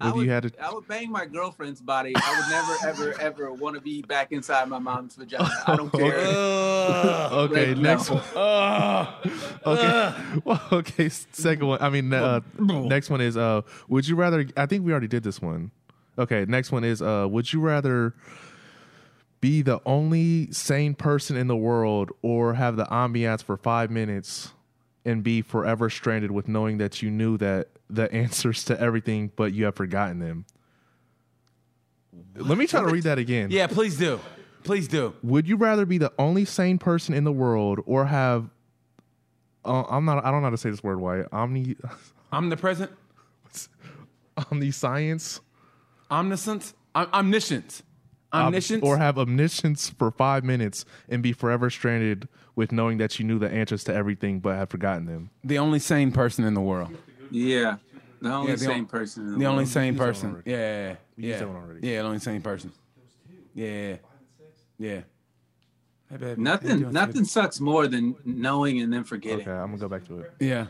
I 0.00 0.12
would, 0.12 0.24
you 0.26 0.30
had 0.30 0.44
to 0.44 0.52
I 0.64 0.72
would 0.72 0.86
bang 0.86 1.10
my 1.10 1.26
girlfriend's 1.26 1.80
body. 1.80 2.12
I 2.14 2.36
would 2.38 2.48
never, 2.86 3.12
ever, 3.16 3.20
ever 3.20 3.52
want 3.52 3.74
to 3.74 3.80
be 3.80 4.00
back 4.02 4.30
inside 4.30 4.68
my 4.68 4.78
mom's 4.78 5.16
vagina. 5.16 5.50
I 5.66 5.74
don't 5.74 5.92
care. 5.92 6.14
Okay, 6.16 7.68
Right, 7.70 7.78
next 7.78 8.08
no. 8.10 8.16
one. 8.34 9.08
Okay. 9.66 10.14
Well, 10.44 10.62
okay, 10.70 11.08
second 11.08 11.66
one. 11.66 11.82
I 11.82 11.90
mean, 11.90 12.12
uh, 12.12 12.40
next 12.58 13.10
one 13.10 13.20
is 13.20 13.36
uh 13.36 13.62
would 13.88 14.06
you 14.06 14.14
rather 14.14 14.46
I 14.56 14.66
think 14.66 14.86
we 14.86 14.92
already 14.92 15.08
did 15.08 15.24
this 15.24 15.42
one. 15.42 15.72
Okay, 16.16 16.44
next 16.48 16.70
one 16.70 16.84
is 16.84 17.02
uh 17.02 17.26
would 17.28 17.52
you 17.52 17.60
rather 17.60 18.14
be 19.40 19.62
the 19.62 19.80
only 19.86 20.50
sane 20.52 20.94
person 20.94 21.36
in 21.36 21.46
the 21.46 21.56
world 21.56 22.10
or 22.22 22.54
have 22.54 22.76
the 22.76 22.84
ambiance 22.86 23.42
for 23.42 23.56
5 23.56 23.90
minutes 23.90 24.52
and 25.04 25.22
be 25.22 25.42
forever 25.42 25.88
stranded 25.88 26.30
with 26.30 26.48
knowing 26.48 26.78
that 26.78 27.02
you 27.02 27.10
knew 27.10 27.36
that 27.38 27.68
the 27.88 28.12
answers 28.12 28.64
to 28.64 28.80
everything 28.80 29.30
but 29.36 29.52
you 29.52 29.64
have 29.64 29.74
forgotten 29.74 30.18
them. 30.18 30.44
Let 32.34 32.58
me 32.58 32.66
try 32.66 32.80
to 32.80 32.88
read 32.88 33.04
that 33.04 33.18
again. 33.18 33.50
Yeah, 33.50 33.66
please 33.66 33.96
do. 33.96 34.20
Please 34.64 34.88
do. 34.88 35.14
Would 35.22 35.48
you 35.48 35.56
rather 35.56 35.86
be 35.86 35.98
the 35.98 36.12
only 36.18 36.44
sane 36.44 36.78
person 36.78 37.14
in 37.14 37.24
the 37.24 37.32
world 37.32 37.80
or 37.86 38.06
have 38.06 38.50
uh, 39.64 39.84
I'm 39.88 40.04
not 40.04 40.24
I 40.24 40.30
don't 40.30 40.40
know 40.40 40.46
how 40.46 40.50
to 40.50 40.56
say 40.56 40.70
this 40.70 40.82
word 40.82 41.00
why 41.00 41.24
omni 41.32 41.76
Omnipresent, 42.32 42.90
omniscience 44.52 45.40
omniscience, 46.10 46.74
om- 46.94 47.08
omniscience, 48.32 48.82
omniscience. 48.82 48.84
or 48.84 48.98
have 48.98 49.18
omniscience 49.18 49.90
for 49.90 50.10
5 50.10 50.44
minutes 50.44 50.84
and 51.08 51.22
be 51.22 51.32
forever 51.32 51.70
stranded 51.70 52.28
with 52.56 52.72
knowing 52.72 52.98
that 52.98 53.18
you 53.18 53.24
knew 53.24 53.38
the 53.38 53.48
answers 53.48 53.84
to 53.84 53.94
everything 53.94 54.40
but 54.40 54.56
have 54.56 54.68
forgotten 54.70 55.06
them. 55.06 55.30
the 55.44 55.58
only 55.58 55.78
sane 55.78 56.12
person 56.12 56.44
in 56.44 56.54
the 56.54 56.60
world. 56.60 56.90
Yeah, 57.30 57.76
the 58.20 58.30
only 58.32 58.50
Yeah, 58.50 58.56
the 58.56 58.64
same 58.64 58.80
on- 58.80 58.86
person. 58.86 59.22
In 59.26 59.32
the, 59.34 59.38
The 59.40 59.44
only 59.46 59.66
sane 59.66 59.86
used 59.94 59.98
that 59.98 60.02
one 60.04 60.08
person. 60.10 60.30
already. 60.32 60.50
Yeah, 60.50 60.96
yeah, 61.16 61.38
yeah. 61.38 61.44
already. 61.44 61.86
Yeah, 61.88 62.02
the 62.02 62.06
only 62.08 62.18
sane 62.18 62.42
person. 62.42 62.72
Yeah, 63.54 63.96
yeah. 64.78 65.00
Hey, 66.10 66.16
baby. 66.16 66.24
How 66.24 66.26
you 66.30 66.36
Nothing, 66.36 66.78
doing, 66.80 66.92
nothing 66.92 67.24
sucks 67.24 67.60
more 67.60 67.86
than 67.86 68.14
knowing 68.24 68.80
and 68.80 68.92
then 68.92 69.04
forgetting. 69.04 69.40
Okay, 69.40 69.50
I'm 69.50 69.66
going 69.66 69.78
to 69.78 69.78
go 69.78 69.88
back 69.88 70.04
to 70.06 70.20
it. 70.20 70.32
Yeah. 70.40 70.66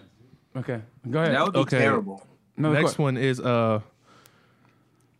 Okay. 0.56 0.80
Go 1.08 1.20
ahead. 1.20 1.34
That 1.34 1.44
would 1.44 1.52
be 1.52 1.58
Okay. 1.60 1.78
terrible. 1.78 2.26
No, 2.56 2.72
Next 2.72 2.98
one 2.98 3.16
is 3.16 3.38
uh 3.40 3.80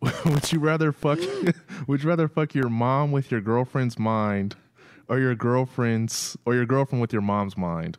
would 0.25 0.51
you 0.51 0.59
rather 0.59 0.91
fuck 0.91 1.19
would 1.87 2.03
you 2.03 2.09
rather 2.09 2.27
fuck 2.27 2.53
your 2.55 2.69
mom 2.69 3.11
with 3.11 3.31
your 3.31 3.41
girlfriend's 3.41 3.99
mind 3.99 4.55
or 5.07 5.19
your 5.19 5.35
girlfriend's 5.35 6.37
or 6.45 6.55
your 6.55 6.65
girlfriend 6.65 7.01
with 7.01 7.11
your 7.13 7.21
mom's 7.21 7.57
mind? 7.57 7.97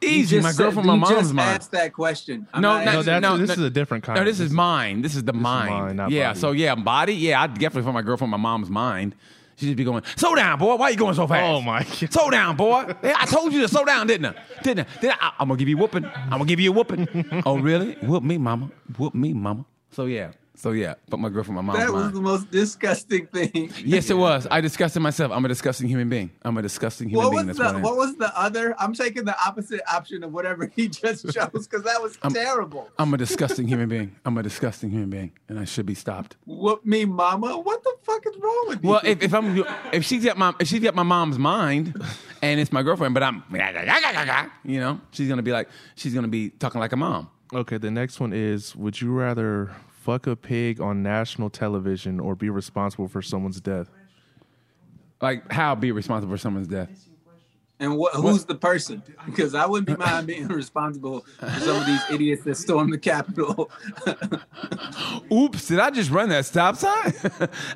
Easy. 0.00 0.36
You 0.36 0.42
My 0.42 0.52
girlfriend, 0.52 0.86
my 0.86 0.94
mom's 0.94 1.08
just 1.10 1.34
mind. 1.34 1.48
asked 1.62 1.72
that 1.72 1.92
question. 1.92 2.46
I'm 2.54 2.62
No, 2.62 2.74
not 2.74 2.84
no, 2.84 2.92
No, 2.92 3.02
that's, 3.02 3.22
no, 3.22 3.36
this 3.36 3.48
no. 3.48 3.52
is 3.54 3.60
a 3.60 3.70
different 3.70 4.04
kind. 4.04 4.16
No, 4.18 4.24
this 4.24 4.38
is 4.38 4.52
mine. 4.52 5.02
This 5.02 5.16
is 5.16 5.24
the 5.24 5.32
mind. 5.32 5.70
mine, 5.70 5.96
not 5.96 6.10
yeah. 6.12 6.28
body. 6.28 6.38
So 6.40 6.52
yeah, 6.52 6.74
body. 6.76 7.14
Yeah, 7.14 7.42
I'd 7.42 7.54
definitely 7.54 7.82
put 7.82 7.94
my 7.94 8.02
girlfriend, 8.02 8.30
my 8.30 8.36
mom's 8.36 8.70
mind. 8.70 9.16
She'd 9.56 9.66
just 9.66 9.76
be 9.76 9.82
going, 9.82 10.04
"Slow 10.14 10.36
down, 10.36 10.56
boy. 10.60 10.76
Why 10.76 10.84
are 10.84 10.90
you 10.92 10.96
going 10.96 11.14
so 11.16 11.26
fast? 11.26 11.42
Oh 11.42 11.60
my 11.60 11.82
God. 11.82 12.12
Slow 12.12 12.30
down, 12.30 12.54
boy. 12.54 12.94
Yeah, 13.02 13.16
I 13.18 13.26
told 13.26 13.52
you 13.52 13.60
to 13.62 13.66
slow 13.66 13.84
down, 13.84 14.06
didn't 14.06 14.26
I? 14.26 14.34
Didn't 14.62 14.86
I? 14.86 15.00
Didn't 15.00 15.18
I? 15.20 15.32
I'm 15.40 15.48
gonna 15.48 15.58
give 15.58 15.68
you 15.68 15.76
a 15.76 15.80
whooping. 15.80 16.04
I'm 16.04 16.30
gonna 16.30 16.44
give 16.44 16.60
you 16.60 16.70
a 16.70 16.74
whooping. 16.74 17.42
oh 17.46 17.58
really? 17.58 17.94
Whoop 17.94 18.22
me, 18.22 18.38
mama. 18.38 18.70
Whoop 18.98 19.14
me, 19.16 19.32
mama. 19.32 19.64
So 19.90 20.04
yeah. 20.04 20.30
So 20.58 20.72
yeah. 20.72 20.94
but 21.08 21.18
my 21.18 21.28
girlfriend, 21.28 21.54
my 21.54 21.62
mom. 21.62 21.76
That 21.76 21.92
was 21.92 22.04
mind. 22.06 22.16
the 22.16 22.20
most 22.20 22.50
disgusting 22.50 23.26
thing. 23.28 23.72
yes, 23.84 24.10
it 24.10 24.16
was. 24.16 24.48
I 24.50 24.60
disgusted 24.60 25.00
myself. 25.00 25.30
I'm 25.30 25.44
a 25.44 25.48
disgusting 25.48 25.86
human 25.86 26.08
being. 26.08 26.32
I'm 26.42 26.58
a 26.58 26.62
disgusting 26.62 27.08
human 27.08 27.26
What 27.26 27.30
being. 27.30 27.46
was 27.46 27.56
the 27.56 27.64
what 27.64 27.82
What 27.82 27.96
was 27.96 28.16
the 28.16 28.36
other? 28.36 28.74
I'm 28.76 28.92
taking 28.92 29.24
the 29.24 29.36
opposite 29.40 29.80
option 29.88 30.24
of 30.24 30.32
whatever 30.32 30.66
he 30.74 30.88
just 30.88 31.32
chose 31.32 31.68
because 31.68 31.84
that 31.84 32.02
was 32.02 32.18
terrible. 32.34 32.90
I'm 32.98 33.14
a 33.14 33.16
disgusting 33.16 33.68
human 33.72 33.88
being. 33.88 34.16
I'm 34.24 34.36
a 34.36 34.42
disgusting 34.42 34.90
human 34.90 35.10
being, 35.10 35.30
and 35.48 35.60
I 35.60 35.64
should 35.64 35.86
be 35.86 35.94
stopped. 35.94 36.36
What 36.44 36.84
me, 36.84 37.04
mama. 37.04 37.56
What 37.56 37.84
the 37.84 37.94
fuck 38.02 38.26
is 38.26 38.36
wrong 38.38 38.64
with 38.66 38.82
you? 38.82 38.90
Well, 38.90 39.00
if, 39.04 39.22
if 39.22 39.32
I'm 39.32 39.64
if 39.92 40.04
she's 40.04 40.24
got 40.24 40.36
my 40.36 40.52
if 40.58 40.66
she's 40.66 40.82
got 40.82 40.96
my 40.96 41.04
mom's 41.04 41.38
mind, 41.38 41.94
and 42.42 42.58
it's 42.58 42.72
my 42.72 42.82
girlfriend, 42.82 43.14
but 43.14 43.22
I'm 43.22 43.44
you 44.64 44.80
know 44.80 45.00
she's 45.12 45.28
gonna 45.28 45.42
be 45.42 45.52
like 45.52 45.68
she's 45.94 46.14
gonna 46.14 46.26
be 46.26 46.50
talking 46.50 46.80
like 46.80 46.90
a 46.90 46.96
mom. 46.96 47.30
Okay, 47.54 47.78
the 47.78 47.92
next 47.92 48.18
one 48.18 48.32
is 48.32 48.74
would 48.74 49.00
you 49.00 49.12
rather 49.12 49.70
fuck 50.08 50.26
a 50.26 50.34
pig 50.34 50.80
on 50.80 51.02
national 51.02 51.50
television 51.50 52.18
or 52.18 52.34
be 52.34 52.48
responsible 52.48 53.08
for 53.08 53.20
someone's 53.20 53.60
death? 53.60 53.90
Like 55.20 55.52
how 55.52 55.74
be 55.74 55.92
responsible 55.92 56.32
for 56.32 56.38
someone's 56.38 56.66
death? 56.66 57.07
And 57.80 57.96
what, 57.96 58.14
who's 58.14 58.44
the 58.44 58.54
person? 58.54 59.02
Because 59.26 59.54
I 59.54 59.66
wouldn't 59.66 59.86
be 59.86 59.94
mind 59.94 60.26
being 60.26 60.48
responsible 60.48 61.20
for 61.38 61.50
some 61.60 61.76
of 61.76 61.86
these 61.86 62.00
idiots 62.10 62.44
that 62.44 62.56
stormed 62.56 62.92
the 62.92 62.98
Capitol. 62.98 63.70
Oops! 65.32 65.68
Did 65.68 65.78
I 65.78 65.90
just 65.90 66.10
run 66.10 66.28
that 66.30 66.46
stop 66.46 66.76
sign? 66.76 67.12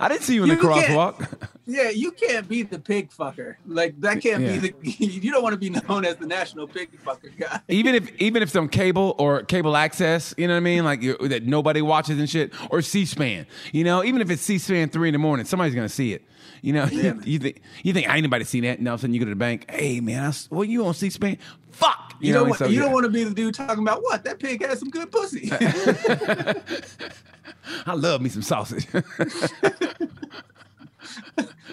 I 0.01 0.09
didn't 0.09 0.23
see 0.23 0.35
you 0.35 0.45
in 0.45 0.49
the 0.49 0.55
You 0.57 0.61
can't- 0.63 0.87
crosswalk. 0.87 1.49
Yeah, 1.65 1.91
you 1.91 2.11
can't 2.11 2.49
be 2.49 2.63
the 2.65 2.79
pig 2.79 3.11
fucker. 3.11 3.55
Like 3.67 4.01
that 4.01 4.21
can't 4.21 4.43
Yeah. 4.43 4.59
be 4.59 4.71
the. 4.71 4.75
You 4.83 5.31
don't 5.31 5.43
want 5.45 5.53
to 5.53 5.59
be 5.59 5.71
known 5.71 6.05
as 6.05 6.17
the 6.17 6.27
national 6.27 6.67
pig 6.67 6.89
fucker 7.05 7.31
guy. 7.39 7.61
even 7.69 7.95
if 7.95 8.11
even 8.21 8.43
if 8.43 8.51
some 8.51 8.69
cable 8.69 9.15
or 9.19 9.43
cable 9.45 9.77
access, 9.77 10.35
you 10.37 10.49
know 10.49 10.55
what 10.55 10.59
I 10.59 10.61
mean, 10.61 10.85
like 10.85 11.03
you, 11.03 11.17
that 11.29 11.45
nobody 11.45 11.81
watches 11.81 12.19
and 12.19 12.29
shit, 12.29 12.53
or 12.71 12.83
C-SPAN, 12.83 13.47
you 13.73 13.85
know, 13.85 14.03
even 14.03 14.21
if 14.21 14.29
it's 14.31 14.43
C-SPAN 14.43 14.89
three 14.89 15.09
in 15.09 15.13
the 15.13 15.19
morning, 15.19 15.47
somebody's 15.47 15.75
gonna 15.75 15.89
see 15.89 16.13
it. 16.15 16.23
You 16.63 16.73
know, 16.73 16.85
Yeah, 16.87 17.13
man. 17.15 17.23
you 17.27 17.39
think 17.39 17.61
you 17.83 17.93
think 17.93 18.09
ain't 18.09 18.19
anybody 18.19 18.45
seen 18.45 18.63
that, 18.65 18.79
and 18.79 18.89
all 18.89 18.95
of 18.95 19.01
a 19.01 19.03
sudden 19.03 19.15
you 19.15 19.21
go 19.21 19.27
to 19.27 19.31
the 19.31 19.37
bank, 19.37 19.71
hey 19.71 20.01
man, 20.01 20.25
I, 20.25 20.29
s- 20.29 20.47
what 20.51 20.69
you 20.69 20.85
on 20.87 20.95
C-SPAN? 20.95 21.37
Fuck, 21.73 22.15
You, 22.21 22.33
know, 22.33 22.41
don't. 22.41 22.43
and 22.45 22.51
Want, 22.51 22.59
so, 22.61 22.67
you 22.67 22.77
yeah. 22.77 22.83
don't 22.85 22.93
want 22.93 23.05
to 23.05 23.11
be 23.11 23.25
the 23.25 23.35
dude 23.35 23.55
talking 23.55 23.83
about 23.83 24.03
what 24.03 24.25
that 24.25 24.39
pig 24.39 24.65
has 24.65 24.79
some 24.79 24.91
good 24.91 25.11
pussy. 25.11 25.51
I 27.87 27.95
love 27.95 28.21
me 28.23 28.29
some 28.29 28.43
sausage. 28.43 28.87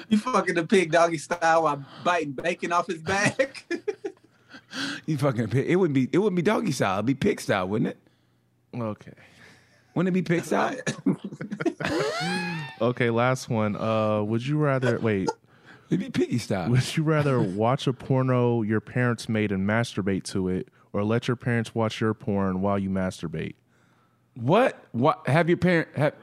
you 0.10 0.18
fucking 0.18 0.56
the 0.56 0.66
pig 0.68 0.92
doggy 0.92 1.18
style 1.18 1.64
while 1.64 1.84
biting 2.04 2.32
bacon 2.32 2.72
off 2.72 2.88
his 2.88 3.02
back. 3.02 3.66
you 5.06 5.18
fucking 5.18 5.48
pig. 5.50 5.70
It 5.70 5.76
wouldn't 5.76 5.94
be 5.96 6.10
it 6.12 6.18
wouldn't 6.18 6.36
be 6.36 6.42
doggy 6.42 6.72
style. 6.72 6.96
It'd 6.96 7.06
be 7.06 7.16
pig 7.16 7.40
style, 7.42 7.68
wouldn't 7.68 7.92
it? 7.92 7.98
Okay. 8.80 9.14
Wouldn't 10.00 10.16
it 10.16 10.24
be 10.24 10.36
pig 10.36 10.46
style? 10.46 10.78
Okay, 12.80 13.10
last 13.10 13.50
one. 13.50 13.76
Uh, 13.76 14.22
would 14.24 14.48
you 14.48 14.58
rather 14.58 14.98
wait? 14.98 15.28
It'd 15.90 16.00
be 16.00 16.10
piggy 16.10 16.38
style. 16.38 16.70
Would 16.70 16.96
you 16.96 17.04
rather 17.04 17.42
watch 17.42 17.86
a 17.86 17.92
porno 17.92 18.62
your 18.62 18.80
parents 18.80 19.28
made 19.28 19.52
and 19.52 19.68
masturbate 19.68 20.24
to 20.32 20.48
it, 20.48 20.70
or 20.94 21.04
let 21.04 21.28
your 21.28 21.36
parents 21.36 21.76
watch 21.76 22.00
your 22.00 22.14
porn 22.14 22.62
while 22.62 22.80
you 22.80 22.90
masturbate? 22.90 23.56
What? 24.36 24.82
What? 24.94 25.28
Have 25.28 25.50
your 25.50 25.58
parent? 25.58 25.90
Have, 25.98 26.14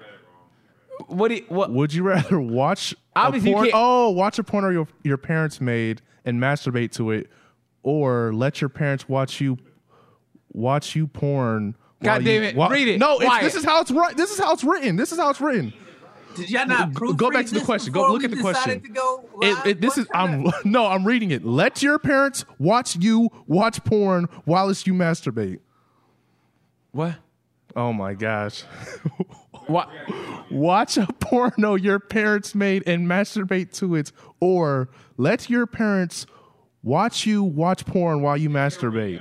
what? 1.08 1.28
Do 1.28 1.34
you, 1.34 1.44
what? 1.48 1.70
Would 1.70 1.92
you 1.92 2.02
rather 2.04 2.40
watch 2.40 2.94
a 3.14 3.18
Obviously, 3.18 3.50
you 3.50 3.56
porn? 3.56 3.66
can't- 3.66 3.74
Oh, 3.76 4.08
watch 4.08 4.38
a 4.38 4.42
porno 4.44 4.70
your 4.70 4.88
your 5.02 5.18
parents 5.18 5.60
made 5.60 6.00
and 6.24 6.40
masturbate 6.40 6.92
to 6.92 7.10
it, 7.10 7.28
or 7.82 8.32
let 8.32 8.62
your 8.62 8.70
parents 8.70 9.06
watch 9.06 9.38
you 9.38 9.58
watch 10.54 10.96
you 10.96 11.06
porn? 11.06 11.76
God 12.02 12.10
while 12.10 12.22
damn 12.22 12.42
you- 12.42 12.48
it, 12.48 12.56
while- 12.56 12.70
read 12.70 12.88
it. 12.88 12.98
No, 12.98 13.18
it's, 13.20 13.40
this 13.40 13.54
is 13.56 13.64
how 13.64 13.80
it's 13.80 13.90
right. 13.90 14.16
This 14.16 14.30
is 14.30 14.38
how 14.38 14.52
it's 14.52 14.64
written. 14.64 14.96
This 14.96 15.12
is 15.12 15.18
how 15.18 15.30
it's 15.30 15.40
written. 15.40 15.72
Did 16.34 16.50
y'all 16.50 16.66
not 16.66 16.92
Go- 16.92 17.14
go 17.14 17.30
back 17.30 17.46
to 17.46 17.54
the 17.54 17.60
question. 17.62 17.92
Go 17.94 18.12
look 18.12 18.22
at 18.22 18.30
the 18.30 18.36
question. 18.40 18.82
It, 19.40 19.66
it, 19.66 19.80
this 19.80 19.96
What 19.96 19.98
is 19.98 20.06
kind 20.08 20.46
I'm 20.46 20.52
no, 20.70 20.86
I'm 20.86 21.06
reading 21.06 21.30
it. 21.30 21.44
Let 21.46 21.82
your 21.82 21.98
parents 21.98 22.44
watch 22.58 22.96
you 22.96 23.30
watch 23.46 23.82
porn 23.84 24.28
whilst 24.44 24.86
you 24.86 24.92
masturbate. 24.92 25.60
What? 26.92 27.16
Oh 27.74 27.92
my 27.92 28.14
gosh. 28.14 28.64
What? 29.66 29.90
Watch 30.48 30.96
a 30.96 31.06
porno 31.18 31.74
your 31.74 31.98
parents 31.98 32.54
made 32.54 32.84
and 32.86 33.08
masturbate 33.08 33.72
to 33.78 33.96
it, 33.96 34.12
or 34.38 34.88
let 35.16 35.50
your 35.50 35.66
parents 35.66 36.24
watch 36.84 37.26
you 37.26 37.42
watch 37.42 37.84
porn 37.84 38.22
while 38.22 38.36
you 38.36 38.48
masturbate. 38.48 39.20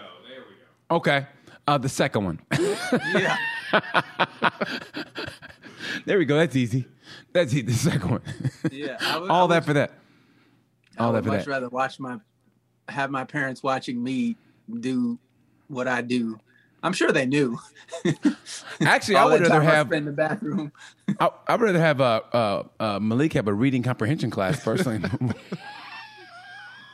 Okay. 0.92 1.26
Uh, 1.68 1.78
the 1.78 1.90
second 1.90 2.24
one. 2.26 2.40
yeah. 3.16 3.38
there 6.06 6.18
we 6.18 6.26
go. 6.26 6.38
That's 6.38 6.56
easy. 6.56 6.86
That's 7.34 7.54
easy. 7.54 7.64
The 7.64 7.74
second 7.74 8.12
one. 8.12 8.22
Yeah. 8.72 8.98
Would- 9.20 9.32
All 9.32 9.48
would- 9.48 9.56
that 9.56 9.66
for 9.66 9.74
that. 9.74 9.94
I 10.98 11.04
All 11.04 11.12
would 11.12 11.24
that 11.24 11.28
for 11.28 11.36
much 11.36 11.46
that. 11.46 11.52
rather 11.52 11.70
watch 11.70 12.00
my 12.00 12.18
have 12.88 13.10
my 13.10 13.24
parents 13.26 13.64
watching 13.64 14.02
me 14.02 14.36
do 14.80 15.18
what 15.68 15.88
I 15.88 16.02
do. 16.02 16.40
I'm 16.84 16.94
sure 16.94 17.12
they 17.12 17.26
knew. 17.26 17.58
Actually, 18.82 19.16
I 19.16 19.26
would 19.26 19.42
rather 19.42 19.62
have. 19.62 19.92
in 19.92 20.06
the 20.06 20.12
bathroom. 20.12 20.72
I, 21.20 21.32
I'd 21.48 21.60
rather 21.60 21.80
have 21.80 22.00
uh, 22.00 22.22
uh, 22.32 22.64
uh, 22.80 23.00
Malik 23.00 23.34
have 23.34 23.48
a 23.48 23.54
reading 23.54 23.82
comprehension 23.82 24.30
class 24.30 24.64
personally. 24.64 25.10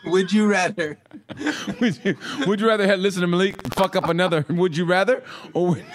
Would 0.06 0.32
you 0.32 0.48
rather? 0.48 0.98
would, 1.80 2.00
you, 2.04 2.18
would 2.48 2.60
you 2.60 2.68
rather 2.68 2.88
have 2.88 3.00
listen 3.00 3.22
to 3.22 3.28
Malik 3.28 3.74
fuck 3.74 3.96
up 3.96 4.10
another? 4.10 4.46
Would 4.50 4.76
you 4.76 4.86
rather, 4.86 5.24
or 5.54 5.70
would, 5.70 5.86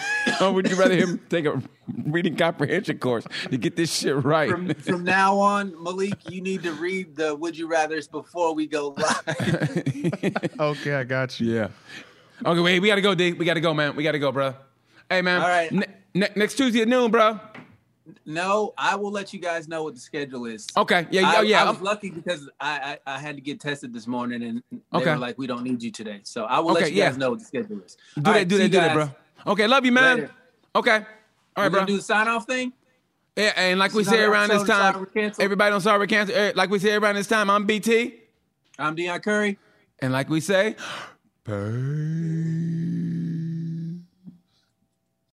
or 0.40 0.52
would 0.52 0.70
you 0.70 0.76
rather 0.76 0.94
him 0.94 1.20
take 1.28 1.44
a 1.44 1.60
reading 2.04 2.36
comprehension 2.36 2.98
course 2.98 3.26
to 3.50 3.56
get 3.56 3.76
this 3.76 3.92
shit 3.92 4.14
right? 4.24 4.50
From, 4.50 4.74
from 4.74 5.04
now 5.04 5.38
on, 5.38 5.74
Malik, 5.82 6.14
you 6.30 6.40
need 6.40 6.62
to 6.62 6.72
read 6.72 7.16
the 7.16 7.34
Would 7.34 7.56
You 7.58 7.68
Rather's 7.68 8.06
before 8.06 8.54
we 8.54 8.66
go 8.66 8.94
live. 8.96 10.52
Okay, 10.60 10.94
I 10.94 11.04
got 11.04 11.38
you. 11.40 11.52
Yeah. 11.52 11.68
Okay, 12.44 12.60
wait. 12.60 12.80
We 12.80 12.88
gotta 12.88 13.00
go, 13.00 13.14
D. 13.14 13.32
We 13.32 13.44
gotta 13.44 13.60
go, 13.60 13.74
man. 13.74 13.96
We 13.96 14.02
gotta 14.02 14.18
go, 14.18 14.30
bro. 14.32 14.54
Hey, 15.10 15.22
man. 15.22 15.40
All 15.40 15.48
right. 15.48 15.70
Ne- 15.72 15.86
ne- 16.14 16.32
next 16.36 16.54
Tuesday 16.56 16.82
at 16.82 16.88
noon, 16.88 17.10
bro. 17.10 17.40
No, 18.24 18.72
I 18.78 18.94
will 18.96 19.10
let 19.10 19.32
you 19.32 19.38
guys 19.40 19.66
know 19.68 19.82
what 19.84 19.94
the 19.94 20.00
schedule 20.00 20.46
is. 20.46 20.66
Okay. 20.76 21.06
Yeah. 21.10 21.28
I, 21.28 21.42
yeah. 21.42 21.62
I 21.62 21.68
was 21.68 21.76
I'm- 21.76 21.84
lucky 21.84 22.10
because 22.10 22.48
I, 22.60 22.98
I 23.06 23.14
I 23.14 23.18
had 23.18 23.36
to 23.36 23.40
get 23.42 23.60
tested 23.60 23.92
this 23.92 24.06
morning 24.06 24.42
and 24.42 24.62
they 24.70 24.78
Okay. 24.98 25.10
were 25.10 25.16
like, 25.18 25.36
we 25.38 25.46
don't 25.46 25.62
need 25.64 25.82
you 25.82 25.90
today. 25.90 26.20
So 26.22 26.44
I 26.44 26.58
will 26.60 26.72
Okay, 26.72 26.82
let 26.82 26.92
you 26.92 26.98
yeah. 26.98 27.08
guys 27.10 27.18
know 27.18 27.30
what 27.30 27.38
the 27.40 27.44
schedule 27.44 27.80
is. 27.84 27.96
do 28.16 28.22
that. 28.22 28.30
right, 28.30 28.46
do 28.48 28.58
that. 28.58 28.68
Do 28.70 28.76
that, 28.78 28.94
bro. 28.94 29.10
Okay. 29.48 29.66
Love 29.66 29.84
you, 29.84 29.92
man. 29.92 30.16
Later. 30.16 30.30
Okay. 30.76 31.04
All 31.56 31.62
right, 31.64 31.72
bro. 31.72 31.84
do 31.84 31.96
the 31.96 32.02
sign 32.02 32.28
off 32.28 32.44
thing. 32.46 32.72
Yeah, 33.36 33.52
and 33.56 33.78
like 33.78 33.92
we 33.92 34.02
say 34.04 34.22
around 34.22 34.48
this 34.48 34.62
episode 34.62 34.72
of 34.72 34.94
Sorry 35.12 35.30
time, 35.30 35.32
everybody 35.40 35.74
on 35.74 35.80
Sorry 35.82 36.06
Canceled. 36.06 36.38
eh, 36.38 36.52
Like 36.54 36.70
we 36.70 36.78
say 36.78 36.94
around 36.94 37.16
this 37.16 37.26
time, 37.26 37.50
I'm 37.50 37.66
BT. 37.66 38.14
I'm 38.78 38.94
Dion 38.94 39.20
Curry. 39.20 39.58
And 40.00 40.12
like 40.12 40.28
we 40.30 40.40
say, 40.40 40.76
peace. 41.44 41.54